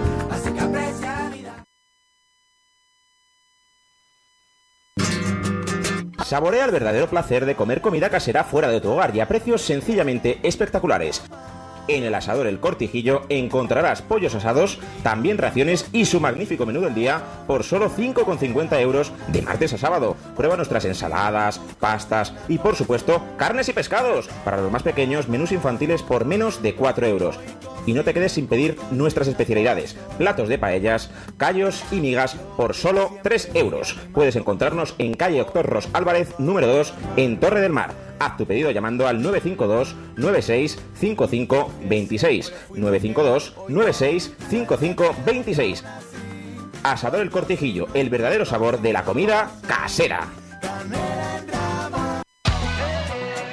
Saborea 6.24 6.64
el 6.64 6.70
verdadero 6.70 7.08
placer 7.08 7.44
de 7.44 7.54
comer 7.54 7.82
comida 7.82 8.08
casera 8.08 8.44
fuera 8.44 8.68
de 8.68 8.80
tu 8.80 8.90
hogar 8.90 9.14
y 9.14 9.20
a 9.20 9.28
precios 9.28 9.60
sencillamente 9.60 10.40
espectaculares. 10.42 11.22
En 11.88 12.04
el 12.04 12.14
asador 12.14 12.46
El 12.46 12.60
Cortijillo 12.60 13.22
encontrarás 13.28 14.02
pollos 14.02 14.34
asados, 14.34 14.78
también 15.02 15.38
raciones 15.38 15.88
y 15.92 16.06
su 16.06 16.20
magnífico 16.20 16.64
menú 16.66 16.80
del 16.80 16.94
día 16.94 17.22
por 17.46 17.62
solo 17.64 17.90
5,50 17.90 18.80
euros 18.80 19.12
de 19.28 19.42
martes 19.42 19.72
a 19.74 19.78
sábado. 19.78 20.16
Prueba 20.36 20.56
nuestras 20.56 20.84
ensaladas, 20.84 21.60
pastas 21.80 22.32
y 22.48 22.58
por 22.58 22.76
supuesto 22.76 23.22
carnes 23.36 23.68
y 23.68 23.72
pescados. 23.72 24.28
Para 24.44 24.60
los 24.60 24.72
más 24.72 24.82
pequeños, 24.82 25.28
menús 25.28 25.52
infantiles 25.52 26.02
por 26.02 26.24
menos 26.24 26.62
de 26.62 26.74
4 26.74 27.06
euros. 27.06 27.38
Y 27.86 27.92
no 27.92 28.04
te 28.04 28.14
quedes 28.14 28.32
sin 28.32 28.46
pedir 28.46 28.76
nuestras 28.90 29.28
especialidades, 29.28 29.96
platos 30.18 30.48
de 30.48 30.58
paellas, 30.58 31.10
callos 31.36 31.84
y 31.90 31.96
migas 31.96 32.36
por 32.56 32.74
solo 32.74 33.18
3 33.22 33.50
euros. 33.54 33.96
Puedes 34.12 34.36
encontrarnos 34.36 34.94
en 34.98 35.14
calle 35.14 35.38
Doctor 35.38 35.66
Ros 35.66 35.88
Álvarez, 35.92 36.34
número 36.38 36.66
2, 36.66 36.94
en 37.16 37.40
Torre 37.40 37.60
del 37.60 37.72
Mar. 37.72 37.92
Haz 38.18 38.36
tu 38.36 38.46
pedido 38.46 38.70
llamando 38.70 39.06
al 39.06 39.20
952 39.20 39.94
96 40.16 40.78
55 40.94 41.72
26. 41.88 42.52
952 42.70 43.54
96 43.68 44.34
55 44.48 45.16
26. 45.26 45.84
Asador 46.84 47.20
El 47.20 47.30
Cortijillo, 47.30 47.88
el 47.94 48.10
verdadero 48.10 48.44
sabor 48.44 48.80
de 48.80 48.92
la 48.92 49.04
comida 49.04 49.50
casera. 49.66 50.28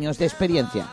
de 0.00 0.24
experiencia. 0.24 0.86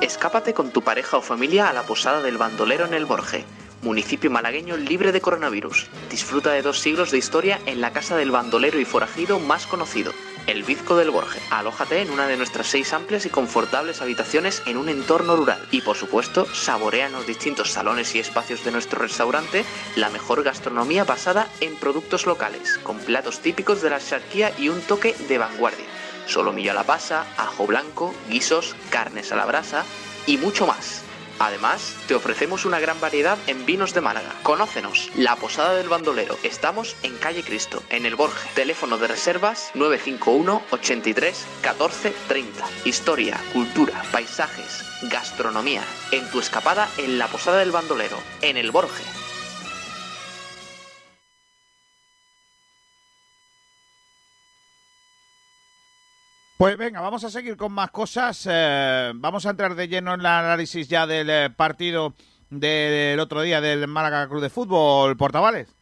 Escápate 0.00 0.54
con 0.54 0.70
tu 0.70 0.82
pareja 0.82 1.18
o 1.18 1.22
familia 1.22 1.68
a 1.68 1.72
la 1.72 1.84
posada 1.84 2.20
del 2.20 2.36
bandolero 2.36 2.84
en 2.84 2.94
el 2.94 3.06
Borje, 3.06 3.44
municipio 3.82 4.28
malagueño 4.28 4.76
libre 4.76 5.12
de 5.12 5.20
coronavirus. 5.20 5.86
Disfruta 6.10 6.50
de 6.50 6.62
dos 6.62 6.80
siglos 6.80 7.12
de 7.12 7.18
historia 7.18 7.60
en 7.66 7.80
la 7.80 7.92
casa 7.92 8.16
del 8.16 8.32
bandolero 8.32 8.80
y 8.80 8.84
forajido 8.84 9.38
más 9.38 9.68
conocido, 9.68 10.12
el 10.48 10.64
Bizco 10.64 10.96
del 10.96 11.10
Borje. 11.10 11.40
Alójate 11.50 12.00
en 12.02 12.10
una 12.10 12.26
de 12.26 12.36
nuestras 12.36 12.66
seis 12.66 12.92
amplias 12.92 13.24
y 13.24 13.30
confortables 13.30 14.02
habitaciones 14.02 14.62
en 14.66 14.78
un 14.78 14.88
entorno 14.88 15.36
rural. 15.36 15.64
Y 15.70 15.82
por 15.82 15.96
supuesto, 15.96 16.44
saborea 16.52 17.06
en 17.06 17.12
los 17.12 17.26
distintos 17.26 17.70
salones 17.70 18.14
y 18.16 18.18
espacios 18.18 18.64
de 18.64 18.72
nuestro 18.72 18.98
restaurante 18.98 19.64
la 19.96 20.10
mejor 20.10 20.42
gastronomía 20.42 21.04
basada 21.04 21.46
en 21.60 21.76
productos 21.76 22.26
locales, 22.26 22.78
con 22.82 22.98
platos 22.98 23.40
típicos 23.40 23.80
de 23.80 23.90
la 23.90 24.00
charquía 24.00 24.52
y 24.58 24.70
un 24.70 24.80
toque 24.80 25.14
de 25.28 25.38
vanguardia. 25.38 25.86
Solomillo 26.26 26.72
a 26.72 26.74
la 26.74 26.84
pasa, 26.84 27.26
ajo 27.36 27.66
blanco, 27.66 28.14
guisos, 28.28 28.76
carnes 28.90 29.32
a 29.32 29.36
la 29.36 29.46
brasa 29.46 29.84
y 30.26 30.36
mucho 30.36 30.66
más. 30.66 31.02
Además, 31.40 31.96
te 32.06 32.14
ofrecemos 32.14 32.66
una 32.66 32.80
gran 32.80 33.00
variedad 33.00 33.38
en 33.46 33.64
vinos 33.64 33.94
de 33.94 34.02
Málaga. 34.02 34.34
Conócenos, 34.42 35.10
La 35.16 35.36
Posada 35.36 35.74
del 35.74 35.88
Bandolero. 35.88 36.36
Estamos 36.42 36.96
en 37.02 37.16
Calle 37.16 37.42
Cristo, 37.42 37.82
en 37.88 38.04
el 38.04 38.14
Borje. 38.14 38.46
Teléfono 38.54 38.98
de 38.98 39.08
reservas 39.08 39.70
951 39.72 40.62
83 40.70 41.46
14 41.62 42.14
30. 42.28 42.66
Historia, 42.84 43.40
cultura, 43.54 44.02
paisajes, 44.12 44.84
gastronomía. 45.10 45.82
En 46.12 46.30
tu 46.30 46.40
escapada 46.40 46.90
en 46.98 47.18
La 47.18 47.26
Posada 47.26 47.60
del 47.60 47.72
Bandolero, 47.72 48.18
en 48.42 48.58
el 48.58 48.70
Borje. 48.70 49.04
Pues 56.60 56.76
venga, 56.76 57.00
vamos 57.00 57.24
a 57.24 57.30
seguir 57.30 57.56
con 57.56 57.72
más 57.72 57.90
cosas. 57.90 58.46
Eh, 58.46 59.12
vamos 59.14 59.46
a 59.46 59.50
entrar 59.52 59.74
de 59.74 59.88
lleno 59.88 60.12
en 60.12 60.20
el 60.20 60.26
análisis 60.26 60.88
ya 60.88 61.06
del 61.06 61.30
eh, 61.30 61.48
partido 61.48 62.12
del 62.50 63.18
otro 63.18 63.40
día 63.40 63.62
del 63.62 63.88
Málaga 63.88 64.28
Club 64.28 64.42
de 64.42 64.50
Fútbol, 64.50 65.16
Portavales. 65.16 65.74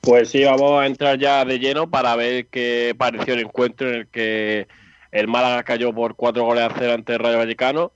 Pues 0.00 0.30
sí, 0.30 0.44
vamos 0.44 0.80
a 0.80 0.86
entrar 0.86 1.18
ya 1.18 1.44
de 1.44 1.58
lleno 1.58 1.90
para 1.90 2.14
ver 2.14 2.46
qué 2.46 2.94
pareció 2.96 3.34
el 3.34 3.40
encuentro 3.40 3.88
en 3.88 3.94
el 3.96 4.06
que 4.06 4.68
el 5.10 5.26
Málaga 5.26 5.64
cayó 5.64 5.92
por 5.92 6.14
cuatro 6.14 6.44
goles 6.44 6.62
a 6.62 6.74
cero 6.78 6.92
ante 6.92 7.14
el 7.14 7.18
Rayo 7.18 7.38
Vallecano. 7.38 7.90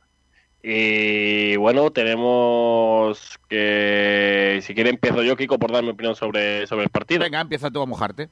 Y 0.65 1.55
bueno, 1.59 1.93
tenemos 1.93 3.39
que, 3.49 4.59
si 4.65 4.75
quiere 4.75 4.91
empiezo 4.91 5.23
yo, 5.23 5.37
Kiko, 5.37 5.61
por 5.61 5.71
dar 5.71 5.85
mi 5.85 5.91
opinión 5.91 6.17
sobre, 6.17 6.67
sobre 6.67 6.83
el 6.83 6.91
partido. 6.91 7.21
Venga, 7.21 7.41
empieza 7.41 7.71
tú 7.71 7.81
a 7.81 7.87
mojarte. 7.87 8.31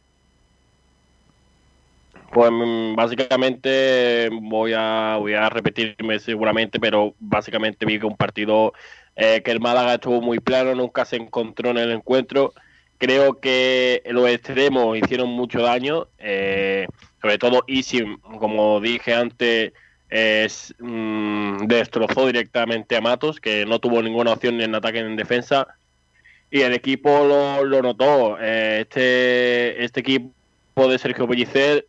Pues 2.33 2.51
mm, 2.51 2.95
básicamente 2.97 4.31
voy 4.33 4.73
a, 4.75 5.17
voy 5.19 5.35
a 5.35 5.51
repetirme 5.51 6.19
seguramente, 6.19 6.81
pero 6.81 7.15
básicamente 7.21 7.85
vi 7.85 7.99
que 7.99 8.07
un 8.07 8.17
partido 8.17 8.73
eh, 9.17 9.43
que 9.45 9.51
el 9.51 9.61
Málaga 9.61 9.95
estuvo 9.95 10.23
muy 10.23 10.41
plano, 10.41 10.75
nunca 10.75 11.05
se 11.05 11.17
encontró 11.17 11.71
en 11.71 11.79
el 11.79 11.91
encuentro. 11.91 12.55
Creo 12.97 13.39
que 13.39 14.03
los 14.07 14.29
extremos 14.31 14.97
hicieron 14.97 15.29
mucho 15.29 15.61
daño, 15.61 16.09
eh, 16.19 16.87
sobre 17.21 17.37
todo 17.37 17.65
Isim, 17.67 18.19
como 18.39 18.81
dije 18.81 19.13
antes, 19.13 19.73
es, 20.09 20.75
mm, 20.79 21.67
destrozó 21.67 22.27
directamente 22.27 22.97
a 22.97 23.03
Matos, 23.03 23.41
que 23.41 23.67
no 23.67 23.79
tuvo 23.79 24.03
ninguna 24.03 24.33
opción 24.33 24.57
ni 24.57 24.65
en 24.65 24.75
ataque 24.75 25.03
ni 25.03 25.11
en 25.11 25.17
defensa. 25.17 25.69
Y 26.51 26.63
el 26.63 26.73
equipo 26.73 27.11
lo, 27.27 27.65
lo 27.65 27.83
notó. 27.83 28.39
Eh, 28.41 28.81
este, 28.83 29.85
este 29.85 30.01
equipo 30.01 30.89
de 30.89 30.99
Sergio 30.99 31.29
Pellicer 31.29 31.87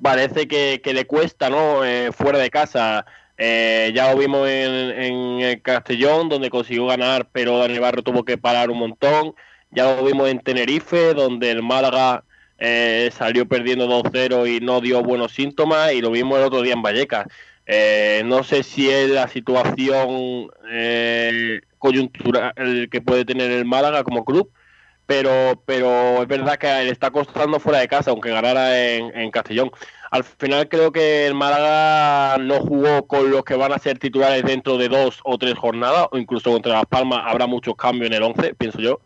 parece 0.00 0.48
que, 0.48 0.80
le 0.84 1.06
cuesta, 1.06 1.50
¿no? 1.50 1.84
Eh, 1.84 2.12
fuera 2.12 2.38
de 2.38 2.50
casa. 2.50 3.04
Eh, 3.36 3.92
ya 3.94 4.12
lo 4.12 4.18
vimos 4.18 4.48
en, 4.48 5.42
en, 5.42 5.60
Castellón, 5.60 6.28
donde 6.28 6.50
consiguió 6.50 6.86
ganar, 6.86 7.28
pero 7.32 7.58
Dani 7.58 7.78
Barro 7.78 8.02
tuvo 8.02 8.24
que 8.24 8.38
parar 8.38 8.70
un 8.70 8.78
montón. 8.78 9.34
Ya 9.70 9.96
lo 9.96 10.04
vimos 10.04 10.28
en 10.28 10.40
Tenerife, 10.40 11.14
donde 11.14 11.50
el 11.50 11.62
Málaga 11.62 12.24
eh, 12.58 13.10
salió 13.12 13.46
perdiendo 13.46 13.88
2-0 13.88 14.56
y 14.56 14.60
no 14.60 14.80
dio 14.80 15.02
buenos 15.02 15.32
síntomas. 15.32 15.92
Y 15.92 16.00
lo 16.00 16.10
vimos 16.10 16.38
el 16.38 16.44
otro 16.44 16.62
día 16.62 16.74
en 16.74 16.82
Vallecas. 16.82 17.26
no 18.24 18.44
sé 18.44 18.62
si 18.62 18.90
es 18.90 19.10
la 19.10 19.28
situación 19.28 20.50
coyuntural 21.78 22.88
que 22.90 23.00
puede 23.00 23.24
tener 23.24 23.50
el 23.50 23.64
Málaga 23.64 24.04
como 24.04 24.24
club, 24.24 24.50
pero, 25.06 25.62
pero 25.66 26.22
es 26.22 26.28
verdad 26.28 26.56
que 26.56 26.66
le 26.66 26.90
está 26.90 27.10
costando 27.10 27.60
fuera 27.60 27.80
de 27.80 27.88
casa, 27.88 28.10
aunque 28.10 28.30
ganara 28.30 28.78
en, 28.94 29.30
Castellón. 29.30 29.70
Al 30.10 30.24
final 30.24 30.68
creo 30.68 30.92
que 30.92 31.26
el 31.26 31.34
Málaga 31.34 32.38
no 32.38 32.60
jugó 32.60 33.06
con 33.06 33.30
los 33.30 33.44
que 33.44 33.54
van 33.54 33.72
a 33.72 33.78
ser 33.78 33.98
titulares 33.98 34.42
dentro 34.44 34.78
de 34.78 34.88
dos 34.88 35.20
o 35.24 35.38
tres 35.38 35.54
jornadas, 35.54 36.08
o 36.10 36.18
incluso 36.18 36.50
contra 36.52 36.74
Las 36.74 36.86
Palmas 36.86 37.22
habrá 37.26 37.46
muchos 37.46 37.74
cambios 37.76 38.08
en 38.08 38.14
el 38.14 38.22
11, 38.22 38.54
pienso 38.54 38.78
yo. 38.78 39.00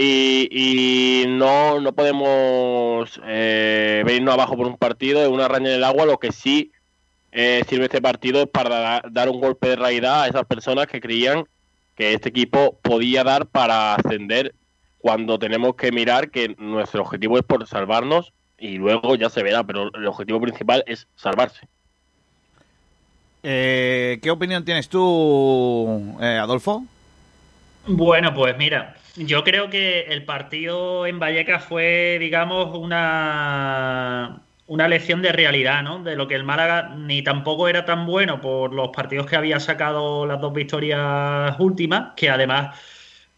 Y, 0.00 1.24
no, 1.26 1.80
no 1.80 1.92
podemos 1.92 3.20
eh, 3.26 4.02
venirnos 4.06 4.34
abajo 4.34 4.56
por 4.56 4.66
un 4.66 4.76
partido, 4.76 5.20
de 5.20 5.26
una 5.26 5.48
raña 5.48 5.70
en 5.70 5.76
el 5.76 5.84
agua, 5.84 6.06
lo 6.06 6.18
que 6.18 6.30
sí 6.30 6.70
eh, 7.32 7.64
sirve 7.68 7.84
este 7.84 8.00
partido 8.00 8.42
es 8.42 8.48
para 8.48 9.02
dar 9.10 9.28
un 9.28 9.40
golpe 9.40 9.70
de 9.70 9.76
realidad 9.76 10.22
a 10.22 10.28
esas 10.28 10.44
personas 10.44 10.86
que 10.86 11.00
creían 11.00 11.44
que 11.96 12.14
este 12.14 12.28
equipo 12.28 12.78
podía 12.80 13.24
dar 13.24 13.46
para 13.46 13.96
ascender 13.96 14.54
cuando 14.98 15.38
tenemos 15.38 15.76
que 15.76 15.92
mirar 15.92 16.30
que 16.30 16.54
nuestro 16.58 17.02
objetivo 17.02 17.38
es 17.38 17.44
por 17.44 17.66
salvarnos 17.66 18.32
y 18.58 18.76
luego 18.76 19.14
ya 19.14 19.30
se 19.30 19.42
verá, 19.42 19.64
pero 19.64 19.90
el 19.94 20.06
objetivo 20.06 20.40
principal 20.40 20.82
es 20.86 21.06
salvarse. 21.14 21.68
Eh, 23.42 24.18
¿Qué 24.20 24.30
opinión 24.30 24.64
tienes 24.64 24.88
tú, 24.88 26.16
eh, 26.20 26.38
Adolfo? 26.40 26.84
Bueno, 27.86 28.34
pues 28.34 28.56
mira, 28.58 28.96
yo 29.16 29.44
creo 29.44 29.70
que 29.70 30.02
el 30.02 30.24
partido 30.24 31.06
en 31.06 31.18
Vallecas 31.18 31.64
fue, 31.64 32.18
digamos, 32.20 32.76
una, 32.76 34.40
una 34.66 34.88
lección 34.88 35.22
de 35.22 35.32
realidad, 35.32 35.82
¿no? 35.82 36.02
De 36.02 36.16
lo 36.16 36.28
que 36.28 36.34
el 36.34 36.44
Málaga 36.44 36.94
ni 36.96 37.22
tampoco 37.22 37.68
era 37.68 37.84
tan 37.84 38.06
bueno 38.06 38.40
por 38.40 38.74
los 38.74 38.88
partidos 38.88 39.26
que 39.26 39.36
había 39.36 39.60
sacado 39.60 40.26
las 40.26 40.40
dos 40.40 40.52
victorias 40.52 41.54
últimas, 41.58 42.12
que 42.16 42.28
además 42.28 42.76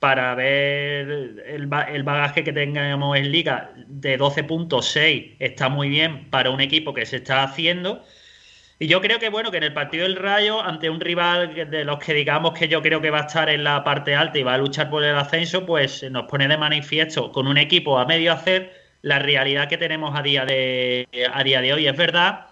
para 0.00 0.34
ver 0.34 1.44
el, 1.46 1.66
bagaje 1.66 2.42
que 2.42 2.52
tengamos 2.52 3.16
en 3.18 3.30
liga 3.30 3.70
de 3.86 4.18
12.6 4.18 5.36
está 5.38 5.68
muy 5.68 5.90
bien 5.90 6.30
para 6.30 6.50
un 6.50 6.60
equipo 6.60 6.94
que 6.94 7.04
se 7.06 7.16
está 7.16 7.42
haciendo. 7.42 8.02
Y 8.78 8.86
yo 8.86 9.02
creo 9.02 9.18
que 9.18 9.28
bueno, 9.28 9.50
que 9.50 9.58
en 9.58 9.64
el 9.64 9.74
partido 9.74 10.04
del 10.04 10.16
Rayo, 10.16 10.62
ante 10.62 10.88
un 10.88 11.00
rival 11.00 11.54
de 11.70 11.84
los 11.84 11.98
que 11.98 12.14
digamos 12.14 12.58
que 12.58 12.66
yo 12.66 12.80
creo 12.80 13.02
que 13.02 13.10
va 13.10 13.18
a 13.18 13.26
estar 13.26 13.50
en 13.50 13.62
la 13.62 13.84
parte 13.84 14.14
alta 14.14 14.38
y 14.38 14.42
va 14.42 14.54
a 14.54 14.58
luchar 14.58 14.88
por 14.88 15.04
el 15.04 15.14
ascenso, 15.14 15.66
pues 15.66 16.02
nos 16.10 16.24
pone 16.24 16.48
de 16.48 16.56
manifiesto 16.56 17.30
con 17.30 17.46
un 17.46 17.58
equipo 17.58 17.98
a 17.98 18.06
medio 18.06 18.32
hacer 18.32 18.72
la 19.02 19.18
realidad 19.18 19.68
que 19.68 19.76
tenemos 19.76 20.18
a 20.18 20.22
día 20.22 20.46
de, 20.46 21.06
a 21.30 21.44
día 21.44 21.60
de 21.60 21.74
hoy. 21.74 21.86
Es 21.86 21.96
verdad 21.96 22.46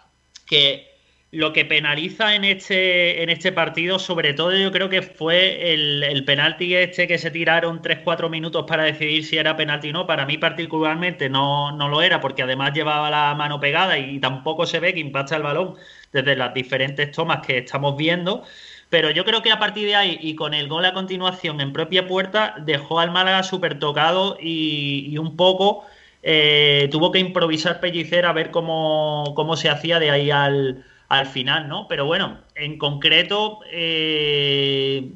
que 0.47 0.88
lo 1.31 1.53
que 1.53 1.65
penaliza 1.67 2.35
en 2.35 2.45
este, 2.45 3.23
en 3.23 3.29
este 3.29 3.53
partido, 3.53 3.99
sobre 3.99 4.33
todo 4.33 4.57
yo 4.57 4.73
creo 4.73 4.89
que 4.89 5.03
fue 5.03 5.75
el, 5.75 6.25
penalti 6.25 6.75
este 6.75 7.07
que 7.07 7.19
se 7.19 7.31
tiraron 7.31 7.83
3-4 7.83 8.31
minutos 8.31 8.65
para 8.67 8.85
decidir 8.85 9.25
si 9.25 9.37
era 9.37 9.57
penalti 9.57 9.91
o 9.91 9.93
no. 9.93 10.07
Para 10.07 10.25
mí 10.25 10.39
particularmente 10.39 11.29
no, 11.29 11.73
no 11.73 11.89
lo 11.89 12.01
era, 12.01 12.21
porque 12.21 12.43
además 12.43 12.73
llevaba 12.73 13.11
la 13.11 13.35
mano 13.35 13.61
pegada 13.61 13.99
y 13.99 14.19
tampoco 14.21 14.67
se 14.67 14.81
ve 14.81 14.95
que 14.95 15.01
impacta 15.01 15.37
el 15.37 15.43
balón 15.43 15.75
desde 16.13 16.35
las 16.35 16.55
diferentes 16.55 17.13
tomas 17.13 17.47
que 17.47 17.59
estamos 17.59 17.97
viendo. 17.97 18.45
Pero 18.89 19.11
yo 19.11 19.25
creo 19.27 19.43
que 19.43 19.53
a 19.53 19.59
partir 19.59 19.87
de 19.87 19.97
ahí 19.97 20.19
y 20.23 20.35
con 20.35 20.55
el 20.55 20.67
gol 20.69 20.85
a 20.87 20.95
continuación 20.95 21.61
en 21.61 21.75
propia 21.75 22.07
puerta, 22.07 22.55
dejó 22.61 23.01
al 23.01 23.11
Málaga 23.11 23.43
súper 23.43 23.79
tocado 23.79 24.39
y, 24.41 25.17
un 25.19 25.37
poco 25.37 25.85
eh, 26.23 26.89
tuvo 26.91 27.13
que 27.13 27.19
improvisar 27.19 27.81
Pellicer 27.81 28.25
a 28.27 28.33
ver 28.33 28.51
cómo, 28.51 29.35
cómo 29.37 29.57
se 29.57 29.69
hacía 29.69 29.99
de 29.99 30.11
ahí 30.11 30.31
al 30.31 30.85
al 31.09 31.27
final, 31.27 31.69
¿no? 31.69 31.87
Pero 31.89 32.05
bueno, 32.07 32.39
en 32.55 32.79
concreto 32.79 33.61
eh, 33.71 35.11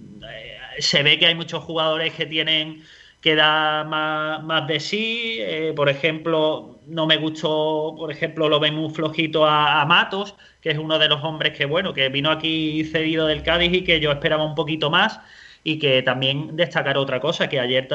se 0.78 1.02
ve 1.02 1.19
que 1.19 1.27
hay 1.27 1.35
muchos 1.35 1.62
jugadores 1.64 2.14
que 2.14 2.27
tienen 2.27 2.82
que 3.23 3.36
da 3.36 3.85
más, 3.85 4.43
más 4.43 4.66
de 4.66 4.81
sí. 4.81 5.36
Eh, 5.39 5.73
por 5.77 5.89
ejemplo, 5.89 6.81
no 6.89 7.06
me 7.06 7.16
gustó, 7.16 7.94
por 7.97 8.10
ejemplo, 8.10 8.48
lo 8.48 8.59
ven 8.59 8.74
muy 8.74 8.90
flojito 8.90 9.47
a, 9.47 9.81
a, 9.81 9.86
Matos, 9.86 10.35
que 10.60 10.70
es 10.70 10.78
uno 10.78 10.98
de 10.98 11.09
los 11.09 11.23
hombres 11.23 11.56
que, 11.56 11.64
bueno, 11.64 11.94
que 11.94 12.09
vino 12.09 12.31
aquí 12.31 12.85
cedido 12.85 13.27
del 13.27 13.43
Cádiz 13.44 13.73
y 13.73 13.85
que 13.85 14.01
yo 14.01 14.10
esperaba 14.10 14.44
un 14.44 14.56
poquito 14.56 14.90
más. 14.90 15.20
Y 15.64 15.78
que 15.78 16.02
también 16.02 16.56
destacar 16.56 16.98
otra 16.98 17.20
cosa, 17.20 17.48
que 17.48 17.60
ayer, 17.60 17.86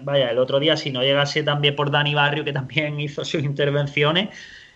vaya, 0.00 0.30
el 0.30 0.38
otro 0.38 0.58
día, 0.58 0.78
si 0.78 0.90
no 0.90 1.02
llegase 1.02 1.42
también 1.42 1.76
por 1.76 1.90
Dani 1.90 2.14
Barrio, 2.14 2.44
que 2.44 2.52
también 2.54 2.98
hizo 3.00 3.26
sus 3.26 3.42
intervenciones, 3.44 4.30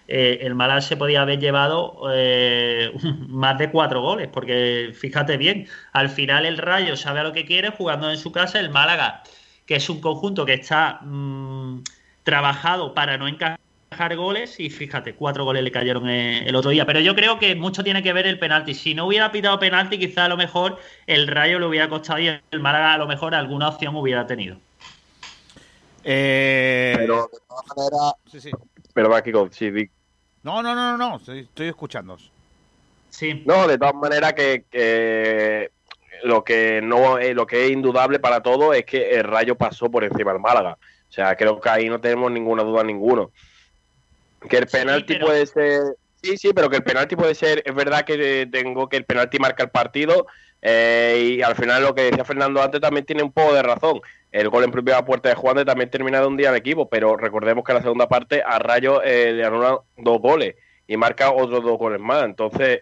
eh, 0.06 0.38
el 0.42 0.54
Málaga 0.54 0.80
se 0.80 0.96
podía 0.96 1.22
haber 1.22 1.38
llevado 1.38 2.02
eh, 2.12 2.92
más 3.28 3.58
de 3.58 3.70
cuatro 3.70 4.02
goles, 4.02 4.28
porque 4.28 4.92
fíjate 4.94 5.36
bien, 5.36 5.66
al 5.92 6.08
final 6.08 6.46
el 6.46 6.58
Rayo 6.58 6.96
sabe 6.96 7.20
a 7.20 7.24
lo 7.24 7.32
que 7.32 7.46
quiere 7.46 7.70
jugando 7.70 8.10
en 8.10 8.18
su 8.18 8.32
casa, 8.32 8.60
el 8.60 8.70
Málaga, 8.70 9.22
que 9.66 9.76
es 9.76 9.88
un 9.88 10.00
conjunto 10.00 10.44
que 10.44 10.54
está 10.54 11.00
mmm, 11.02 11.82
trabajado 12.22 12.94
para 12.94 13.16
no 13.16 13.28
encajar 13.28 13.58
goles, 14.16 14.58
y 14.58 14.70
fíjate, 14.70 15.14
cuatro 15.14 15.44
goles 15.44 15.62
le 15.62 15.70
cayeron 15.70 16.08
eh, 16.08 16.44
el 16.46 16.56
otro 16.56 16.70
día. 16.70 16.84
Pero 16.84 17.00
yo 17.00 17.14
creo 17.14 17.38
que 17.38 17.54
mucho 17.54 17.84
tiene 17.84 18.02
que 18.02 18.12
ver 18.12 18.26
el 18.26 18.38
penalti. 18.38 18.74
Si 18.74 18.94
no 18.94 19.06
hubiera 19.06 19.30
pitado 19.30 19.58
penalti, 19.58 19.98
quizá 19.98 20.24
a 20.24 20.28
lo 20.28 20.36
mejor 20.36 20.78
el 21.06 21.28
Rayo 21.28 21.58
le 21.60 21.66
hubiera 21.66 21.88
costado 21.88 22.18
y 22.18 22.26
el 22.26 22.60
Málaga 22.60 22.94
a 22.94 22.98
lo 22.98 23.06
mejor 23.06 23.34
alguna 23.34 23.68
opción 23.68 23.94
hubiera 23.94 24.26
tenido. 24.26 24.56
Eh... 26.02 26.94
Pero 26.98 27.30
de 27.32 27.38
todas 27.48 27.64
maneras. 27.76 28.14
Sí, 28.30 28.40
sí. 28.40 28.50
Pero 28.94 29.14
aquí 29.14 29.32
con 29.32 29.52
sí, 29.52 29.70
No, 30.42 30.62
no, 30.62 30.74
no, 30.74 30.96
no, 30.96 30.96
no. 30.96 31.16
Estoy, 31.16 31.40
estoy 31.40 31.68
escuchando. 31.68 32.16
Sí. 33.10 33.42
No, 33.44 33.68
de 33.68 33.76
todas 33.76 33.94
maneras 33.94 34.32
que, 34.32 34.64
que 34.70 35.70
lo 36.22 36.42
que 36.42 36.80
no 36.82 37.18
eh, 37.18 37.34
lo 37.34 37.46
que 37.46 37.66
es 37.66 37.70
indudable 37.70 38.18
para 38.18 38.42
todos 38.42 38.74
es 38.74 38.84
que 38.84 39.10
el 39.10 39.24
Rayo 39.24 39.56
pasó 39.56 39.90
por 39.90 40.04
encima 40.04 40.32
del 40.32 40.40
Málaga. 40.40 40.78
O 41.08 41.12
sea, 41.12 41.36
creo 41.36 41.60
que 41.60 41.68
ahí 41.68 41.88
no 41.88 42.00
tenemos 42.00 42.32
ninguna 42.32 42.62
duda 42.62 42.82
ninguno. 42.82 43.30
Que 44.48 44.58
el 44.58 44.66
penalti 44.66 45.12
sí, 45.12 45.18
pero... 45.18 45.26
puede 45.26 45.46
ser. 45.46 45.82
Sí, 46.22 46.36
sí, 46.38 46.52
pero 46.54 46.70
que 46.70 46.76
el 46.76 46.82
penalti 46.82 47.16
puede 47.16 47.34
ser. 47.34 47.62
Es 47.64 47.74
verdad 47.74 48.04
que 48.04 48.48
tengo 48.50 48.88
que 48.88 48.96
el 48.96 49.04
penalti 49.04 49.38
marca 49.38 49.62
el 49.62 49.70
partido. 49.70 50.26
Eh, 50.62 51.36
y 51.36 51.42
al 51.42 51.54
final 51.54 51.82
lo 51.82 51.94
que 51.94 52.04
decía 52.04 52.24
Fernando 52.24 52.62
antes 52.62 52.80
también 52.80 53.04
tiene 53.04 53.22
un 53.22 53.32
poco 53.32 53.54
de 53.54 53.62
razón. 53.62 54.00
El 54.34 54.48
gol 54.48 54.64
en 54.64 54.72
primera 54.72 55.04
puerta 55.04 55.28
de 55.28 55.36
Juan 55.36 55.58
de 55.58 55.64
también 55.64 55.90
termina 55.90 56.18
de 56.18 56.26
un 56.26 56.36
día 56.36 56.50
de 56.50 56.58
equipo, 56.58 56.88
pero 56.88 57.16
recordemos 57.16 57.62
que 57.62 57.70
en 57.70 57.76
la 57.76 57.82
segunda 57.82 58.08
parte 58.08 58.42
a 58.44 58.58
Rayo 58.58 59.00
eh, 59.00 59.32
le 59.32 59.44
anulan 59.44 59.76
dos 59.96 60.20
goles 60.20 60.56
y 60.88 60.96
marca 60.96 61.30
otros 61.30 61.62
dos 61.62 61.78
goles 61.78 62.00
más. 62.00 62.24
Entonces, 62.24 62.80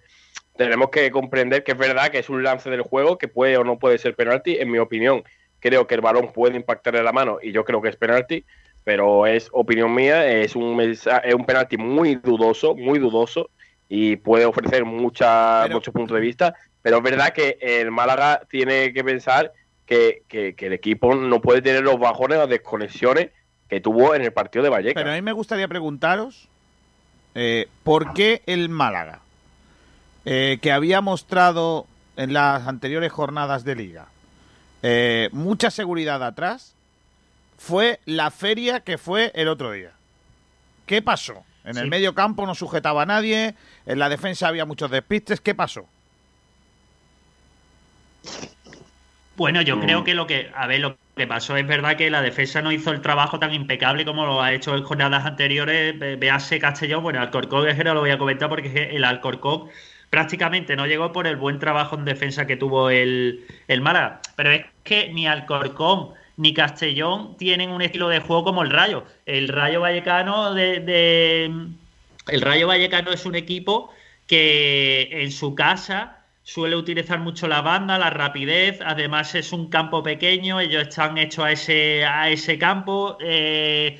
tenemos 0.56 0.88
que 0.88 1.10
comprender 1.10 1.62
que 1.62 1.72
es 1.72 1.78
verdad 1.78 2.08
que 2.08 2.20
es 2.20 2.30
un 2.30 2.42
lance 2.42 2.70
del 2.70 2.80
juego 2.80 3.18
que 3.18 3.28
puede 3.28 3.58
o 3.58 3.64
no 3.64 3.78
puede 3.78 3.98
ser 3.98 4.14
penalti. 4.14 4.56
En 4.56 4.70
mi 4.70 4.78
opinión, 4.78 5.24
creo 5.60 5.86
que 5.86 5.94
el 5.94 6.00
balón 6.00 6.32
puede 6.32 6.56
impactarle 6.56 7.02
la 7.02 7.12
mano 7.12 7.36
y 7.42 7.52
yo 7.52 7.66
creo 7.66 7.82
que 7.82 7.90
es 7.90 7.96
penalti, 7.96 8.46
pero 8.82 9.26
es 9.26 9.50
opinión 9.52 9.94
mía. 9.94 10.26
Es 10.26 10.56
un, 10.56 10.80
es 10.80 11.06
un 11.34 11.44
penalti 11.44 11.76
muy 11.76 12.14
dudoso, 12.14 12.74
muy 12.74 12.98
dudoso 12.98 13.50
y 13.90 14.16
puede 14.16 14.46
ofrecer 14.46 14.86
mucha, 14.86 15.64
pero... 15.64 15.74
muchos 15.74 15.92
puntos 15.92 16.14
de 16.14 16.22
vista. 16.22 16.54
Pero 16.80 16.96
es 16.96 17.02
verdad 17.02 17.34
que 17.34 17.58
el 17.60 17.90
Málaga 17.90 18.40
tiene 18.48 18.94
que 18.94 19.04
pensar 19.04 19.52
que, 19.92 20.22
que, 20.26 20.54
que 20.54 20.66
el 20.66 20.72
equipo 20.72 21.14
no 21.14 21.42
puede 21.42 21.60
tener 21.60 21.82
los 21.82 21.98
bajones 21.98 22.38
o 22.38 22.46
desconexiones 22.46 23.30
que 23.68 23.80
tuvo 23.80 24.14
en 24.14 24.22
el 24.22 24.32
partido 24.32 24.62
de 24.62 24.70
Vallecas. 24.70 24.94
Pero 24.94 25.12
a 25.12 25.14
mí 25.14 25.22
me 25.22 25.32
gustaría 25.32 25.68
preguntaros 25.68 26.48
eh, 27.34 27.68
por 27.84 28.14
qué 28.14 28.42
el 28.46 28.70
Málaga, 28.70 29.20
eh, 30.24 30.58
que 30.62 30.72
había 30.72 31.02
mostrado 31.02 31.86
en 32.16 32.32
las 32.32 32.66
anteriores 32.66 33.12
jornadas 33.12 33.64
de 33.64 33.74
liga 33.74 34.06
eh, 34.82 35.28
mucha 35.32 35.70
seguridad 35.70 36.22
atrás, 36.22 36.74
fue 37.58 38.00
la 38.06 38.30
feria 38.30 38.80
que 38.80 38.98
fue 38.98 39.30
el 39.34 39.48
otro 39.48 39.72
día. 39.72 39.92
¿Qué 40.86 41.02
pasó? 41.02 41.44
En 41.64 41.74
sí. 41.74 41.80
el 41.80 41.88
medio 41.88 42.14
campo 42.14 42.46
no 42.46 42.54
sujetaba 42.54 43.02
a 43.02 43.06
nadie, 43.06 43.54
en 43.86 43.98
la 43.98 44.08
defensa 44.08 44.48
había 44.48 44.64
muchos 44.64 44.90
despistes. 44.90 45.40
¿Qué 45.40 45.54
pasó? 45.54 45.86
Bueno, 49.36 49.62
yo 49.62 49.80
creo 49.80 50.04
que 50.04 50.14
lo 50.14 50.26
que, 50.26 50.50
a 50.54 50.66
ver, 50.66 50.80
lo 50.80 50.96
que 51.16 51.26
pasó 51.26 51.56
es 51.56 51.66
verdad 51.66 51.96
que 51.96 52.10
la 52.10 52.20
defensa 52.20 52.60
no 52.60 52.70
hizo 52.70 52.90
el 52.90 53.00
trabajo 53.00 53.38
tan 53.38 53.54
impecable 53.54 54.04
como 54.04 54.26
lo 54.26 54.42
ha 54.42 54.52
hecho 54.52 54.76
en 54.76 54.82
jornadas 54.82 55.24
anteriores. 55.24 55.98
Véase 56.18 56.58
Castellón, 56.58 57.02
bueno, 57.02 57.20
Alcorcón 57.20 57.68
es 57.68 57.76
que 57.76 57.84
no 57.84 57.94
lo 57.94 58.00
voy 58.00 58.10
a 58.10 58.18
comentar 58.18 58.48
porque 58.48 58.90
el 58.92 59.04
Alcorcón 59.04 59.68
prácticamente 60.10 60.76
no 60.76 60.86
llegó 60.86 61.12
por 61.12 61.26
el 61.26 61.36
buen 61.36 61.58
trabajo 61.58 61.96
en 61.96 62.04
defensa 62.04 62.46
que 62.46 62.56
tuvo 62.56 62.90
el, 62.90 63.46
el 63.68 63.80
Málaga. 63.80 64.20
Pero 64.36 64.50
es 64.50 64.66
que 64.84 65.10
ni 65.12 65.26
Alcorcón 65.26 66.10
ni 66.36 66.52
Castellón 66.52 67.36
tienen 67.38 67.70
un 67.70 67.80
estilo 67.80 68.08
de 68.08 68.20
juego 68.20 68.44
como 68.44 68.62
el 68.62 68.70
Rayo. 68.70 69.04
El 69.24 69.48
Rayo 69.48 69.80
Vallecano 69.80 70.52
de, 70.52 70.80
de 70.80 71.44
el 72.28 72.40
Rayo 72.40 72.66
Vallecano 72.66 73.12
es 73.12 73.26
un 73.26 73.34
equipo 73.34 73.92
que 74.26 75.08
en 75.10 75.32
su 75.32 75.54
casa 75.54 76.21
suele 76.42 76.76
utilizar 76.76 77.18
mucho 77.20 77.46
la 77.48 77.62
banda, 77.62 77.98
la 77.98 78.10
rapidez, 78.10 78.80
además 78.84 79.34
es 79.34 79.52
un 79.52 79.68
campo 79.68 80.02
pequeño, 80.02 80.60
ellos 80.60 80.88
están 80.88 81.18
hechos 81.18 81.44
a 81.44 81.52
ese, 81.52 82.04
a 82.04 82.30
ese 82.30 82.58
campo. 82.58 83.16
Eh, 83.20 83.98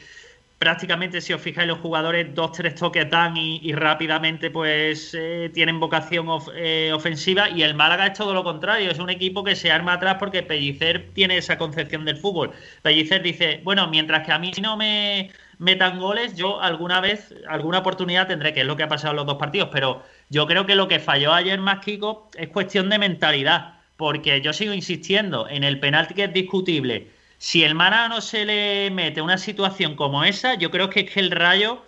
prácticamente, 0.62 1.20
si 1.20 1.32
os 1.32 1.40
fijáis, 1.42 1.66
los 1.66 1.78
jugadores 1.78 2.34
dos, 2.34 2.52
tres 2.52 2.76
toques 2.76 3.10
dan 3.10 3.36
y, 3.36 3.72
rápidamente 3.72 4.50
pues 4.50 5.12
eh, 5.12 5.50
tienen 5.52 5.80
vocación 5.80 6.28
eh, 6.54 6.92
ofensiva 6.94 7.50
y 7.50 7.62
el 7.64 7.74
Málaga 7.74 8.06
es 8.06 8.12
todo 8.12 8.32
lo 8.32 8.44
contrario, 8.44 8.90
es 8.90 9.00
un 9.00 9.10
equipo 9.10 9.42
que 9.42 9.56
se 9.56 9.72
arma 9.72 9.94
atrás 9.94 10.16
porque 10.20 10.44
Pellicer 10.44 11.10
tiene 11.14 11.36
esa 11.38 11.58
concepción 11.58 12.04
del 12.04 12.16
fútbol. 12.16 12.52
Pellicer 12.82 13.22
dice, 13.22 13.60
bueno, 13.64 13.88
mientras 13.88 14.24
que 14.24 14.32
a 14.32 14.38
mí 14.38 14.52
no 14.62 14.76
me 14.76 15.32
metan 15.62 16.00
goles, 16.00 16.34
yo 16.34 16.60
alguna 16.60 17.00
vez, 17.00 17.32
alguna 17.48 17.78
oportunidad 17.78 18.26
tendré, 18.26 18.52
que 18.52 18.62
es 18.62 18.66
lo 18.66 18.76
que 18.76 18.82
ha 18.82 18.88
pasado 18.88 19.12
en 19.12 19.18
los 19.18 19.26
dos 19.26 19.36
partidos, 19.36 19.68
pero 19.70 20.02
yo 20.28 20.48
creo 20.48 20.66
que 20.66 20.74
lo 20.74 20.88
que 20.88 20.98
falló 20.98 21.32
ayer 21.32 21.60
más 21.60 21.78
Kiko 21.78 22.30
es 22.36 22.48
cuestión 22.48 22.90
de 22.90 22.98
mentalidad, 22.98 23.74
porque 23.96 24.40
yo 24.40 24.52
sigo 24.52 24.74
insistiendo 24.74 25.48
en 25.48 25.62
el 25.62 25.78
penalti 25.78 26.14
que 26.14 26.24
es 26.24 26.32
discutible. 26.32 27.10
Si 27.38 27.62
el 27.62 27.76
Málaga 27.76 28.08
no 28.08 28.20
se 28.20 28.44
le 28.44 28.90
mete 28.90 29.22
una 29.22 29.38
situación 29.38 29.94
como 29.94 30.24
esa, 30.24 30.54
yo 30.54 30.72
creo 30.72 30.90
que 30.90 31.00
es 31.00 31.10
que 31.12 31.20
el 31.20 31.30
Rayo 31.30 31.84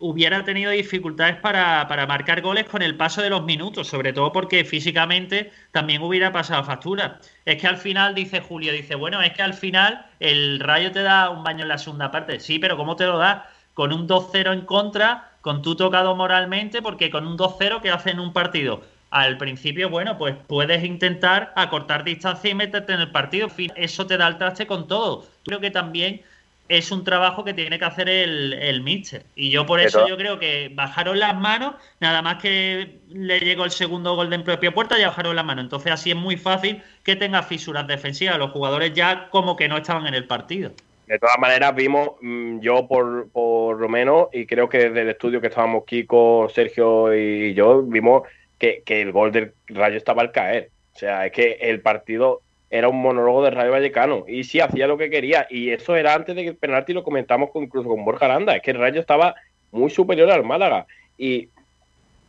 hubiera 0.00 0.42
tenido 0.44 0.72
dificultades 0.72 1.36
para, 1.36 1.86
para, 1.86 2.06
marcar 2.06 2.40
goles 2.40 2.64
con 2.64 2.82
el 2.82 2.96
paso 2.96 3.22
de 3.22 3.30
los 3.30 3.44
minutos, 3.44 3.86
sobre 3.86 4.12
todo 4.12 4.32
porque 4.32 4.64
físicamente 4.64 5.52
también 5.70 6.02
hubiera 6.02 6.32
pasado 6.32 6.64
factura. 6.64 7.20
Es 7.44 7.60
que 7.60 7.68
al 7.68 7.76
final, 7.76 8.14
dice 8.14 8.40
Julio, 8.40 8.72
dice, 8.72 8.94
bueno, 8.94 9.20
es 9.22 9.32
que 9.32 9.42
al 9.42 9.54
final 9.54 10.06
el 10.18 10.58
Rayo 10.58 10.90
te 10.90 11.02
da 11.02 11.30
un 11.30 11.44
baño 11.44 11.62
en 11.62 11.68
la 11.68 11.78
segunda 11.78 12.10
parte. 12.10 12.40
Sí, 12.40 12.58
pero 12.58 12.76
¿cómo 12.76 12.96
te 12.96 13.06
lo 13.06 13.18
da? 13.18 13.48
Con 13.74 13.92
un 13.92 14.08
2-0 14.08 14.52
en 14.52 14.62
contra, 14.62 15.32
con 15.42 15.62
tú 15.62 15.76
tocado 15.76 16.16
moralmente, 16.16 16.82
porque 16.82 17.10
con 17.10 17.26
un 17.26 17.36
2-0 17.36 17.82
que 17.82 17.90
hacen 17.90 18.18
un 18.18 18.32
partido 18.32 18.82
al 19.10 19.36
principio, 19.38 19.90
bueno, 19.90 20.16
pues 20.16 20.36
puedes 20.46 20.84
intentar 20.84 21.52
acortar 21.56 22.04
distancia 22.04 22.50
y 22.50 22.54
meterte 22.54 22.92
en 22.92 23.00
el 23.00 23.10
partido. 23.10 23.48
Eso 23.76 24.06
te 24.06 24.16
da 24.16 24.28
el 24.28 24.38
traste 24.38 24.66
con 24.66 24.86
todo. 24.86 25.26
Creo 25.44 25.60
que 25.60 25.70
también 25.70 26.22
es 26.70 26.92
un 26.92 27.02
trabajo 27.02 27.42
que 27.42 27.52
tiene 27.52 27.80
que 27.80 27.84
hacer 27.84 28.08
el, 28.08 28.52
el 28.52 28.80
Mister. 28.80 29.24
Y 29.34 29.50
yo 29.50 29.66
por 29.66 29.80
eso 29.80 30.06
yo 30.06 30.16
creo 30.16 30.38
que 30.38 30.70
bajaron 30.72 31.18
las 31.18 31.36
manos, 31.36 31.74
nada 31.98 32.22
más 32.22 32.40
que 32.40 33.00
le 33.08 33.40
llegó 33.40 33.64
el 33.64 33.72
segundo 33.72 34.14
gol 34.14 34.30
de 34.30 34.36
en 34.36 34.44
propia 34.44 34.70
puerta, 34.70 34.96
ya 34.96 35.08
bajaron 35.08 35.34
las 35.34 35.44
manos. 35.44 35.64
Entonces 35.64 35.90
así 35.90 36.10
es 36.10 36.16
muy 36.16 36.36
fácil 36.36 36.80
que 37.02 37.16
tenga 37.16 37.42
fisuras 37.42 37.88
defensivas. 37.88 38.38
Los 38.38 38.52
jugadores 38.52 38.94
ya 38.94 39.28
como 39.30 39.56
que 39.56 39.68
no 39.68 39.78
estaban 39.78 40.06
en 40.06 40.14
el 40.14 40.28
partido. 40.28 40.70
De 41.08 41.18
todas 41.18 41.40
maneras, 41.40 41.74
vimos, 41.74 42.10
mm, 42.20 42.60
yo 42.60 42.86
por, 42.86 43.28
por 43.30 43.80
lo 43.80 43.88
menos, 43.88 44.28
y 44.32 44.46
creo 44.46 44.68
que 44.68 44.78
desde 44.78 45.02
el 45.02 45.08
estudio 45.08 45.40
que 45.40 45.48
estábamos 45.48 45.84
Kiko, 45.84 46.48
Sergio 46.54 47.12
y 47.12 47.52
yo, 47.52 47.82
vimos 47.82 48.22
que, 48.60 48.84
que, 48.86 49.02
el 49.02 49.10
gol 49.10 49.32
del 49.32 49.54
Rayo 49.66 49.96
estaba 49.96 50.22
al 50.22 50.30
caer. 50.30 50.70
O 50.94 50.98
sea, 51.00 51.26
es 51.26 51.32
que 51.32 51.58
el 51.62 51.80
partido 51.80 52.42
era 52.70 52.88
un 52.88 53.02
monólogo 53.02 53.44
del 53.44 53.54
Rayo 53.54 53.72
Vallecano 53.72 54.24
y 54.28 54.44
sí 54.44 54.60
hacía 54.60 54.86
lo 54.86 54.96
que 54.96 55.10
quería. 55.10 55.46
Y 55.50 55.70
eso 55.70 55.96
era 55.96 56.14
antes 56.14 56.36
de 56.36 56.42
que 56.42 56.48
el 56.50 56.56
penalti 56.56 56.92
lo 56.92 57.02
comentamos 57.02 57.50
incluso 57.54 57.88
con 57.88 58.04
Borja 58.04 58.26
Aranda. 58.26 58.54
Es 58.54 58.62
que 58.62 58.70
el 58.70 58.78
Rayo 58.78 59.00
estaba 59.00 59.34
muy 59.72 59.90
superior 59.90 60.30
al 60.30 60.44
Málaga. 60.44 60.86
Y 61.18 61.48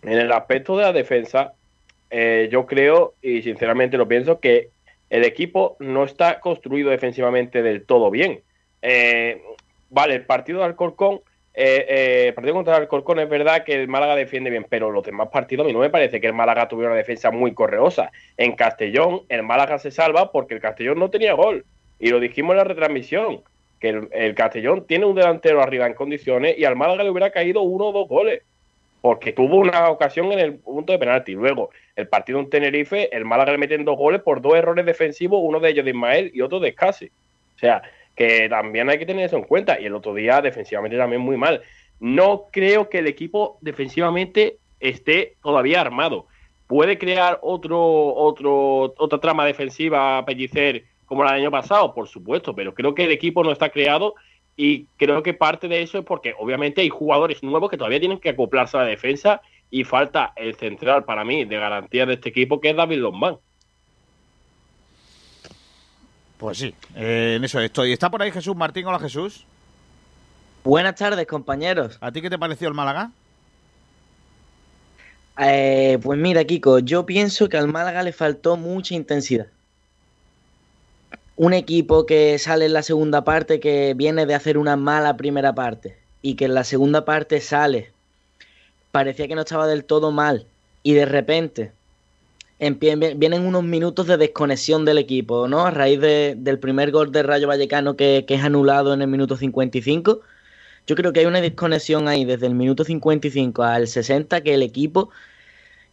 en 0.01 0.13
el 0.13 0.31
aspecto 0.31 0.75
de 0.77 0.83
la 0.83 0.93
defensa, 0.93 1.53
eh, 2.09 2.49
yo 2.51 2.65
creo, 2.65 3.13
y 3.21 3.43
sinceramente 3.43 3.97
lo 3.97 4.07
pienso, 4.07 4.39
que 4.39 4.69
el 5.11 5.23
equipo 5.25 5.75
no 5.79 6.03
está 6.03 6.39
construido 6.39 6.89
defensivamente 6.89 7.61
del 7.61 7.85
todo 7.85 8.09
bien. 8.09 8.41
Eh, 8.81 9.41
vale, 9.91 10.15
el 10.15 10.25
partido 10.25 10.59
de 10.59 10.65
Alcorcón 10.65 11.21
eh, 11.53 11.85
eh, 12.27 12.33
partido 12.33 12.55
contra 12.55 12.75
el 12.77 12.83
Alcorcón 12.83 13.19
es 13.19 13.29
verdad 13.29 13.63
que 13.65 13.73
el 13.73 13.87
Málaga 13.87 14.15
defiende 14.15 14.49
bien, 14.49 14.65
pero 14.69 14.89
los 14.89 15.03
demás 15.03 15.29
partidos 15.29 15.65
a 15.65 15.67
mí 15.67 15.73
no 15.73 15.79
me 15.79 15.89
parece 15.89 16.21
que 16.21 16.27
el 16.27 16.33
Málaga 16.33 16.67
tuviera 16.67 16.91
una 16.91 16.97
defensa 16.97 17.31
muy 17.31 17.53
correosa. 17.53 18.11
En 18.37 18.55
Castellón, 18.55 19.23
el 19.29 19.43
Málaga 19.43 19.77
se 19.77 19.91
salva 19.91 20.31
porque 20.31 20.53
el 20.53 20.61
Castellón 20.61 20.99
no 20.99 21.09
tenía 21.09 21.33
gol. 21.33 21.65
Y 21.99 22.09
lo 22.09 22.19
dijimos 22.19 22.51
en 22.51 22.57
la 22.57 22.63
retransmisión, 22.63 23.41
que 23.79 23.89
el, 23.89 24.07
el 24.11 24.33
Castellón 24.33 24.85
tiene 24.87 25.05
un 25.05 25.15
delantero 25.15 25.61
arriba 25.61 25.87
en 25.87 25.93
condiciones 25.93 26.57
y 26.57 26.65
al 26.65 26.75
Málaga 26.75 27.03
le 27.03 27.09
hubiera 27.09 27.31
caído 27.31 27.61
uno 27.61 27.87
o 27.87 27.91
dos 27.91 28.07
goles. 28.07 28.43
Porque 29.01 29.33
tuvo 29.33 29.57
una 29.57 29.89
ocasión 29.89 30.31
en 30.31 30.39
el 30.39 30.55
punto 30.55 30.93
de 30.93 30.99
penalti. 30.99 31.33
Luego, 31.33 31.71
el 31.95 32.07
partido 32.07 32.39
en 32.39 32.49
Tenerife, 32.49 33.15
el 33.15 33.25
Málaga 33.25 33.51
le 33.51 33.57
meten 33.57 33.83
dos 33.83 33.97
goles 33.97 34.21
por 34.21 34.41
dos 34.41 34.55
errores 34.55 34.85
defensivos, 34.85 35.41
uno 35.43 35.59
de 35.59 35.71
ellos 35.71 35.85
de 35.85 35.91
Ismael 35.91 36.31
y 36.33 36.41
otro 36.41 36.59
de 36.59 36.71
Scassi. 36.71 37.07
O 37.07 37.59
sea, 37.59 37.81
que 38.15 38.47
también 38.49 38.89
hay 38.89 38.99
que 38.99 39.05
tener 39.05 39.25
eso 39.25 39.37
en 39.37 39.43
cuenta. 39.43 39.79
Y 39.79 39.85
el 39.85 39.95
otro 39.95 40.13
día 40.13 40.41
defensivamente 40.41 40.97
también 40.97 41.21
muy 41.21 41.37
mal. 41.37 41.61
No 41.99 42.45
creo 42.51 42.89
que 42.89 42.99
el 42.99 43.07
equipo 43.07 43.57
defensivamente 43.61 44.57
esté 44.79 45.35
todavía 45.41 45.81
armado. 45.81 46.27
¿Puede 46.67 46.97
crear 46.97 47.39
otro, 47.41 48.13
otro, 48.15 48.93
otra 48.97 49.19
trama 49.19 49.45
defensiva 49.45 50.25
Pellicer 50.25 50.85
como 51.05 51.23
del 51.23 51.33
año 51.33 51.51
pasado? 51.51 51.93
Por 51.93 52.07
supuesto, 52.07 52.55
pero 52.55 52.73
creo 52.73 52.95
que 52.95 53.03
el 53.03 53.11
equipo 53.11 53.43
no 53.43 53.51
está 53.51 53.69
creado 53.69 54.15
y 54.55 54.85
creo 54.97 55.23
que 55.23 55.33
parte 55.33 55.67
de 55.67 55.81
eso 55.81 55.99
es 55.99 56.05
porque 56.05 56.33
obviamente 56.37 56.81
hay 56.81 56.89
jugadores 56.89 57.43
nuevos 57.43 57.69
que 57.69 57.77
todavía 57.77 57.99
tienen 57.99 58.19
que 58.19 58.29
acoplarse 58.29 58.77
a 58.77 58.81
la 58.81 58.87
defensa 58.87 59.41
y 59.69 59.83
falta 59.83 60.33
el 60.35 60.55
central 60.55 61.03
para 61.05 61.23
mí 61.23 61.45
de 61.45 61.57
garantía 61.57 62.05
de 62.05 62.13
este 62.15 62.29
equipo 62.29 62.59
que 62.59 62.69
es 62.69 62.75
David 62.75 62.99
Lombán. 62.99 63.37
Pues 66.41 66.57
sí, 66.57 66.73
eh, 66.95 67.35
en 67.37 67.43
eso 67.43 67.59
estoy. 67.59 67.93
¿Está 67.93 68.09
por 68.09 68.19
ahí 68.23 68.31
Jesús 68.31 68.55
Martín? 68.55 68.87
Hola 68.87 68.97
Jesús. 68.97 69.45
Buenas 70.63 70.95
tardes, 70.95 71.27
compañeros. 71.27 71.99
¿A 72.01 72.11
ti 72.11 72.19
qué 72.19 72.31
te 72.31 72.39
pareció 72.39 72.67
el 72.67 72.73
Málaga? 72.73 73.11
Eh, 75.37 75.99
pues 76.01 76.17
mira, 76.17 76.43
Kiko, 76.43 76.79
yo 76.79 77.05
pienso 77.05 77.47
que 77.47 77.57
al 77.57 77.67
Málaga 77.67 78.01
le 78.01 78.11
faltó 78.11 78.57
mucha 78.57 78.95
intensidad. 78.95 79.45
Un 81.35 81.53
equipo 81.53 82.07
que 82.07 82.39
sale 82.39 82.65
en 82.65 82.73
la 82.73 82.81
segunda 82.81 83.23
parte 83.23 83.59
que 83.59 83.93
viene 83.95 84.25
de 84.25 84.33
hacer 84.33 84.57
una 84.57 84.75
mala 84.75 85.17
primera 85.17 85.53
parte 85.53 85.99
y 86.23 86.33
que 86.33 86.45
en 86.45 86.55
la 86.55 86.63
segunda 86.63 87.05
parte 87.05 87.39
sale, 87.39 87.91
parecía 88.91 89.27
que 89.27 89.35
no 89.35 89.41
estaba 89.41 89.67
del 89.67 89.85
todo 89.85 90.11
mal 90.11 90.47
y 90.81 90.93
de 90.93 91.05
repente 91.05 91.71
vienen 92.61 93.45
unos 93.45 93.63
minutos 93.63 94.05
de 94.05 94.17
desconexión 94.17 94.85
del 94.85 94.99
equipo, 94.99 95.47
¿no? 95.47 95.65
A 95.65 95.71
raíz 95.71 95.99
del 95.99 96.59
primer 96.59 96.91
gol 96.91 97.11
de 97.11 97.23
Rayo 97.23 97.47
Vallecano 97.47 97.95
que, 97.95 98.23
es 98.27 98.43
anulado 98.43 98.93
en 98.93 99.01
el 99.01 99.07
minuto 99.07 99.35
55. 99.35 100.21
Yo 100.85 100.95
creo 100.95 101.11
que 101.11 101.21
hay 101.21 101.25
una 101.25 101.41
desconexión 101.41 102.07
ahí 102.07 102.23
desde 102.23 102.45
el 102.47 102.53
minuto 102.53 102.83
55 102.83 103.63
al 103.63 103.87
60 103.87 104.41
que 104.41 104.53
el 104.53 104.61
equipo, 104.61 105.09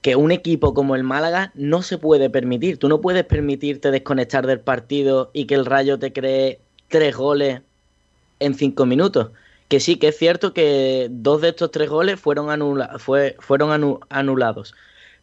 que 0.02 0.14
un 0.16 0.30
equipo 0.30 0.74
como 0.74 0.94
el 0.94 1.04
Málaga 1.04 1.52
no 1.54 1.80
se 1.82 1.96
puede 1.96 2.28
permitir. 2.28 2.78
Tú 2.78 2.88
no 2.88 3.00
puedes 3.00 3.24
permitirte 3.24 3.90
desconectar 3.90 4.46
del 4.46 4.60
partido 4.60 5.30
y 5.32 5.46
que 5.46 5.54
el 5.54 5.64
Rayo 5.66 5.98
te 5.98 6.12
cree 6.12 6.60
tres 6.88 7.16
goles 7.16 7.62
en 8.40 8.54
cinco 8.54 8.84
minutos. 8.86 9.30
Que 9.68 9.80
sí, 9.80 9.96
que 9.96 10.08
es 10.08 10.18
cierto 10.18 10.52
que 10.54 11.08
dos 11.10 11.40
de 11.42 11.50
estos 11.50 11.70
tres 11.70 11.88
goles 11.88 12.20
fueron, 12.20 12.50
anula 12.50 12.98
fue, 12.98 13.36
fueron 13.40 14.00
anulados. 14.10 14.74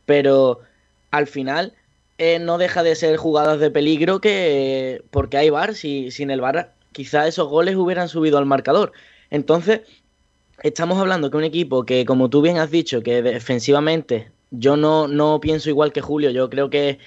Pero 0.05 0.61
al 1.15 1.27
final 1.27 1.73
eh, 2.17 2.39
no 2.39 2.57
deja 2.57 2.83
de 2.83 2.95
ser 2.95 3.15
jugadas 3.17 3.59
de 3.59 3.71
peligro 3.71 4.19
que 4.19 5.03
porque 5.11 5.37
hay 5.37 5.49
VAR, 5.49 5.75
si, 5.75 6.11
sin 6.11 6.29
el 6.29 6.41
VAR 6.41 6.73
quizá 6.91 7.27
esos 7.27 7.47
goles 7.47 7.75
hubieran 7.75 8.09
subido 8.09 8.37
al 8.37 8.45
marcador. 8.45 8.91
Entonces, 9.29 9.81
estamos 10.61 10.97
hablando 10.99 11.31
que 11.31 11.37
un 11.37 11.43
equipo 11.43 11.85
que, 11.85 12.05
como 12.05 12.29
tú 12.29 12.41
bien 12.41 12.57
has 12.57 12.71
dicho, 12.71 13.01
que 13.01 13.21
defensivamente 13.21 14.31
yo 14.51 14.77
no, 14.77 15.07
no 15.07 15.39
pienso 15.39 15.69
igual 15.69 15.93
que 15.93 16.01
Julio, 16.01 16.31
yo 16.31 16.49
creo 16.49 16.69
que, 16.69 16.99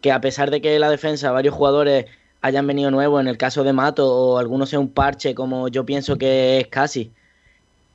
que 0.00 0.12
a 0.12 0.20
pesar 0.20 0.50
de 0.50 0.60
que 0.60 0.78
la 0.78 0.90
defensa, 0.90 1.30
varios 1.30 1.54
jugadores 1.54 2.06
hayan 2.42 2.66
venido 2.66 2.90
nuevos, 2.90 3.20
en 3.20 3.28
el 3.28 3.38
caso 3.38 3.64
de 3.64 3.72
Mato, 3.72 4.14
o 4.14 4.38
alguno 4.38 4.66
sea 4.66 4.80
un 4.80 4.90
parche, 4.90 5.34
como 5.34 5.68
yo 5.68 5.86
pienso 5.86 6.16
que 6.18 6.60
es 6.60 6.66
casi, 6.68 7.12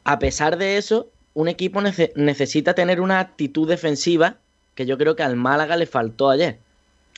a 0.04 0.18
pesar 0.18 0.58
de 0.58 0.78
eso, 0.78 1.08
un 1.36 1.48
equipo 1.48 1.82
necesita 1.82 2.74
tener 2.74 3.02
una 3.02 3.20
actitud 3.20 3.68
defensiva 3.68 4.38
que 4.80 4.86
yo 4.86 4.98
creo 4.98 5.18
que 5.18 5.24
al 5.24 5.36
Málaga 5.36 5.76
le 5.76 5.86
faltó 5.86 6.30
ayer. 6.30 6.58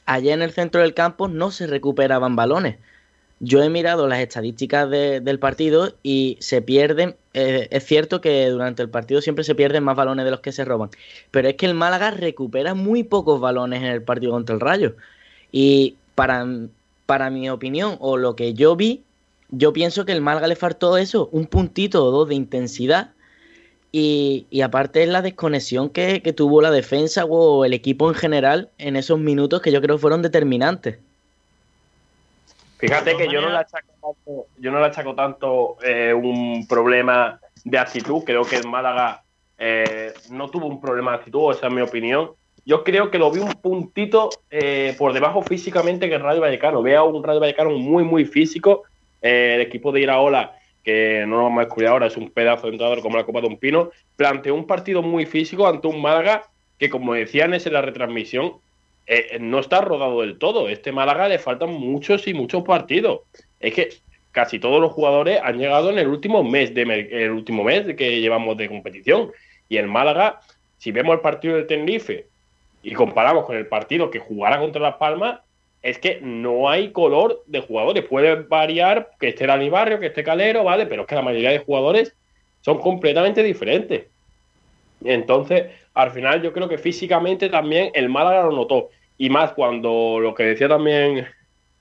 Ayer 0.07 0.33
en 0.33 0.41
el 0.41 0.49
centro 0.49 0.81
del 0.81 0.95
campo 0.95 1.27
no 1.27 1.51
se 1.51 1.67
recuperaban 1.67 2.35
balones. 2.35 2.77
Yo 3.39 3.61
he 3.61 3.69
mirado 3.69 4.07
las 4.07 4.17
estadísticas 4.17 4.89
del 4.89 5.37
partido 5.37 5.93
y 6.01 6.37
se 6.41 6.63
pierden. 6.63 7.15
Eh, 7.35 7.67
es 7.69 7.85
cierto 7.85 8.19
que 8.19 8.47
durante 8.47 8.81
el 8.81 8.89
partido 8.89 9.21
siempre 9.21 9.43
se 9.43 9.53
pierden 9.53 9.83
más 9.83 9.95
balones 9.95 10.25
de 10.25 10.31
los 10.31 10.39
que 10.39 10.51
se 10.51 10.65
roban. 10.65 10.89
Pero 11.29 11.49
es 11.49 11.55
que 11.55 11.67
el 11.67 11.75
Málaga 11.75 12.09
recupera 12.09 12.73
muy 12.73 13.03
pocos 13.03 13.39
balones 13.39 13.83
en 13.83 13.89
el 13.89 14.01
partido 14.01 14.31
contra 14.31 14.55
el 14.55 14.59
Rayo. 14.59 14.95
Y 15.51 15.97
para, 16.15 16.47
para 17.05 17.29
mi 17.29 17.47
opinión, 17.51 17.95
o 17.99 18.17
lo 18.17 18.35
que 18.35 18.55
yo 18.55 18.75
vi, 18.75 19.03
yo 19.51 19.71
pienso 19.71 20.03
que 20.03 20.13
el 20.13 20.21
Málaga 20.21 20.47
le 20.47 20.55
faltó 20.55 20.97
eso, 20.97 21.29
un 21.31 21.45
puntito 21.45 22.03
o 22.03 22.09
dos 22.09 22.27
de 22.27 22.33
intensidad 22.33 23.11
y, 23.91 24.61
aparte 24.61 25.03
es 25.03 25.09
la 25.09 25.21
desconexión 25.21 25.89
que, 25.89 26.19
tuvo 26.35 26.61
la 26.61 26.71
defensa 26.71 27.25
o 27.25 27.65
el 27.65 27.73
equipo 27.73 28.07
en 28.07 28.15
general 28.15 28.69
en 28.77 28.95
esos 28.95 29.19
minutos 29.19 29.61
que 29.61 29.71
yo 29.71 29.81
creo 29.81 29.97
fueron 29.97 30.21
determinantes. 30.21 30.97
Fíjate 32.77 33.15
que 33.15 33.27
yo 33.27 33.41
no 33.41 33.49
le 33.49 33.57
achaco 33.57 33.91
tanto, 34.01 34.45
yo 34.57 34.71
no 34.71 34.79
le 34.79 34.85
achaco 34.85 35.13
tanto 35.13 35.77
eh, 35.83 36.13
un 36.13 36.65
problema 36.67 37.39
de 37.63 37.77
actitud. 37.77 38.23
Creo 38.23 38.43
que 38.43 38.55
el 38.55 38.67
Málaga 38.67 39.23
eh, 39.57 40.13
no 40.31 40.49
tuvo 40.49 40.67
un 40.67 40.81
problema 40.81 41.11
de 41.11 41.17
actitud, 41.17 41.53
esa 41.53 41.67
es 41.67 41.73
mi 41.73 41.81
opinión. 41.81 42.31
Yo 42.65 42.83
creo 42.83 43.11
que 43.11 43.19
lo 43.19 43.29
vi 43.29 43.39
un 43.39 43.53
puntito 43.53 44.29
eh, 44.49 44.95
por 44.97 45.13
debajo 45.13 45.41
físicamente 45.41 46.07
que 46.07 46.15
el 46.15 46.21
Radio 46.21 46.41
Vallecano. 46.41 46.81
Veo 46.81 47.05
un 47.05 47.23
Radio 47.23 47.41
Vallecano 47.41 47.71
muy, 47.71 48.03
muy 48.03 48.25
físico. 48.25 48.83
el 49.21 49.61
equipo 49.61 49.91
de 49.91 50.01
Iraola 50.01 50.55
que 50.83 51.25
no 51.27 51.37
lo 51.37 51.43
vamos 51.43 51.59
a 51.59 51.65
descubrir 51.65 51.89
ahora, 51.89 52.07
es 52.07 52.17
un 52.17 52.29
pedazo 52.31 52.63
de 52.63 52.73
entrenador 52.73 53.01
como 53.01 53.17
la 53.17 53.25
Copa 53.25 53.41
de 53.41 53.47
un 53.47 53.57
Pino, 53.57 53.91
planteó 54.15 54.55
un 54.55 54.65
partido 54.67 55.01
muy 55.01 55.25
físico 55.25 55.67
ante 55.67 55.87
un 55.87 56.01
Málaga 56.01 56.43
que, 56.79 56.89
como 56.89 57.13
decían 57.13 57.53
en 57.53 57.73
la 57.73 57.81
retransmisión, 57.81 58.53
eh, 59.07 59.37
no 59.39 59.59
está 59.59 59.81
rodado 59.81 60.21
del 60.21 60.37
todo. 60.37 60.69
Este 60.69 60.91
Málaga 60.91 61.27
le 61.27 61.39
faltan 61.39 61.71
muchos 61.73 62.27
y 62.27 62.33
muchos 62.33 62.63
partidos. 62.63 63.21
Es 63.59 63.73
que 63.73 63.89
casi 64.31 64.59
todos 64.59 64.79
los 64.79 64.91
jugadores 64.93 65.39
han 65.43 65.57
llegado 65.57 65.89
en 65.89 65.99
el 65.99 66.07
último 66.07 66.43
mes 66.43 66.73
de 66.73 66.83
el 67.11 67.31
último 67.31 67.63
mes 67.63 67.95
que 67.95 68.19
llevamos 68.21 68.57
de 68.57 68.69
competición. 68.69 69.31
Y 69.69 69.77
el 69.77 69.87
Málaga, 69.87 70.39
si 70.77 70.91
vemos 70.91 71.13
el 71.13 71.21
partido 71.21 71.55
del 71.55 71.67
Tenerife 71.67 72.27
y 72.83 72.93
comparamos 72.93 73.45
con 73.45 73.55
el 73.55 73.67
partido 73.67 74.09
que 74.09 74.19
jugará 74.19 74.59
contra 74.59 74.81
Las 74.81 74.95
Palmas, 74.95 75.41
es 75.81 75.97
que 75.97 76.19
no 76.21 76.69
hay 76.69 76.91
color 76.91 77.43
de 77.47 77.61
jugadores. 77.61 78.05
Puede 78.05 78.35
variar 78.35 79.11
que 79.19 79.29
esté 79.29 79.47
Dani 79.47 79.69
Barrio, 79.69 79.99
que 79.99 80.07
esté 80.07 80.23
Calero, 80.23 80.63
¿vale? 80.63 80.85
Pero 80.85 81.03
es 81.03 81.07
que 81.07 81.15
la 81.15 81.21
mayoría 81.21 81.51
de 81.51 81.59
jugadores 81.59 82.15
son 82.61 82.79
completamente 82.79 83.43
diferentes. 83.43 84.05
Entonces, 85.03 85.71
al 85.93 86.11
final 86.11 86.41
yo 86.41 86.53
creo 86.53 86.69
que 86.69 86.77
físicamente 86.77 87.49
también 87.49 87.91
el 87.95 88.09
Málaga 88.09 88.43
lo 88.43 88.51
notó. 88.51 88.89
Y 89.17 89.29
más 89.29 89.53
cuando 89.53 90.19
lo 90.19 90.35
que 90.35 90.43
decía 90.43 90.67
también, 90.67 91.27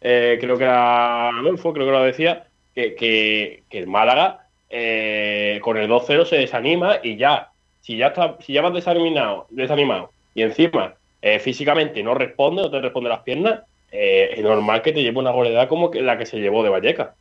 eh, 0.01 0.39
creo 0.41 0.57
que 0.57 0.65
era 0.65 1.29
Adolfo, 1.29 1.73
creo 1.73 1.87
que 1.87 1.93
lo 1.93 2.03
decía, 2.03 2.47
que, 2.75 3.63
el 3.71 3.87
Málaga 3.87 4.47
eh, 4.71 5.59
con 5.63 5.77
el 5.77 5.89
2-0 5.89 6.25
se 6.25 6.37
desanima 6.37 6.99
y 7.03 7.17
ya, 7.17 7.51
si 7.83 7.97
ya, 7.97 8.09
está, 8.09 8.39
si 8.41 8.53
ya 8.55 8.63
vas 8.63 8.73
desanimado, 8.73 9.47
desanimado 9.51 10.11
y 10.35 10.43
encima 10.43 10.95
eh, 11.21 11.39
físicamente 11.39 12.03
no 12.03 12.15
responde, 12.15 12.63
no 12.63 12.71
te 12.71 12.81
responde 12.81 13.11
las 13.11 13.23
piernas, 13.23 13.61
eh, 13.93 14.35
es 14.37 14.43
normal 14.43 14.83
que 14.83 14.93
te 14.93 15.03
lleve 15.03 15.19
una 15.19 15.31
goleada 15.31 15.69
como 15.69 15.91
la 15.93 16.17
que 16.19 16.27
se 16.27 16.39
llevó 16.39 16.63
de 16.63 16.71
Valleca. 16.71 17.15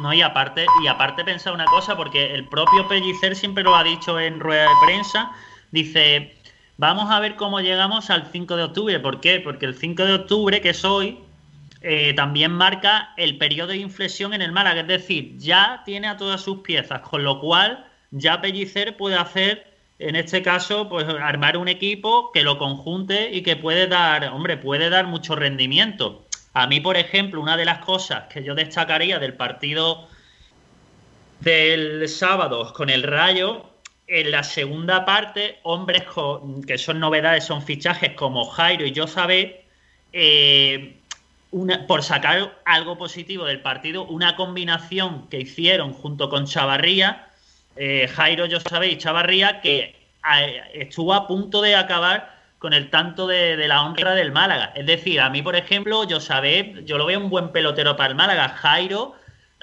No, 0.00 0.12
y 0.12 0.22
aparte, 0.22 0.64
y 0.82 0.86
aparte 0.86 1.24
pensar 1.24 1.52
una 1.52 1.64
cosa, 1.66 1.96
porque 1.96 2.34
el 2.34 2.46
propio 2.48 2.86
Pellicer 2.88 3.34
siempre 3.34 3.64
lo 3.64 3.74
ha 3.74 3.82
dicho 3.82 4.18
en 4.18 4.38
rueda 4.38 4.62
de 4.62 4.86
prensa, 4.86 5.32
dice, 5.72 6.34
vamos 6.76 7.10
a 7.10 7.18
ver 7.20 7.34
cómo 7.36 7.60
llegamos 7.60 8.10
al 8.10 8.26
5 8.26 8.56
de 8.56 8.62
octubre. 8.62 9.00
¿Por 9.00 9.20
qué? 9.20 9.40
Porque 9.40 9.66
el 9.66 9.74
5 9.74 10.04
de 10.04 10.14
octubre, 10.14 10.60
que 10.60 10.70
es 10.70 10.84
hoy, 10.84 11.18
eh, 11.82 12.12
también 12.14 12.52
marca 12.52 13.12
el 13.16 13.38
periodo 13.38 13.68
de 13.68 13.78
inflexión 13.78 14.34
en 14.34 14.42
el 14.42 14.52
Málaga, 14.52 14.82
es 14.82 14.86
decir, 14.86 15.36
ya 15.38 15.82
tiene 15.84 16.08
a 16.08 16.16
todas 16.16 16.42
sus 16.42 16.60
piezas, 16.60 17.00
con 17.00 17.24
lo 17.24 17.40
cual 17.40 17.86
ya 18.10 18.40
Pellicer 18.40 18.96
puede 18.96 19.16
hacer 19.16 19.69
en 20.00 20.16
este 20.16 20.42
caso, 20.42 20.88
pues 20.88 21.06
armar 21.06 21.58
un 21.58 21.68
equipo 21.68 22.32
que 22.32 22.42
lo 22.42 22.56
conjunte 22.56 23.30
y 23.30 23.42
que 23.42 23.56
puede 23.56 23.86
dar, 23.86 24.24
hombre, 24.32 24.56
puede 24.56 24.88
dar 24.88 25.06
mucho 25.06 25.36
rendimiento. 25.36 26.24
A 26.54 26.66
mí, 26.66 26.80
por 26.80 26.96
ejemplo, 26.96 27.40
una 27.40 27.56
de 27.56 27.66
las 27.66 27.84
cosas 27.84 28.24
que 28.32 28.42
yo 28.42 28.54
destacaría 28.54 29.18
del 29.18 29.34
partido 29.34 30.08
del 31.40 32.08
sábado 32.08 32.72
con 32.72 32.88
el 32.88 33.02
Rayo, 33.02 33.66
en 34.06 34.30
la 34.30 34.42
segunda 34.42 35.04
parte, 35.04 35.58
hombres 35.62 36.02
que 36.66 36.78
son 36.78 36.98
novedades, 36.98 37.44
son 37.44 37.62
fichajes 37.62 38.14
como 38.14 38.44
Jairo 38.46 38.86
y 38.86 38.92
yo 38.92 39.04
eh, 40.12 40.96
por 41.86 42.02
sacar 42.02 42.60
algo 42.64 42.98
positivo 42.98 43.44
del 43.44 43.60
partido, 43.60 44.04
una 44.06 44.34
combinación 44.34 45.28
que 45.28 45.40
hicieron 45.40 45.92
junto 45.92 46.28
con 46.28 46.46
Chavarría, 46.46 47.29
eh, 47.82 48.08
Jairo, 48.08 48.44
yo 48.44 48.60
sabéis, 48.60 48.98
Chavarría, 48.98 49.62
que 49.62 49.96
estuvo 50.74 51.14
a 51.14 51.26
punto 51.26 51.62
de 51.62 51.74
acabar 51.74 52.30
con 52.58 52.74
el 52.74 52.90
tanto 52.90 53.26
de, 53.26 53.56
la 53.66 53.80
honra 53.80 54.14
del 54.14 54.32
Málaga. 54.32 54.74
Es 54.76 54.84
decir, 54.84 55.18
a 55.18 55.30
mí, 55.30 55.40
por 55.40 55.56
ejemplo, 55.56 56.04
yo 56.04 56.20
sabé, 56.20 56.82
yo 56.84 56.98
lo 56.98 57.06
veo 57.06 57.18
un 57.18 57.30
buen 57.30 57.52
pelotero 57.52 57.96
para 57.96 58.10
el 58.10 58.16
Málaga. 58.16 58.50
Jairo, 58.50 59.14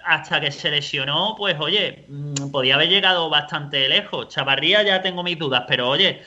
hasta 0.04 0.42
que 0.42 0.52
se 0.52 0.72
lesionó, 0.72 1.36
pues 1.38 1.58
oye, 1.60 2.06
mm, 2.08 2.50
podía 2.50 2.74
haber 2.74 2.90
llegado 2.90 3.30
bastante 3.30 3.88
lejos. 3.88 4.30
Chavarría 4.30 4.82
ya 4.82 5.04
tengo 5.04 5.22
mis 5.22 5.38
dudas, 5.38 5.66
pero 5.68 5.88
oye, 5.88 6.24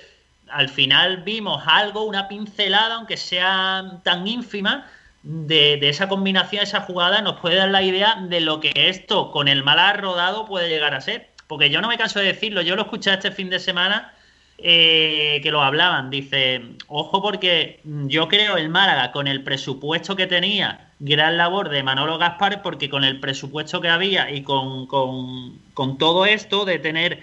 al 0.49 0.69
final 0.69 1.25
vimos 1.25 1.61
algo, 1.67 2.05
una 2.05 2.29
pincelada, 2.29 2.95
aunque 2.95 3.17
sea 3.17 3.99
tan 4.05 4.29
ínfima, 4.29 4.87
de, 5.23 5.77
de 5.79 5.89
esa 5.89 6.09
combinación, 6.09 6.63
esa 6.63 6.83
jugada, 6.83 7.21
nos 7.21 7.41
puede 7.41 7.57
dar 7.57 7.71
la 7.71 7.83
idea 7.83 8.15
de 8.15 8.41
lo 8.41 8.61
que 8.61 8.73
esto 8.77 9.33
con 9.33 9.49
el 9.49 9.65
Málaga 9.65 9.95
rodado 9.95 10.47
puede 10.47 10.69
llegar 10.69 10.95
a 10.95 11.01
ser. 11.01 11.30
Porque 11.51 11.69
yo 11.69 11.81
no 11.81 11.89
me 11.89 11.99
canso 11.99 12.21
de 12.21 12.27
decirlo, 12.27 12.63
yo 12.63 12.77
lo 12.77 12.83
escuché 12.83 13.13
este 13.13 13.33
fin 13.33 13.51
de 13.51 13.59
semana 13.59 14.15
eh, 14.57 15.41
que 15.43 15.51
lo 15.51 15.61
hablaban. 15.61 16.09
Dice, 16.09 16.63
ojo 16.87 17.21
porque 17.21 17.81
yo 17.85 18.29
creo 18.29 18.57
el 18.57 18.69
Málaga 18.69 19.11
con 19.11 19.27
el 19.27 19.43
presupuesto 19.43 20.15
que 20.15 20.29
tenía, 20.29 20.93
gran 21.01 21.37
labor 21.37 21.69
de 21.69 21.83
Manolo 21.83 22.19
Gaspar, 22.19 22.63
porque 22.63 22.89
con 22.89 23.03
el 23.03 23.19
presupuesto 23.19 23.81
que 23.81 23.89
había 23.89 24.31
y 24.31 24.45
con, 24.45 24.87
con, 24.87 25.59
con 25.75 25.99
todo 25.99 26.25
esto 26.25 26.65
de 26.65 26.79
tener 26.79 27.19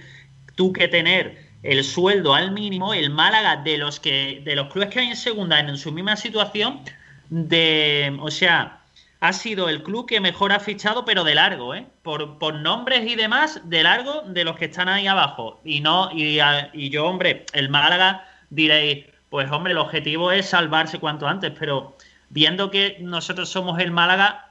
tú 0.56 0.74
que 0.74 0.90
tener 0.90 1.38
el 1.64 1.86
sueldo 1.86 2.36
al 2.36 2.52
mínimo, 2.52 2.94
el 2.94 3.10
Málaga 3.10 3.56
de 3.56 3.78
los 3.78 4.02
que 4.02 4.42
de 4.44 4.58
los 4.58 4.68
clubes 4.68 4.90
que 4.90 5.00
hay 5.00 5.08
en 5.08 5.16
segunda 5.16 5.58
en 5.62 5.78
su 5.78 5.94
misma 5.94 6.18
situación 6.18 6.82
de, 7.30 8.14
o 8.20 8.30
sea, 8.30 8.77
ha 9.20 9.34
sido 9.34 9.70
el 9.70 9.84
club 9.84 10.08
que 10.08 10.20
mejor 10.20 10.52
ha 10.52 10.60
fichado, 10.60 11.06
pero 11.06 11.24
de 11.24 11.36
largo, 11.36 11.74
¿eh? 11.74 11.88
Por, 12.04 12.54
nombres 12.56 13.10
y 13.10 13.16
demás, 13.16 13.62
de 13.66 13.84
largo 13.84 14.22
de 14.24 14.44
los 14.44 14.58
que 14.58 14.66
están 14.66 14.90
ahí 14.90 15.08
abajo. 15.08 15.60
Y 15.64 15.82
no, 15.82 16.12
y, 16.12 16.40
y 16.74 16.90
yo, 16.90 17.06
hombre, 17.06 17.46
el 17.54 17.70
Málaga 17.70 18.26
diréis, 18.50 19.06
pues 19.30 19.52
hombre, 19.52 19.74
el 19.74 19.80
objetivo 19.80 20.32
es 20.32 20.50
salvarse 20.50 21.00
cuanto 21.00 21.28
antes, 21.28 21.52
pero 21.58 21.96
viendo 22.30 22.70
que 22.72 22.98
nosotros 23.00 23.50
somos 23.50 23.80
el 23.80 23.92
Málaga, 23.92 24.47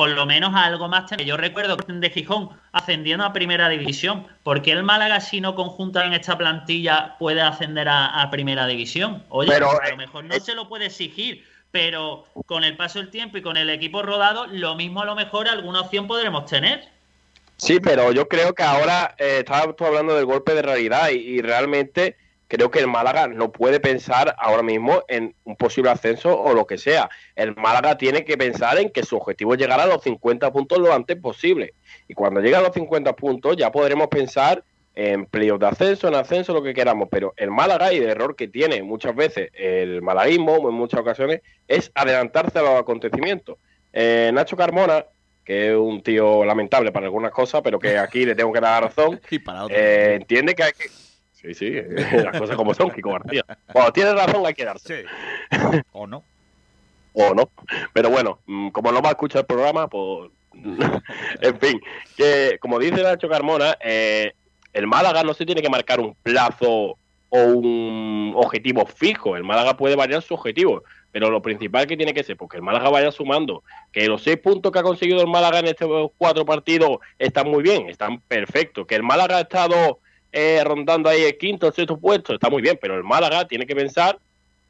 por 0.00 0.08
lo 0.08 0.24
menos 0.24 0.54
algo 0.54 0.88
más. 0.88 1.10
Yo 1.26 1.36
recuerdo 1.36 1.76
que 1.76 1.92
de 1.92 2.08
Gijón 2.08 2.48
ascendiendo 2.72 3.22
a 3.22 3.34
primera 3.34 3.68
división. 3.68 4.26
¿Por 4.42 4.62
qué 4.62 4.72
el 4.72 4.82
Málaga, 4.82 5.20
si 5.20 5.42
no 5.42 5.54
conjunta 5.54 6.06
en 6.06 6.14
esta 6.14 6.38
plantilla, 6.38 7.16
puede 7.18 7.42
ascender 7.42 7.86
a, 7.86 8.22
a 8.22 8.30
primera 8.30 8.66
división? 8.66 9.22
Oye, 9.28 9.50
Pero, 9.52 9.70
a 9.70 9.88
eh, 9.88 9.90
lo 9.90 9.98
mejor 9.98 10.24
no 10.24 10.40
se 10.40 10.54
lo 10.54 10.70
puede 10.70 10.86
exigir, 10.86 11.44
pero 11.70 12.24
con 12.46 12.64
el 12.64 12.78
paso 12.78 12.98
del 12.98 13.10
tiempo 13.10 13.36
y 13.36 13.42
con 13.42 13.58
el 13.58 13.68
equipo 13.68 14.00
rodado, 14.00 14.46
lo 14.46 14.74
mismo 14.74 15.02
a 15.02 15.04
lo 15.04 15.14
mejor 15.14 15.48
alguna 15.48 15.82
opción 15.82 16.06
podremos 16.06 16.46
tener. 16.46 16.88
Sí, 17.58 17.78
pero 17.78 18.10
yo 18.10 18.26
creo 18.26 18.54
que 18.54 18.62
ahora 18.62 19.14
eh, 19.18 19.40
estabas 19.40 19.76
tú 19.76 19.84
hablando 19.84 20.14
del 20.16 20.24
golpe 20.24 20.54
de 20.54 20.62
realidad 20.62 21.10
y, 21.10 21.16
y 21.16 21.42
realmente 21.42 22.16
creo 22.50 22.70
que 22.70 22.80
el 22.80 22.88
Málaga 22.88 23.28
no 23.28 23.52
puede 23.52 23.78
pensar 23.78 24.34
ahora 24.36 24.64
mismo 24.64 25.04
en 25.06 25.36
un 25.44 25.54
posible 25.54 25.90
ascenso 25.90 26.36
o 26.36 26.52
lo 26.52 26.66
que 26.66 26.78
sea. 26.78 27.08
El 27.36 27.54
Málaga 27.54 27.96
tiene 27.96 28.24
que 28.24 28.36
pensar 28.36 28.76
en 28.78 28.90
que 28.90 29.04
su 29.04 29.16
objetivo 29.16 29.54
es 29.54 29.60
llegar 29.60 29.78
a 29.78 29.86
los 29.86 30.02
50 30.02 30.52
puntos 30.52 30.78
lo 30.80 30.92
antes 30.92 31.16
posible. 31.16 31.74
Y 32.08 32.14
cuando 32.14 32.40
llegue 32.40 32.56
a 32.56 32.60
los 32.60 32.74
50 32.74 33.14
puntos 33.14 33.56
ya 33.56 33.70
podremos 33.70 34.08
pensar 34.08 34.64
en 34.96 35.26
playoff 35.26 35.60
de 35.60 35.68
ascenso, 35.68 36.08
en 36.08 36.16
ascenso, 36.16 36.52
lo 36.52 36.62
que 36.62 36.74
queramos. 36.74 37.08
Pero 37.08 37.32
el 37.36 37.52
Málaga 37.52 37.92
y 37.92 37.98
el 37.98 38.10
error 38.10 38.34
que 38.34 38.48
tiene 38.48 38.82
muchas 38.82 39.14
veces 39.14 39.50
el 39.54 40.02
malaguismo, 40.02 40.68
en 40.68 40.74
muchas 40.74 41.00
ocasiones, 41.00 41.42
es 41.68 41.92
adelantarse 41.94 42.58
a 42.58 42.62
los 42.62 42.80
acontecimientos. 42.80 43.58
Eh, 43.92 44.32
Nacho 44.34 44.56
Carmona, 44.56 45.06
que 45.44 45.70
es 45.70 45.76
un 45.76 46.02
tío 46.02 46.44
lamentable 46.44 46.90
para 46.90 47.06
algunas 47.06 47.30
cosas, 47.30 47.60
pero 47.62 47.78
que 47.78 47.96
aquí 47.96 48.26
le 48.26 48.34
tengo 48.34 48.52
que 48.52 48.60
dar 48.60 48.82
razón, 48.82 49.20
eh, 49.70 50.16
entiende 50.20 50.56
que 50.56 50.64
hay 50.64 50.72
que... 50.72 51.09
Sí, 51.42 51.54
sí, 51.54 51.70
las 52.24 52.38
cosas 52.38 52.56
como 52.56 52.74
son, 52.74 52.90
Kiko 52.90 53.12
García. 53.12 53.44
Cuando 53.72 53.92
tiene 53.92 54.12
razón 54.12 54.44
hay 54.46 54.54
que 54.54 54.64
darse. 54.64 55.04
o 55.92 56.06
no. 56.06 56.22
O 57.12 57.34
no. 57.34 57.50
Pero 57.92 58.10
bueno, 58.10 58.38
mm, 58.46 58.68
como 58.68 58.92
no 58.92 59.00
va 59.00 59.10
a 59.10 59.12
escuchar 59.12 59.40
el 59.40 59.46
programa, 59.46 59.88
pues... 59.88 60.30
en 61.40 61.60
fin, 61.60 61.80
que 62.16 62.58
como 62.60 62.78
dice 62.78 63.02
Nacho 63.02 63.28
Carmona, 63.28 63.78
eh, 63.80 64.32
el 64.72 64.86
Málaga 64.86 65.22
no 65.22 65.32
se 65.32 65.46
tiene 65.46 65.62
que 65.62 65.70
marcar 65.70 66.00
un 66.00 66.14
plazo 66.22 66.98
o 67.28 67.44
un 67.44 68.32
objetivo 68.36 68.84
fijo. 68.84 69.36
El 69.36 69.44
Málaga 69.44 69.76
puede 69.76 69.96
variar 69.96 70.22
su 70.22 70.34
objetivo, 70.34 70.82
pero 71.12 71.30
lo 71.30 71.40
principal 71.40 71.86
que 71.86 71.96
tiene 71.96 72.12
que 72.12 72.24
ser, 72.24 72.36
porque 72.36 72.56
el 72.56 72.62
Málaga 72.62 72.90
vaya 72.90 73.12
sumando, 73.12 73.62
que 73.92 74.06
los 74.06 74.22
seis 74.22 74.38
puntos 74.38 74.72
que 74.72 74.80
ha 74.80 74.82
conseguido 74.82 75.20
el 75.20 75.28
Málaga 75.28 75.60
en 75.60 75.66
estos 75.66 76.10
cuatro 76.18 76.44
partidos 76.44 76.98
están 77.18 77.48
muy 77.48 77.62
bien, 77.62 77.88
están 77.88 78.20
perfectos, 78.20 78.86
que 78.86 78.96
el 78.96 79.02
Málaga 79.02 79.38
ha 79.38 79.42
estado 79.42 80.00
eh, 80.32 80.62
rondando 80.64 81.08
ahí 81.08 81.22
el 81.22 81.38
quinto, 81.38 81.66
el 81.66 81.72
sexto 81.72 81.98
puesto, 81.98 82.34
está 82.34 82.48
muy 82.50 82.62
bien, 82.62 82.78
pero 82.80 82.96
el 82.96 83.04
Málaga 83.04 83.46
tiene 83.46 83.66
que 83.66 83.74
pensar 83.74 84.18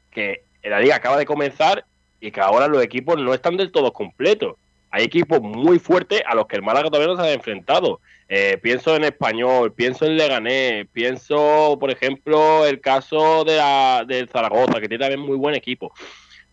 que 0.09 0.43
la 0.63 0.79
liga 0.79 0.95
acaba 0.95 1.17
de 1.17 1.25
comenzar 1.25 1.85
y 2.19 2.31
que 2.31 2.41
ahora 2.41 2.67
los 2.67 2.83
equipos 2.83 3.17
no 3.17 3.33
están 3.33 3.57
del 3.57 3.71
todo 3.71 3.91
completos. 3.93 4.55
Hay 4.91 5.05
equipos 5.05 5.41
muy 5.41 5.79
fuertes 5.79 6.21
a 6.25 6.35
los 6.35 6.47
que 6.47 6.57
el 6.57 6.61
Málaga 6.61 6.89
todavía 6.89 7.13
no 7.13 7.21
se 7.21 7.29
ha 7.29 7.33
enfrentado. 7.33 8.01
Eh, 8.27 8.57
pienso 8.61 8.95
en 8.95 9.05
Español, 9.05 9.73
pienso 9.73 10.05
en 10.05 10.17
Leganés, 10.17 10.87
pienso, 10.91 11.77
por 11.79 11.91
ejemplo, 11.91 12.65
el 12.65 12.79
caso 12.79 13.43
de 13.43 13.57
la, 13.57 14.03
del 14.05 14.29
Zaragoza, 14.29 14.79
que 14.79 14.87
tiene 14.87 15.03
también 15.03 15.19
muy 15.19 15.37
buen 15.37 15.55
equipo. 15.55 15.93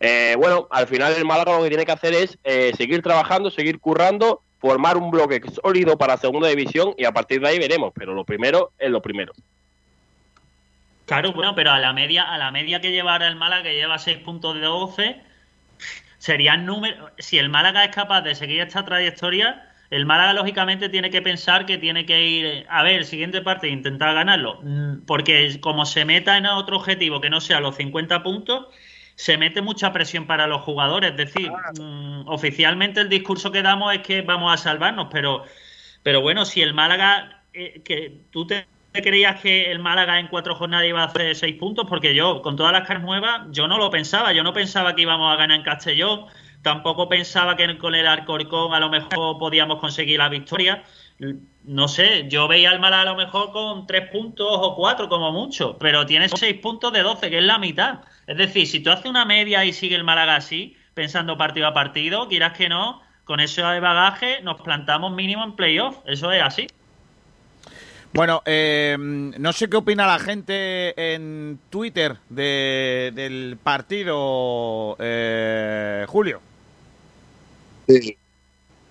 Eh, 0.01 0.35
bueno, 0.39 0.68
al 0.70 0.86
final 0.86 1.14
el 1.14 1.24
Málaga 1.24 1.56
lo 1.56 1.64
que 1.64 1.70
tiene 1.70 1.85
que 1.85 1.93
hacer 1.93 2.14
es 2.14 2.39
eh, 2.44 2.72
seguir 2.76 3.02
trabajando, 3.02 3.51
seguir 3.51 3.80
currando, 3.80 4.43
formar 4.59 4.97
un 4.97 5.10
bloque 5.10 5.40
sólido 5.62 5.97
para 5.97 6.16
segunda 6.16 6.48
división 6.48 6.94
y 6.97 7.05
a 7.05 7.12
partir 7.12 7.40
de 7.40 7.48
ahí 7.48 7.59
veremos. 7.59 7.93
Pero 7.94 8.14
lo 8.14 8.24
primero 8.24 8.72
es 8.78 8.90
lo 8.90 9.01
primero. 9.01 9.32
Claro, 11.06 11.32
bueno, 11.32 11.55
pero 11.55 11.70
a 11.70 11.78
la 11.78 11.93
media, 11.93 12.24
a 12.24 12.36
la 12.36 12.51
media 12.51 12.80
que 12.80 12.90
lleva 12.90 13.12
ahora 13.12 13.28
el 13.28 13.36
Málaga, 13.36 13.62
que 13.62 13.74
lleva 13.74 13.98
6 13.98 14.18
puntos 14.18 14.55
de 14.55 14.60
12, 14.60 15.20
serían 16.18 16.66
números. 16.66 17.12
Si 17.18 17.39
el 17.39 17.48
Málaga 17.48 17.85
es 17.85 17.94
capaz 17.94 18.20
de 18.20 18.35
seguir 18.35 18.60
esta 18.60 18.85
trayectoria, 18.85 19.72
el 19.90 20.05
Málaga 20.05 20.35
lógicamente 20.35 20.90
tiene 20.90 21.09
que 21.09 21.22
pensar 21.22 21.64
que 21.64 21.78
tiene 21.78 22.05
que 22.05 22.22
ir 22.22 22.66
a 22.68 22.82
ver, 22.82 23.06
siguiente 23.06 23.40
parte, 23.40 23.68
intentar 23.68 24.14
ganarlo. 24.14 24.60
Mm, 24.62 25.06
Porque 25.06 25.59
como 25.60 25.86
se 25.86 26.05
meta 26.05 26.36
en 26.36 26.44
otro 26.44 26.76
objetivo 26.76 27.22
que 27.22 27.30
no 27.30 27.40
sea 27.40 27.60
los 27.60 27.76
50 27.76 28.22
puntos, 28.22 28.66
se 29.19 29.36
mete 29.36 29.62
mucha 29.62 29.93
presión 29.93 30.27
para 30.28 30.47
los 30.47 30.61
jugadores. 30.62 31.11
Es 31.11 31.16
decir, 31.16 31.51
mm, 31.51 32.28
oficialmente 32.28 33.01
el 33.01 33.09
discurso 33.09 33.51
que 33.51 33.62
damos 33.62 33.93
es 33.93 34.03
que 34.03 34.23
vamos 34.23 34.55
a 34.55 34.57
salvarnos, 34.57 35.09
pero, 35.11 35.43
pero 36.05 36.20
bueno, 36.20 36.45
si 36.45 36.62
el 36.62 36.73
Málaga, 36.73 37.43
eh, 37.53 37.82
que 37.85 38.20
tú 38.31 38.47
te 38.47 38.69
creías 38.93 39.40
que 39.40 39.73
el 39.73 39.81
Málaga 39.81 40.20
en 40.20 40.28
cuatro 40.28 40.55
jornadas 40.55 40.86
iba 40.86 41.03
a 41.03 41.07
hacer 41.07 41.35
seis 41.35 41.57
puntos, 41.57 41.86
porque 41.89 42.15
yo, 42.15 42.43
con 42.43 42.55
todas 42.55 42.73
las 42.73 42.86
caras 42.86 43.03
nuevas, 43.03 43.49
yo 43.51 43.66
no 43.66 43.77
lo 43.77 43.90
pensaba. 43.90 44.32
Yo 44.32 44.45
no 44.45 44.53
pensaba 44.53 44.95
que 44.95 45.03
íbamos 45.03 45.32
a 45.32 45.36
ganar 45.36 45.59
en 45.59 45.65
Castellón. 45.65 46.27
Tampoco 46.62 47.09
pensaba 47.09 47.57
que 47.57 47.77
con 47.77 47.97
el 47.97 48.07
Alcorcón 48.07 48.73
a 48.73 48.78
lo 48.78 48.89
mejor 48.89 49.36
podíamos 49.36 49.81
conseguir 49.81 50.19
la 50.19 50.28
victoria. 50.28 50.85
No 51.65 51.89
sé, 51.89 52.28
yo 52.28 52.49
veía 52.49 52.70
al 52.70 52.81
Málaga 52.81 53.03
a 53.03 53.12
lo 53.12 53.16
mejor 53.16 53.53
con 53.53 53.86
tres 53.86 54.09
puntos 54.11 54.47
o 54.51 54.74
cuatro 54.77 55.09
como 55.09 55.32
mucho, 55.32 55.77
pero 55.78 56.07
tiene 56.07 56.28
seis 56.28 56.59
puntos 56.61 56.93
de 56.93 57.03
12, 57.03 57.28
que 57.28 57.39
es 57.39 57.45
la 57.45 57.59
mitad. 57.59 58.01
Es 58.27 58.36
decir, 58.36 58.66
si 58.66 58.81
tú 58.81 58.90
haces 58.90 59.07
una 59.07 59.24
media 59.24 59.65
y 59.65 59.73
sigue 59.73 59.97
el 59.97 60.05
Málaga 60.05 60.36
así, 60.36 60.77
pensando 60.95 61.36
partido 61.36 61.66
a 61.66 61.74
partido, 61.74 62.28
quieras 62.28 62.57
que 62.57 62.69
no, 62.69 63.03
con 63.24 63.40
ese 63.40 63.62
bagaje 63.62 64.40
nos 64.43 64.61
plantamos 64.62 65.12
mínimo 65.12 65.45
en 65.45 65.57
playoff. 65.57 65.99
Eso 66.07 66.32
es 66.32 66.43
así. 66.43 66.66
Bueno, 68.15 68.43
eh, 68.47 68.97
no 68.99 69.53
sé 69.53 69.69
qué 69.69 69.77
opina 69.77 70.07
la 70.07 70.19
gente 70.19 71.15
en 71.15 71.59
Twitter 71.69 72.16
de- 72.31 73.12
del 73.15 73.59
partido, 73.62 74.97
eh, 74.99 76.07
Julio. 76.09 76.40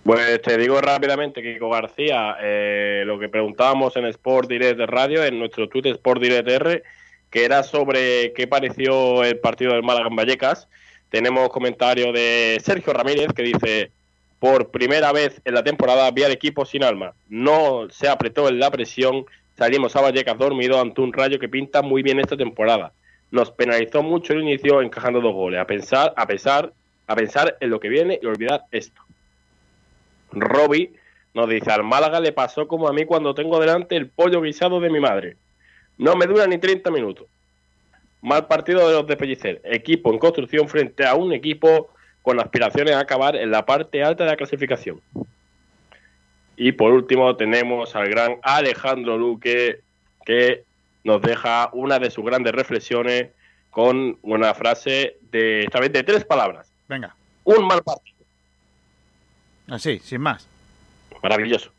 Pues 0.08 0.42
te 0.42 0.58
digo 0.58 0.80
rápidamente, 0.80 1.44
Kiko 1.44 1.70
García, 1.70 2.38
eh, 2.40 3.04
lo 3.06 3.20
que 3.20 3.28
preguntábamos 3.28 3.94
en 3.98 4.06
Sport 4.06 4.48
Direct 4.48 4.80
Radio, 4.90 5.26
en 5.26 5.38
nuestro 5.38 5.68
Twitter 5.68 5.92
Sport 5.96 6.22
Direct 6.22 6.48
R, 6.48 6.84
que 7.30 7.44
era 7.44 7.62
sobre 7.62 8.32
qué 8.32 8.48
pareció 8.48 9.26
el 9.26 9.38
partido 9.40 9.74
del 9.74 9.84
Málaga 9.84 10.08
en 10.08 10.16
Vallecas. 10.16 10.70
Tenemos 11.10 11.50
comentario 11.50 12.14
de 12.14 12.58
Sergio 12.64 12.94
Ramírez 12.94 13.34
que 13.36 13.44
dice, 13.44 13.92
por 14.40 14.72
primera 14.72 15.12
vez 15.12 15.42
en 15.44 15.56
la 15.56 15.66
temporada 15.66 16.10
vi 16.12 16.24
al 16.24 16.32
equipo 16.32 16.64
sin 16.64 16.86
alma. 16.86 17.12
No 17.28 17.90
se 17.90 18.08
apretó 18.08 18.48
en 18.48 18.60
la 18.60 18.72
presión, 18.72 19.26
salimos 19.58 19.94
a 19.98 20.02
Vallecas 20.02 20.38
dormido 20.38 20.80
ante 20.80 21.02
un 21.02 21.12
rayo 21.12 21.38
que 21.38 21.50
pinta 21.50 21.82
muy 21.82 22.02
bien 22.02 22.22
esta 22.22 22.38
temporada. 22.38 22.94
Nos 23.32 23.52
penalizó 23.52 24.04
mucho 24.04 24.32
el 24.32 24.44
inicio 24.44 24.82
encajando 24.82 25.20
dos 25.20 25.34
goles, 25.34 25.60
a 25.60 25.68
pensar, 25.68 26.14
a 26.16 26.26
pesar, 26.26 26.72
a 27.08 27.14
pensar 27.14 27.58
en 27.60 27.70
lo 27.70 27.82
que 27.82 27.90
viene 27.90 28.18
y 28.24 28.26
olvidar 28.26 28.64
esto. 28.72 29.07
Robbie 30.32 30.94
nos 31.34 31.50
dice, 31.50 31.72
al 31.72 31.84
Málaga 31.84 32.20
le 32.20 32.32
pasó 32.32 32.68
como 32.68 32.88
a 32.88 32.94
mí 32.94 33.06
cuando 33.06 33.36
tengo 33.36 33.60
delante 33.60 33.96
el 33.96 34.10
pollo 34.10 34.42
guisado 34.42 34.80
de 34.80 34.90
mi 34.90 35.00
madre. 35.00 35.38
No 35.98 36.16
me 36.16 36.26
dura 36.26 36.48
ni 36.48 36.58
30 36.58 36.90
minutos. 36.92 37.28
Mal 38.22 38.48
partido 38.48 38.88
de 38.88 38.94
los 38.94 39.08
de 39.08 39.18
Pellicer. 39.18 39.62
Equipo 39.64 40.12
en 40.12 40.20
construcción 40.20 40.68
frente 40.68 41.06
a 41.06 41.16
un 41.16 41.34
equipo 41.34 41.90
con 42.22 42.40
aspiraciones 42.40 42.96
a 42.96 43.00
acabar 43.00 43.36
en 43.36 43.52
la 43.52 43.66
parte 43.66 44.04
alta 44.04 44.24
de 44.24 44.32
la 44.32 44.36
clasificación. 44.36 45.00
Y 46.58 46.72
por 46.72 46.92
último 46.92 47.36
tenemos 47.36 47.96
al 47.96 48.10
gran 48.10 48.38
Alejandro 48.42 49.18
Luque 49.18 49.82
que 50.26 50.64
nos 51.04 51.22
deja 51.22 51.70
una 51.72 52.00
de 52.00 52.10
sus 52.10 52.26
grandes 52.26 52.54
reflexiones 52.54 53.30
con 53.70 54.18
una 54.24 54.54
frase 54.56 55.18
de 55.32 55.66
esta 55.66 55.80
vez 55.80 55.94
de 55.94 56.04
tres 56.04 56.26
palabras. 56.26 56.72
Venga, 56.90 57.16
Un 57.44 57.66
mal 57.66 57.84
partido. 57.84 58.17
Así, 59.70 60.00
sin 60.00 60.22
más. 60.22 60.48
Maravilloso. 61.24 61.72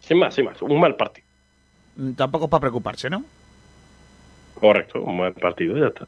Sin 0.00 0.18
más, 0.18 0.34
sin 0.34 0.44
más. 0.46 0.60
Un 0.62 0.80
mal 0.80 0.96
partido. 0.96 1.26
Mm, 1.96 2.12
Tampoco 2.12 2.44
es 2.46 2.50
para 2.50 2.60
preocuparse, 2.62 3.08
¿no? 3.10 3.24
Correcto, 4.54 5.00
un 5.02 5.18
mal 5.18 5.32
partido, 5.34 5.76
ya 5.78 5.86
está. 5.86 6.06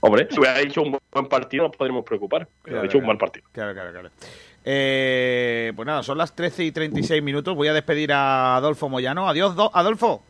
Hombre, 0.00 0.28
si 0.30 0.38
hubiera 0.38 0.58
dicho 0.58 0.82
un 0.82 0.98
buen 1.12 1.26
partido 1.28 1.64
nos 1.68 1.76
podríamos 1.76 2.04
preocupar. 2.04 2.46
Claro, 2.62 2.82
ha 2.82 2.84
hecho 2.86 2.98
un 2.98 3.02
claro. 3.04 3.06
mal 3.08 3.18
partido. 3.18 3.46
Claro, 3.52 3.74
claro, 3.74 3.90
claro. 3.92 4.10
Eh, 4.64 5.72
pues 5.76 5.84
nada, 5.86 6.02
son 6.02 6.16
las 6.18 6.34
13 6.34 6.64
y 6.64 6.72
36 6.72 7.22
minutos. 7.22 7.54
Voy 7.54 7.68
a 7.68 7.72
despedir 7.74 8.12
a 8.12 8.56
Adolfo 8.56 8.88
Moyano. 8.88 9.28
Adiós, 9.28 9.54
Do- 9.56 9.70
Adolfo. 9.74 10.22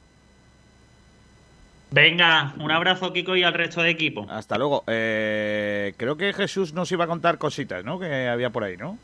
Venga, 1.91 2.55
un 2.59 2.71
abrazo, 2.73 3.13
Kiko, 3.13 3.37
y 3.37 3.45
al 3.45 3.55
resto 3.55 3.81
de 3.83 3.91
equipo. 3.91 4.27
Hasta 4.29 4.59
luego. 4.59 4.83
Eh, 4.89 5.95
creo 5.97 6.17
que 6.17 6.33
Jesús 6.33 6.73
nos 6.73 6.91
iba 6.91 7.05
a 7.05 7.09
contar 7.09 7.39
cositas, 7.39 7.85
¿no? 7.85 8.01
Que 8.01 8.27
había 8.29 8.51
por 8.51 8.65
ahí, 8.65 8.77
¿no? 8.77 8.99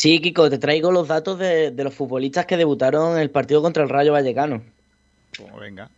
Sí, 0.00 0.18
Kiko, 0.18 0.48
te 0.48 0.56
traigo 0.56 0.90
los 0.92 1.08
datos 1.08 1.38
de, 1.38 1.72
de 1.72 1.84
los 1.84 1.92
futbolistas 1.92 2.46
que 2.46 2.56
debutaron 2.56 3.16
en 3.16 3.18
el 3.20 3.28
partido 3.28 3.60
contra 3.60 3.82
el 3.82 3.90
Rayo 3.90 4.12
Vallecano. 4.12 4.62
Pues 5.36 5.54
venga. 5.60 5.90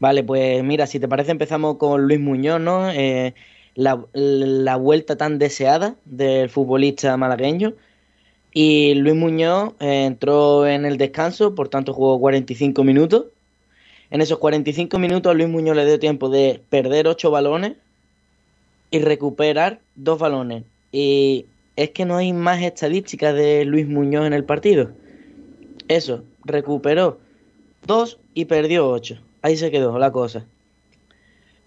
Vale, 0.00 0.24
pues 0.24 0.64
mira, 0.64 0.88
si 0.88 0.98
te 0.98 1.06
parece 1.06 1.30
empezamos 1.30 1.76
con 1.76 2.08
Luis 2.08 2.18
Muñoz, 2.18 2.60
¿no? 2.60 2.90
Eh, 2.90 3.34
la, 3.76 4.04
la 4.14 4.74
vuelta 4.74 5.14
tan 5.14 5.38
deseada 5.38 5.94
del 6.06 6.50
futbolista 6.50 7.16
malagueño. 7.16 7.74
Y 8.52 8.94
Luis 8.94 9.14
Muñoz 9.14 9.74
eh, 9.78 10.06
entró 10.06 10.66
en 10.66 10.84
el 10.84 10.98
descanso, 10.98 11.54
por 11.54 11.68
tanto 11.68 11.94
jugó 11.94 12.18
45 12.18 12.82
minutos. 12.82 13.26
En 14.10 14.22
esos 14.22 14.38
45 14.38 14.98
minutos 14.98 15.30
a 15.30 15.34
Luis 15.34 15.48
Muñoz 15.48 15.76
le 15.76 15.86
dio 15.86 16.00
tiempo 16.00 16.30
de 16.30 16.60
perder 16.68 17.06
8 17.06 17.30
balones 17.30 17.74
y 18.90 18.98
recuperar 18.98 19.78
2 19.94 20.18
balones. 20.18 20.64
Y 20.90 21.46
es 21.76 21.90
que 21.90 22.04
no 22.04 22.16
hay 22.16 22.32
más 22.32 22.62
estadísticas 22.62 23.34
de 23.34 23.64
Luis 23.64 23.88
Muñoz 23.88 24.26
en 24.26 24.32
el 24.32 24.44
partido. 24.44 24.90
Eso, 25.88 26.22
recuperó 26.44 27.18
2 27.86 28.18
y 28.34 28.44
perdió 28.44 28.88
8. 28.88 29.18
Ahí 29.42 29.56
se 29.56 29.70
quedó 29.70 29.98
la 29.98 30.12
cosa. 30.12 30.44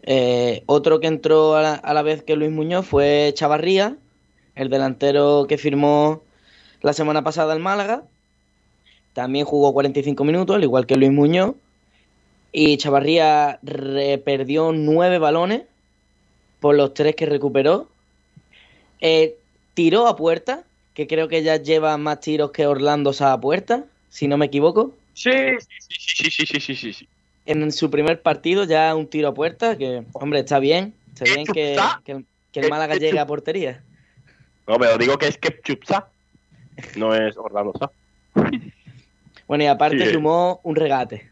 Eh, 0.03 0.63
otro 0.67 0.99
que 0.99 1.07
entró 1.07 1.55
a 1.55 1.81
la, 1.93 2.01
vez 2.03 2.23
que 2.23 2.35
Luis 2.35 2.51
Muñoz 2.51 2.85
fue 2.85 3.31
Chavarría, 3.33 3.97
el 4.53 4.69
delantero 4.69 5.47
que 5.49 5.57
firmó 5.57 6.21
la 6.81 6.93
semana 6.93 7.23
pasada 7.23 7.53
el 7.53 7.59
Málaga. 7.59 8.03
También 9.13 9.45
jugó 9.45 9.73
45 9.73 10.23
minutos, 10.23 10.55
al 10.55 10.63
igual 10.63 10.85
que 10.85 10.95
Luis 10.95 11.11
Muñoz. 11.11 11.55
Y 12.51 12.77
Chavarría 12.77 13.59
perdió 14.23 14.71
9 14.71 15.19
balones 15.19 15.63
por 16.59 16.75
los 16.75 16.93
3 16.93 17.15
que 17.15 17.25
recuperó. 17.25 17.89
Eh, 19.01 19.35
tiró 19.75 20.07
a 20.07 20.15
puerta, 20.15 20.63
que 20.95 21.05
creo 21.05 21.27
que 21.27 21.43
ya 21.43 21.57
lleva 21.57 21.95
más 21.97 22.21
tiros 22.21 22.49
que 22.51 22.65
Orlando 22.65 23.13
a 23.19 23.39
puerta, 23.39 23.85
si 24.09 24.27
no 24.27 24.37
me 24.37 24.47
equivoco. 24.47 24.95
Sí, 25.13 25.29
sí, 25.59 26.31
sí, 26.31 26.31
sí, 26.31 26.59
sí, 26.59 26.75
sí, 26.75 26.93
sí. 26.93 27.07
En 27.45 27.71
su 27.71 27.91
primer 27.91 28.21
partido 28.23 28.63
ya 28.63 28.95
un 28.95 29.07
tiro 29.07 29.27
a 29.27 29.33
puerta, 29.33 29.77
que, 29.77 30.03
hombre, 30.13 30.39
está 30.39 30.57
bien. 30.57 30.95
Está 31.13 31.25
bien 31.25 31.45
que, 31.45 31.77
que, 32.51 32.59
el 32.59 32.69
Málaga 32.69 32.95
llegue 32.95 33.19
a 33.19 33.27
portería. 33.27 33.83
No, 34.67 34.79
pero 34.79 34.97
digo 34.97 35.17
que 35.17 35.27
es 35.27 35.37
Kepchupsa, 35.37 36.07
no 36.95 37.13
es 37.13 37.37
Orlando 37.37 37.73
Sa. 37.77 37.91
Bueno, 39.47 39.63
y 39.63 39.67
aparte 39.67 40.11
sumó 40.11 40.59
un 40.63 40.75
regate. 40.75 41.29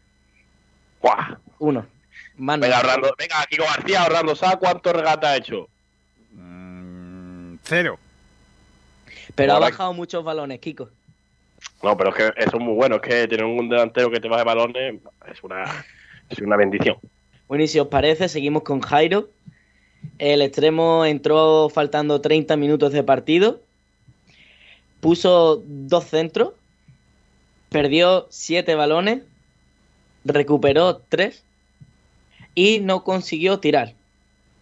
Uno. 1.58 1.84
Mano. 2.36 2.62
Venga, 2.62 2.78
Orlando, 2.78 3.12
venga, 3.18 3.44
Kiko 3.50 3.64
García, 3.64 4.04
Orlando 4.04 4.36
Sa, 4.36 4.56
¿cuántos 4.56 4.92
regates 4.92 5.28
ha 5.28 5.36
hecho? 5.36 5.68
Mm, 6.32 7.56
cero. 7.64 7.98
Pero 9.34 9.54
ha 9.54 9.58
bajado 9.58 9.92
muchos 9.92 10.22
balones, 10.22 10.60
Kiko. 10.60 10.88
No, 11.82 11.96
pero 11.96 12.10
es 12.10 12.16
que 12.16 12.32
eso 12.36 12.56
es 12.56 12.62
muy 12.62 12.74
bueno. 12.74 12.96
Es 12.96 13.02
que 13.02 13.28
tener 13.28 13.44
un 13.44 13.68
delantero 13.68 14.10
que 14.10 14.20
te 14.20 14.28
baje 14.28 14.44
balones 14.44 15.00
es 15.30 15.42
una, 15.42 15.64
es 16.30 16.38
una 16.38 16.56
bendición. 16.56 16.96
Bueno, 17.48 17.64
y 17.64 17.68
si 17.68 17.78
os 17.78 17.88
parece, 17.88 18.28
seguimos 18.28 18.62
con 18.62 18.80
Jairo. 18.80 19.28
El 20.18 20.42
extremo 20.42 21.04
entró 21.04 21.68
faltando 21.68 22.20
30 22.20 22.56
minutos 22.56 22.92
de 22.92 23.02
partido. 23.02 23.60
Puso 25.00 25.62
dos 25.66 26.04
centros. 26.04 26.52
Perdió 27.68 28.26
siete 28.30 28.74
balones. 28.74 29.22
Recuperó 30.24 30.96
tres. 31.08 31.44
Y 32.54 32.80
no 32.80 33.04
consiguió 33.04 33.58
tirar. 33.58 33.94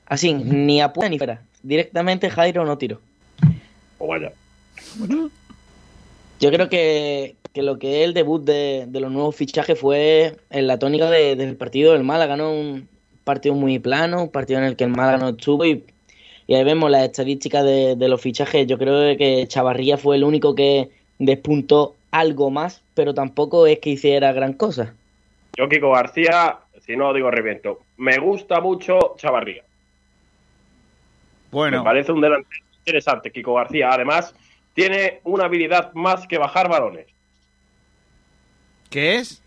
Así, 0.06 0.32
ni 0.34 0.80
a 0.80 0.92
puerta 0.92 1.10
ni 1.10 1.18
fuera. 1.18 1.42
Directamente 1.62 2.30
Jairo 2.30 2.64
no 2.64 2.78
tiró. 2.78 3.00
O 3.98 4.08
vaya. 4.08 4.32
Yo 6.40 6.50
creo 6.50 6.68
que, 6.68 7.36
que 7.52 7.62
lo 7.62 7.78
que 7.78 8.00
es 8.00 8.04
el 8.08 8.14
debut 8.14 8.42
de, 8.44 8.86
de 8.88 9.00
los 9.00 9.10
nuevos 9.12 9.36
fichajes 9.36 9.78
fue 9.78 10.36
en 10.50 10.66
la 10.66 10.78
tónica 10.78 11.08
de- 11.10 11.36
del 11.36 11.56
partido 11.56 11.92
del 11.92 12.02
Málaga, 12.02 12.36
¿no? 12.36 12.52
Un 12.52 12.88
partido 13.24 13.54
muy 13.54 13.78
plano, 13.78 14.22
un 14.24 14.28
partido 14.30 14.58
en 14.58 14.64
el 14.66 14.76
que 14.76 14.84
el 14.84 14.90
Málaga 14.90 15.18
no 15.18 15.28
estuvo 15.30 15.64
y, 15.64 15.84
y 16.48 16.54
ahí 16.54 16.64
vemos 16.64 16.90
las 16.90 17.04
estadísticas 17.04 17.64
de, 17.64 17.94
de 17.94 18.08
los 18.08 18.20
fichajes. 18.20 18.66
Yo 18.66 18.76
creo 18.78 19.16
que 19.16 19.46
Chavarría 19.46 19.96
fue 19.98 20.16
el 20.16 20.24
único 20.24 20.54
que 20.54 20.90
despuntó 21.18 21.94
algo 22.10 22.50
más, 22.50 22.82
pero 22.94 23.14
tampoco 23.14 23.66
es 23.66 23.78
que 23.78 23.90
hiciera 23.90 24.32
gran 24.32 24.54
cosa. 24.54 24.94
Yo, 25.56 25.68
Kiko 25.68 25.92
García, 25.92 26.58
si 26.84 26.96
no 26.96 27.14
digo 27.14 27.30
reviento, 27.30 27.80
me 27.98 28.18
gusta 28.18 28.60
mucho 28.60 29.14
Chavarría. 29.16 29.62
Bueno. 31.52 31.78
Me 31.78 31.84
parece 31.84 32.10
un 32.10 32.20
delantero 32.20 32.64
interesante, 32.78 33.30
Kiko 33.30 33.54
García. 33.54 33.92
Además, 33.92 34.34
tiene 34.74 35.20
una 35.24 35.44
habilidad 35.44 35.92
más 35.94 36.26
que 36.26 36.38
bajar 36.38 36.68
balones. 36.68 37.06
¿Qué 38.90 39.16
es? 39.16 39.42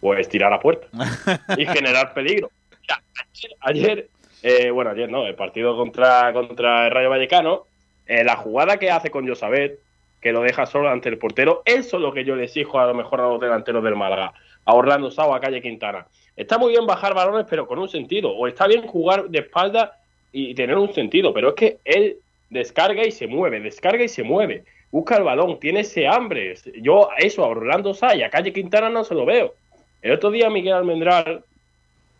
Pues 0.00 0.28
tirar 0.28 0.52
a 0.52 0.60
puerta 0.60 0.88
y 1.56 1.66
generar 1.66 2.14
peligro. 2.14 2.50
Mira, 2.80 3.02
ayer, 3.32 3.56
ayer, 3.60 4.08
eh, 4.42 4.70
bueno, 4.70 4.90
ayer 4.90 5.10
no, 5.10 5.26
el 5.26 5.34
partido 5.34 5.76
contra, 5.76 6.32
contra 6.32 6.86
el 6.86 6.90
Rayo 6.90 7.10
Vallecano, 7.10 7.64
eh, 8.06 8.24
la 8.24 8.36
jugada 8.36 8.78
que 8.78 8.90
hace 8.90 9.10
con 9.10 9.26
Josabet, 9.26 9.80
que 10.20 10.32
lo 10.32 10.40
deja 10.40 10.66
solo 10.66 10.88
ante 10.88 11.08
el 11.08 11.18
portero, 11.18 11.62
eso 11.64 11.96
es 11.96 12.02
lo 12.02 12.12
que 12.12 12.24
yo 12.24 12.36
le 12.36 12.44
exijo 12.44 12.78
a 12.78 12.86
lo 12.86 12.94
mejor 12.94 13.20
a 13.20 13.28
los 13.28 13.40
delanteros 13.40 13.82
del 13.84 13.96
Málaga, 13.96 14.32
a 14.64 14.74
Orlando 14.74 15.10
Sao, 15.10 15.34
a 15.34 15.40
Calle 15.40 15.62
Quintana. 15.62 16.06
Está 16.36 16.58
muy 16.58 16.72
bien 16.72 16.86
bajar 16.86 17.14
balones, 17.14 17.46
pero 17.48 17.66
con 17.66 17.78
un 17.78 17.88
sentido, 17.88 18.30
o 18.30 18.46
está 18.46 18.66
bien 18.66 18.86
jugar 18.86 19.28
de 19.28 19.40
espalda 19.40 19.98
y 20.32 20.54
tener 20.54 20.76
un 20.76 20.92
sentido, 20.92 21.32
pero 21.32 21.50
es 21.50 21.54
que 21.54 21.78
él 21.84 22.18
descarga 22.50 23.04
y 23.06 23.10
se 23.10 23.26
mueve, 23.26 23.60
descarga 23.60 24.04
y 24.04 24.08
se 24.08 24.22
mueve, 24.22 24.64
busca 24.90 25.16
el 25.16 25.24
balón, 25.24 25.58
tiene 25.60 25.80
ese 25.80 26.06
hambre. 26.06 26.54
Yo 26.80 27.08
eso 27.18 27.44
a 27.44 27.48
Orlando 27.48 27.94
Sá 27.94 28.14
y 28.14 28.22
a 28.22 28.30
Calle 28.30 28.52
Quintana 28.52 28.88
no 28.90 29.04
se 29.04 29.14
lo 29.14 29.26
veo. 29.26 29.54
El 30.02 30.12
otro 30.12 30.30
día 30.30 30.50
Miguel 30.50 30.74
Almendral, 30.74 31.44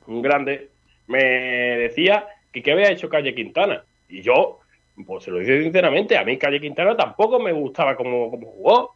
un 0.06 0.22
grande, 0.22 0.68
me 1.06 1.22
decía 1.22 2.26
que 2.52 2.62
qué 2.62 2.72
había 2.72 2.90
hecho 2.90 3.08
Calle 3.08 3.34
Quintana. 3.34 3.84
Y 4.08 4.22
yo, 4.22 4.60
pues 5.06 5.24
se 5.24 5.30
lo 5.30 5.38
digo 5.38 5.62
sinceramente, 5.62 6.16
a 6.16 6.24
mí 6.24 6.38
Calle 6.38 6.60
Quintana 6.60 6.96
tampoco 6.96 7.38
me 7.38 7.52
gustaba 7.52 7.96
como, 7.96 8.30
jugó. 8.30 8.94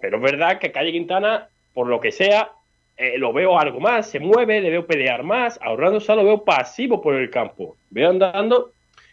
Pero 0.00 0.16
es 0.16 0.22
verdad 0.22 0.58
que 0.58 0.72
Calle 0.72 0.92
Quintana, 0.92 1.48
por 1.74 1.86
lo 1.86 2.00
que 2.00 2.10
sea, 2.10 2.50
eh, 2.96 3.18
lo 3.18 3.32
veo 3.32 3.58
algo 3.58 3.80
más, 3.80 4.10
se 4.10 4.18
mueve, 4.18 4.60
le 4.60 4.70
veo 4.70 4.86
pelear 4.86 5.22
más. 5.22 5.58
A 5.62 5.70
Orlando 5.70 6.00
Sá 6.00 6.14
lo 6.14 6.24
veo 6.24 6.44
pasivo 6.44 7.00
por 7.00 7.14
el 7.14 7.30
campo. 7.30 7.76
Veo 7.90 8.10
andando. 8.10 8.72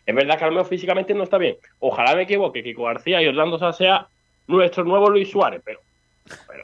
Es 0.09 0.15
verdad 0.15 0.39
que 0.39 0.43
al 0.43 0.49
menos 0.49 0.67
físicamente 0.67 1.13
no 1.13 1.23
está 1.23 1.37
bien. 1.37 1.55
Ojalá 1.77 2.15
me 2.15 2.23
equivoque, 2.23 2.63
Kiko 2.63 2.85
García 2.85 3.21
y 3.21 3.27
Orlando 3.27 3.59
Sá 3.59 3.71
sea 3.73 4.07
nuestro 4.47 4.83
nuevo 4.83 5.07
Luis 5.07 5.29
Suárez, 5.29 5.61
pero 5.63 5.81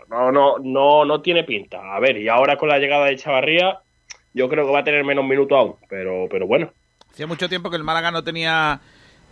no, 0.09 0.31
no, 0.31 0.57
no, 0.57 1.05
no 1.05 1.21
tiene 1.21 1.43
pinta. 1.43 1.95
A 1.95 1.99
ver, 1.99 2.17
y 2.17 2.27
ahora 2.27 2.57
con 2.57 2.69
la 2.69 2.79
llegada 2.79 3.05
de 3.05 3.17
Chavarría, 3.17 3.81
yo 4.33 4.49
creo 4.49 4.65
que 4.65 4.73
va 4.73 4.79
a 4.79 4.83
tener 4.83 5.03
menos 5.03 5.23
minutos 5.25 5.55
aún, 5.55 5.75
pero, 5.87 6.27
pero 6.27 6.47
bueno. 6.47 6.71
Hacía 7.11 7.27
mucho 7.27 7.47
tiempo 7.47 7.69
que 7.69 7.75
el 7.75 7.83
Málaga 7.83 8.09
no 8.09 8.23
tenía 8.23 8.81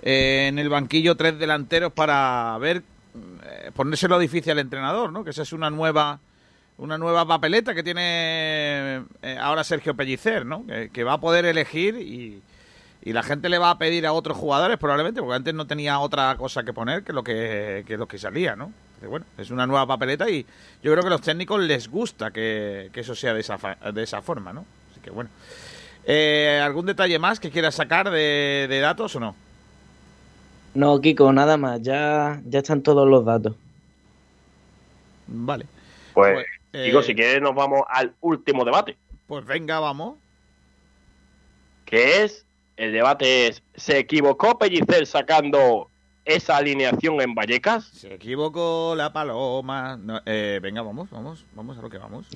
eh, 0.03 0.45
en 0.47 0.59
el 0.59 0.69
banquillo 0.69 1.15
tres 1.15 1.39
delanteros 1.39 1.91
para 1.91 2.55
ver 2.59 2.83
eh, 3.15 3.71
ponérselo 3.75 4.19
difícil 4.19 4.51
al 4.51 4.59
entrenador, 4.59 5.11
¿no? 5.11 5.23
Que 5.23 5.31
esa 5.31 5.41
es 5.41 5.53
una 5.53 5.71
nueva 5.71 6.19
una 6.77 6.99
nueva 6.99 7.25
papeleta 7.25 7.73
que 7.73 7.81
tiene 7.81 8.97
eh, 9.23 9.37
ahora 9.41 9.63
Sergio 9.63 9.95
Pellicer, 9.95 10.45
¿no? 10.45 10.65
Que 10.91 11.03
va 11.03 11.13
a 11.13 11.19
poder 11.19 11.45
elegir 11.45 11.95
y, 11.95 12.43
y 13.03 13.13
la 13.13 13.21
gente 13.23 13.49
le 13.49 13.57
va 13.57 13.69
a 13.71 13.77
pedir 13.77 14.05
a 14.07 14.13
otros 14.13 14.37
jugadores 14.37 14.77
probablemente, 14.77 15.21
porque 15.21 15.35
antes 15.35 15.53
no 15.53 15.67
tenía 15.67 15.99
otra 15.99 16.35
cosa 16.37 16.63
que 16.63 16.73
poner 16.73 17.03
que 17.03 17.13
lo 17.13 17.23
que, 17.23 17.83
que 17.85 17.97
lo 17.97 18.07
que 18.07 18.17
salía, 18.17 18.55
¿no? 18.55 18.71
Bueno, 19.07 19.25
es 19.37 19.51
una 19.51 19.67
nueva 19.67 19.85
papeleta 19.85 20.29
y 20.29 20.45
yo 20.81 20.91
creo 20.91 21.01
que 21.01 21.07
a 21.07 21.11
los 21.11 21.21
técnicos 21.21 21.59
les 21.61 21.89
gusta 21.89 22.31
que, 22.31 22.89
que 22.93 23.01
eso 23.01 23.13
sea 23.15 23.33
de 23.33 23.41
esa, 23.41 23.57
fa- 23.57 23.75
de 23.91 24.01
esa 24.03 24.21
forma, 24.21 24.53
¿no? 24.53 24.65
Así 24.91 25.01
que 25.01 25.09
bueno. 25.09 25.29
Eh, 26.05 26.61
¿Algún 26.63 26.85
detalle 26.85 27.19
más 27.19 27.39
que 27.39 27.49
quieras 27.51 27.75
sacar 27.75 28.09
de, 28.09 28.67
de 28.69 28.79
datos 28.79 29.13
o 29.17 29.19
no? 29.19 29.35
No, 30.73 30.99
Kiko, 31.01 31.31
nada 31.33 31.57
más. 31.57 31.81
Ya, 31.81 32.41
ya 32.45 32.59
están 32.59 32.81
todos 32.81 33.07
los 33.07 33.23
datos. 33.25 33.55
Vale. 35.27 35.65
Pues, 36.13 36.45
eh, 36.73 36.83
digo, 36.85 37.01
si 37.03 37.13
quieres 37.15 37.41
nos 37.41 37.55
vamos 37.55 37.81
al 37.89 38.13
último 38.21 38.63
debate, 38.65 38.97
Pues 39.27 39.45
venga, 39.45 39.79
vamos. 39.79 40.15
que 41.85 42.23
es, 42.23 42.45
el 42.77 42.91
debate 42.91 43.47
es, 43.47 43.63
¿se 43.75 43.99
equivocó 43.99 44.57
Pellicer 44.57 45.05
sacando 45.05 45.89
esa 46.25 46.57
alineación 46.57 47.21
en 47.21 47.35
Vallecas? 47.35 47.85
Se 47.85 48.13
equivocó 48.13 48.93
la 48.95 49.13
paloma. 49.13 49.97
No, 49.97 50.21
eh, 50.25 50.59
venga, 50.61 50.81
vamos, 50.81 51.09
vamos, 51.09 51.45
vamos 51.53 51.77
a 51.77 51.81
lo 51.81 51.89
que 51.89 51.97
vamos. 51.97 52.27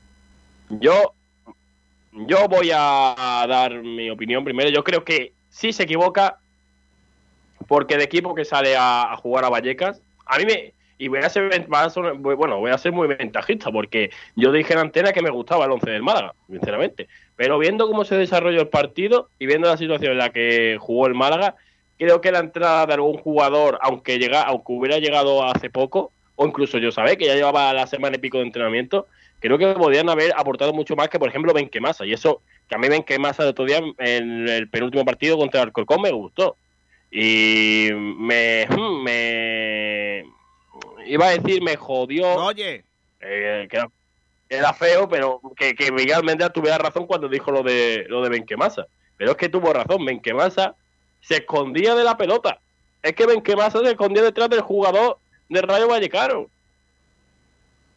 Yo 0.70 1.14
yo 2.12 2.48
voy 2.48 2.70
a 2.74 3.46
dar 3.48 3.82
mi 3.82 4.10
opinión 4.10 4.44
primero. 4.44 4.70
Yo 4.70 4.82
creo 4.82 5.04
que 5.04 5.32
sí 5.48 5.72
se 5.72 5.84
equivoca 5.84 6.38
porque 7.68 7.96
de 7.96 8.04
equipo 8.04 8.34
que 8.34 8.44
sale 8.44 8.76
a, 8.76 9.12
a 9.12 9.16
jugar 9.16 9.44
a 9.44 9.48
Vallecas, 9.48 10.00
a 10.26 10.38
mí 10.38 10.44
me... 10.44 10.74
Y 11.00 11.08
voy 11.08 11.20
a 11.20 11.30
ser, 11.30 11.66
bueno, 12.20 12.58
voy 12.58 12.70
a 12.70 12.76
ser 12.76 12.92
muy 12.92 13.08
ventajista 13.08 13.72
porque 13.72 14.10
yo 14.36 14.52
dije 14.52 14.74
en 14.74 14.80
antena 14.80 15.14
que 15.14 15.22
me 15.22 15.30
gustaba 15.30 15.64
el 15.64 15.70
11 15.70 15.90
del 15.92 16.02
Málaga, 16.02 16.34
sinceramente. 16.46 17.08
Pero 17.36 17.58
viendo 17.58 17.88
cómo 17.88 18.04
se 18.04 18.16
desarrolló 18.16 18.60
el 18.60 18.68
partido 18.68 19.30
y 19.38 19.46
viendo 19.46 19.66
la 19.66 19.78
situación 19.78 20.12
en 20.12 20.18
la 20.18 20.28
que 20.28 20.76
jugó 20.78 21.06
el 21.06 21.14
Málaga, 21.14 21.54
creo 21.98 22.20
que 22.20 22.30
la 22.30 22.40
entrada 22.40 22.84
de 22.84 22.92
algún 22.92 23.16
jugador, 23.16 23.78
aunque 23.80 24.18
llega, 24.18 24.42
aunque 24.42 24.74
hubiera 24.74 24.98
llegado 24.98 25.42
hace 25.42 25.70
poco, 25.70 26.12
o 26.36 26.46
incluso 26.46 26.76
yo 26.76 26.92
sabía 26.92 27.16
que 27.16 27.24
ya 27.24 27.34
llevaba 27.34 27.72
la 27.72 27.86
semana 27.86 28.16
y 28.16 28.20
pico 28.20 28.36
de 28.36 28.44
entrenamiento, 28.44 29.06
creo 29.38 29.56
que 29.56 29.72
podrían 29.72 30.10
haber 30.10 30.34
aportado 30.36 30.74
mucho 30.74 30.96
más 30.96 31.08
que, 31.08 31.18
por 31.18 31.30
ejemplo, 31.30 31.54
Benquemasa. 31.54 32.04
Y 32.04 32.12
eso, 32.12 32.42
que 32.68 32.74
a 32.74 32.78
mí 32.78 32.90
Benquemasa 32.90 33.42
de 33.42 33.48
otro 33.48 33.64
día, 33.64 33.80
en 33.96 34.46
el 34.50 34.68
penúltimo 34.68 35.06
partido 35.06 35.38
contra 35.38 35.62
el 35.62 35.68
Alcorcón, 35.68 36.02
me 36.02 36.10
gustó. 36.10 36.56
Y 37.10 37.88
me 37.94 38.66
iba 41.06 41.28
a 41.28 41.38
decir, 41.38 41.62
me 41.62 41.76
jodió. 41.76 42.28
Oye. 42.36 42.84
que 43.18 43.82
era, 44.48 44.72
feo, 44.72 45.08
pero 45.08 45.40
que, 45.56 45.74
que 45.74 45.92
Miguel 45.92 46.16
Almendra 46.16 46.50
tuviera 46.50 46.78
razón 46.78 47.06
cuando 47.06 47.28
dijo 47.28 47.50
lo 47.52 47.62
de 47.62 48.04
lo 48.08 48.22
de 48.22 48.30
Benquemasa. 48.30 48.86
Pero 49.16 49.32
es 49.32 49.36
que 49.36 49.48
tuvo 49.48 49.72
razón, 49.72 50.04
Benquemasa 50.04 50.74
se 51.20 51.36
escondía 51.36 51.94
de 51.94 52.04
la 52.04 52.16
pelota. 52.16 52.58
Es 53.02 53.14
que 53.14 53.26
Benquemasa 53.26 53.80
se 53.80 53.90
escondía 53.90 54.22
detrás 54.22 54.48
del 54.50 54.60
jugador 54.60 55.18
de 55.48 55.62
Rayo 55.62 55.88
Vallecano. 55.88 56.46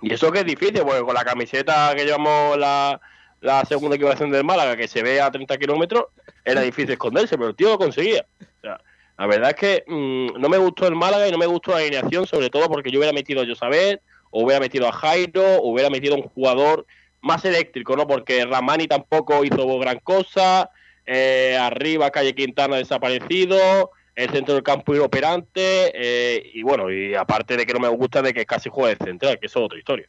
Y 0.02 0.14
eso 0.14 0.32
que 0.32 0.40
es 0.40 0.46
difícil, 0.46 0.82
porque 0.82 1.02
con 1.02 1.14
la 1.14 1.24
camiseta 1.24 1.94
que 1.96 2.04
llevamos 2.04 2.58
la, 2.58 3.00
la 3.40 3.64
segunda 3.66 3.96
equivocación 3.96 4.32
del 4.32 4.44
Málaga, 4.44 4.76
que 4.76 4.88
se 4.88 5.02
ve 5.02 5.22
a 5.22 5.32
30 5.32 5.58
kilómetros, 5.58 6.06
era 6.44 6.62
difícil 6.62 6.92
esconderse, 6.92 7.38
pero 7.38 7.50
el 7.50 7.56
tío 7.56 7.70
lo 7.70 7.78
conseguía. 7.78 8.26
O 8.42 8.62
sea, 8.62 8.82
la 9.18 9.27
verdad 9.27 9.52
es 9.52 9.56
que 9.56 9.84
mm, 9.88 10.40
no 10.40 10.49
me 10.49 10.57
gustó 10.57 10.88
el 10.88 10.95
Málaga 10.95 11.27
y 11.27 11.31
no 11.31 11.38
me 11.38 11.45
gustó 11.45 11.72
la 11.72 11.77
alineación, 11.77 12.26
sobre 12.26 12.49
todo 12.49 12.68
porque 12.68 12.91
yo 12.91 12.99
hubiera 12.99 13.14
metido 13.14 13.41
a 13.41 13.45
Josabet, 13.45 14.02
o 14.31 14.44
hubiera 14.44 14.60
metido 14.60 14.88
a 14.88 14.91
Jairo, 14.91 15.57
o 15.57 15.72
hubiera 15.72 15.90
metido 15.90 16.15
a 16.15 16.18
un 16.18 16.23
jugador 16.23 16.85
más 17.22 17.45
eléctrico, 17.45 17.95
¿no? 17.95 18.07
Porque 18.07 18.45
Ramani 18.45 18.88
tampoco 18.88 19.45
hizo 19.45 19.80
gran 19.80 19.99
cosa, 19.99 20.69
eh, 21.06 21.57
arriba 21.60 22.10
Calle 22.10 22.34
Quintana 22.34 22.77
desaparecido, 22.77 23.91
el 24.15 24.30
centro 24.30 24.56
del 24.56 24.64
campo 24.64 24.95
inoperante, 24.95 25.91
eh, 25.94 26.52
y 26.53 26.64
bueno, 26.64 26.91
y 26.91 27.14
aparte 27.14 27.56
de 27.56 27.65
que 27.65 27.73
no 27.73 27.80
me 27.80 27.88
gusta 27.88 28.22
de 28.22 28.34
que 28.34 28.45
casi 28.45 28.69
juegue 28.69 28.95
de 28.95 29.06
central, 29.06 29.40
que 29.40 29.45
eso 29.45 29.60
es 29.60 29.65
otra 29.65 29.77
historia. 29.77 30.07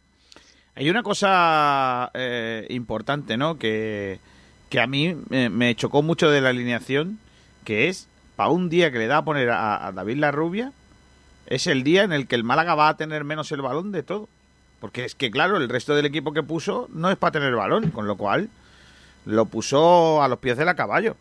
Hay 0.75 0.91
una 0.91 1.03
cosa 1.03 2.11
eh, 2.15 2.67
importante, 2.71 3.37
¿no? 3.37 3.59
Que, 3.59 4.19
que 4.71 4.81
a 4.81 4.87
mí 4.87 5.15
me 5.29 5.75
chocó 5.77 6.03
mucho 6.03 6.31
de 6.31 6.41
la 6.41 6.49
alineación, 6.49 7.21
que 7.65 7.89
es, 7.89 8.09
para 8.37 8.51
un 8.51 8.69
día 8.69 8.91
que 8.91 8.99
le 8.99 9.07
da 9.07 9.19
a 9.19 9.25
poner 9.25 9.51
a, 9.51 9.93
David 9.95 10.19
La 10.19 10.31
Rubia, 10.31 10.73
es 11.47 11.67
el 11.67 11.85
día 11.85 12.03
en 12.03 12.13
el 12.13 12.27
que 12.27 12.35
el 12.35 12.45
Málaga 12.45 12.75
va 12.75 12.89
a 12.89 12.97
tener 12.97 13.25
menos 13.25 13.53
el 13.53 13.63
balón 13.63 13.93
de 13.93 14.03
todo. 14.03 14.29
Porque 14.81 15.05
es 15.05 15.15
que, 15.15 15.31
claro, 15.31 15.57
el 15.57 15.69
resto 15.69 15.95
del 15.95 16.07
equipo 16.07 16.33
que 16.33 16.43
puso 16.43 16.89
no 16.93 17.11
es 17.11 17.17
para 17.17 17.33
tener 17.33 17.55
balón, 17.55 17.91
con 17.91 18.07
lo 18.07 18.17
cual 18.17 18.49
lo 19.25 19.47
puso 19.47 20.23
a 20.23 20.29
los 20.29 20.39
pies 20.39 20.57
del 20.57 20.75
caballo. 20.75 21.17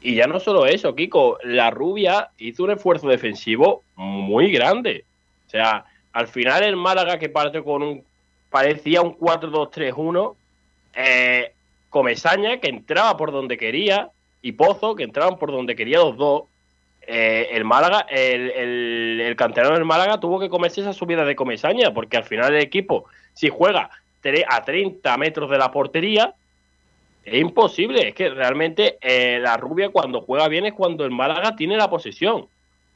Y 0.00 0.14
ya 0.14 0.26
no 0.26 0.38
solo 0.38 0.66
eso, 0.66 0.94
Kiko, 0.94 1.38
la 1.42 1.70
rubia 1.70 2.30
hizo 2.38 2.64
un 2.64 2.70
esfuerzo 2.70 3.08
defensivo 3.08 3.82
muy 3.96 4.52
grande. 4.52 5.04
O 5.46 5.50
sea, 5.50 5.84
al 6.12 6.28
final 6.28 6.62
el 6.62 6.76
Málaga 6.76 7.18
que 7.18 7.28
parte 7.28 7.62
con 7.62 7.82
un, 7.82 8.04
parecía 8.50 9.02
un 9.02 9.18
4-2-3-1, 9.18 10.34
eh, 10.94 11.52
Comesaña 11.90 12.58
que 12.58 12.68
entraba 12.68 13.16
por 13.16 13.32
donde 13.32 13.56
quería 13.56 14.10
y 14.46 14.52
Pozo 14.52 14.94
que 14.94 15.02
entraban 15.02 15.38
por 15.38 15.50
donde 15.50 15.74
quería 15.74 15.98
los 15.98 16.16
dos. 16.16 16.44
Eh, 17.04 17.48
el 17.50 17.64
Málaga, 17.64 18.06
el, 18.08 18.50
el, 19.20 19.36
canterano 19.36 19.74
del 19.74 19.84
Málaga 19.84 20.20
tuvo 20.20 20.38
que 20.38 20.48
comerse 20.48 20.82
esa 20.82 20.92
subida 20.92 21.24
de 21.24 21.34
Comesaña 21.34 21.92
porque 21.92 22.16
al 22.16 22.22
final 22.22 22.54
el 22.54 22.62
equipo, 22.62 23.06
si 23.32 23.48
juega 23.48 23.90
a 24.48 24.64
30 24.64 25.16
metros 25.18 25.50
de 25.50 25.58
la 25.58 25.72
portería, 25.72 26.34
es 27.24 27.40
imposible, 27.40 28.08
es 28.08 28.14
que 28.14 28.28
realmente 28.28 28.98
eh, 29.00 29.40
la 29.40 29.56
rubia 29.56 29.88
cuando 29.88 30.20
juega 30.20 30.46
bien 30.46 30.66
es 30.66 30.74
cuando 30.74 31.04
el 31.04 31.10
Málaga 31.10 31.56
tiene 31.56 31.76
la 31.76 31.90
posesión 31.90 32.46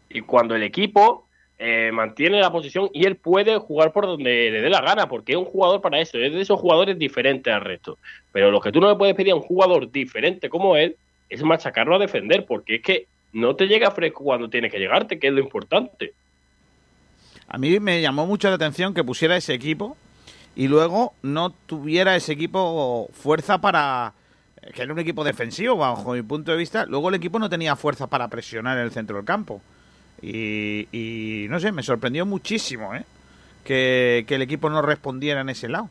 y 0.09 0.21
cuando 0.21 0.55
el 0.55 0.63
equipo 0.63 1.27
eh, 1.59 1.91
mantiene 1.93 2.41
la 2.41 2.53
posición 2.53 2.91
y 2.93 3.07
él 3.07 3.17
puede 3.17 3.59
jugar 3.59 3.93
por 3.93 4.07
donde 4.07 4.51
le 4.53 4.61
dé 4.61 4.71
la 4.71 4.81
gana, 4.81 5.09
porque 5.09 5.33
es 5.33 5.39
un 5.39 5.47
jugador 5.47 5.81
para 5.81 6.01
eso, 6.01 6.17
es 6.19 6.33
de 6.33 6.41
esos 6.41 6.61
jugadores 6.61 6.97
diferentes 6.97 7.53
al 7.53 7.63
resto. 7.63 7.99
Pero 8.31 8.53
lo 8.53 8.61
que 8.61 8.71
tú 8.71 8.81
no 8.81 8.89
le 8.89 8.97
puedes 8.97 9.17
pedir 9.17 9.33
a 9.33 9.37
un 9.37 9.43
jugador 9.43 9.91
diferente 9.91 10.49
como 10.49 10.77
él 10.77 10.97
es 11.31 11.43
machacarlo 11.43 11.97
a 11.97 11.99
defender, 11.99 12.45
porque 12.45 12.77
es 12.77 12.83
que 12.83 13.07
no 13.33 13.55
te 13.55 13.67
llega 13.67 13.93
fresco 13.93 14.25
cuando 14.25 14.51
tiene 14.51 14.69
que 14.69 14.79
llegarte, 14.79 15.19
que 15.19 15.29
es 15.29 15.33
lo 15.33 15.41
importante. 15.41 16.13
A 17.49 17.57
mí 17.59 17.79
me 17.81 18.03
llamó 18.03 18.27
mucho 18.27 18.49
la 18.49 18.57
atención 18.57 18.93
que 18.93 19.05
pusiera 19.05 19.37
ese 19.37 19.55
equipo 19.55 19.97
y 20.57 20.69
luego 20.69 21.15
no 21.23 21.51
tuviera 21.51 22.17
ese 22.17 22.33
equipo 22.33 23.09
fuerza 23.13 23.61
para 23.61 24.13
que 24.75 24.83
era 24.83 24.93
un 24.93 24.99
equipo 24.99 25.25
defensivo 25.25 25.77
bajo 25.77 26.13
mi 26.13 26.23
punto 26.23 26.51
de 26.51 26.59
vista 26.59 26.85
luego 26.87 27.09
el 27.09 27.15
equipo 27.15 27.39
no 27.39 27.49
tenía 27.49 27.77
fuerza 27.77 28.09
para 28.09 28.29
presionar 28.29 28.77
en 28.77 28.85
el 28.85 28.91
centro 28.91 29.17
del 29.17 29.25
campo 29.25 29.63
y, 30.21 30.87
y 30.93 31.47
no 31.49 31.61
sé 31.61 31.73
me 31.73 31.83
sorprendió 31.83 32.27
muchísimo 32.27 32.95
¿eh? 32.95 33.05
que, 33.65 34.25
que 34.27 34.35
el 34.35 34.43
equipo 34.43 34.69
no 34.69 34.83
respondiera 34.83 35.41
en 35.41 35.49
ese 35.49 35.69
lado 35.69 35.89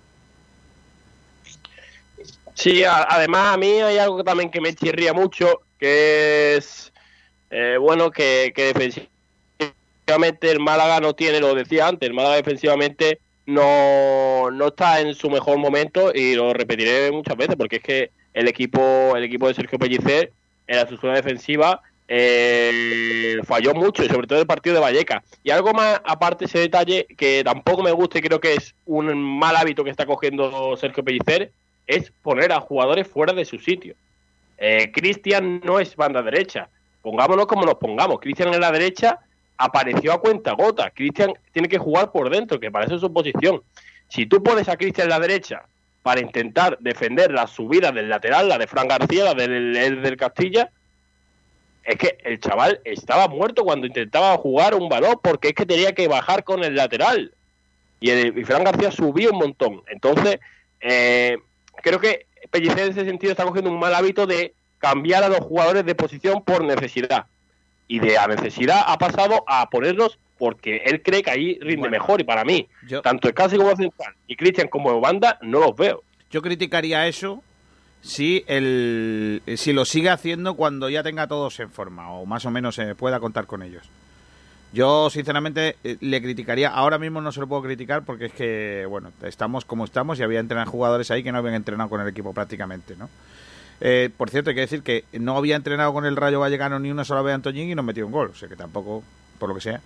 Sí, 2.59 2.83
además 2.83 3.53
a 3.53 3.57
mí 3.57 3.67
hay 3.67 3.99
algo 3.99 4.21
también 4.21 4.51
que 4.51 4.59
me 4.59 4.75
chirría 4.75 5.13
mucho, 5.13 5.61
que 5.79 6.57
es, 6.57 6.91
eh, 7.51 7.77
bueno, 7.79 8.11
que, 8.11 8.51
que 8.53 8.73
defensivamente 8.73 10.51
el 10.51 10.59
Málaga 10.59 10.99
no 10.99 11.13
tiene, 11.13 11.39
lo 11.39 11.55
decía 11.55 11.87
antes, 11.87 12.09
el 12.09 12.13
Málaga 12.13 12.35
defensivamente 12.35 13.21
no, 13.45 14.51
no 14.51 14.67
está 14.67 14.99
en 14.99 15.15
su 15.15 15.29
mejor 15.29 15.57
momento 15.57 16.11
y 16.13 16.35
lo 16.35 16.51
repetiré 16.53 17.13
muchas 17.13 17.37
veces 17.37 17.55
porque 17.55 17.77
es 17.77 17.81
que 17.81 18.11
el 18.33 18.49
equipo, 18.49 19.15
el 19.15 19.23
equipo 19.23 19.47
de 19.47 19.53
Sergio 19.53 19.79
Pellicer 19.79 20.33
en 20.67 20.75
la 20.75 20.81
estructura 20.81 21.13
defensiva 21.13 21.81
eh, 22.09 23.37
falló 23.45 23.73
mucho, 23.73 24.03
y 24.03 24.09
sobre 24.09 24.27
todo 24.27 24.41
el 24.41 24.47
partido 24.47 24.75
de 24.75 24.81
Valleca. 24.81 25.23
Y 25.45 25.51
algo 25.51 25.71
más 25.71 26.01
aparte 26.03 26.43
ese 26.43 26.59
detalle 26.59 27.07
que 27.17 27.41
tampoco 27.41 27.83
me 27.83 27.93
gusta 27.93 28.17
y 28.17 28.21
creo 28.21 28.41
que 28.41 28.55
es 28.55 28.75
un 28.85 29.15
mal 29.15 29.55
hábito 29.55 29.85
que 29.85 29.91
está 29.91 30.05
cogiendo 30.05 30.75
Sergio 30.75 31.05
Pellicer, 31.05 31.53
es 31.89 32.11
poner 32.21 32.53
a 32.53 32.61
jugadores 32.61 33.07
fuera 33.07 33.33
de 33.33 33.43
su 33.43 33.57
sitio. 33.57 33.95
Eh, 34.59 34.91
Cristian 34.93 35.59
no 35.65 35.79
es 35.79 35.95
banda 35.95 36.21
derecha. 36.21 36.69
Pongámonos 37.01 37.47
como 37.47 37.65
nos 37.65 37.75
pongamos. 37.75 38.19
Cristian 38.19 38.53
en 38.53 38.61
la 38.61 38.71
derecha 38.71 39.19
apareció 39.57 40.13
a 40.13 40.21
cuenta 40.21 40.53
gota. 40.53 40.91
Cristian 40.91 41.33
tiene 41.51 41.67
que 41.67 41.79
jugar 41.79 42.11
por 42.11 42.29
dentro, 42.29 42.59
que 42.59 42.69
para 42.69 42.85
eso 42.85 42.95
es 42.95 43.01
su 43.01 43.11
posición. 43.11 43.63
Si 44.07 44.27
tú 44.27 44.43
pones 44.43 44.69
a 44.69 44.77
Cristian 44.77 45.05
en 45.05 45.09
la 45.09 45.19
derecha 45.19 45.63
para 46.03 46.21
intentar 46.21 46.77
defender 46.79 47.31
la 47.31 47.47
subida 47.47 47.91
del 47.91 48.07
lateral, 48.07 48.49
la 48.49 48.59
de 48.59 48.67
Fran 48.67 48.87
García, 48.87 49.25
la 49.25 49.33
del, 49.33 49.75
el 49.75 50.03
del 50.03 50.15
Castilla, 50.15 50.69
es 51.83 51.97
que 51.97 52.19
el 52.23 52.39
chaval 52.39 52.81
estaba 52.83 53.27
muerto 53.27 53.63
cuando 53.63 53.87
intentaba 53.87 54.37
jugar 54.37 54.75
un 54.75 54.89
balón 54.89 55.19
porque 55.23 55.49
es 55.49 55.53
que 55.55 55.65
tenía 55.65 55.95
que 55.95 56.07
bajar 56.07 56.43
con 56.43 56.63
el 56.63 56.75
lateral. 56.75 57.33
Y, 57.99 58.11
el, 58.11 58.37
y 58.37 58.43
Fran 58.43 58.63
García 58.63 58.91
subió 58.91 59.31
un 59.31 59.39
montón. 59.39 59.81
Entonces, 59.87 60.39
eh, 60.81 61.39
creo 61.81 61.99
que 61.99 62.27
Pellicer 62.51 62.79
en 62.79 62.91
ese 62.91 63.05
sentido 63.05 63.31
está 63.31 63.43
cogiendo 63.43 63.71
un 63.71 63.79
mal 63.79 63.93
hábito 63.93 64.25
de 64.25 64.53
cambiar 64.77 65.23
a 65.23 65.29
los 65.29 65.39
jugadores 65.39 65.85
de 65.85 65.95
posición 65.95 66.43
por 66.43 66.63
necesidad. 66.63 67.25
Y 67.87 67.99
de 67.99 68.13
la 68.13 68.27
necesidad 68.27 68.83
ha 68.85 68.97
pasado 68.97 69.43
a 69.47 69.69
ponerlos 69.69 70.19
porque 70.37 70.83
él 70.85 71.01
cree 71.01 71.23
que 71.23 71.31
ahí 71.31 71.59
rinde 71.59 71.89
mejor. 71.89 72.21
Y 72.21 72.23
para 72.23 72.45
mí, 72.45 72.67
tanto 73.03 73.27
el 73.27 73.33
Casi 73.33 73.57
como 73.57 73.71
el 73.71 73.77
Central 73.77 74.13
y 74.27 74.35
Cristian 74.35 74.67
como 74.67 74.99
banda, 75.01 75.37
no 75.41 75.59
los 75.59 75.75
veo. 75.75 76.03
yo 76.31 76.41
criticaría 76.41 77.07
eso 77.07 77.43
si 78.01 78.45
el 78.47 79.41
si 79.57 79.73
lo 79.73 79.83
sigue 79.83 80.09
haciendo 80.09 80.55
cuando 80.55 80.89
ya 80.89 81.03
tenga 81.03 81.27
todos 81.27 81.59
en 81.59 81.69
forma 81.69 82.11
o 82.11 82.25
más 82.25 82.45
o 82.45 82.51
menos 82.51 82.75
se 82.75 82.95
pueda 82.95 83.19
contar 83.19 83.45
con 83.45 83.61
ellos 83.61 83.89
yo 84.71 85.09
sinceramente 85.09 85.77
eh, 85.83 85.97
le 85.99 86.21
criticaría. 86.21 86.69
Ahora 86.69 86.97
mismo 86.97 87.21
no 87.21 87.31
se 87.31 87.39
lo 87.39 87.47
puedo 87.47 87.63
criticar 87.63 88.03
porque 88.03 88.25
es 88.25 88.33
que 88.33 88.85
bueno 88.87 89.11
estamos 89.23 89.65
como 89.65 89.85
estamos 89.85 90.19
y 90.19 90.23
había 90.23 90.39
entrenado 90.39 90.69
jugadores 90.69 91.09
ahí 91.11 91.23
que 91.23 91.31
no 91.31 91.39
habían 91.39 91.55
entrenado 91.55 91.89
con 91.89 92.01
el 92.01 92.07
equipo 92.07 92.33
prácticamente 92.33 92.95
no 92.95 93.09
Eh, 93.81 94.09
por 94.15 94.29
cierto 94.29 94.49
hay 94.49 94.55
que 94.55 94.61
decir 94.61 94.81
que 94.83 95.05
no 95.13 95.37
había 95.37 95.55
entrenado 95.55 95.93
con 95.93 96.05
el 96.05 96.15
Rayo 96.15 96.39
Vallecano 96.41 96.79
ni 96.79 96.91
una 96.91 97.05
sola 97.05 97.21
vez 97.21 97.33
Antoñín 97.35 97.69
y 97.69 97.75
no 97.75 97.83
metió 97.83 98.05
un 98.05 98.11
gol 98.11 98.29
o 98.33 98.35
sea 98.35 98.49
que 98.49 98.55
tampoco 98.55 99.03
por 99.39 99.49
lo 99.49 99.55
que 99.55 99.61
sea. 99.61 99.81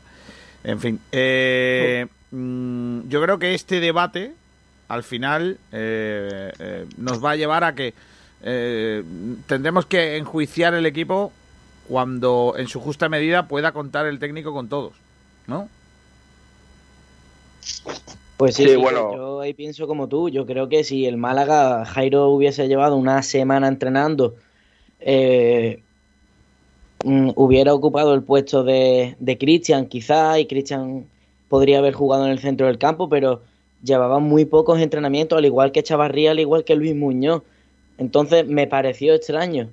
En 0.64 0.80
fin 0.80 1.00
eh, 1.12 2.08
mm, 2.32 3.08
yo 3.08 3.22
creo 3.22 3.38
que 3.38 3.54
este 3.54 3.80
debate 3.80 4.34
al 4.90 5.04
final 5.04 5.58
eh, 5.72 6.52
eh, 6.60 6.86
nos 6.98 7.24
va 7.24 7.32
a 7.32 7.36
llevar 7.36 7.64
a 7.64 7.74
que 7.74 7.94
eh, 8.44 9.04
tendremos 9.48 9.86
que 9.86 10.18
enjuiciar 10.18 10.74
el 10.74 10.86
equipo 10.86 11.32
cuando 11.88 12.56
en 12.58 12.68
su 12.68 12.80
justa 12.80 13.10
medida 13.10 13.48
pueda 13.48 13.72
contar 13.74 14.06
el 14.08 14.20
técnico 14.20 14.54
con 14.54 14.70
todos, 14.70 14.94
¿no? 15.48 15.72
Pues 18.38 18.56
sí, 18.56 18.68
Sí, 18.68 18.70
sí, 18.70 18.76
bueno. 18.76 19.14
yo 19.16 19.42
ahí 19.42 19.54
pienso 19.54 19.88
como 19.88 20.08
tú. 20.10 20.30
Yo 20.30 20.46
creo 20.46 20.68
que 20.70 20.84
si 20.84 21.06
el 21.06 21.18
Málaga, 21.18 21.86
Jairo 21.86 22.30
hubiese 22.30 22.68
llevado 22.68 22.96
una 22.98 23.22
semana 23.24 23.68
entrenando, 23.68 24.36
eh, 25.00 25.84
mm, 27.04 27.32
hubiera 27.36 27.74
ocupado 27.74 28.14
el 28.14 28.24
puesto 28.24 28.64
de, 28.64 29.16
de 29.20 29.38
Cristian 29.38 29.88
quizá, 29.88 30.40
y 30.40 30.48
Cristian 30.48 31.06
podría 31.48 31.80
haber 31.80 31.94
jugado 31.94 32.26
en 32.26 32.32
el 32.32 32.40
centro 32.40 32.68
del 32.68 32.78
campo, 32.80 33.10
pero 33.10 33.44
llevaba 33.84 34.20
muy 34.20 34.46
pocos 34.46 34.80
entrenamientos, 34.80 35.38
al 35.38 35.46
igual 35.46 35.72
que 35.72 35.84
Chavarría, 35.84 36.32
al 36.32 36.40
igual 36.40 36.64
que 36.64 36.76
Luis 36.76 36.96
Muñoz. 36.96 37.44
Entonces 37.98 38.48
me 38.48 38.68
pareció 38.68 39.14
extraño 39.14 39.70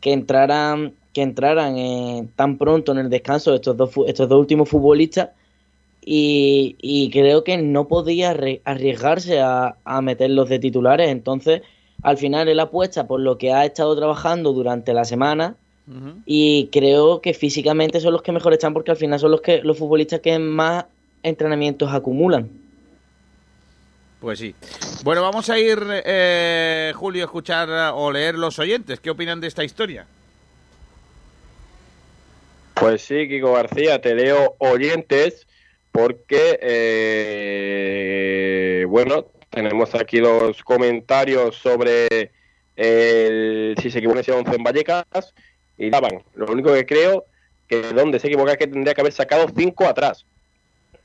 que 0.00 0.12
entraran, 0.12 0.94
que 1.14 1.22
entraran 1.22 1.78
eh, 1.78 2.28
tan 2.36 2.58
pronto 2.58 2.92
en 2.92 2.98
el 2.98 3.08
descanso 3.08 3.54
estos 3.54 3.76
dos, 3.76 3.90
estos 4.06 4.28
dos 4.28 4.38
últimos 4.38 4.68
futbolistas 4.68 5.30
y, 6.04 6.76
y 6.82 7.08
creo 7.10 7.44
que 7.44 7.56
no 7.56 7.88
podía 7.88 8.34
arri- 8.34 8.60
arriesgarse 8.64 9.40
a, 9.40 9.76
a 9.84 10.02
meterlos 10.02 10.50
de 10.50 10.58
titulares. 10.58 11.08
Entonces, 11.08 11.62
al 12.02 12.18
final 12.18 12.48
él 12.48 12.60
apuesta 12.60 13.06
por 13.06 13.20
lo 13.20 13.38
que 13.38 13.52
ha 13.52 13.64
estado 13.64 13.96
trabajando 13.96 14.52
durante 14.52 14.92
la 14.92 15.04
semana 15.04 15.54
y 16.26 16.68
creo 16.72 17.20
que 17.20 17.32
físicamente 17.34 18.00
son 18.00 18.12
los 18.12 18.22
que 18.22 18.32
mejor 18.32 18.52
están 18.52 18.72
porque 18.74 18.90
al 18.90 18.96
final 18.96 19.20
son 19.20 19.30
los 19.30 19.40
que 19.40 19.62
los 19.62 19.78
futbolistas 19.78 20.20
que 20.20 20.38
más 20.38 20.86
entrenamientos 21.22 21.92
acumulan. 21.92 22.48
Pues 24.20 24.38
sí. 24.38 24.54
Bueno, 25.04 25.20
vamos 25.20 25.50
a 25.50 25.58
ir, 25.58 25.78
eh, 26.04 26.92
Julio, 26.96 27.22
a 27.22 27.26
escuchar 27.26 27.68
o 27.94 28.10
leer 28.10 28.36
los 28.36 28.58
oyentes. 28.58 28.98
¿Qué 29.00 29.10
opinan 29.10 29.40
de 29.40 29.48
esta 29.48 29.62
historia? 29.62 30.06
Pues 32.74 33.02
sí, 33.02 33.28
Kiko 33.28 33.52
García, 33.52 34.00
te 34.00 34.14
leo 34.14 34.54
oyentes 34.58 35.46
porque, 35.92 36.58
eh, 36.60 38.04
bueno, 38.88 39.26
tenemos 39.50 39.94
aquí 39.94 40.18
los 40.18 40.62
comentarios 40.64 41.56
sobre 41.56 42.32
el, 42.74 43.76
si 43.80 43.90
se 43.90 43.98
equivoca 43.98 44.20
ese 44.20 44.32
11 44.32 44.56
en 44.56 44.64
Vallecas 44.64 45.34
y 45.78 45.90
daban. 45.90 46.24
Lo 46.34 46.46
único 46.46 46.72
que 46.72 46.84
creo 46.84 47.26
que 47.68 47.92
donde 47.92 48.18
se 48.18 48.26
equivoca 48.26 48.50
es 48.52 48.58
que 48.58 48.66
tendría 48.66 48.94
que 48.94 49.02
haber 49.02 49.12
sacado 49.12 49.46
5 49.54 49.84
atrás. 49.84 50.26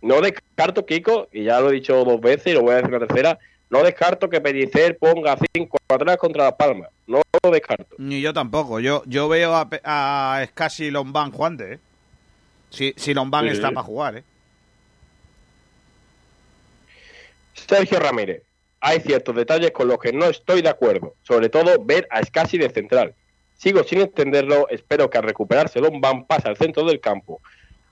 No 0.02 0.22
descarto, 0.22 0.88
Kiko, 0.88 1.28
y 1.32 1.44
ya 1.44 1.60
lo 1.60 1.70
he 1.70 1.74
dicho 1.74 2.04
dos 2.04 2.20
veces 2.20 2.48
y 2.48 2.54
lo 2.54 2.62
voy 2.62 2.74
a 2.74 2.78
decir 2.78 2.92
la 2.92 3.06
tercera, 3.06 3.38
no 3.70 3.84
descarto 3.84 4.30
que 4.30 4.42
Pellicer 4.42 4.98
ponga 4.98 5.38
5 5.54 5.78
atrás 5.90 6.18
contra 6.18 6.46
Las 6.46 6.54
Palmas. 6.54 6.90
No 7.06 7.22
lo 7.44 7.52
descarto. 7.52 7.96
Ni 7.98 8.22
yo 8.22 8.34
tampoco. 8.34 8.80
Yo, 8.80 9.04
yo 9.06 9.30
veo 9.30 9.54
a, 9.54 9.70
a 9.84 10.46
Scassi 10.48 10.90
Lombán 10.92 11.32
Juante, 11.32 11.74
¿eh? 11.74 11.80
Si, 12.70 12.94
si 12.98 13.14
Lombán 13.14 13.46
Sí, 13.46 13.52
está 13.52 13.72
para 13.72 13.84
jugar, 13.84 14.18
¿eh? 14.18 14.24
Sergio 17.68 18.00
Ramírez. 18.00 18.44
Hay 18.82 19.02
ciertos 19.02 19.36
detalles 19.36 19.72
con 19.72 19.88
los 19.88 20.00
que 20.00 20.14
no 20.14 20.26
estoy 20.26 20.62
de 20.62 20.70
acuerdo, 20.70 21.16
sobre 21.24 21.50
todo 21.50 21.84
ver 21.84 22.08
a 22.12 22.24
Scassi 22.24 22.58
de 22.58 22.70
central. 22.70 23.14
Sigo 23.58 23.84
sin 23.84 24.00
entenderlo, 24.00 24.70
espero 24.70 25.10
que 25.10 25.18
al 25.18 25.26
recuperarse 25.26 25.82
Lombán 25.82 26.26
pase 26.26 26.48
al 26.48 26.56
centro 26.56 26.86
del 26.86 27.02
campo, 27.02 27.42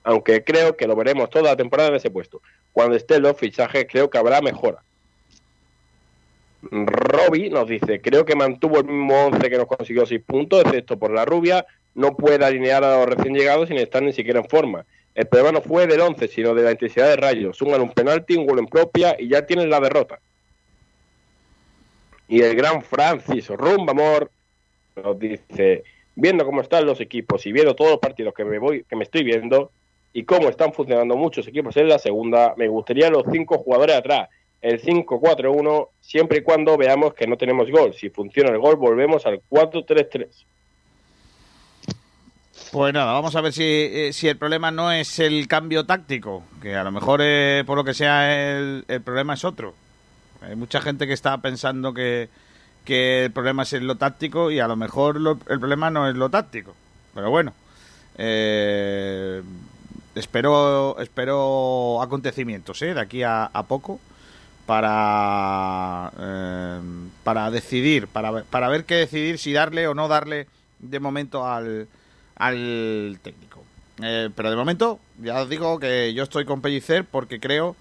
aunque 0.02 0.42
creo 0.42 0.76
que 0.76 0.86
lo 0.86 0.96
veremos 0.96 1.28
toda 1.28 1.50
la 1.50 1.56
temporada 1.56 1.90
en 1.90 1.96
ese 1.96 2.10
puesto. 2.10 2.40
Cuando 2.72 2.96
estén 2.96 3.22
los 3.22 3.36
fichajes 3.36 3.86
creo 3.88 4.08
que 4.08 4.16
habrá 4.16 4.40
mejora. 4.40 4.82
Robbie 6.62 7.50
nos 7.50 7.68
dice, 7.68 8.00
creo 8.00 8.24
que 8.24 8.34
mantuvo 8.34 8.78
el 8.78 8.86
mismo 8.86 9.26
11 9.26 9.48
que 9.48 9.58
nos 9.58 9.66
consiguió 9.66 10.06
6 10.06 10.20
puntos, 10.26 10.64
excepto 10.64 10.98
por 10.98 11.12
la 11.12 11.24
rubia, 11.24 11.64
no 11.94 12.16
puede 12.16 12.44
alinear 12.44 12.84
a 12.84 12.98
los 12.98 13.06
recién 13.06 13.34
llegados 13.34 13.68
sin 13.68 13.78
estar 13.78 14.02
ni 14.02 14.12
siquiera 14.12 14.40
en 14.40 14.48
forma. 14.48 14.84
El 15.14 15.26
problema 15.26 15.58
no 15.58 15.62
fue 15.62 15.86
del 15.86 16.00
11, 16.00 16.28
sino 16.28 16.54
de 16.54 16.62
la 16.62 16.72
intensidad 16.72 17.08
de 17.08 17.16
rayos. 17.16 17.56
Suman 17.56 17.80
un 17.80 17.92
penalti, 17.92 18.36
un 18.36 18.46
gol 18.46 18.60
en 18.60 18.66
propia 18.66 19.16
y 19.18 19.28
ya 19.28 19.46
tienen 19.46 19.68
la 19.68 19.80
derrota. 19.80 20.20
Y 22.28 22.42
el 22.42 22.54
gran 22.54 22.82
Francis 22.82 23.48
Rumba 23.48 23.92
Amor 23.92 24.30
nos 25.02 25.18
dice, 25.18 25.82
viendo 26.14 26.44
cómo 26.44 26.60
están 26.60 26.86
los 26.86 27.00
equipos 27.00 27.46
y 27.46 27.52
viendo 27.52 27.74
todos 27.74 27.92
los 27.92 28.00
partidos 28.00 28.34
que 28.34 28.44
me 28.44 28.58
voy, 28.58 28.84
que 28.84 28.96
me 28.96 29.04
estoy 29.04 29.24
viendo 29.24 29.72
y 30.12 30.24
cómo 30.24 30.48
están 30.48 30.72
funcionando 30.72 31.16
muchos 31.16 31.48
equipos 31.48 31.76
en 31.76 31.88
la 31.88 31.98
segunda, 31.98 32.54
me 32.56 32.68
gustaría 32.68 33.10
los 33.10 33.24
cinco 33.30 33.58
jugadores 33.58 33.96
atrás, 33.96 34.28
el 34.60 34.82
5-4-1, 34.82 35.88
siempre 36.00 36.38
y 36.38 36.42
cuando 36.42 36.76
veamos 36.76 37.14
que 37.14 37.26
no 37.26 37.36
tenemos 37.36 37.70
gol. 37.70 37.94
Si 37.94 38.10
funciona 38.10 38.50
el 38.50 38.58
gol, 38.58 38.76
volvemos 38.76 39.24
al 39.26 39.40
4-3-3. 39.48 40.26
Pues 42.72 42.92
nada, 42.92 43.12
vamos 43.12 43.34
a 43.34 43.40
ver 43.40 43.52
si, 43.52 43.62
eh, 43.64 44.12
si 44.12 44.28
el 44.28 44.36
problema 44.36 44.70
no 44.70 44.92
es 44.92 45.20
el 45.20 45.46
cambio 45.48 45.86
táctico, 45.86 46.42
que 46.60 46.74
a 46.74 46.84
lo 46.84 46.90
mejor 46.90 47.20
eh, 47.22 47.62
por 47.66 47.78
lo 47.78 47.84
que 47.84 47.94
sea 47.94 48.58
el, 48.58 48.84
el 48.88 49.00
problema 49.00 49.34
es 49.34 49.44
otro. 49.44 49.74
Hay 50.42 50.54
mucha 50.54 50.80
gente 50.80 51.06
que 51.06 51.14
está 51.14 51.38
pensando 51.38 51.94
que, 51.94 52.28
que 52.84 53.24
el 53.24 53.32
problema 53.32 53.62
es 53.62 53.72
lo 53.74 53.94
táctico 53.94 54.50
y 54.50 54.60
a 54.60 54.68
lo 54.68 54.76
mejor 54.76 55.16
el 55.48 55.58
problema 55.58 55.90
no 55.90 56.08
es 56.08 56.16
lo 56.16 56.28
táctico. 56.28 56.74
Pero 57.14 57.30
bueno, 57.30 57.54
eh, 58.18 59.42
espero, 60.14 60.98
espero 60.98 62.02
acontecimientos 62.02 62.80
de 62.80 63.00
aquí 63.00 63.22
a 63.22 63.50
poco 63.66 63.98
para, 64.68 66.12
eh, 66.20 66.80
para 67.24 67.50
decidir, 67.50 68.06
para, 68.06 68.42
para 68.42 68.68
ver 68.68 68.84
qué 68.84 68.96
decidir, 68.96 69.38
si 69.38 69.54
darle 69.54 69.88
o 69.88 69.94
no 69.94 70.08
darle 70.08 70.46
de 70.78 71.00
momento 71.00 71.46
al, 71.46 71.88
al 72.36 73.18
técnico. 73.22 73.64
Eh, 74.02 74.28
pero 74.36 74.50
de 74.50 74.56
momento, 74.56 75.00
ya 75.22 75.40
os 75.40 75.48
digo 75.48 75.78
que 75.78 76.12
yo 76.12 76.22
estoy 76.22 76.44
con 76.44 76.60
Pellicer 76.60 77.06
porque 77.06 77.40
creo 77.40 77.76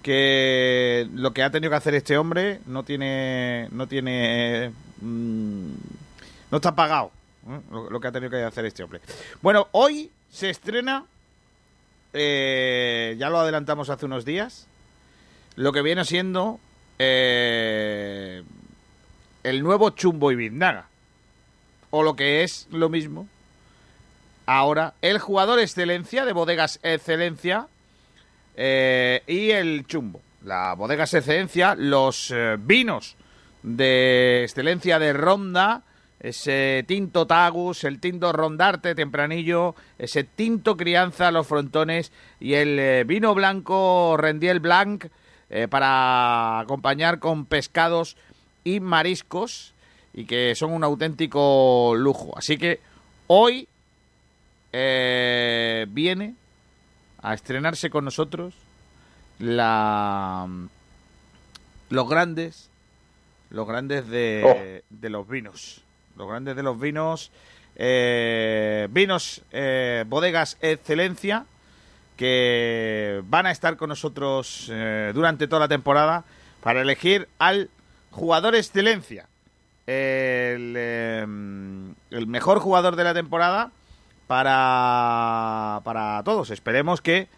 que 0.00 1.08
lo 1.12 1.32
que 1.32 1.42
ha 1.42 1.50
tenido 1.50 1.70
que 1.70 1.76
hacer 1.76 1.96
este 1.96 2.16
hombre 2.16 2.60
no 2.66 2.84
tiene 2.84 3.66
no 3.72 3.88
tiene 3.88 4.70
mm, 5.00 5.70
no 6.52 6.56
está 6.56 6.76
pagado 6.76 7.10
¿eh? 7.48 7.58
lo, 7.72 7.90
lo 7.90 7.98
que 7.98 8.06
ha 8.06 8.12
tenido 8.12 8.30
que 8.30 8.44
hacer 8.44 8.64
este 8.64 8.84
hombre 8.84 9.00
bueno 9.42 9.66
hoy 9.72 10.12
se 10.30 10.50
estrena 10.50 11.04
eh, 12.12 13.16
ya 13.18 13.28
lo 13.28 13.40
adelantamos 13.40 13.90
hace 13.90 14.06
unos 14.06 14.24
días 14.24 14.68
lo 15.58 15.72
que 15.72 15.82
viene 15.82 16.04
siendo 16.04 16.60
eh, 17.00 18.44
el 19.42 19.62
nuevo 19.64 19.90
Chumbo 19.90 20.30
y 20.30 20.36
Biznaga 20.36 20.86
o 21.90 22.04
lo 22.04 22.14
que 22.14 22.44
es 22.44 22.68
lo 22.70 22.88
mismo 22.88 23.26
ahora 24.46 24.94
el 25.02 25.18
jugador 25.18 25.58
excelencia 25.58 26.24
de 26.24 26.32
bodegas 26.32 26.78
excelencia 26.84 27.66
eh, 28.56 29.22
y 29.26 29.50
el 29.50 29.84
chumbo. 29.86 30.20
La 30.44 30.74
bodega 30.74 31.04
es 31.04 31.14
excelencia, 31.14 31.74
los 31.74 32.30
eh, 32.30 32.56
vinos 32.58 33.16
de 33.64 34.44
excelencia 34.44 35.00
de 35.00 35.12
Ronda, 35.12 35.82
ese 36.20 36.84
tinto 36.86 37.26
Tagus, 37.26 37.82
el 37.82 37.98
tinto 37.98 38.32
Rondarte 38.32 38.94
tempranillo, 38.94 39.74
ese 39.98 40.22
tinto 40.22 40.76
Crianza, 40.76 41.32
los 41.32 41.48
frontones 41.48 42.12
y 42.38 42.54
el 42.54 43.04
vino 43.04 43.34
blanco 43.34 44.16
Rendiel 44.16 44.60
Blanc 44.60 45.06
eh, 45.50 45.66
para 45.68 46.60
acompañar 46.60 47.18
con 47.18 47.46
pescados 47.46 48.16
y 48.64 48.80
mariscos 48.80 49.72
y 50.12 50.26
que 50.26 50.54
son 50.54 50.72
un 50.72 50.84
auténtico 50.84 51.94
lujo. 51.96 52.36
Así 52.36 52.58
que 52.58 52.80
hoy 53.28 53.66
eh, 54.72 55.86
viene 55.88 56.34
a 57.22 57.34
estrenarse 57.34 57.88
con 57.88 58.04
nosotros 58.04 58.54
la 59.38 60.46
los 61.90 62.08
grandes 62.08 62.68
los 63.50 63.66
grandes 63.66 64.08
de, 64.08 64.82
de 64.90 65.10
los 65.10 65.26
vinos 65.26 65.82
los 66.16 66.28
grandes 66.28 66.54
de 66.54 66.62
los 66.62 66.78
vinos 66.78 67.30
eh, 67.76 68.88
vinos 68.90 69.42
bodegas 70.06 70.58
excelencia 70.60 71.46
que 72.18 73.22
van 73.26 73.46
a 73.46 73.52
estar 73.52 73.76
con 73.76 73.88
nosotros 73.88 74.68
eh, 74.70 75.12
durante 75.14 75.46
toda 75.46 75.60
la 75.60 75.68
temporada 75.68 76.24
para 76.62 76.82
elegir 76.82 77.28
al 77.38 77.70
jugador 78.10 78.56
excelencia 78.56 79.26
el, 79.86 80.74
eh, 80.76 81.22
el 82.10 82.26
mejor 82.26 82.58
jugador 82.58 82.96
de 82.96 83.04
la 83.04 83.14
temporada 83.14 83.70
para, 84.26 85.80
para 85.84 86.22
todos. 86.24 86.50
Esperemos 86.50 87.00
que 87.00 87.28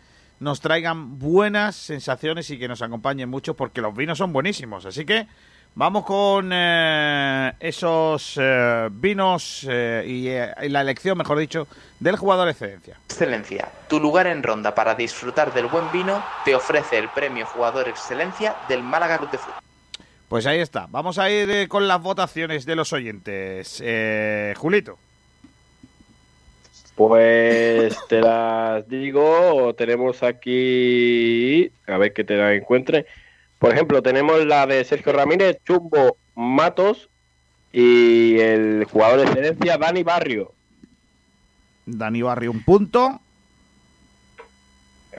nos 0.40 0.62
traigan 0.62 1.18
buenas 1.18 1.76
sensaciones 1.76 2.48
y 2.50 2.58
que 2.58 2.66
nos 2.66 2.80
acompañen 2.80 3.28
mucho 3.28 3.54
porque 3.54 3.82
los 3.82 3.94
vinos 3.94 4.16
son 4.16 4.32
buenísimos. 4.32 4.86
Así 4.86 5.04
que 5.04 5.28
vamos 5.74 6.04
con 6.04 6.50
eh, 6.52 7.52
esos 7.60 8.38
eh, 8.40 8.88
vinos 8.90 9.66
eh, 9.68 10.04
y, 10.06 10.28
eh, 10.28 10.52
y 10.62 10.68
la 10.68 10.80
elección, 10.82 11.16
mejor 11.16 11.38
dicho, 11.38 11.66
del 11.98 12.16
jugador 12.16 12.48
excelencia. 12.48 12.98
Excelencia, 13.06 13.68
tu 13.88 14.00
lugar 14.00 14.26
en 14.26 14.42
ronda 14.42 14.74
para 14.74 14.94
disfrutar 14.94 15.52
del 15.52 15.66
buen 15.66 15.90
vino, 15.92 16.24
te 16.44 16.54
ofrece 16.54 16.98
el 16.98 17.08
premio 17.10 17.46
Jugador 17.46 17.88
Excelencia 17.88 18.56
del 18.68 18.82
Málaga 18.82 19.18
Club 19.18 19.30
de 19.30 19.38
Fútbol. 19.38 19.56
Pues 20.28 20.46
ahí 20.46 20.60
está. 20.60 20.86
Vamos 20.88 21.18
a 21.18 21.28
ir 21.28 21.50
eh, 21.50 21.68
con 21.68 21.88
las 21.88 22.00
votaciones 22.00 22.64
de 22.64 22.76
los 22.76 22.92
oyentes. 22.92 23.82
Eh, 23.84 24.54
Julito. 24.56 24.96
Pues 26.94 27.96
te 28.08 28.20
las 28.20 28.86
digo, 28.88 29.74
tenemos 29.76 30.22
aquí, 30.22 31.72
a 31.86 31.96
ver 31.98 32.12
que 32.12 32.24
te 32.24 32.36
la 32.36 32.54
encuentre. 32.54 33.06
Por 33.60 33.72
ejemplo, 33.74 34.02
tenemos 34.02 34.42
la 34.46 34.66
de 34.66 34.82
Sergio 34.84 35.12
Ramírez, 35.12 35.58
Chumbo 35.66 36.16
Matos 36.34 37.10
y 37.74 38.38
el 38.40 38.86
jugador 38.90 39.18
de 39.18 39.24
excelencia 39.26 39.76
Dani 39.76 40.02
Barrio. 40.02 40.54
Dani 41.84 42.22
Barrio, 42.22 42.52
un 42.52 42.64
punto. 42.64 43.20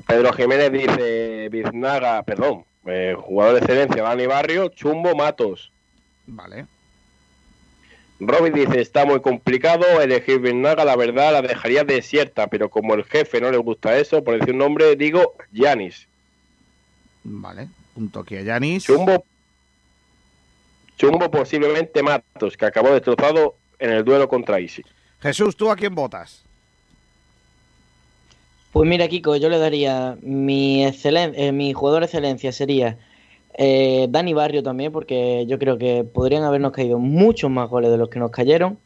Pedro 0.08 0.34
Jiménez 0.34 0.72
dice 0.72 1.50
Biznaga, 1.50 2.24
perdón, 2.24 2.66
eh, 2.88 3.16
jugador 3.16 3.54
de 3.54 3.60
excelencia 3.60 4.02
Dani 4.02 4.26
Barrio, 4.26 4.70
Chumbo 4.70 5.14
Matos. 5.16 5.72
Vale. 6.26 6.66
Robin 8.20 8.54
dice, 8.54 8.82
está 8.82 9.06
muy 9.06 9.22
complicado 9.22 9.86
elegir 10.02 10.40
Biznaga, 10.40 10.84
la 10.84 10.96
verdad 10.96 11.32
la 11.32 11.42
dejaría 11.44 11.84
desierta, 11.84 12.48
pero 12.48 12.72
como 12.72 12.96
el 12.96 13.04
jefe 13.04 13.40
no 13.40 13.52
le 13.52 13.58
gusta 13.58 14.00
eso, 14.00 14.24
por 14.24 14.40
decir 14.40 14.54
un 14.54 14.60
nombre, 14.60 14.96
digo 14.96 15.36
Yanis. 15.52 16.08
Vale, 17.24 17.68
punto 17.94 18.20
aquí 18.22 18.36
a 18.38 18.42
Yanis. 18.42 18.84
Chumbo, 18.84 19.24
Chumbo 20.98 21.32
posiblemente 21.32 22.04
Matos, 22.04 22.56
que 22.56 22.66
acabó 22.66 22.92
destrozado 22.92 23.56
en 23.80 23.92
el 23.92 24.04
duelo 24.04 24.28
contra 24.28 24.60
Isi. 24.60 24.84
Jesús, 25.20 25.56
¿tú 25.56 25.70
a 25.70 25.76
quién 25.76 25.96
votas? 25.96 26.44
Pues 28.72 28.88
mira, 28.88 29.08
Kiko, 29.08 29.36
yo 29.36 29.50
le 29.50 29.58
daría 29.58 30.18
mi, 30.22 30.86
excelen 30.86 31.34
eh, 31.36 31.52
mi 31.52 31.74
jugador 31.74 32.02
de 32.02 32.06
excelencia 32.06 32.52
sería 32.52 32.98
eh, 33.56 34.08
Dani 34.10 34.34
Barrio 34.34 34.64
también, 34.64 34.92
porque 34.92 35.46
yo 35.48 35.60
creo 35.60 35.78
que 35.78 36.04
podrían 36.04 36.44
habernos 36.44 36.72
caído 36.72 36.98
muchos 37.00 37.52
más 37.52 37.70
goles 37.70 37.92
de 37.92 37.98
los 37.98 38.10
que 38.10 38.20
nos 38.20 38.32
cayeron. 38.32 38.78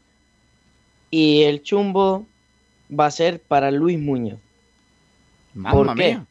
Y 1.10 1.42
el 1.44 1.62
chumbo 1.62 2.26
va 2.90 3.06
a 3.06 3.10
ser 3.10 3.40
para 3.40 3.70
Luis 3.70 3.98
Muñoz. 3.98 4.40
Mamma 5.54 5.72
¿Por 5.72 5.94
qué? 5.94 6.04
mía. 6.08 6.26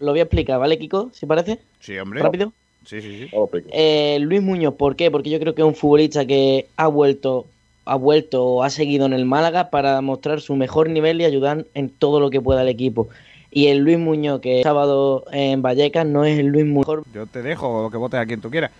Lo 0.00 0.12
voy 0.12 0.20
a 0.20 0.24
explicar, 0.24 0.58
¿vale, 0.58 0.78
Kiko? 0.78 1.10
¿Si 1.12 1.26
parece? 1.26 1.60
Sí, 1.84 1.98
hombre. 1.98 2.22
¿Rápido? 2.22 2.50
Sí, 2.86 3.02
sí, 3.02 3.28
sí. 3.30 3.36
Eh, 3.72 4.18
Luis 4.20 4.40
Muñoz, 4.40 4.74
¿por 4.74 4.96
qué? 4.96 5.10
Porque 5.10 5.28
yo 5.28 5.38
creo 5.38 5.54
que 5.54 5.60
es 5.60 5.66
un 5.66 5.74
futbolista 5.74 6.24
que 6.24 6.66
ha 6.76 6.86
vuelto, 6.86 7.44
ha 7.84 7.96
vuelto 7.96 8.42
o 8.42 8.62
ha 8.62 8.70
seguido 8.70 9.04
en 9.04 9.12
el 9.12 9.26
Málaga 9.26 9.68
para 9.68 10.00
mostrar 10.00 10.40
su 10.40 10.56
mejor 10.56 10.88
nivel 10.88 11.20
y 11.20 11.26
ayudar 11.26 11.66
en 11.74 11.90
todo 11.90 12.20
lo 12.20 12.30
que 12.30 12.40
pueda 12.40 12.62
al 12.62 12.68
equipo. 12.68 13.08
Y 13.50 13.66
el 13.66 13.78
Luis 13.78 13.98
Muñoz 13.98 14.40
que 14.40 14.58
el 14.58 14.62
sábado 14.64 15.24
en 15.30 15.60
Vallecas 15.60 16.06
no 16.06 16.24
es 16.24 16.38
el 16.38 16.46
Luis 16.46 16.64
Muñoz. 16.64 17.04
Yo 17.12 17.26
te 17.26 17.42
dejo 17.42 17.90
que 17.90 17.98
votes 17.98 18.18
a 18.18 18.24
quien 18.24 18.40
tú 18.40 18.50
quieras. 18.50 18.70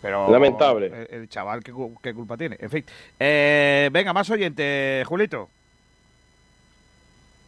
Pero 0.00 0.30
Lamentable. 0.30 0.86
El, 1.10 1.22
el 1.22 1.28
chaval, 1.28 1.64
¿qué, 1.64 1.72
qué 2.00 2.14
culpa 2.14 2.36
tiene? 2.36 2.56
En 2.60 2.70
fin. 2.70 2.84
Eh, 3.18 3.90
venga, 3.92 4.12
más 4.12 4.30
oyente, 4.30 5.02
Julito. 5.06 5.48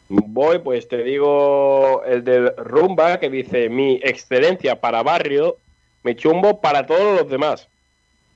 Voy, 0.07 0.59
pues 0.59 0.87
te 0.87 1.03
digo 1.03 2.03
el 2.05 2.23
del 2.23 2.55
Rumba, 2.57 3.19
que 3.19 3.29
dice 3.29 3.69
mi 3.69 3.99
excelencia 4.03 4.79
para 4.79 5.01
barrio, 5.03 5.57
mi 6.03 6.15
chumbo 6.15 6.61
para 6.61 6.85
todos 6.85 7.19
los 7.21 7.29
demás. 7.29 7.67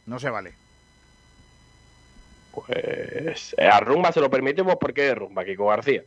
No 0.08 0.20
se 0.20 0.30
vale. 0.32 0.54
Pues 2.54 3.54
eh, 3.58 3.68
a 3.68 3.80
Rumba 3.80 4.12
se 4.12 4.20
lo 4.22 4.30
permitimos 4.32 4.76
porque 4.80 5.10
es 5.10 5.16
Rumba, 5.16 5.46
Kiko 5.46 5.68
García. 5.68 6.04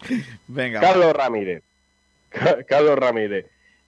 Venga. 0.48 0.80
Carlos 0.80 1.12
Ramírez. 1.14 1.62
Ca- 2.28 2.62
Carlos 2.64 2.98
Ramírez. 2.98 3.46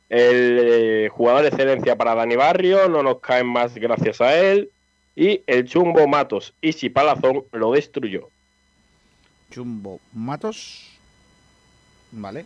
El 0.08 0.58
eh, 0.60 1.08
jugador 1.10 1.42
de 1.42 1.48
excelencia 1.48 1.96
para 1.96 2.14
Dani 2.14 2.34
Barrio, 2.36 2.88
no 2.88 3.02
nos 3.02 3.20
caen 3.20 3.46
más 3.46 3.74
gracias 3.76 4.20
a 4.20 4.34
él. 4.36 4.70
Y 5.14 5.42
el 5.46 5.66
chumbo 5.66 6.06
Matos 6.08 6.54
y 6.60 6.72
si 6.72 6.88
Palazón 6.88 7.44
lo 7.52 7.72
destruyó. 7.72 8.28
Chumbo 9.50 10.00
Matos. 10.14 10.88
Vale. 12.12 12.44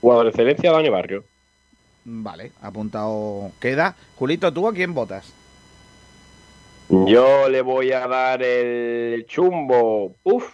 Jugador 0.00 0.24
de 0.24 0.30
excelencia 0.30 0.72
Dani 0.72 0.88
Barrio. 0.88 1.24
Vale, 2.04 2.52
apuntado 2.62 3.50
queda. 3.60 3.96
Julito, 4.16 4.52
¿tú 4.52 4.68
a 4.68 4.72
quién 4.72 4.94
votas? 4.94 5.32
Yo 6.88 7.48
le 7.48 7.62
voy 7.62 7.90
a 7.92 8.06
dar 8.06 8.42
el 8.42 9.26
chumbo. 9.26 10.14
Uf. 10.22 10.48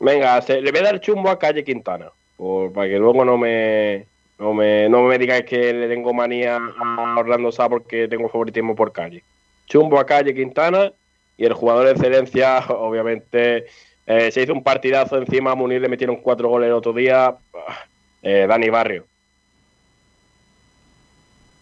Venga, 0.00 0.40
se- 0.42 0.60
le 0.60 0.70
voy 0.72 0.80
a 0.80 0.84
dar 0.84 1.00
chumbo 1.00 1.30
a 1.30 1.38
Calle 1.38 1.62
Quintana. 1.64 2.10
Por, 2.36 2.72
para 2.72 2.88
que 2.88 2.98
luego 2.98 3.24
no 3.24 3.36
me, 3.36 4.06
no 4.38 4.54
me, 4.54 4.88
no 4.88 5.02
me 5.02 5.18
digáis 5.18 5.44
que 5.44 5.72
le 5.72 5.88
tengo 5.88 6.12
manía 6.12 6.56
a 6.56 7.16
Orlando 7.18 7.52
Sá 7.52 7.68
porque 7.68 8.08
tengo 8.08 8.28
favoritismo 8.28 8.74
por 8.74 8.92
Calle. 8.92 9.22
Chumbo 9.66 9.98
a 10.00 10.06
Calle 10.06 10.34
Quintana 10.34 10.92
y 11.38 11.46
el 11.46 11.54
jugador 11.54 11.86
de 11.86 11.92
excelencia, 11.92 12.58
obviamente, 12.68 13.66
eh, 14.06 14.30
se 14.30 14.42
hizo 14.42 14.52
un 14.52 14.62
partidazo 14.62 15.16
encima. 15.16 15.52
A 15.52 15.54
Munir 15.54 15.80
le 15.80 15.88
metieron 15.88 16.16
cuatro 16.16 16.48
goles 16.50 16.66
el 16.66 16.74
otro 16.74 16.92
día. 16.92 17.34
eh, 18.22 18.44
Dani 18.46 18.68
Barrio. 18.68 19.06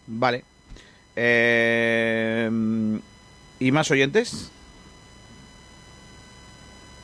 Vale. 0.07 0.43
Eh, 1.15 2.49
¿Y 3.59 3.71
más 3.71 3.89
oyentes? 3.91 4.51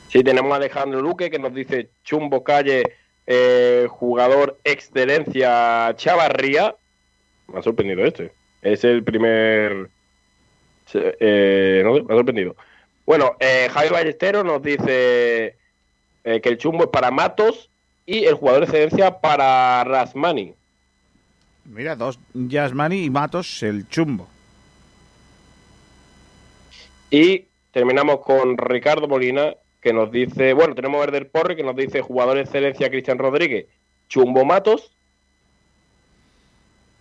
Sí, 0.08 0.22
tenemos 0.22 0.52
a 0.52 0.56
Alejandro 0.56 1.02
Luque 1.02 1.30
que 1.30 1.40
nos 1.40 1.52
dice 1.52 1.90
Chumbo 2.04 2.44
Calle, 2.44 2.84
eh, 3.26 3.88
jugador 3.90 4.58
excelencia 4.62 5.92
Chavarría. 5.96 6.76
Me 7.52 7.58
ha 7.58 7.62
sorprendido 7.62 8.04
este. 8.04 8.32
Es 8.62 8.84
el 8.84 9.02
primer. 9.02 9.90
Eh, 10.92 11.82
no 11.84 11.94
sé, 11.94 12.02
me 12.02 12.14
ha 12.14 12.16
sorprendido. 12.16 12.56
Bueno, 13.06 13.36
eh, 13.38 13.68
Javi 13.70 13.88
Ballesteros 13.90 14.44
nos 14.44 14.62
dice 14.62 15.56
eh, 16.24 16.40
que 16.40 16.48
el 16.48 16.58
chumbo 16.58 16.84
es 16.84 16.90
para 16.90 17.10
Matos 17.10 17.70
y 18.06 18.24
el 18.24 18.34
jugador 18.34 18.60
de 18.60 18.66
excelencia 18.66 19.20
para 19.20 19.84
Rasmani. 19.84 20.54
Mira, 21.64 21.96
dos 21.96 22.18
Yasmani 22.34 23.04
y 23.04 23.10
Matos, 23.10 23.62
el 23.62 23.88
chumbo. 23.88 24.28
Y 27.10 27.46
terminamos 27.72 28.20
con 28.20 28.58
Ricardo 28.58 29.08
Molina, 29.08 29.54
que 29.80 29.92
nos 29.92 30.10
dice, 30.10 30.52
bueno, 30.52 30.74
tenemos 30.74 30.98
a 30.98 31.06
Verder 31.06 31.30
Porre, 31.30 31.56
que 31.56 31.62
nos 31.62 31.76
dice 31.76 32.00
jugador 32.00 32.36
de 32.36 32.42
excelencia 32.42 32.90
Cristian 32.90 33.18
Rodríguez, 33.18 33.66
Chumbo 34.08 34.44
Matos, 34.44 34.94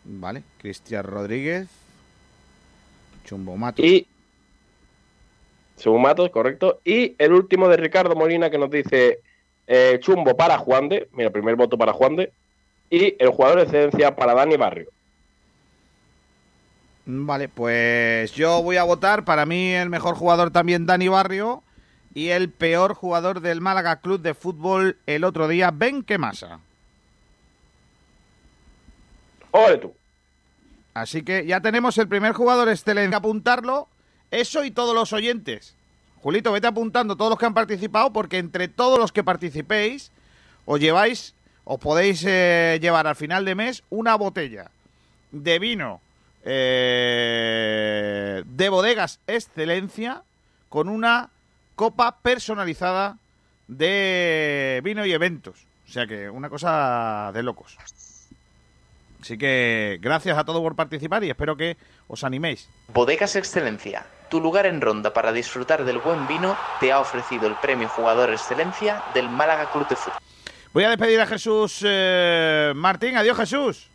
Vale, 0.06 0.44
Cristian 0.58 1.04
Rodríguez. 1.04 1.68
Chumbo 3.24 3.56
Matos. 3.58 3.86
y 3.86 4.08
Chumbo 5.78 6.00
Matos, 6.00 6.30
correcto, 6.30 6.82
y 6.86 7.16
el 7.18 7.34
último 7.34 7.68
de 7.68 7.78
Ricardo 7.78 8.16
Molina, 8.16 8.50
que 8.50 8.58
nos 8.58 8.70
dice 8.70 9.20
eh, 9.68 9.98
Chumbo 10.02 10.38
para 10.38 10.58
Juan 10.58 10.90
de, 10.90 11.08
mira, 11.14 11.30
primer 11.30 11.56
voto 11.56 11.78
para 11.78 11.94
Juan 11.94 12.16
de, 12.16 12.32
y 12.90 13.16
el 13.18 13.30
jugador 13.30 13.58
de 13.58 13.64
excelencia 13.64 14.16
para 14.16 14.34
Dani 14.34 14.56
Barrio. 14.56 14.90
Vale, 17.06 17.50
pues 17.50 18.32
yo 18.34 18.62
voy 18.62 18.78
a 18.78 18.84
votar. 18.84 19.26
Para 19.26 19.46
mí 19.46 19.74
el 19.74 19.90
mejor 19.90 20.16
jugador 20.16 20.52
también 20.52 20.86
Dani 20.86 21.08
Barrio. 21.08 21.64
Y 22.14 22.30
el 22.30 22.52
peor 22.52 22.94
jugador 22.94 23.42
del 23.42 23.60
Málaga 23.60 24.00
Club 24.00 24.22
de 24.22 24.36
Fútbol 24.36 24.98
el 25.08 25.24
otro 25.24 25.48
día, 25.48 25.72
Ben 25.72 26.04
Quemasa. 26.04 26.60
¡Ole 29.52 29.78
tú! 29.78 29.94
Así 30.94 31.24
que 31.24 31.46
ya 31.46 31.62
tenemos 31.62 31.98
el 31.98 32.08
primer 32.08 32.34
jugador 32.34 32.70
excelente. 32.70 33.16
Apuntarlo, 33.16 33.88
eso 34.32 34.64
y 34.64 34.72
todos 34.72 34.94
los 34.94 35.14
oyentes. 35.14 35.76
Julito, 36.22 36.52
vete 36.52 36.68
apuntando 36.68 37.16
todos 37.16 37.32
los 37.32 37.40
que 37.40 37.46
han 37.46 37.54
participado, 37.54 38.14
porque 38.14 38.38
entre 38.38 38.68
todos 38.68 39.00
los 39.00 39.12
que 39.12 39.24
participéis, 39.24 40.12
os 40.66 40.80
lleváis, 40.80 41.34
os 41.66 41.80
podéis 41.80 42.24
eh, 42.26 42.80
llevar 42.82 43.08
al 43.08 43.16
final 43.16 43.44
de 43.46 43.56
mes 43.56 43.84
una 43.90 44.16
botella 44.16 44.72
de 45.32 45.60
vino 45.60 46.00
eh, 46.46 48.44
de 48.46 48.70
bodegas 48.70 49.20
excelencia 49.28 50.24
con 50.70 50.90
una 50.90 51.30
copa 51.76 52.18
personalizada 52.22 53.18
de 53.68 54.82
vino 54.84 55.06
y 55.06 55.14
eventos. 55.14 55.66
O 55.88 55.92
sea 55.92 56.06
que 56.08 56.30
una 56.30 56.50
cosa 56.50 57.32
de 57.34 57.44
locos. 57.44 57.78
Así 59.24 59.38
que 59.38 60.00
gracias 60.02 60.38
a 60.38 60.44
todos 60.44 60.60
por 60.62 60.76
participar 60.76 61.24
y 61.24 61.30
espero 61.30 61.56
que 61.56 61.78
os 62.10 62.26
animéis. 62.26 62.68
Bodegas 62.94 63.38
Excelencia, 63.38 64.06
tu 64.30 64.42
lugar 64.42 64.66
en 64.66 64.82
Ronda 64.82 65.14
para 65.14 65.32
disfrutar 65.32 65.86
del 65.86 66.00
buen 66.00 66.28
vino, 66.28 66.58
te 66.82 66.92
ha 66.92 67.00
ofrecido 67.00 67.48
el 67.48 67.56
premio 67.56 67.88
Jugador 67.88 68.32
Excelencia 68.32 69.02
del 69.14 69.30
Málaga 69.30 69.72
Club 69.72 69.88
de 69.88 69.96
Fútbol. 69.96 70.20
Voy 70.74 70.84
a 70.84 70.90
despedir 70.90 71.22
a 71.22 71.26
Jesús 71.26 71.80
eh, 71.86 72.74
Martín. 72.76 73.16
Adiós, 73.16 73.38
Jesús. 73.38 73.88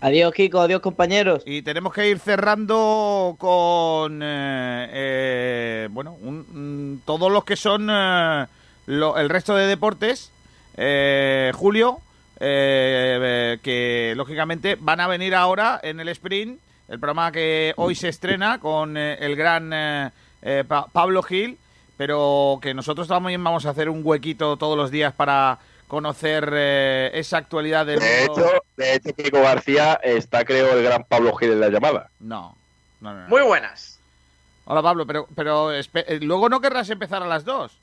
Adiós, 0.00 0.32
Kiko. 0.34 0.60
Adiós, 0.60 0.80
compañeros. 0.80 1.42
Y 1.44 1.62
tenemos 1.62 1.92
que 1.92 2.08
ir 2.08 2.20
cerrando 2.20 3.34
con, 3.40 4.20
eh, 4.22 4.88
eh, 4.92 5.88
bueno, 5.90 6.12
un- 6.22 6.46
un- 6.54 7.02
todos 7.04 7.32
los 7.32 7.42
que 7.44 7.56
son 7.56 7.88
eh, 7.90 8.46
lo- 8.86 9.18
el 9.18 9.28
resto 9.28 9.56
de 9.56 9.66
deportes. 9.66 10.30
Eh, 10.76 11.50
Julio, 11.56 11.98
eh, 12.44 13.18
eh, 13.22 13.58
que 13.62 14.14
lógicamente 14.16 14.76
van 14.80 14.98
a 15.00 15.06
venir 15.06 15.34
ahora 15.34 15.78
en 15.82 16.00
el 16.00 16.08
sprint, 16.08 16.58
el 16.88 16.98
programa 16.98 17.30
que 17.30 17.72
hoy 17.76 17.94
se 17.94 18.08
estrena 18.08 18.58
con 18.58 18.96
eh, 18.96 19.16
el 19.20 19.36
gran 19.36 19.70
eh, 19.72 20.10
eh, 20.42 20.64
Pa- 20.66 20.86
Pablo 20.92 21.22
Gil, 21.22 21.56
pero 21.96 22.58
que 22.60 22.74
nosotros 22.74 23.06
también 23.06 23.42
vamos 23.44 23.64
a 23.64 23.70
hacer 23.70 23.88
un 23.88 24.00
huequito 24.04 24.56
todos 24.56 24.76
los 24.76 24.90
días 24.90 25.12
para 25.14 25.58
conocer 25.86 26.50
eh, 26.52 27.10
esa 27.14 27.36
actualidad 27.38 27.86
del 27.86 28.00
De 28.00 28.26
mundo. 28.26 28.44
hecho, 28.46 28.62
de 28.76 28.94
hecho, 28.94 29.14
Kiko 29.14 29.40
García 29.42 30.00
está, 30.02 30.44
creo, 30.44 30.76
el 30.76 30.82
gran 30.82 31.04
Pablo 31.04 31.34
Gil 31.36 31.52
en 31.52 31.60
la 31.60 31.68
llamada. 31.68 32.10
No, 32.18 32.56
no, 33.00 33.14
no, 33.14 33.20
no. 33.22 33.28
Muy 33.28 33.42
buenas. 33.42 34.00
Hola 34.64 34.82
Pablo, 34.82 35.06
pero, 35.06 35.28
pero 35.36 35.70
luego 36.20 36.48
no 36.48 36.60
querrás 36.60 36.88
empezar 36.90 37.22
a 37.22 37.26
las 37.26 37.44
dos. 37.44 37.78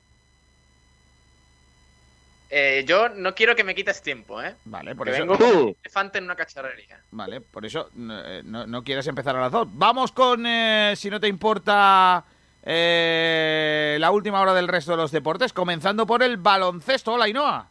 Eh, 2.52 2.84
yo 2.86 3.08
no 3.10 3.32
quiero 3.34 3.54
que 3.54 3.62
me 3.62 3.74
quites 3.76 4.02
tiempo, 4.02 4.42
¿eh? 4.42 4.56
Vale, 4.64 4.96
por 4.96 5.06
Que 5.06 5.12
eso. 5.12 5.20
vengo 5.20 5.38
como 5.38 5.60
un 5.66 5.76
elefante 5.84 6.18
en 6.18 6.24
una 6.24 6.34
cacharrería. 6.34 6.98
Vale, 7.12 7.40
por 7.40 7.64
eso 7.64 7.90
no, 7.94 8.20
eh, 8.26 8.42
no, 8.44 8.66
no 8.66 8.82
quieres 8.82 9.06
empezar 9.06 9.36
a 9.36 9.40
las 9.40 9.52
dos. 9.52 9.68
Vamos 9.70 10.10
con, 10.10 10.44
eh, 10.46 10.94
si 10.96 11.10
no 11.10 11.20
te 11.20 11.28
importa, 11.28 12.24
eh, 12.64 13.96
la 14.00 14.10
última 14.10 14.40
hora 14.40 14.52
del 14.52 14.66
resto 14.68 14.90
de 14.90 14.96
los 14.96 15.12
deportes, 15.12 15.52
comenzando 15.52 16.06
por 16.06 16.22
el 16.24 16.38
baloncesto. 16.38 17.12
Hola, 17.12 17.26
Ainhoa. 17.26 17.66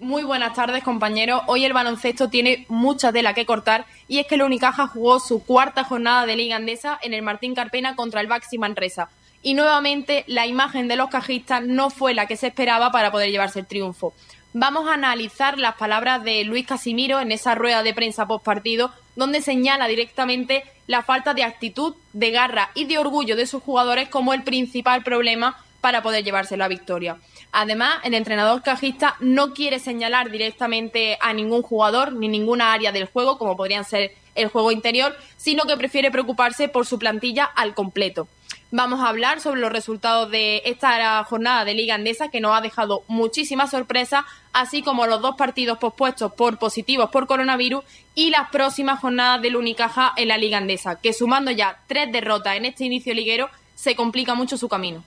Muy 0.00 0.22
buenas 0.22 0.54
tardes, 0.54 0.84
compañeros. 0.84 1.42
Hoy 1.48 1.64
el 1.64 1.72
baloncesto 1.72 2.28
tiene 2.28 2.64
mucha 2.68 3.12
tela 3.12 3.34
que 3.34 3.44
cortar 3.44 3.84
y 4.06 4.20
es 4.20 4.28
que 4.28 4.36
el 4.36 4.42
Unicaja 4.42 4.86
jugó 4.86 5.18
su 5.18 5.44
cuarta 5.44 5.82
jornada 5.82 6.24
de 6.24 6.36
Liga 6.36 6.54
Andesa 6.54 7.00
en 7.02 7.14
el 7.14 7.22
Martín 7.22 7.56
Carpena 7.56 7.96
contra 7.96 8.20
el 8.20 8.28
Baxi 8.28 8.58
Manresa. 8.58 9.08
Y 9.42 9.54
nuevamente 9.54 10.24
la 10.26 10.46
imagen 10.46 10.88
de 10.88 10.96
los 10.96 11.10
cajistas 11.10 11.62
no 11.62 11.90
fue 11.90 12.14
la 12.14 12.26
que 12.26 12.36
se 12.36 12.48
esperaba 12.48 12.90
para 12.90 13.12
poder 13.12 13.30
llevarse 13.30 13.60
el 13.60 13.66
triunfo. 13.66 14.12
Vamos 14.52 14.88
a 14.88 14.94
analizar 14.94 15.58
las 15.58 15.74
palabras 15.76 16.24
de 16.24 16.42
Luis 16.44 16.66
Casimiro 16.66 17.20
en 17.20 17.32
esa 17.32 17.54
rueda 17.54 17.82
de 17.82 17.94
prensa 17.94 18.26
post 18.26 18.44
partido, 18.44 18.90
donde 19.14 19.42
señala 19.42 19.86
directamente 19.86 20.64
la 20.86 21.02
falta 21.02 21.34
de 21.34 21.44
actitud, 21.44 21.94
de 22.12 22.30
garra 22.30 22.70
y 22.74 22.86
de 22.86 22.98
orgullo 22.98 23.36
de 23.36 23.46
sus 23.46 23.62
jugadores 23.62 24.08
como 24.08 24.32
el 24.32 24.42
principal 24.42 25.02
problema 25.02 25.56
para 25.80 26.02
poder 26.02 26.24
llevarse 26.24 26.56
la 26.56 26.66
victoria. 26.66 27.18
Además, 27.52 27.98
el 28.04 28.14
entrenador 28.14 28.62
cajista 28.62 29.16
no 29.20 29.54
quiere 29.54 29.78
señalar 29.78 30.30
directamente 30.30 31.18
a 31.20 31.32
ningún 31.32 31.62
jugador 31.62 32.12
ni 32.12 32.28
ninguna 32.28 32.72
área 32.72 32.90
del 32.90 33.06
juego, 33.06 33.38
como 33.38 33.56
podrían 33.56 33.84
ser 33.84 34.12
el 34.34 34.48
juego 34.48 34.72
interior, 34.72 35.16
sino 35.36 35.64
que 35.64 35.76
prefiere 35.76 36.10
preocuparse 36.10 36.68
por 36.68 36.86
su 36.86 36.98
plantilla 36.98 37.44
al 37.44 37.74
completo. 37.74 38.28
Vamos 38.70 39.00
a 39.00 39.08
hablar 39.08 39.40
sobre 39.40 39.62
los 39.62 39.72
resultados 39.72 40.30
de 40.30 40.60
esta 40.66 41.24
jornada 41.24 41.64
de 41.64 41.72
Liga 41.72 41.94
Andesa 41.94 42.28
que 42.28 42.42
nos 42.42 42.54
ha 42.54 42.60
dejado 42.60 43.02
muchísimas 43.08 43.70
sorpresas, 43.70 44.26
así 44.52 44.82
como 44.82 45.06
los 45.06 45.22
dos 45.22 45.36
partidos 45.36 45.78
pospuestos 45.78 46.34
por 46.34 46.58
positivos 46.58 47.08
por 47.08 47.26
coronavirus 47.26 47.82
y 48.14 48.28
las 48.28 48.50
próximas 48.50 49.00
jornadas 49.00 49.40
del 49.40 49.56
Unicaja 49.56 50.12
en 50.16 50.28
la 50.28 50.36
Liga 50.36 50.58
Andesa, 50.58 51.00
que 51.00 51.14
sumando 51.14 51.50
ya 51.50 51.78
tres 51.86 52.12
derrotas 52.12 52.56
en 52.56 52.66
este 52.66 52.84
inicio 52.84 53.14
liguero 53.14 53.48
se 53.74 53.96
complica 53.96 54.34
mucho 54.34 54.58
su 54.58 54.68
camino. 54.68 55.02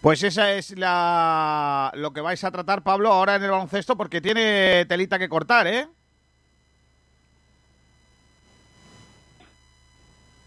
Pues 0.00 0.22
esa 0.22 0.52
es 0.52 0.78
la 0.78 1.90
lo 1.94 2.12
que 2.12 2.20
vais 2.20 2.44
a 2.44 2.52
tratar, 2.52 2.82
Pablo, 2.84 3.12
ahora 3.12 3.34
en 3.34 3.42
el 3.42 3.50
baloncesto, 3.50 3.96
porque 3.96 4.20
tiene 4.20 4.84
telita 4.86 5.18
que 5.18 5.28
cortar, 5.28 5.66
¿eh? 5.66 5.88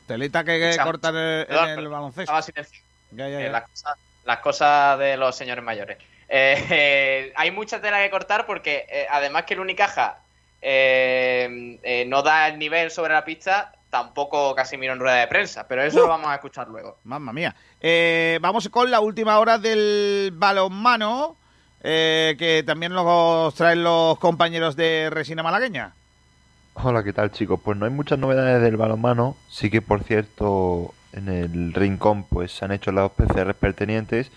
Telita 0.10 0.44
que, 0.44 0.56
en, 0.56 0.64
el- 0.64 1.45
perdón, 1.48 1.69
en 1.69 1.80
el 1.80 1.88
baloncesto. 1.88 2.34
Ya, 3.11 3.30
ya, 3.30 3.41
Eh, 3.41 3.49
las, 3.49 3.64
cosas, 3.69 3.98
las 4.26 4.40
cosas 4.40 4.99
de 4.99 5.18
los 5.18 5.36
señores 5.36 5.64
mayores. 5.64 5.98
Eh, 6.27 7.31
hay 7.36 7.52
mucha 7.52 7.80
tela 7.80 7.99
que 7.99 8.10
cortar 8.10 8.45
porque 8.45 8.86
eh, 8.90 9.06
además 9.10 9.44
que 9.44 9.53
el 9.53 9.60
Unicaja 9.60 10.18
no 12.07 12.22
da 12.23 12.48
el 12.48 12.57
nivel 12.60 12.91
sobre 12.91 13.14
la 13.14 13.23
pista, 13.23 13.72
tampoco 13.90 14.53
Casimiro 14.56 14.94
en 14.94 14.99
rueda 14.99 15.18
de 15.18 15.27
prensa, 15.27 15.68
pero 15.68 15.84
eso 15.84 15.99
Uh. 15.99 16.02
lo 16.02 16.07
vamos 16.07 16.27
a 16.30 16.36
escuchar 16.36 16.68
luego. 16.68 16.98
Mamma 17.03 17.31
mía. 17.34 17.56
Eh, 17.80 18.38
vamos 18.41 18.68
con 18.69 18.90
la 18.91 18.99
última 18.99 19.40
hora 19.40 19.57
del 19.57 20.31
balonmano, 20.34 21.38
eh, 21.81 22.36
que 22.38 22.64
también 22.64 22.94
nos 22.94 23.53
traen 23.56 23.84
los 23.84 24.18
compañeros 24.19 24.76
de 24.76 25.10
Resina 25.11 25.44
Malagueña. 25.44 25.94
Hola, 26.81 27.03
¿qué 27.03 27.14
tal 27.14 27.31
chicos? 27.31 27.60
Pues 27.64 27.77
no 27.77 27.85
hay 27.85 27.91
muchas 27.91 28.18
novedades 28.19 28.61
del 28.61 28.77
balonmano, 28.77 29.35
sí 29.49 29.69
que 29.69 29.81
por 29.81 30.03
cierto 30.03 30.93
en 31.14 31.27
el 31.27 31.73
rincón 31.73 32.23
pues 32.23 32.51
se 32.51 32.65
han 32.65 32.72
hecho 32.72 32.91
las 32.91 33.11
PCR 33.11 33.53
pertinentes 33.53 34.31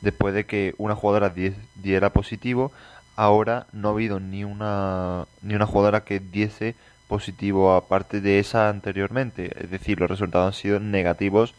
después 0.00 0.34
de 0.34 0.46
que 0.46 0.74
una 0.78 0.94
jugadora 0.96 1.30
die- 1.30 1.54
diera 1.76 2.10
positivo, 2.10 2.72
ahora 3.16 3.66
no 3.72 3.88
ha 3.88 3.92
habido 3.92 4.20
ni 4.20 4.44
una 4.44 5.26
ni 5.42 5.54
una 5.54 5.66
jugadora 5.66 6.04
que 6.04 6.20
diese 6.20 6.74
positivo 7.08 7.74
aparte 7.74 8.20
de 8.20 8.38
esa 8.38 8.68
anteriormente, 8.70 9.52
es 9.62 9.70
decir, 9.70 10.00
los 10.00 10.10
resultados 10.10 10.46
han 10.56 10.60
sido 10.60 10.80
negativos. 10.80 11.54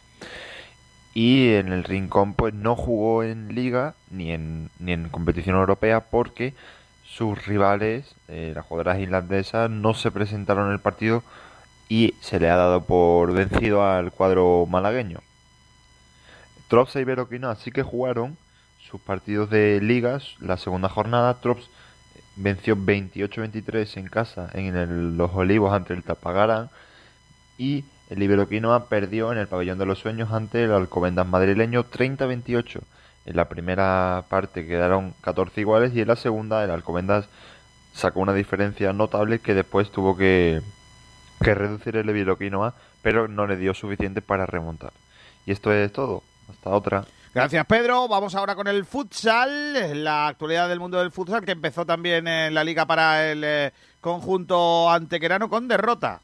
Y 1.13 1.53
en 1.53 1.71
el 1.71 1.83
rincón 1.83 2.33
pues 2.33 2.53
no 2.53 2.75
jugó 2.75 3.23
en 3.23 3.53
liga 3.53 3.93
ni 4.09 4.31
en 4.31 4.69
ni 4.79 4.93
en 4.93 5.09
competición 5.09 5.55
europea 5.55 5.99
porque 6.09 6.53
sus 7.03 7.45
rivales, 7.45 8.15
eh, 8.27 8.53
las 8.55 8.65
jugadoras 8.65 8.99
irlandesas, 8.99 9.69
no 9.69 9.93
se 9.93 10.11
presentaron 10.11 10.67
en 10.67 10.73
el 10.73 10.79
partido 10.79 11.23
y 11.89 12.15
se 12.21 12.39
le 12.39 12.49
ha 12.49 12.55
dado 12.55 12.85
por 12.85 13.33
vencido 13.33 13.85
al 13.85 14.11
cuadro 14.11 14.65
malagueño. 14.65 15.19
Trops 16.67 16.95
e 16.95 17.01
Iberoquinoa 17.01 17.55
sí 17.55 17.71
que 17.71 17.83
jugaron 17.83 18.37
sus 18.79 18.99
partidos 18.99 19.49
de 19.49 19.79
ligas 19.81 20.35
la 20.39 20.57
segunda 20.57 20.89
jornada. 20.89 21.39
Trops 21.41 21.69
venció 22.35 22.75
28-23 22.75 23.97
en 23.97 24.07
casa 24.07 24.49
en 24.53 25.17
los 25.17 25.31
Olivos 25.33 25.73
ante 25.73 25.93
el 25.93 26.03
Tapagarán 26.03 26.69
y 27.57 27.85
el 28.09 28.23
Iberoquinoa 28.23 28.89
perdió 28.89 29.31
en 29.31 29.37
el 29.37 29.47
Pabellón 29.47 29.77
de 29.77 29.85
los 29.85 29.99
Sueños 29.99 30.31
ante 30.31 30.63
el 30.63 30.71
Alcobendas 30.71 31.27
madrileño 31.27 31.85
30-28. 31.85 32.81
En 33.25 33.35
la 33.35 33.47
primera 33.47 34.25
parte 34.29 34.65
quedaron 34.65 35.13
14 35.21 35.61
iguales 35.61 35.93
y 35.95 36.01
en 36.01 36.07
la 36.07 36.15
segunda 36.15 36.63
el 36.63 36.71
Alcobendas 36.71 37.27
sacó 37.93 38.19
una 38.19 38.33
diferencia 38.33 38.91
notable 38.91 39.39
que 39.39 39.53
después 39.53 39.91
tuvo 39.91 40.17
que, 40.17 40.61
que 41.41 41.55
reducir 41.55 41.95
el 41.95 42.09
Iberoquinoa, 42.09 42.73
pero 43.01 43.27
no 43.27 43.47
le 43.47 43.57
dio 43.57 43.73
suficiente 43.73 44.21
para 44.21 44.45
remontar. 44.45 44.91
Y 45.45 45.51
esto 45.51 45.71
es 45.71 45.91
todo. 45.91 46.23
Hasta 46.49 46.69
otra. 46.71 47.05
Gracias, 47.33 47.65
Pedro. 47.65 48.07
Vamos 48.07 48.35
ahora 48.35 48.55
con 48.55 48.67
el 48.67 48.85
futsal, 48.85 50.03
la 50.03 50.27
actualidad 50.27 50.69
del 50.69 50.79
mundo 50.79 50.99
del 50.99 51.11
futsal, 51.11 51.43
que 51.43 51.51
empezó 51.51 51.85
también 51.85 52.27
en 52.27 52.53
la 52.53 52.63
liga 52.63 52.85
para 52.85 53.31
el 53.31 53.43
eh, 53.43 53.71
conjunto 54.01 54.89
antequerano 54.91 55.49
con 55.49 55.67
derrota. 55.67 56.21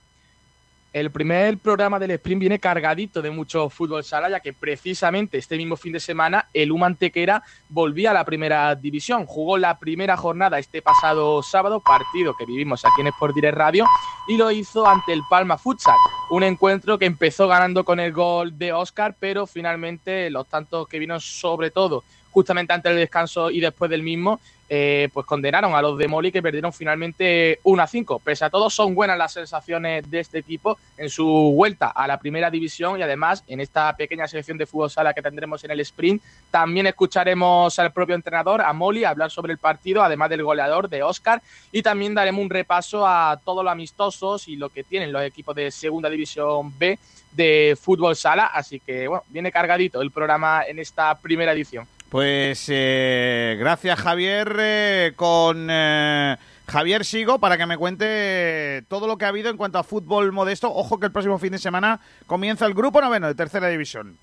El 0.91 1.11
primer 1.11 1.59
programa 1.59 1.99
del 1.99 2.09
sprint 2.11 2.39
viene 2.39 2.57
cargadito 2.57 3.21
de 3.21 3.29
mucho 3.29 3.69
fútbol 3.69 4.03
sala, 4.03 4.27
ya 4.27 4.39
que 4.39 4.53
precisamente 4.53 5.37
este 5.37 5.55
mismo 5.55 5.77
fin 5.77 5.93
de 5.93 5.99
semana 5.99 6.47
el 6.51 6.71
UMA 6.71 6.87
Antequera 6.87 7.43
volvía 7.69 8.09
a 8.09 8.13
la 8.15 8.25
primera 8.25 8.73
división. 8.73 9.27
Jugó 9.27 9.59
la 9.59 9.77
primera 9.77 10.17
jornada 10.17 10.57
este 10.57 10.81
pasado 10.81 11.43
sábado, 11.43 11.79
partido 11.79 12.35
que 12.35 12.47
vivimos 12.47 12.83
aquí 12.85 13.01
en 13.01 13.07
Sport 13.07 13.35
Direct 13.35 13.55
Radio, 13.55 13.85
y 14.27 14.37
lo 14.37 14.49
hizo 14.49 14.87
ante 14.87 15.13
el 15.13 15.21
Palma 15.29 15.59
Futsal. 15.59 15.95
Un 16.31 16.41
encuentro 16.41 16.97
que 16.97 17.05
empezó 17.05 17.47
ganando 17.47 17.83
con 17.83 17.99
el 17.99 18.11
gol 18.11 18.57
de 18.57 18.73
Oscar, 18.73 19.15
pero 19.19 19.45
finalmente 19.45 20.31
los 20.31 20.47
tantos 20.47 20.87
que 20.87 20.97
vino 20.97 21.19
sobre 21.19 21.69
todo 21.69 22.03
justamente 22.31 22.73
antes 22.73 22.91
del 22.91 23.01
descanso 23.01 23.51
y 23.51 23.59
después 23.59 23.91
del 23.91 24.03
mismo, 24.03 24.39
eh, 24.69 25.09
pues 25.11 25.25
condenaron 25.25 25.73
a 25.73 25.81
los 25.81 25.97
de 25.97 26.07
Moli 26.07 26.31
que 26.31 26.43
perdieron 26.43 26.71
finalmente 26.71 27.59
1 27.63 27.81
a 27.81 27.87
5. 27.87 28.19
Pese 28.19 28.45
a 28.45 28.49
todo, 28.51 28.69
son 28.69 28.93
buenas 28.93 29.17
las 29.17 29.33
sensaciones 29.33 30.09
de 30.09 30.19
este 30.19 30.37
equipo 30.37 30.77
en 30.97 31.09
su 31.09 31.25
vuelta 31.25 31.87
a 31.87 32.07
la 32.07 32.19
primera 32.19 32.51
división 32.51 32.99
y 32.99 33.01
además 33.01 33.43
en 33.47 33.61
esta 33.61 33.95
pequeña 33.95 34.27
selección 34.27 34.59
de 34.59 34.67
fútbol 34.67 34.91
sala 34.91 35.13
que 35.13 35.21
tendremos 35.23 35.63
en 35.63 35.71
el 35.71 35.79
sprint. 35.79 36.21
También 36.51 36.85
escucharemos 36.85 37.79
al 37.79 37.91
propio 37.91 38.15
entrenador, 38.15 38.61
a 38.61 38.71
Moli, 38.73 39.03
hablar 39.03 39.31
sobre 39.31 39.53
el 39.53 39.57
partido, 39.57 40.03
además 40.03 40.29
del 40.29 40.43
goleador 40.43 40.87
de 40.87 41.01
Oscar, 41.01 41.41
y 41.71 41.81
también 41.81 42.13
daremos 42.13 42.43
un 42.43 42.49
repaso 42.49 43.07
a 43.07 43.39
todos 43.43 43.63
los 43.63 43.71
amistosos 43.71 44.47
y 44.47 44.55
lo 44.55 44.69
que 44.69 44.83
tienen 44.83 45.11
los 45.11 45.23
equipos 45.23 45.55
de 45.55 45.71
segunda 45.71 46.09
división 46.09 46.77
B 46.77 46.99
de 47.31 47.77
fútbol 47.79 48.15
sala. 48.15 48.45
Así 48.45 48.79
que, 48.79 49.07
bueno, 49.07 49.23
viene 49.29 49.51
cargadito 49.51 50.01
el 50.01 50.11
programa 50.11 50.63
en 50.67 50.79
esta 50.79 51.17
primera 51.17 51.53
edición. 51.53 51.87
Pues 52.09 52.65
eh, 52.69 53.55
gracias, 53.59 53.99
Javier. 53.99 54.55
eh, 54.59 55.13
con 55.15 55.67
eh, 55.69 56.35
Javier 56.67 57.05
sigo 57.05 57.37
para 57.39 57.55
que 57.55 57.67
me 57.67 57.77
cuente 57.77 58.83
todo 58.87 59.05
lo 59.05 59.17
que 59.17 59.25
ha 59.25 59.27
habido 59.27 59.51
en 59.51 59.57
cuanto 59.57 59.77
a 59.77 59.83
fútbol 59.83 60.31
modesto. 60.31 60.73
Ojo 60.73 60.99
que 60.99 61.05
el 61.05 61.11
próximo 61.11 61.37
fin 61.37 61.51
de 61.51 61.59
semana 61.59 61.99
comienza 62.25 62.65
el 62.65 62.73
grupo 62.73 62.99
noveno 62.99 63.27
de 63.27 63.35
tercera 63.35 63.67
división. 63.67 64.17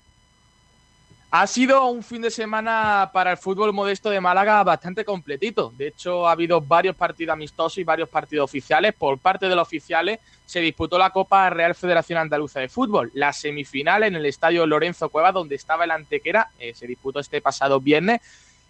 Ha 1.31 1.47
sido 1.47 1.85
un 1.87 2.03
fin 2.03 2.21
de 2.21 2.31
semana 2.31 3.09
para 3.13 3.31
el 3.31 3.37
fútbol 3.37 3.73
modesto 3.73 4.09
de 4.09 4.19
Málaga 4.19 4.63
bastante 4.63 5.05
completito. 5.05 5.73
De 5.77 5.87
hecho, 5.87 6.27
ha 6.27 6.31
habido 6.31 6.59
varios 6.59 6.95
partidos 6.95 7.33
amistosos 7.33 7.77
y 7.77 7.83
varios 7.85 8.09
partidos 8.09 8.45
oficiales. 8.45 8.93
Por 8.95 9.17
parte 9.17 9.47
de 9.47 9.55
los 9.55 9.67
oficiales 9.67 10.19
se 10.47 10.61
disputó 10.61 10.97
la 10.97 11.09
Copa 11.09 11.49
Real 11.49 11.75
Federación 11.75 12.17
Andaluza 12.17 12.61
de 12.61 12.69
Fútbol. 12.69 13.11
La 13.13 13.33
semifinal 13.33 14.03
en 14.03 14.15
el 14.15 14.25
estadio 14.25 14.65
Lorenzo 14.65 15.09
Cueva, 15.09 15.33
donde 15.33 15.55
estaba 15.55 15.83
el 15.83 15.91
Antequera, 15.91 16.51
eh, 16.57 16.73
se 16.73 16.87
disputó 16.87 17.19
este 17.19 17.41
pasado 17.41 17.81
viernes 17.81 18.21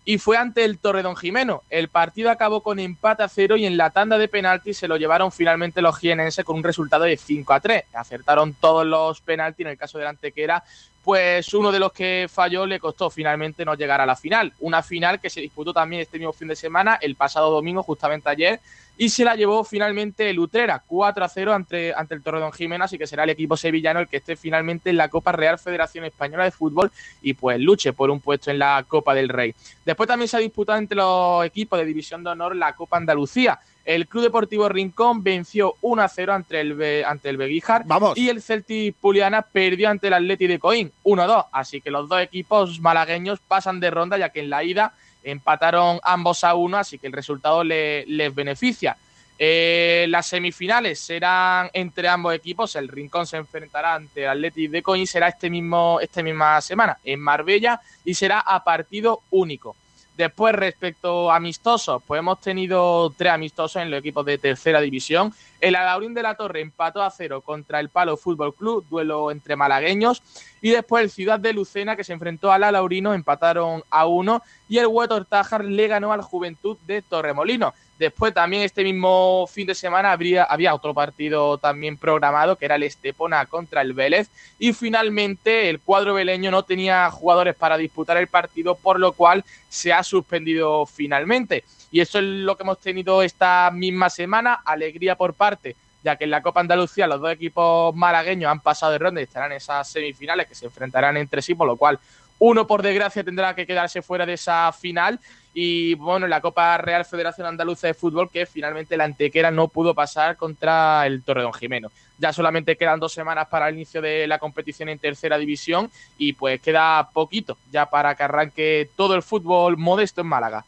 y 0.04 0.18
fue 0.18 0.38
ante 0.38 0.64
el 0.64 0.80
Torredón 0.80 1.16
Jimeno. 1.16 1.62
El 1.70 1.90
partido 1.90 2.32
acabó 2.32 2.62
con 2.64 2.80
empate 2.80 3.22
a 3.22 3.28
cero 3.28 3.58
y 3.58 3.68
en 3.68 3.78
la 3.78 3.92
tanda 3.92 4.18
de 4.18 4.28
penaltis 4.28 4.78
se 4.78 4.88
lo 4.88 4.98
llevaron 4.98 5.32
finalmente 5.32 5.84
los 5.84 6.00
jienenses 6.00 6.44
con 6.44 6.56
un 6.56 6.64
resultado 6.64 7.04
de 7.04 7.16
5 7.16 7.54
a 7.54 7.60
3. 7.60 7.84
Acertaron 7.94 8.56
todos 8.56 8.86
los 8.86 9.22
penaltis, 9.22 9.66
en 9.66 9.72
el 9.74 9.78
caso 9.78 10.00
del 10.00 10.08
Antequera, 10.08 10.64
pues 11.04 11.54
uno 11.54 11.72
de 11.72 11.80
los 11.80 11.92
que 11.92 12.28
falló 12.28 12.66
le 12.66 12.80
costó 12.80 13.12
finalmente 13.12 13.64
no 13.66 13.76
llegar 13.76 14.02
a 14.02 14.06
la 14.06 14.16
final. 14.16 14.54
Una 14.62 14.82
final 14.82 15.20
que 15.20 15.30
se 15.30 15.42
disputó 15.42 15.74
también 15.74 16.02
este 16.02 16.18
mismo 16.18 16.34
fin 16.34 16.48
de 16.48 16.56
semana, 16.56 16.98
el 17.02 17.16
pasado 17.16 17.52
domingo, 17.52 17.84
justamente 17.84 18.30
ayer, 18.30 18.62
y 18.98 19.10
se 19.10 19.24
la 19.24 19.36
llevó 19.36 19.64
finalmente 19.64 20.30
el 20.30 20.40
Utrera, 20.40 20.84
4 20.86 21.24
a 21.24 21.30
0 21.30 21.54
ante, 21.54 21.94
ante 21.94 22.16
el 22.16 22.24
Torredón 22.24 22.52
Jiménez, 22.52 22.92
y 22.94 22.98
que 22.98 23.06
será 23.08 23.24
el 23.24 23.30
equipo 23.30 23.56
sevillano 23.56 24.00
el 24.00 24.08
que 24.08 24.18
esté 24.18 24.36
finalmente 24.36 24.90
en 24.90 24.98
la 24.98 25.10
Copa 25.10 25.32
Real 25.32 25.60
Federación 25.60 26.06
Española 26.06 26.44
de 26.46 26.52
Fútbol 26.52 26.92
y 27.22 27.34
pues 27.34 27.60
luche 27.60 27.94
por 27.94 28.10
un 28.10 28.20
puesto 28.20 28.50
en 28.52 28.60
la 28.60 28.84
Copa 28.88 29.14
del 29.14 29.30
Rey. 29.30 29.54
Después 29.86 30.08
también 30.08 30.28
se 30.28 30.38
ha 30.38 30.40
disputado 30.40 30.80
entre 30.80 30.96
los 30.98 31.46
equipos 31.46 31.78
de 31.80 31.86
División 31.86 32.24
de 32.24 32.32
Honor 32.32 32.56
la 32.56 32.74
Copa 32.76 32.98
Andalucía. 32.98 33.60
El 33.86 34.06
Club 34.08 34.24
Deportivo 34.24 34.68
Rincón 34.68 35.24
venció 35.24 35.76
1 35.82 36.02
a 36.02 36.10
0 36.10 36.34
ante 36.34 36.60
el, 36.60 36.74
Be- 36.74 37.06
ante 37.06 37.30
el 37.30 37.38
Beguíjar 37.38 37.86
y 38.18 38.28
el 38.28 38.42
Celtic 38.42 38.96
Puliana 38.96 39.44
perdió 39.44 39.90
ante 39.90 40.08
el 40.08 40.14
Atleti 40.14 40.46
de 40.48 40.60
Coín 40.60 40.92
1 41.04 41.22
a 41.22 41.26
2. 41.26 41.46
Así 41.54 41.80
que 41.80 41.90
los 41.90 42.10
dos 42.10 42.20
equipos 42.22 42.82
malagueños 42.82 43.40
pasan 43.40 43.80
de 43.80 43.90
ronda 43.90 44.18
ya 44.18 44.30
que 44.30 44.42
en 44.42 44.50
la 44.50 44.64
ida 44.66 44.94
empataron 45.32 46.00
ambos 46.04 46.44
a 46.44 46.56
uno, 46.56 46.78
así 46.78 46.98
que 47.00 47.08
el 47.08 47.14
resultado 47.14 47.64
le- 47.64 48.06
les 48.06 48.34
beneficia. 48.34 48.98
Eh, 49.40 50.08
las 50.10 50.26
semifinales 50.26 51.00
serán 51.00 51.70
entre 51.74 52.08
ambos 52.08 52.34
equipos. 52.34 52.76
El 52.76 52.88
Rincón 52.88 53.28
se 53.28 53.38
enfrentará 53.38 53.94
ante 53.94 54.24
el 54.24 54.30
Athletic 54.30 54.72
de 54.72 54.82
Coín. 54.82 55.06
Será 55.06 55.28
este 55.28 55.50
mismo, 55.50 56.00
esta 56.02 56.24
misma 56.24 56.60
semana 56.62 56.98
en 57.04 57.20
Marbella 57.20 57.80
y 58.04 58.14
será 58.16 58.40
a 58.40 58.64
partido 58.64 59.22
único. 59.30 59.76
Después, 60.18 60.56
respecto 60.56 61.32
a 61.32 61.36
amistosos, 61.36 62.02
pues 62.08 62.18
hemos 62.18 62.42
tenido 62.42 63.14
tres 63.16 63.34
amistosos 63.34 63.84
en 63.84 63.92
los 63.92 64.00
equipos 64.00 64.26
de 64.26 64.40
tercera 64.40 64.82
división. 64.82 65.32
El 65.62 65.76
Alaurín 65.76 66.16
de 66.16 66.24
la 66.24 66.34
Torre 66.34 66.62
empató 66.62 67.04
a 67.04 67.12
cero 67.12 67.42
contra 67.42 67.80
el 67.80 67.90
Palo 67.90 68.18
Fútbol 68.18 68.56
Club, 68.56 68.84
duelo 68.90 69.30
entre 69.30 69.56
malagueños. 69.56 70.24
Y 70.60 70.72
después 70.72 71.04
el 71.04 71.12
Ciudad 71.12 71.40
de 71.40 71.54
Lucena, 71.54 71.96
que 71.96 72.04
se 72.04 72.14
enfrentó 72.14 72.52
al 72.52 72.64
Alaurino, 72.64 73.14
empataron 73.14 73.84
a 73.92 74.08
uno. 74.08 74.42
Y 74.68 74.80
el 74.80 74.88
Huetor 74.88 75.26
Tájar 75.26 75.64
le 75.64 75.88
ganó 75.88 76.12
al 76.12 76.24
Juventud 76.24 76.78
de 76.88 77.04
Torremolino. 77.04 77.76
Después 77.98 78.34
también 78.34 78.64
este 78.64 78.84
mismo 78.84 79.48
fin 79.48 79.66
de 79.66 79.74
semana 79.74 80.12
habría, 80.12 80.44
había 80.44 80.76
otro 80.76 80.94
partido 80.94 81.58
también 81.58 81.98
programado 81.98 82.56
que 82.56 82.66
era 82.66 82.76
el 82.76 82.84
Estepona 82.84 83.46
contra 83.48 83.82
el 83.82 83.94
Vélez. 83.94 84.30
Y 84.60 84.74
finalmente 84.74 85.70
el 85.70 85.80
cuadro 85.80 86.14
veleño 86.14 86.52
no 86.52 86.64
tenía 86.64 87.10
jugadores 87.10 87.56
para 87.56 87.78
disputar 87.78 88.18
el 88.18 88.28
partido 88.28 88.76
por 88.76 89.00
lo 89.00 89.14
cual 89.14 89.44
se 89.70 89.92
ha 89.94 90.04
suspendido 90.04 90.86
finalmente. 90.86 91.64
Y 91.92 92.02
eso 92.02 92.20
es 92.20 92.26
lo 92.26 92.56
que 92.56 92.64
hemos 92.64 92.80
tenido 92.80 93.24
esta 93.24 93.72
misma 93.74 94.10
semana, 94.10 94.62
alegría 94.66 95.16
por 95.16 95.34
parte 95.34 95.76
ya 96.04 96.16
que 96.16 96.24
en 96.24 96.32
la 96.32 96.42
Copa 96.42 96.62
Andalucía 96.62 97.08
los 97.08 97.20
dos 97.20 97.32
equipos 97.32 97.94
malagueños 97.96 98.50
han 98.50 98.62
pasado 98.62 98.94
de 98.94 99.00
ronda 99.00 99.20
y 99.20 99.26
estarán 99.26 99.52
en 99.52 99.58
esas 99.58 99.90
semifinales 99.90 100.48
que 100.48 100.56
se 100.56 100.66
enfrentarán 100.66 101.18
entre 101.18 101.42
sí, 101.42 101.54
por 101.54 101.68
lo 101.68 101.76
cual 101.76 102.00
uno 102.40 102.68
por 102.68 102.82
desgracia 102.82 103.24
tendrá 103.24 103.56
que 103.56 103.66
quedarse 103.66 104.02
fuera 104.02 104.26
de 104.26 104.34
esa 104.34 104.72
final 104.72 105.20
y 105.60 105.96
bueno, 105.96 106.28
en 106.28 106.30
la 106.30 106.40
Copa 106.40 106.78
Real 106.78 107.04
Federación 107.04 107.48
Andaluza 107.48 107.88
de 107.88 107.96
Fútbol 107.96 108.30
que 108.30 108.46
finalmente 108.46 108.96
la 108.96 109.06
Antequera 109.06 109.50
no 109.50 109.70
pudo 109.70 109.96
pasar 109.96 110.38
contra 110.38 111.04
el 111.08 111.24
Torredón 111.24 111.52
Jimeno. 111.52 111.90
Ya 112.20 112.32
solamente 112.32 112.78
quedan 112.78 113.00
dos 113.00 113.12
semanas 113.12 113.48
para 113.48 113.68
el 113.68 113.74
inicio 113.74 114.00
de 114.00 114.28
la 114.28 114.38
competición 114.38 114.88
en 114.90 115.00
tercera 115.00 115.36
división 115.36 115.90
y 116.16 116.34
pues 116.34 116.62
queda 116.62 117.10
poquito 117.12 117.58
ya 117.72 117.88
para 117.88 118.14
que 118.14 118.22
arranque 118.22 118.92
todo 118.96 119.16
el 119.16 119.24
fútbol 119.24 119.78
modesto 119.78 120.22
en 120.22 120.28
Málaga. 120.28 120.64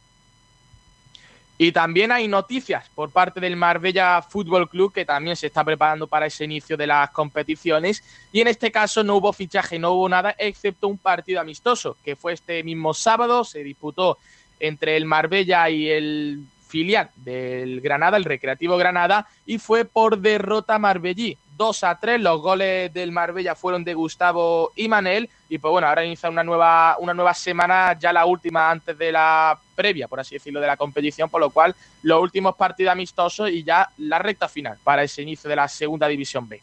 Y 1.62 1.74
también 1.74 2.12
hay 2.12 2.28
noticias 2.28 2.90
por 2.96 3.12
parte 3.12 3.40
del 3.40 3.58
Marbella 3.58 4.22
Fútbol 4.22 4.70
Club 4.70 4.92
que 4.92 5.06
también 5.06 5.36
se 5.36 5.48
está 5.48 5.64
preparando 5.64 6.08
para 6.08 6.26
ese 6.26 6.46
inicio 6.46 6.78
de 6.78 6.88
las 6.88 7.12
competiciones. 7.12 8.02
Y 8.32 8.42
en 8.42 8.48
este 8.48 8.72
caso 8.72 9.04
no 9.04 9.18
hubo 9.18 9.34
fichaje, 9.34 9.78
no 9.78 9.92
hubo 9.92 10.10
nada, 10.10 10.34
excepto 10.40 10.88
un 10.88 10.98
partido 10.98 11.42
amistoso 11.42 11.98
que 12.04 12.16
fue 12.16 12.32
este 12.32 12.64
mismo 12.64 12.94
sábado. 12.96 13.44
Se 13.44 13.62
disputó 13.62 14.18
entre 14.60 14.98
el 14.98 15.06
Marbella 15.06 15.70
y 15.70 15.90
el 15.90 16.46
filial 16.68 17.10
del 17.16 17.82
Granada, 17.82 18.18
el 18.18 18.26
Recreativo 18.26 18.78
Granada, 18.78 19.28
y 19.46 19.58
fue 19.58 19.86
por 19.86 20.20
derrota 20.20 20.78
marbellí. 20.78 21.38
2 21.58 21.84
a 21.84 22.00
3, 22.00 22.22
los 22.22 22.42
goles 22.42 22.94
del 22.94 23.12
Marbella 23.12 23.54
fueron 23.54 23.84
de 23.84 23.94
Gustavo 23.94 24.72
y 24.78 24.88
Manel, 24.88 25.30
y 25.50 25.58
pues 25.58 25.70
bueno, 25.70 25.88
ahora 25.88 26.06
inicia 26.06 26.30
una 26.30 26.44
nueva, 26.44 26.96
una 27.00 27.14
nueva 27.14 27.34
semana, 27.34 27.98
ya 28.00 28.14
la 28.14 28.26
última 28.26 28.72
antes 28.72 28.98
de 28.98 29.12
la 29.12 29.60
previa, 29.76 30.08
por 30.08 30.22
así 30.22 30.36
decirlo, 30.36 30.62
de 30.62 30.68
la 30.68 30.78
competición, 30.78 31.30
por 31.30 31.42
lo 31.42 31.50
cual 31.50 31.76
los 32.04 32.22
últimos 32.22 32.56
partidos 32.56 32.94
amistosos 32.94 33.50
y 33.50 33.64
ya 33.64 33.90
la 33.98 34.20
recta 34.20 34.48
final 34.48 34.78
para 34.86 35.04
ese 35.04 35.22
inicio 35.22 35.50
de 35.50 35.58
la 35.58 35.68
segunda 35.68 36.08
división 36.08 36.48
B. 36.48 36.62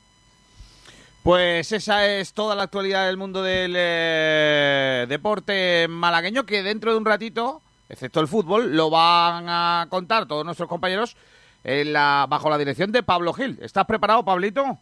Pues 1.22 1.72
esa 1.72 2.06
es 2.06 2.32
toda 2.32 2.54
la 2.54 2.62
actualidad 2.62 3.06
del 3.06 3.16
mundo 3.16 3.42
del 3.42 3.74
eh, 3.76 5.06
deporte 5.08 5.88
malagueño 5.88 6.46
que 6.46 6.62
dentro 6.62 6.92
de 6.92 6.98
un 6.98 7.04
ratito, 7.04 7.60
excepto 7.88 8.20
el 8.20 8.28
fútbol, 8.28 8.76
lo 8.76 8.90
van 8.90 9.46
a 9.48 9.86
contar 9.88 10.26
todos 10.26 10.44
nuestros 10.44 10.68
compañeros 10.68 11.16
en 11.64 11.92
la, 11.92 12.26
bajo 12.28 12.48
la 12.50 12.58
dirección 12.58 12.92
de 12.92 13.02
Pablo 13.02 13.32
Gil. 13.32 13.58
¿Estás 13.62 13.86
preparado, 13.86 14.24
Pablito? 14.24 14.78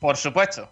Por 0.00 0.16
supuesto. 0.16 0.68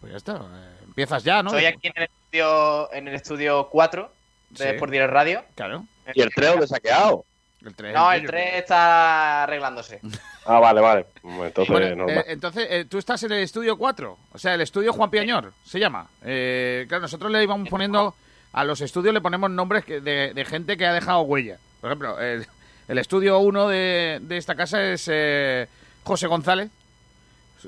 Pues 0.00 0.12
ya 0.12 0.16
está. 0.18 0.36
eh, 0.36 0.76
Empiezas 0.86 1.22
ya, 1.24 1.42
¿no? 1.42 1.50
Estoy 1.50 1.66
aquí 1.66 1.88
en 1.88 1.92
el 1.96 2.04
estudio, 2.04 2.92
en 2.92 3.08
el 3.08 3.14
estudio 3.14 3.68
4 3.70 4.12
de 4.50 4.56
Sí. 4.56 4.64
Sport 4.70 4.92
Direct 4.92 5.12
Radio. 5.12 5.44
Claro. 5.54 5.84
¿Y 6.14 6.20
el 6.22 6.30
3 6.34 6.50
dónde 6.52 6.66
se 6.66 6.76
ha 6.76 6.80
quedado? 6.80 7.24
El 7.64 7.74
3. 7.74 7.94
No, 7.94 8.12
el 8.12 8.26
3 8.26 8.54
está 8.54 9.42
arreglándose. 9.44 10.00
Ah, 10.48 10.60
vale, 10.60 10.80
vale. 10.80 11.06
Entonces, 11.24 11.72
Bueno, 11.72 11.96
normal. 11.96 12.18
eh, 12.18 12.24
entonces, 12.28 12.68
eh, 12.70 12.84
tú 12.84 12.98
estás 12.98 13.20
en 13.24 13.32
el 13.32 13.40
estudio 13.40 13.76
4, 13.76 14.16
o 14.32 14.38
sea, 14.38 14.54
el 14.54 14.60
estudio 14.60 14.92
Juan 14.92 15.10
Piañor, 15.10 15.52
se 15.64 15.80
llama. 15.80 16.06
Eh, 16.22 16.84
claro, 16.88 17.02
nosotros 17.02 17.32
le 17.32 17.42
íbamos 17.42 17.68
poniendo, 17.68 18.14
a 18.52 18.64
los 18.64 18.80
estudios 18.80 19.12
le 19.14 19.20
ponemos 19.20 19.50
nombres 19.50 19.84
que- 19.84 20.00
de, 20.00 20.32
de 20.34 20.44
gente 20.44 20.76
que 20.76 20.86
ha 20.86 20.92
dejado 20.92 21.20
huella. 21.22 21.58
Por 21.80 21.90
ejemplo, 21.90 22.20
el, 22.20 22.46
el 22.88 22.98
estudio 22.98 23.38
1 23.38 23.68
de, 23.68 24.18
de 24.22 24.36
esta 24.36 24.54
casa 24.54 24.82
es 24.82 25.08
eh, 25.12 25.68
José 26.04 26.26
González, 26.26 26.70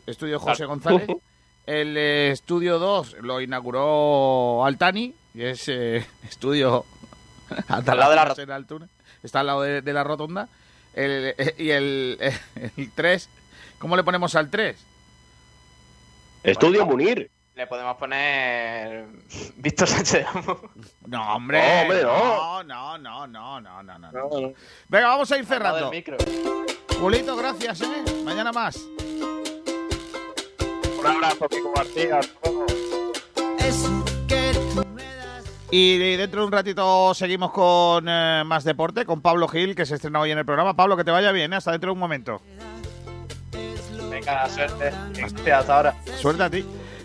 estudio 0.07 0.39
José. 0.41 0.65
González. 0.65 1.07
El 1.67 1.99
eh, 1.99 2.31
estudio 2.31 2.79
2 2.79 3.17
lo 3.21 3.43
inauguró 3.43 4.65
Altani, 4.65 5.15
y 5.35 5.43
es 5.43 5.69
eh, 5.69 6.07
estudio 6.29 6.87
hasta 7.69 7.93
Al 7.93 7.99
lado 7.99 8.11
de 8.13 8.17
la. 8.17 8.35
Está 9.23 9.41
al 9.41 9.47
lado 9.49 9.61
de, 9.63 9.83
de 9.83 9.93
la 9.93 10.03
rotonda. 10.03 10.49
El, 10.95 11.35
eh, 11.37 11.55
y 11.59 11.69
el, 11.69 12.19
el 12.79 12.91
3, 12.95 13.29
¿cómo 13.79 13.97
le 13.97 14.03
ponemos 14.03 14.35
al 14.35 14.49
3? 14.49 14.77
Estudio 16.43 16.87
Munir. 16.87 17.31
Le 17.59 17.67
podemos 17.67 17.97
poner 17.97 19.07
Víctor 19.57 19.89
Sánchez. 19.89 20.25
No, 21.09 21.35
hombre. 21.35 21.61
No, 21.61 21.83
hombre, 21.83 22.03
no. 22.05 22.63
No, 22.63 22.99
no, 22.99 23.27
no, 23.27 23.61
no, 23.61 23.83
no, 23.83 23.99
no, 23.99 24.13
no. 24.13 24.53
Venga, 24.87 25.09
vamos 25.09 25.33
a 25.33 25.39
ir 25.39 25.45
cerrando. 25.45 25.91
Julito, 27.01 27.35
gracias, 27.35 27.81
¿eh? 27.81 28.05
Mañana 28.25 28.53
más. 28.53 28.77
Un 31.01 31.05
abrazo, 31.05 31.49
Kiko 31.49 31.73
García. 31.75 32.21
Y 35.73 36.17
dentro 36.17 36.43
de 36.43 36.47
un 36.47 36.53
ratito 36.53 37.13
seguimos 37.13 37.51
con 37.51 38.09
eh, 38.09 38.45
más 38.47 38.63
deporte, 38.63 39.05
con 39.05 39.21
Pablo 39.21 39.49
Gil, 39.49 39.75
que 39.75 39.85
se 39.85 39.97
estrena 39.97 40.21
hoy 40.21 40.31
en 40.31 40.39
el 40.39 40.45
programa. 40.47 40.77
Pablo, 40.77 40.97
que 40.97 41.03
te 41.03 41.11
vaya 41.11 41.33
bien, 41.33 41.53
¿eh? 41.53 41.57
hasta 41.57 41.73
dentro 41.73 41.89
de 41.89 41.95
un 41.95 41.99
momento. 41.99 42.41
Venga, 44.09 44.49
suerte. 44.49 44.93
Suerte 45.13 45.53
hasta 45.53 45.77
ahora. 45.77 45.97
Suerte 46.21 46.43
a 46.45 46.51
ti. 46.51 46.65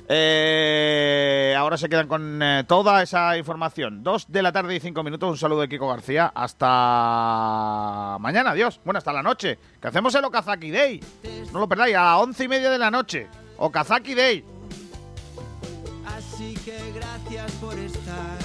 Eh, 0.09 1.55
ahora 1.57 1.77
se 1.77 1.87
quedan 1.89 2.07
con 2.07 2.41
eh, 2.41 2.63
toda 2.67 3.01
esa 3.01 3.37
información. 3.37 4.03
Dos 4.03 4.25
de 4.31 4.41
la 4.41 4.51
tarde 4.51 4.75
y 4.75 4.79
cinco 4.79 5.03
minutos. 5.03 5.29
Un 5.29 5.37
saludo 5.37 5.61
de 5.61 5.69
Kiko 5.69 5.87
García. 5.87 6.31
Hasta 6.35 8.17
mañana. 8.19 8.51
Adiós. 8.51 8.79
Bueno, 8.83 8.97
hasta 8.97 9.13
la 9.13 9.23
noche. 9.23 9.57
Que 9.81 9.87
hacemos 9.87 10.13
el 10.15 10.25
Okazaki 10.25 10.71
Day. 10.71 10.99
No 11.51 11.59
lo 11.59 11.69
perdáis. 11.69 11.95
A 11.95 12.03
las 12.03 12.21
once 12.21 12.43
y 12.43 12.47
media 12.47 12.69
de 12.69 12.79
la 12.79 12.91
noche. 12.91 13.27
Okazaki 13.57 14.13
Day. 14.13 14.45
Así 16.05 16.53
que 16.65 16.77
gracias 16.93 17.51
por 17.53 17.77
estar, 17.77 18.37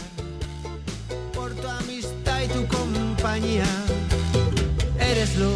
por 1.35 1.55
tu 1.55 1.69
amistad 1.69 2.41
y 2.43 2.49
tu 2.49 2.67
compañía. 2.69 3.65
Eres 4.99 5.37
lo, 5.37 5.51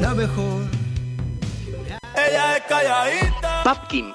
lo 0.00 0.14
mejor. 0.14 0.62
Ella 2.16 2.56
es 2.56 2.62
calladita. 2.64 3.62
Papkin, 3.64 4.14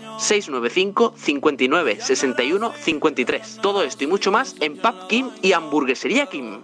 695 0.21 1.13
59 1.17 1.97
61 1.99 2.73
53. 2.79 3.59
Todo 3.61 3.83
esto 3.83 4.03
y 4.03 4.07
mucho 4.07 4.31
más 4.31 4.55
en 4.59 4.77
Pub 4.77 5.07
Kim 5.07 5.31
y 5.41 5.53
Hamburguesería 5.53 6.27
Kim. 6.27 6.61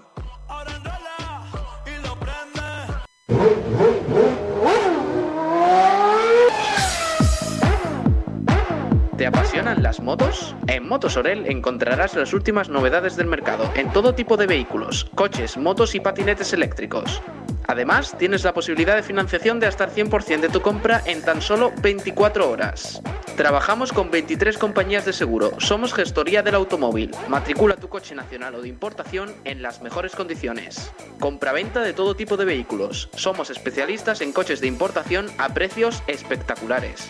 ¿Te 9.17 9.25
apasionan 9.25 9.81
las 9.81 9.99
motos? 9.99 10.55
En 10.67 10.87
Motosorel 10.87 11.47
encontrarás 11.47 12.15
las 12.15 12.33
últimas 12.33 12.69
novedades 12.69 13.15
del 13.15 13.25
mercado 13.25 13.67
en 13.75 13.91
todo 13.91 14.13
tipo 14.13 14.37
de 14.37 14.45
vehículos, 14.45 15.09
coches, 15.15 15.57
motos 15.57 15.95
y 15.95 15.99
patinetes 15.99 16.53
eléctricos. 16.53 17.23
Además, 17.67 18.15
tienes 18.17 18.43
la 18.43 18.53
posibilidad 18.53 18.95
de 18.95 19.03
financiación 19.03 19.59
de 19.59 19.67
hasta 19.67 19.83
el 19.83 19.91
100% 19.91 20.39
de 20.39 20.49
tu 20.49 20.61
compra 20.61 21.01
en 21.05 21.21
tan 21.21 21.41
solo 21.41 21.73
24 21.81 22.49
horas. 22.49 23.01
Trabajamos 23.35 23.93
con 23.93 24.09
23 24.09 24.57
compañías 24.57 25.05
de 25.05 25.13
seguro, 25.13 25.51
somos 25.59 25.93
gestoría 25.93 26.41
del 26.41 26.55
automóvil. 26.55 27.11
Matricula 27.27 27.75
tu 27.75 27.87
coche 27.87 28.15
nacional 28.15 28.55
o 28.55 28.61
de 28.61 28.69
importación 28.69 29.31
en 29.43 29.61
las 29.61 29.81
mejores 29.81 30.15
condiciones. 30.15 30.91
Compra-venta 31.19 31.81
de 31.81 31.93
todo 31.93 32.15
tipo 32.15 32.35
de 32.37 32.45
vehículos. 32.45 33.09
Somos 33.15 33.49
especialistas 33.49 34.21
en 34.21 34.33
coches 34.33 34.59
de 34.59 34.67
importación 34.67 35.27
a 35.37 35.53
precios 35.53 36.01
espectaculares. 36.07 37.09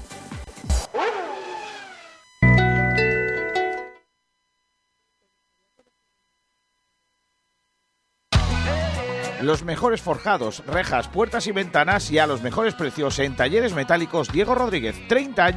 Los 9.41 9.63
mejores 9.63 10.01
forjados, 10.01 10.63
rejas, 10.67 11.07
puertas 11.07 11.47
y 11.47 11.51
ventanas 11.51 12.11
y 12.11 12.19
a 12.19 12.27
los 12.27 12.43
mejores 12.43 12.75
precios 12.75 13.17
en 13.17 13.35
talleres 13.35 13.73
metálicos 13.73 14.31
Diego 14.31 14.53
Rodríguez, 14.53 14.95
30 15.07 15.43
años. 15.43 15.49